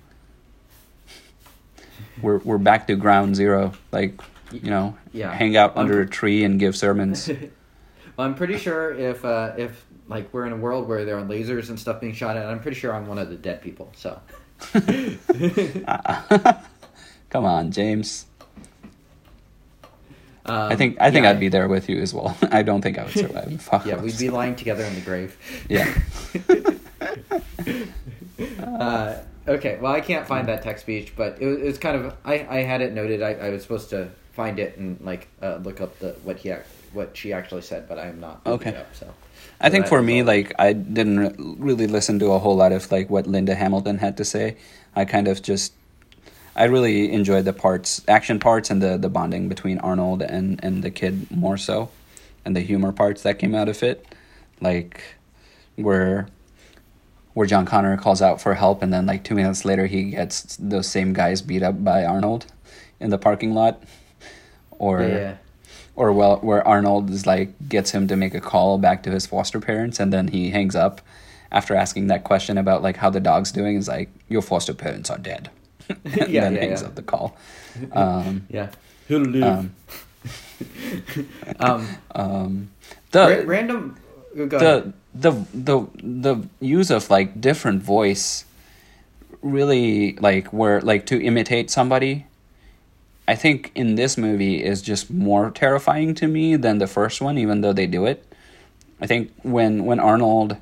We're 2.22 2.38
we're 2.38 2.56
back 2.58 2.86
to 2.86 2.96
ground 2.96 3.36
zero, 3.36 3.72
like 3.92 4.18
you 4.50 4.70
know, 4.70 4.96
Yeah. 5.12 5.34
hang 5.34 5.54
out 5.56 5.76
under 5.76 6.00
a 6.00 6.08
tree 6.08 6.44
and 6.44 6.58
give 6.58 6.74
sermons. 6.76 7.28
I'm 8.18 8.34
pretty 8.34 8.58
sure 8.58 8.92
if 8.92 9.24
uh, 9.24 9.52
if 9.56 9.84
like 10.08 10.32
we're 10.32 10.46
in 10.46 10.52
a 10.52 10.56
world 10.56 10.88
where 10.88 11.04
there 11.04 11.18
are 11.18 11.24
lasers 11.24 11.68
and 11.68 11.78
stuff 11.78 12.00
being 12.00 12.14
shot 12.14 12.36
at, 12.36 12.46
I'm 12.46 12.60
pretty 12.60 12.78
sure 12.78 12.94
I'm 12.94 13.06
one 13.06 13.18
of 13.18 13.28
the 13.28 13.36
dead 13.36 13.62
people. 13.62 13.92
So. 13.94 14.20
Come 17.30 17.44
on, 17.44 17.70
James. 17.72 18.26
Um, 20.46 20.70
I 20.70 20.76
think 20.76 20.96
I 21.00 21.10
think 21.10 21.24
yeah, 21.24 21.30
I'd 21.30 21.40
be 21.40 21.48
there 21.48 21.68
with 21.68 21.88
you 21.88 22.00
as 22.00 22.14
well. 22.14 22.36
I 22.50 22.62
don't 22.62 22.80
think 22.80 22.98
I 22.98 23.04
would 23.04 23.12
survive. 23.18 23.60
Fuck. 23.60 23.84
Yeah, 23.84 24.00
we'd 24.00 24.16
be 24.18 24.30
lying 24.30 24.54
together 24.54 24.84
in 24.84 24.94
the 24.94 25.00
grave. 25.00 25.36
Yeah. 25.68 25.92
Uh, 28.62 29.18
okay, 29.48 29.78
well, 29.80 29.92
I 29.92 30.00
can't 30.00 30.26
find 30.26 30.48
that 30.48 30.62
text 30.62 30.82
speech, 30.84 31.14
but 31.16 31.40
it 31.40 31.46
was, 31.46 31.58
it 31.58 31.64
was 31.64 31.78
kind 31.78 31.96
of 31.96 32.14
I, 32.24 32.46
I 32.48 32.62
had 32.62 32.80
it 32.80 32.92
noted. 32.92 33.22
I, 33.22 33.32
I 33.32 33.50
was 33.50 33.62
supposed 33.62 33.90
to 33.90 34.10
find 34.32 34.58
it 34.58 34.76
and 34.76 35.00
like 35.00 35.28
uh, 35.42 35.56
look 35.56 35.80
up 35.80 35.98
the 35.98 36.10
what 36.22 36.36
he 36.38 36.50
what 36.96 37.16
she 37.16 37.32
actually 37.32 37.62
said, 37.62 37.88
but 37.88 37.98
I 37.98 38.06
am 38.06 38.18
not. 38.18 38.40
Okay. 38.46 38.74
Up, 38.74 38.94
so. 38.94 39.14
I 39.60 39.70
think 39.70 39.86
for 39.86 40.02
me, 40.02 40.22
like 40.22 40.52
I 40.58 40.72
didn't 40.72 41.18
re- 41.20 41.34
really 41.38 41.86
listen 41.86 42.18
to 42.18 42.32
a 42.32 42.38
whole 42.38 42.56
lot 42.56 42.72
of 42.72 42.90
like 42.90 43.08
what 43.08 43.26
Linda 43.26 43.54
Hamilton 43.54 43.98
had 43.98 44.16
to 44.16 44.24
say. 44.24 44.56
I 44.94 45.04
kind 45.04 45.28
of 45.28 45.42
just, 45.42 45.72
I 46.54 46.64
really 46.64 47.12
enjoyed 47.12 47.44
the 47.44 47.52
parts, 47.52 48.02
action 48.08 48.38
parts, 48.38 48.70
and 48.70 48.82
the 48.82 48.98
the 48.98 49.08
bonding 49.08 49.48
between 49.48 49.78
Arnold 49.78 50.22
and 50.22 50.60
and 50.62 50.82
the 50.82 50.90
kid 50.90 51.30
more 51.30 51.56
so, 51.56 51.90
and 52.44 52.56
the 52.56 52.60
humor 52.60 52.92
parts 52.92 53.22
that 53.22 53.38
came 53.38 53.54
out 53.54 53.68
of 53.68 53.82
it, 53.82 54.04
like 54.60 55.02
where 55.76 56.28
where 57.32 57.46
John 57.46 57.66
Connor 57.66 57.96
calls 57.96 58.20
out 58.20 58.40
for 58.40 58.54
help, 58.54 58.82
and 58.82 58.92
then 58.92 59.06
like 59.06 59.24
two 59.24 59.34
minutes 59.34 59.64
later 59.64 59.86
he 59.86 60.10
gets 60.10 60.56
those 60.56 60.88
same 60.88 61.12
guys 61.12 61.40
beat 61.42 61.62
up 61.62 61.82
by 61.82 62.04
Arnold 62.04 62.46
in 63.00 63.10
the 63.10 63.18
parking 63.18 63.54
lot, 63.54 63.82
or 64.72 65.02
yeah. 65.02 65.36
Or 65.96 66.12
well 66.12 66.36
where 66.38 66.66
Arnold 66.66 67.10
is 67.10 67.26
like 67.26 67.50
gets 67.68 67.90
him 67.90 68.06
to 68.08 68.16
make 68.16 68.34
a 68.34 68.40
call 68.40 68.78
back 68.78 69.02
to 69.04 69.10
his 69.10 69.26
foster 69.26 69.58
parents 69.60 69.98
and 69.98 70.12
then 70.12 70.28
he 70.28 70.50
hangs 70.50 70.76
up 70.76 71.00
after 71.50 71.74
asking 71.74 72.06
that 72.08 72.22
question 72.24 72.58
about 72.58 72.82
like 72.82 72.96
how 72.98 73.10
the 73.10 73.20
dog's 73.20 73.50
doing 73.52 73.76
is 73.76 73.88
like 73.88 74.08
your 74.28 74.42
foster 74.42 74.74
parents 74.74 75.10
are 75.10 75.18
dead 75.18 75.50
and 75.88 75.98
Yeah, 76.28 76.42
then 76.42 76.54
yeah, 76.54 76.60
hangs 76.60 76.82
yeah. 76.82 76.88
up 76.88 76.94
the 76.94 77.02
call 77.02 77.36
um, 77.92 78.46
Yeah. 78.50 78.70
Live. 79.08 79.42
um, 79.42 79.74
Um, 81.60 81.88
um, 82.14 82.68
ra- 83.14 83.26
the 83.28 83.46
random. 83.46 83.96
The 84.34 84.92
the 85.14 85.32
the 85.54 85.86
the 86.02 86.48
use 86.60 86.90
of 86.90 87.08
like 87.08 87.40
different 87.40 87.82
voice 87.82 88.44
really 89.42 90.16
like 90.16 90.48
where 90.52 90.80
like 90.80 91.06
to 91.06 91.22
imitate 91.22 91.70
somebody 91.70 92.26
I 93.28 93.34
think 93.34 93.72
in 93.74 93.96
this 93.96 94.16
movie 94.16 94.62
is 94.62 94.82
just 94.82 95.10
more 95.10 95.50
terrifying 95.50 96.14
to 96.16 96.28
me 96.28 96.56
than 96.56 96.78
the 96.78 96.86
first 96.86 97.20
one 97.20 97.38
even 97.38 97.60
though 97.60 97.72
they 97.72 97.86
do 97.86 98.06
it. 98.06 98.24
I 99.00 99.06
think 99.06 99.32
when 99.42 99.84
when 99.84 99.98
Arnold 100.00 100.56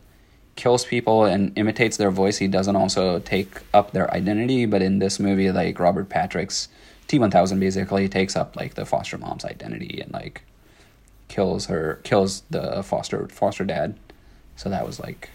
kills 0.56 0.84
people 0.84 1.24
and 1.24 1.52
imitates 1.58 1.96
their 1.96 2.10
voice 2.10 2.38
he 2.38 2.46
doesn't 2.48 2.76
also 2.76 3.18
take 3.18 3.50
up 3.74 3.90
their 3.90 4.08
identity 4.14 4.66
but 4.66 4.80
in 4.82 4.98
this 5.00 5.18
movie 5.18 5.50
like 5.50 5.78
Robert 5.80 6.08
Patrick's 6.08 6.68
T1000 7.08 7.58
basically 7.60 8.08
takes 8.08 8.36
up 8.36 8.56
like 8.56 8.74
the 8.74 8.84
foster 8.86 9.18
mom's 9.18 9.44
identity 9.44 10.00
and 10.00 10.12
like 10.12 10.42
kills 11.28 11.66
her 11.66 12.00
kills 12.04 12.42
the 12.50 12.82
foster 12.82 13.28
foster 13.28 13.64
dad. 13.64 13.96
So 14.56 14.68
that 14.70 14.86
was 14.86 14.98
like 15.00 15.30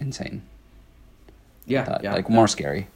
insane. 0.00 0.42
Yeah, 1.66 1.84
That- 1.84 2.02
yeah. 2.04 2.12
like 2.12 2.28
more 2.28 2.48
scary. 2.48 2.88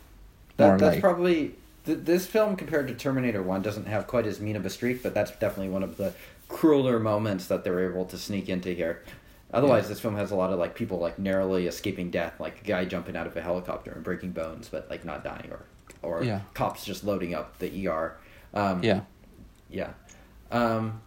That, 0.59 0.67
more 0.67 0.79
that's 0.79 0.95
like 0.97 1.01
probably 1.03 1.55
th- 1.89 2.05
this 2.05 2.27
film 2.27 2.55
compared 2.55 2.87
to 2.89 2.95
Terminator 2.95 3.43
One 3.43 3.63
doesn't 3.63 3.87
have 3.87 4.07
quite 4.07 4.27
as 4.27 4.41
mean 4.41 4.55
of 4.57 4.65
a 4.65 4.71
streak, 4.71 5.03
but 5.03 5.15
that's 5.15 5.31
definitely 5.33 5.71
one 5.71 5.83
of 5.83 5.97
the 5.97 6.13
crueler 6.49 6.99
moments 7.01 7.47
that 7.49 7.65
they 7.65 7.71
were 7.71 7.91
able 7.91 8.05
to 8.07 8.17
sneak 8.19 8.49
into 8.49 8.71
here. 8.73 9.03
Otherwise, 9.53 9.85
Yeah. 9.85 9.89
this 9.89 10.01
film 10.01 10.15
has 10.17 10.31
a 10.31 10.37
lot 10.37 10.53
of 10.53 10.59
like 10.59 10.75
people 10.75 10.99
like 10.99 11.19
narrowly 11.19 11.67
escaping 11.67 12.11
death, 12.11 12.39
like 12.39 12.61
a 12.61 12.65
guy 12.65 12.85
jumping 12.85 13.17
out 13.17 13.27
of 13.27 13.37
a 13.37 13.41
helicopter 13.41 13.91
and 13.93 14.05
breaking 14.05 14.33
bones, 14.33 14.69
but 14.69 14.89
like 14.91 15.05
not 15.05 15.25
dying, 15.25 15.51
or 15.51 15.65
or 16.03 16.23
Yeah. 16.23 16.41
cops 16.55 16.85
just 16.85 17.03
loading 17.05 17.35
up 17.35 17.59
the 17.59 17.87
ER. 17.89 18.17
Um, 18.55 18.83
yeah 18.85 19.01
yeah. 19.71 19.91
Um, 20.51 21.01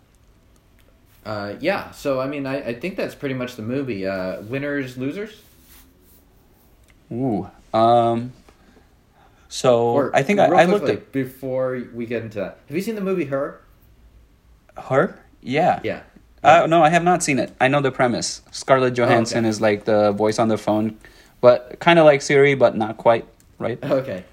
uh, 1.26 1.54
yeah. 1.60 1.92
So 1.92 2.20
I 2.20 2.28
mean, 2.28 2.46
I, 2.46 2.70
I 2.70 2.74
think 2.80 2.96
that's 2.98 3.16
pretty 3.16 3.36
much 3.36 3.56
the 3.56 3.62
movie. 3.62 4.06
Uh, 4.08 4.42
winners, 4.42 4.98
losers. 4.98 5.42
ooh 7.12 7.50
um 7.74 8.32
so 9.52 9.90
Or 9.90 10.16
I 10.16 10.24
think 10.24 10.40
I, 10.40 10.46
I 10.46 10.64
looked 10.64 10.88
at 10.88 11.12
before 11.12 11.84
we 11.94 12.06
get 12.06 12.24
into 12.24 12.40
that. 12.40 12.60
Have 12.68 12.76
you 12.76 12.82
seen 12.82 12.96
the 12.96 13.02
movie 13.02 13.26
Her? 13.26 13.60
her 14.78 15.20
yeah 15.42 15.82
Yeah. 15.84 16.04
Uh, 16.42 16.66
no, 16.68 16.82
I 16.82 16.90
have 16.90 17.04
not 17.04 17.22
seen 17.22 17.38
it. 17.38 17.54
I 17.60 17.68
know 17.68 17.82
the 17.82 17.92
premise. 17.92 18.42
Scarlett 18.52 18.96
Johansson 18.96 19.40
okay. 19.40 19.50
is 19.50 19.62
like 19.62 19.86
the 19.86 20.12
voice 20.14 20.40
on 20.40 20.48
the 20.48 20.58
phone, 20.58 20.98
but 21.40 21.80
kind 21.80 22.00
of 22.00 22.06
like 22.06 22.24
Siri, 22.24 22.56
but 22.56 22.76
not 22.76 22.98
quite, 22.98 23.28
right? 23.60 23.78
Okay. 23.84 24.24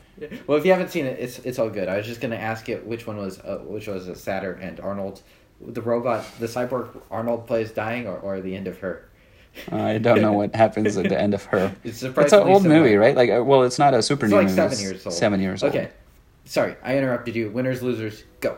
Well, 0.46 0.58
if 0.58 0.64
you 0.64 0.72
haven't 0.72 0.90
seen 0.90 1.06
it, 1.06 1.18
it's 1.20 1.38
it's 1.40 1.60
all 1.60 1.70
good. 1.70 1.88
I 1.88 1.96
was 1.96 2.06
just 2.06 2.20
gonna 2.20 2.36
ask 2.36 2.68
it 2.68 2.84
which 2.84 3.06
one 3.06 3.18
was 3.18 3.38
uh, 3.40 3.58
which 3.58 3.86
was 3.86 4.08
uh, 4.08 4.14
sadder 4.14 4.52
and 4.54 4.80
Arnold, 4.80 5.22
the 5.60 5.82
robot, 5.82 6.24
the 6.40 6.46
cyborg 6.46 6.88
Arnold 7.08 7.46
plays 7.46 7.70
dying, 7.70 8.08
or, 8.08 8.18
or 8.18 8.40
the 8.40 8.56
end 8.56 8.66
of 8.66 8.78
her. 8.78 9.08
I 9.72 9.98
don't 9.98 10.20
know 10.22 10.32
what 10.32 10.54
happens 10.54 10.96
at 10.96 11.08
the 11.08 11.20
end 11.20 11.34
of 11.34 11.44
her. 11.46 11.74
It's 11.84 12.02
It's 12.02 12.32
an 12.32 12.40
old 12.40 12.62
similar. 12.62 12.80
movie, 12.82 12.96
right? 12.96 13.16
Like, 13.16 13.30
uh, 13.30 13.42
well, 13.44 13.62
it's 13.64 13.78
not 13.78 13.94
a 13.94 14.02
super 14.02 14.26
It's 14.26 14.30
new 14.32 14.36
like 14.38 14.46
movie. 14.46 14.56
seven 14.56 14.78
years 14.80 15.06
old. 15.06 15.14
Seven 15.14 15.40
years 15.40 15.62
old. 15.62 15.74
Okay. 15.74 15.88
Sorry, 16.44 16.76
I 16.82 16.96
interrupted 16.96 17.36
you. 17.36 17.50
Winners, 17.50 17.82
losers, 17.82 18.24
go. 18.40 18.56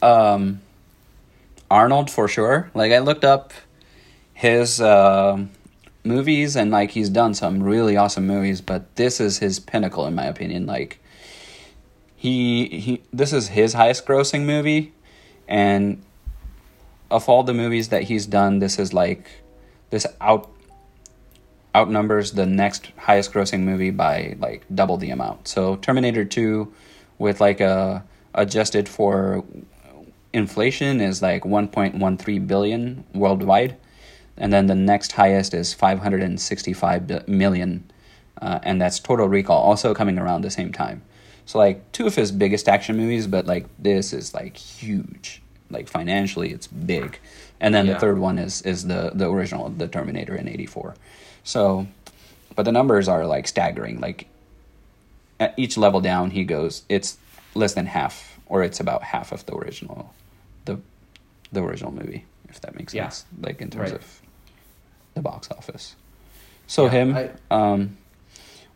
Um, 0.00 0.60
Arnold 1.70 2.10
for 2.10 2.28
sure. 2.28 2.70
Like 2.74 2.92
I 2.92 2.98
looked 3.00 3.24
up 3.24 3.52
his 4.32 4.80
um 4.80 5.50
movies 6.04 6.56
and 6.56 6.70
like 6.70 6.92
he's 6.92 7.10
done 7.10 7.34
some 7.34 7.62
really 7.62 7.96
awesome 7.96 8.26
movies, 8.26 8.60
but 8.60 8.94
this 8.96 9.20
is 9.20 9.38
his 9.38 9.58
pinnacle 9.60 10.06
in 10.06 10.14
my 10.14 10.24
opinion. 10.24 10.64
Like 10.66 10.98
he 12.16 12.66
he 12.68 13.02
this 13.12 13.32
is 13.32 13.48
his 13.48 13.74
highest 13.74 14.06
grossing 14.06 14.44
movie 14.46 14.92
and 15.46 16.02
of 17.10 17.28
all 17.28 17.42
the 17.42 17.54
movies 17.54 17.88
that 17.88 18.04
he's 18.04 18.26
done, 18.26 18.58
this 18.58 18.78
is 18.78 18.92
like 18.92 19.28
this 19.90 20.06
out 20.20 20.50
outnumbers 21.74 22.32
the 22.32 22.46
next 22.46 22.90
highest 22.96 23.32
grossing 23.32 23.60
movie 23.60 23.90
by 23.90 24.36
like 24.38 24.64
double 24.74 24.96
the 24.96 25.10
amount. 25.10 25.48
So 25.48 25.76
Terminator 25.76 26.24
2 26.24 26.72
with 27.18 27.40
like 27.40 27.60
a 27.60 28.04
adjusted 28.34 28.88
for 28.88 29.44
inflation 30.32 31.00
is 31.00 31.22
like 31.22 31.42
1.13 31.44 32.46
billion 32.46 33.04
worldwide. 33.14 33.76
And 34.36 34.52
then 34.52 34.66
the 34.66 34.74
next 34.74 35.12
highest 35.12 35.52
is 35.52 35.74
565 35.74 37.28
million 37.28 37.90
uh, 38.40 38.60
and 38.62 38.80
that's 38.80 39.00
total 39.00 39.28
recall 39.28 39.62
also 39.62 39.94
coming 39.94 40.18
around 40.18 40.42
the 40.42 40.50
same 40.50 40.72
time. 40.72 41.02
So 41.44 41.58
like 41.58 41.90
two 41.92 42.06
of 42.06 42.14
his 42.14 42.30
biggest 42.30 42.68
action 42.68 42.96
movies 42.96 43.26
but 43.26 43.46
like 43.46 43.66
this 43.78 44.12
is 44.12 44.34
like 44.34 44.56
huge 44.56 45.42
like 45.70 45.88
financially 45.88 46.50
it's 46.52 46.66
big 46.66 47.18
and 47.60 47.74
then 47.74 47.86
Yeah. 47.86 47.94
the 47.94 48.00
third 48.00 48.18
one 48.18 48.38
is 48.38 48.62
is 48.62 48.86
the 48.86 49.10
the 49.14 49.30
original 49.30 49.68
the 49.68 49.88
terminator 49.88 50.34
in 50.34 50.48
84 50.48 50.94
so 51.44 51.86
but 52.56 52.64
the 52.64 52.72
numbers 52.72 53.08
are 53.08 53.26
like 53.26 53.46
staggering 53.48 54.00
like 54.00 54.26
at 55.40 55.54
each 55.56 55.76
level 55.76 56.00
down 56.00 56.30
he 56.30 56.44
goes 56.44 56.82
it's 56.88 57.18
less 57.54 57.74
than 57.74 57.86
half 57.86 58.38
or 58.46 58.62
it's 58.62 58.80
about 58.80 59.02
half 59.02 59.30
of 59.32 59.44
the 59.46 59.54
original 59.54 60.12
the 60.64 60.78
the 61.52 61.62
original 61.62 61.92
movie 61.92 62.24
if 62.48 62.60
that 62.62 62.74
makes 62.74 62.94
Yeah. 62.94 63.08
sense 63.08 63.26
like 63.40 63.60
in 63.60 63.70
terms 63.70 63.90
Right. 63.92 64.00
of 64.00 64.20
the 65.14 65.20
box 65.22 65.50
office 65.50 65.94
so 66.66 66.84
Yeah, 66.84 66.90
him 66.90 67.14
I- 67.16 67.30
um 67.50 67.96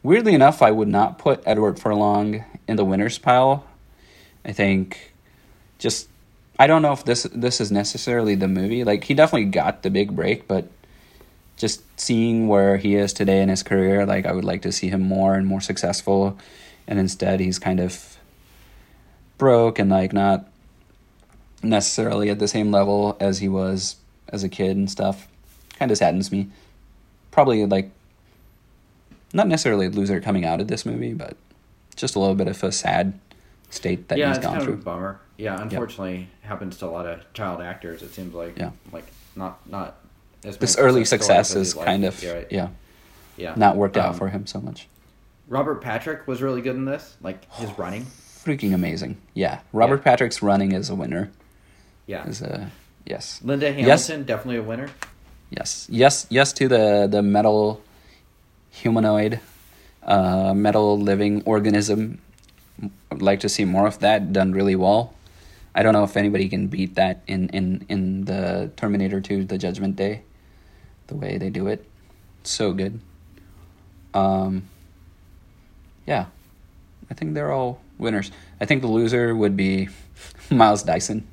weirdly 0.03 0.35
enough 0.35 0.63
i 0.63 0.71
would 0.71 0.89
not 0.89 1.19
put 1.19 1.43
edward 1.47 1.79
furlong 1.79 2.45
in 2.69 2.77
the 2.77 2.85
winners 2.85 3.19
pile 3.19 3.65
i 4.45 4.53
think 4.53 5.13
just 5.79 6.09
i 6.63 6.67
don't 6.67 6.83
know 6.83 6.93
if 6.93 7.05
this 7.05 7.23
this 7.35 7.61
is 7.61 7.71
necessarily 7.71 8.35
the 8.35 8.49
movie 8.49 8.85
like 8.85 9.05
he 9.05 9.15
definitely 9.15 9.51
got 9.61 9.83
the 9.83 9.91
big 9.91 10.15
break 10.15 10.47
but 10.49 10.65
just 11.63 11.83
seeing 11.99 12.49
where 12.49 12.77
he 12.77 12.97
is 12.97 13.13
today 13.13 13.41
in 13.41 13.49
his 13.49 13.63
career, 13.63 14.05
like 14.05 14.27
I 14.27 14.33
would 14.33 14.45
like 14.45 14.63
to 14.63 14.73
see 14.73 14.89
him 14.89 15.01
more 15.01 15.35
and 15.35 15.47
more 15.47 15.61
successful, 15.61 16.37
and 16.89 16.99
instead 16.99 17.39
he's 17.39 17.61
kind 17.61 17.79
of 17.79 18.17
broke 19.39 19.79
and 19.79 19.89
like 19.89 20.13
not 20.13 20.49
necessarily 21.63 22.31
at 22.31 22.41
the 22.41 22.49
same 22.49 22.73
level 22.73 23.17
as 23.21 23.39
he 23.39 23.49
was 23.49 23.97
as 24.29 24.43
a 24.43 24.49
kid 24.49 24.77
and 24.77 24.91
stuff. 24.91 25.29
Kind 25.79 25.93
of 25.93 25.99
saddens 25.99 26.33
me. 26.33 26.49
Probably 27.31 27.65
like 27.65 27.91
not 29.33 29.47
necessarily 29.47 29.87
a 29.87 29.91
loser 29.91 30.21
coming 30.21 30.45
out 30.45 30.61
of 30.61 30.67
this 30.67 30.85
movie, 30.85 31.15
but 31.15 31.37
just 31.95 32.17
a 32.17 32.19
little 32.19 32.35
bit 32.35 32.49
of 32.49 32.63
a 32.65 32.73
sad 32.73 33.19
state 33.71 34.09
that 34.09 34.19
yeah, 34.19 34.31
he's 34.31 34.39
gone 34.39 34.55
kind 34.55 34.65
through. 34.65 34.77
bummer. 34.79 35.21
Yeah, 35.43 35.61
unfortunately, 35.61 36.29
happens 36.43 36.77
to 36.79 36.87
a 36.87 36.93
lot 36.97 37.07
of 37.07 37.21
child 37.35 37.61
actors. 37.61 38.01
It 38.03 38.15
seems 38.15 38.33
like. 38.33 38.57
Yeah. 38.57 38.71
Like 38.93 39.07
not 39.35 39.59
not 39.69 39.97
as 40.45 40.57
This 40.57 40.77
early 40.79 41.05
success 41.05 41.49
success 41.49 41.49
stories 41.51 41.61
as 41.63 41.69
is 41.73 41.77
like. 41.77 41.87
kind 41.87 42.05
of 42.05 42.23
Yeah, 42.23 42.33
right. 42.33 42.47
yeah, 42.51 42.69
yeah. 43.37 43.55
not 43.57 43.77
worked 43.77 43.97
out 43.97 44.11
Um, 44.11 44.15
for 44.15 44.29
him 44.29 44.47
so 44.47 44.61
much. 44.61 44.87
Robert 45.49 45.83
Patrick 45.83 46.29
was 46.29 46.41
really 46.43 46.63
good 46.63 46.77
in 46.77 46.85
this, 46.85 47.17
like 47.23 47.51
his 47.55 47.71
running. 47.77 48.07
Freaking 48.45 48.73
amazing. 48.73 49.17
Yeah, 49.35 49.59
Robert 49.73 49.97
Yeah. 49.99 50.05
Patrick's 50.05 50.43
running 50.43 50.73
is 50.73 50.91
a 50.91 50.95
winner. 50.95 51.31
Yeah. 52.07 52.27
Is 52.29 52.41
a 52.43 52.71
yes. 53.05 53.41
Linda 53.43 53.67
Yes. 53.71 54.07
Hamilton, 54.07 54.27
definitely 54.27 54.59
a 54.59 54.63
winner. 54.63 54.89
Yes, 55.51 55.87
yes, 55.91 56.27
yes 56.31 56.53
to 56.55 56.69
the 56.69 57.09
the 57.11 57.21
metal 57.23 57.81
humanoid, 58.71 59.41
uh, 60.05 60.55
metal 60.55 60.99
living 60.99 61.43
organism. 61.45 62.19
I'd 63.11 63.23
like 63.23 63.41
to 63.41 63.49
see 63.49 63.65
more 63.65 63.87
of 63.89 63.99
that 64.01 64.33
done 64.33 64.53
really 64.53 64.77
well. 64.77 65.15
I 65.75 65.83
don't 65.83 65.93
know 65.93 66.05
if 66.05 66.17
anybody 66.17 66.49
can 66.49 66.69
beat 66.69 66.95
that 66.97 67.23
in 67.27 67.49
in 67.51 67.87
in 67.89 68.25
the 68.27 68.71
Terminator 68.77 69.21
Two: 69.21 69.45
The 69.45 69.59
Judgment 69.59 69.97
Day, 69.97 70.23
the 71.07 71.17
way 71.17 71.39
they 71.39 71.51
do 71.51 71.67
it, 71.67 71.85
so 72.43 72.73
good. 72.73 73.01
Um. 74.15 74.69
Yeah, 76.07 76.27
I 77.11 77.15
think 77.15 77.35
they're 77.35 77.53
all 77.53 77.81
winners. 77.97 78.31
I 78.61 78.67
think 78.67 78.83
the 78.83 78.89
loser 78.89 79.35
would 79.35 79.57
be 79.57 79.89
Miles 80.51 80.83
Dyson. 80.83 81.27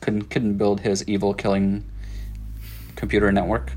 Couldn't 0.00 0.30
couldn't 0.30 0.56
build 0.56 0.80
his 0.80 1.06
evil 1.08 1.34
killing 1.34 1.84
computer 2.94 3.30
network, 3.32 3.72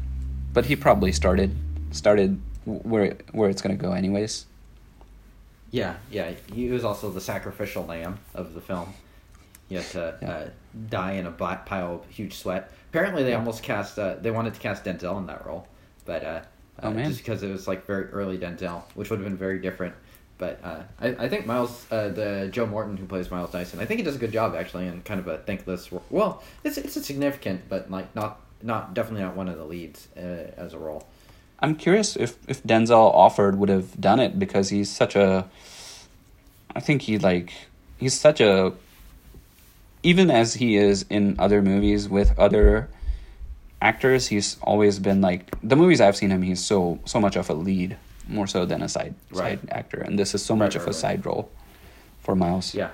but 0.54 0.66
he 0.66 0.76
probably 0.76 1.12
started 1.12 1.56
started 1.92 2.42
where 2.66 3.18
where 3.32 3.50
it's 3.50 3.62
gonna 3.62 3.76
go 3.76 3.92
anyways. 3.92 4.46
Yeah, 5.72 5.96
yeah. 6.10 6.34
He 6.54 6.70
was 6.70 6.84
also 6.84 7.12
the 7.12 7.22
sacrificial 7.22 7.86
lamb 7.86 8.20
of 8.34 8.54
the 8.54 8.62
film. 8.62 8.94
He 9.70 9.76
had 9.76 9.86
to 9.86 10.16
Yeah. 10.22 10.30
uh, 10.30 10.50
die 10.90 11.14
in 11.14 11.26
a 11.26 11.32
black 11.32 11.66
pile 11.66 11.96
of 11.96 12.06
huge 12.10 12.34
sweat. 12.36 12.72
Apparently, 12.90 13.24
they 13.24 13.32
Yeah. 13.32 13.38
almost 13.38 13.64
cast. 13.64 13.98
Uh, 13.98 14.16
they 14.22 14.32
wanted 14.32 14.54
to 14.56 14.60
cast 14.60 14.84
Denzel 14.84 15.18
in 15.20 15.28
that 15.28 15.46
role, 15.46 15.68
but 16.06 16.24
uh, 16.26 16.40
Oh, 16.82 16.90
uh, 16.92 16.94
just 17.04 17.20
because 17.20 17.44
it 17.44 17.52
was 17.52 17.68
like 17.68 17.86
very 17.86 18.06
early 18.06 18.38
Denzel, 18.38 18.84
which 18.96 19.10
would 19.10 19.20
have 19.20 19.28
been 19.28 19.38
very 19.38 19.60
different. 19.60 19.94
But 20.38 20.60
uh, 20.64 20.84
I, 21.02 21.08
I 21.26 21.30
think 21.30 21.46
Miles, 21.46 21.86
uh, 21.92 22.08
the 22.08 22.48
Joe 22.52 22.66
Morton 22.66 22.96
who 22.96 23.06
plays 23.06 23.30
Miles 23.30 23.52
Dyson, 23.52 23.80
I 23.82 23.86
think 23.86 24.00
he 24.00 24.04
does 24.06 24.16
a 24.16 24.20
good 24.20 24.32
job 24.32 24.56
actually, 24.56 24.88
in 24.88 25.02
kind 25.02 25.20
of 25.20 25.28
a 25.28 25.38
thankless. 25.40 25.90
Well, 26.10 26.42
it's 26.64 26.78
it's 26.78 26.96
a 26.96 27.04
significant, 27.04 27.68
but 27.68 27.92
like 27.92 28.16
not 28.16 28.40
not 28.64 28.94
definitely 28.94 29.24
not 29.24 29.36
one 29.36 29.50
of 29.50 29.58
the 29.58 29.66
leads 29.66 30.08
uh, 30.18 30.52
as 30.58 30.74
a 30.74 30.78
role. 30.80 31.06
I'm 31.60 31.76
curious 31.76 32.16
if 32.16 32.38
if 32.48 32.64
Denzel 32.64 33.14
offered 33.14 33.60
would 33.60 33.68
have 33.70 34.00
done 34.00 34.22
it 34.22 34.40
because 34.40 34.70
he's 34.70 34.90
such 34.90 35.16
a. 35.18 35.46
I 36.74 36.80
think 36.80 37.02
he 37.02 37.18
like 37.20 37.52
he's 37.98 38.18
such 38.18 38.40
a. 38.40 38.72
Even 40.04 40.32
as 40.32 40.54
he 40.56 40.78
is 40.78 41.06
in 41.10 41.36
other 41.40 41.62
movies 41.62 42.08
with 42.08 42.38
other 42.40 42.90
actors, 43.82 44.28
he's 44.28 44.58
always 44.62 45.00
been 45.00 45.22
like 45.22 45.52
the 45.62 45.76
movies 45.76 46.00
I've 46.02 46.16
seen 46.16 46.30
him. 46.32 46.42
He's 46.42 46.64
so 46.64 47.00
so 47.06 47.20
much 47.20 47.36
of 47.36 47.50
a 47.50 47.54
lead, 47.54 47.98
more 48.28 48.48
so 48.48 48.66
than 48.66 48.82
a 48.82 48.90
side 48.90 49.16
Right. 49.32 49.60
side 49.60 49.70
actor, 49.72 50.00
and 50.02 50.18
this 50.18 50.34
is 50.34 50.44
so 50.44 50.54
Right, 50.54 50.60
much 50.60 50.76
of 50.76 50.84
a 50.84 50.86
right. 50.88 50.96
side 50.96 51.26
role 51.26 51.50
for 52.22 52.36
Miles. 52.36 52.74
Yeah, 52.74 52.90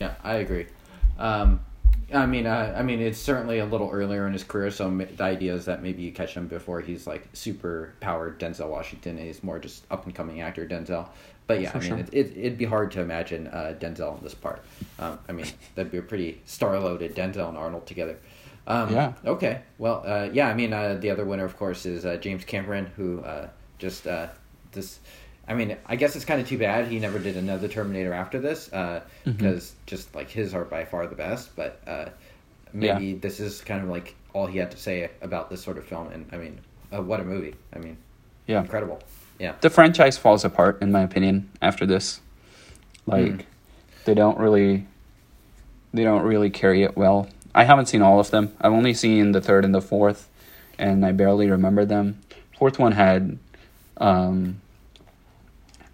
yeah, 0.00 0.14
I 0.24 0.34
agree. 0.36 0.66
Um, 1.18 1.60
I 2.12 2.26
mean, 2.26 2.46
uh, 2.46 2.74
I 2.76 2.82
mean, 2.82 3.00
it's 3.00 3.18
certainly 3.18 3.58
a 3.58 3.66
little 3.66 3.90
earlier 3.90 4.26
in 4.26 4.32
his 4.32 4.42
career, 4.42 4.70
so 4.70 4.88
the 4.88 5.22
idea 5.22 5.54
is 5.54 5.66
that 5.66 5.82
maybe 5.82 6.02
you 6.02 6.10
catch 6.10 6.34
him 6.34 6.46
before 6.48 6.80
he's 6.80 7.06
like 7.06 7.28
super 7.32 7.92
powered 8.00 8.40
Denzel 8.40 8.68
Washington, 8.70 9.18
and 9.18 9.26
he's 9.26 9.42
more 9.44 9.58
just 9.58 9.84
up 9.90 10.06
and 10.06 10.14
coming 10.14 10.40
actor 10.40 10.66
Denzel. 10.66 11.06
But 11.48 11.60
yeah, 11.62 11.70
For 11.70 11.78
I 11.78 11.80
mean, 11.80 11.88
sure. 11.88 11.98
it, 11.98 12.08
it, 12.12 12.36
it'd 12.36 12.58
be 12.58 12.66
hard 12.66 12.92
to 12.92 13.00
imagine 13.00 13.48
uh, 13.48 13.74
Denzel 13.80 14.18
in 14.18 14.22
this 14.22 14.34
part. 14.34 14.62
Um, 15.00 15.18
I 15.28 15.32
mean, 15.32 15.46
that'd 15.74 15.90
be 15.90 15.98
a 15.98 16.02
pretty 16.02 16.40
star 16.44 16.78
loaded 16.78 17.16
Denzel 17.16 17.48
and 17.48 17.58
Arnold 17.58 17.86
together. 17.86 18.18
Um, 18.66 18.92
Yeah. 18.92 19.14
Okay. 19.24 19.62
Well, 19.78 20.04
uh, 20.06 20.28
yeah. 20.32 20.48
I 20.48 20.54
mean, 20.54 20.72
uh, 20.74 20.94
the 21.00 21.10
other 21.10 21.24
winner, 21.24 21.44
of 21.46 21.56
course, 21.56 21.86
is 21.86 22.04
uh, 22.04 22.16
James 22.18 22.44
Cameron, 22.44 22.86
who 22.96 23.20
uh, 23.22 23.48
just 23.78 24.06
uh, 24.06 24.28
this. 24.72 25.00
I 25.48 25.54
mean, 25.54 25.74
I 25.86 25.96
guess 25.96 26.14
it's 26.14 26.26
kind 26.26 26.38
of 26.42 26.46
too 26.46 26.58
bad 26.58 26.88
he 26.88 26.98
never 26.98 27.18
did 27.18 27.38
another 27.38 27.68
Terminator 27.68 28.12
after 28.12 28.38
this, 28.38 28.70
uh, 28.70 29.00
because 29.24 29.72
just 29.86 30.14
like 30.14 30.28
his 30.28 30.52
are 30.52 30.66
by 30.66 30.84
far 30.84 31.06
the 31.06 31.16
best. 31.16 31.56
But 31.56 31.80
uh, 31.86 32.10
maybe 32.74 33.14
this 33.14 33.40
is 33.40 33.62
kind 33.62 33.82
of 33.82 33.88
like 33.88 34.14
all 34.34 34.46
he 34.46 34.58
had 34.58 34.70
to 34.72 34.76
say 34.76 35.08
about 35.22 35.48
this 35.48 35.62
sort 35.62 35.78
of 35.78 35.86
film. 35.86 36.08
And 36.08 36.26
I 36.30 36.36
mean, 36.36 36.60
uh, 36.92 37.00
what 37.00 37.20
a 37.20 37.24
movie! 37.24 37.54
I 37.74 37.78
mean, 37.78 37.96
Yeah. 38.46 38.60
incredible. 38.60 39.00
Yeah. 39.38 39.54
the 39.60 39.70
franchise 39.70 40.18
falls 40.18 40.44
apart 40.44 40.82
in 40.82 40.90
my 40.92 41.02
opinion 41.02 41.48
after 41.62 41.86
this. 41.86 42.20
Like 43.06 43.32
Hmm. 43.32 43.40
they 44.04 44.14
don't 44.14 44.38
really 44.38 44.86
they 45.94 46.04
don't 46.04 46.22
really 46.22 46.50
carry 46.50 46.82
it 46.82 46.96
well. 46.96 47.28
I 47.54 47.64
haven't 47.64 47.86
seen 47.86 48.02
all 48.02 48.20
of 48.20 48.30
them. 48.30 48.52
I've 48.60 48.72
only 48.72 48.94
seen 48.94 49.32
the 49.32 49.40
third 49.40 49.64
and 49.64 49.74
the 49.74 49.80
fourth 49.80 50.28
and 50.78 51.04
i 51.04 51.12
barely 51.12 51.50
remember 51.50 51.84
them. 51.84 52.20
Fourth 52.58 52.78
one 52.78 52.92
had 52.92 53.38
um 53.98 54.60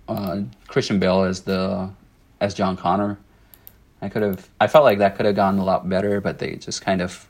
uh 0.09 0.41
christian 0.69 0.99
bale 0.99 1.23
as 1.25 1.43
the 1.43 1.91
as 2.41 2.55
john 2.55 2.77
connor. 2.77 3.19
I 4.03 4.09
could 4.11 4.23
have 4.23 4.49
i 4.61 4.67
felt 4.67 4.85
like 4.85 4.99
that 4.99 5.17
could 5.17 5.25
have 5.27 5.37
gone 5.37 5.59
a 5.59 5.65
lot 5.65 5.89
better 5.89 6.21
but 6.21 6.39
they 6.39 6.57
just 6.57 6.83
kind 6.83 7.01
of 7.01 7.27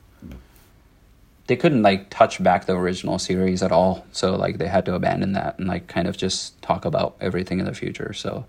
they 1.47 1.55
couldn't 1.55 1.83
like 1.83 2.09
touch 2.09 2.41
back 2.41 2.65
the 2.65 2.73
original 2.75 3.19
series 3.19 3.61
at 3.61 3.71
all 3.71 4.05
so 4.11 4.35
like 4.35 4.57
they 4.57 4.67
had 4.67 4.85
to 4.85 4.95
abandon 4.95 5.33
that 5.33 5.57
and 5.59 5.67
like 5.67 5.87
kind 5.87 6.07
of 6.07 6.17
just 6.17 6.59
talk 6.61 6.85
about 6.85 7.15
everything 7.21 7.59
in 7.59 7.65
the 7.65 7.73
future 7.73 8.13
so 8.13 8.45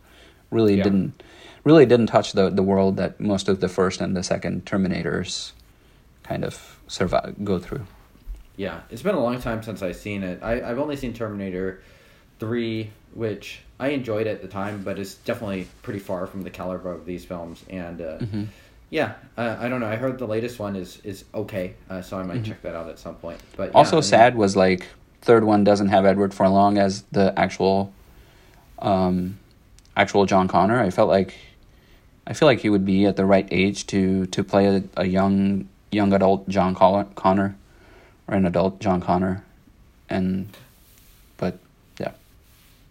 really 0.50 0.76
Yeah. 0.76 0.84
didn't 0.84 1.22
really 1.64 1.86
didn't 1.86 2.06
touch 2.06 2.32
the 2.32 2.48
the 2.50 2.62
world 2.62 2.96
that 2.96 3.20
most 3.20 3.48
of 3.48 3.60
the 3.60 3.68
first 3.68 4.00
and 4.00 4.16
the 4.16 4.22
second 4.22 4.64
terminators 4.64 5.52
kind 6.22 6.44
of 6.44 6.78
survive 6.88 7.34
go 7.44 7.58
through 7.58 7.86
Yeah, 8.56 8.80
it's 8.90 9.02
been 9.02 9.14
a 9.14 9.20
long 9.22 9.40
time 9.40 9.62
since 9.62 9.82
I've 9.82 9.96
seen 9.96 10.22
it. 10.22 10.42
I, 10.42 10.62
I've 10.62 10.78
only 10.78 10.96
seen 10.96 11.12
Terminator 11.12 11.82
3, 12.40 12.90
which 13.12 13.60
I 13.78 13.88
enjoyed 13.88 14.26
at 14.26 14.40
the 14.40 14.48
time, 14.48 14.82
but 14.82 14.98
it's 14.98 15.14
definitely 15.14 15.68
pretty 15.82 15.98
far 16.00 16.26
from 16.26 16.40
the 16.42 16.48
caliber 16.50 16.90
of 16.90 17.04
these 17.04 17.24
films. 17.26 17.62
And 17.68 18.00
uh, 18.00 18.18
Mm-hmm. 18.18 18.44
Yeah, 18.96 19.12
uh, 19.36 19.56
I 19.60 19.68
don't 19.68 19.80
know. 19.80 19.86
I 19.86 19.96
heard 19.96 20.18
the 20.18 20.26
latest 20.26 20.58
one 20.58 20.74
is, 20.74 21.00
is 21.04 21.26
okay, 21.34 21.74
uh, 21.90 22.00
so 22.00 22.18
I 22.18 22.22
might 22.22 22.42
check 22.42 22.62
that 22.62 22.74
out 22.74 22.88
at 22.88 22.98
some 22.98 23.14
point. 23.16 23.38
But 23.54 23.68
yeah, 23.68 23.76
also 23.76 23.96
I 23.96 24.00
mean- 24.00 24.02
sad 24.04 24.36
was 24.36 24.56
like 24.56 24.86
third 25.20 25.44
one 25.44 25.64
doesn't 25.64 25.88
have 25.88 26.06
edward 26.06 26.32
furlong 26.32 26.78
as 26.78 27.02
the 27.10 27.36
actual 27.36 27.92
um 28.78 29.36
actual 29.96 30.24
john 30.24 30.46
connor 30.46 30.78
i 30.80 30.88
felt 30.88 31.08
like 31.08 31.34
i 32.28 32.32
feel 32.32 32.46
like 32.46 32.60
he 32.60 32.68
would 32.68 32.84
be 32.84 33.04
at 33.06 33.16
the 33.16 33.24
right 33.24 33.48
age 33.50 33.88
to 33.88 34.26
to 34.26 34.44
play 34.44 34.66
a, 34.68 34.84
a 34.96 35.04
young 35.04 35.68
young 35.90 36.12
adult 36.12 36.48
john 36.48 36.76
connor 36.76 37.56
or 38.28 38.34
an 38.36 38.46
adult 38.46 38.78
john 38.78 39.00
connor 39.00 39.42
and 40.08 40.48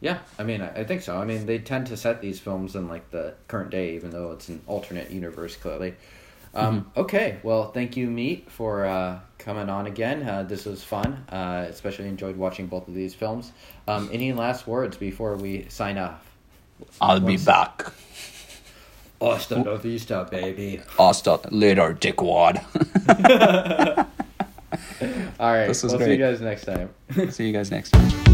Yeah, 0.05 0.19
I 0.37 0.43
mean, 0.43 0.61
I, 0.61 0.81
I 0.81 0.83
think 0.83 1.01
so. 1.01 1.17
I 1.17 1.25
mean, 1.25 1.45
they 1.47 1.57
tend 1.57 1.87
to 1.87 1.97
set 1.97 2.21
these 2.21 2.39
films 2.39 2.75
in 2.75 2.87
like 2.87 3.09
the 3.09 3.33
current 3.47 3.71
day, 3.71 3.95
even 3.95 4.11
though 4.11 4.31
it's 4.33 4.49
an 4.49 4.61
alternate 4.67 5.09
universe, 5.09 5.55
clearly. 5.57 5.95
Um, 6.53 6.91
Okay, 6.95 7.37
well, 7.43 7.71
thank 7.71 7.97
you, 7.97 8.07
Meat, 8.09 8.49
for 8.51 8.85
uh, 8.85 9.19
coming 9.39 9.67
on 9.67 9.87
again. 9.87 10.21
Uh, 10.29 10.43
this 10.43 10.65
was 10.65 10.83
fun. 10.83 11.25
Uh, 11.31 11.65
especially 11.69 12.07
enjoyed 12.07 12.37
watching 12.37 12.67
both 12.67 12.87
of 12.87 12.93
these 12.93 13.13
films. 13.15 13.51
Um, 13.87 14.09
any 14.13 14.31
last 14.31 14.67
words 14.67 14.95
before 14.95 15.35
we 15.37 15.65
sign 15.69 15.97
off? 15.97 16.21
i'll 17.01 17.19
be 17.21 17.25
Once- 17.39 17.45
back 17.45 17.85
Hasta 19.21 19.55
la 19.63 19.77
vista, 19.77 20.27
baby. 20.29 20.81
hasta 20.99 21.39
later 21.49 21.93
dickwad 21.95 22.55
All 25.39 25.51
right, 25.53 25.67
This 25.67 25.83
was 25.83 25.93
we'll 25.93 26.01
see 26.05 26.11
you 26.11 26.17
guys 26.17 26.41
next 26.41 26.65
time. 26.65 26.89
see 27.31 27.47
you 27.47 27.53
guys 27.53 27.71
next 27.71 27.91
time 27.91 28.11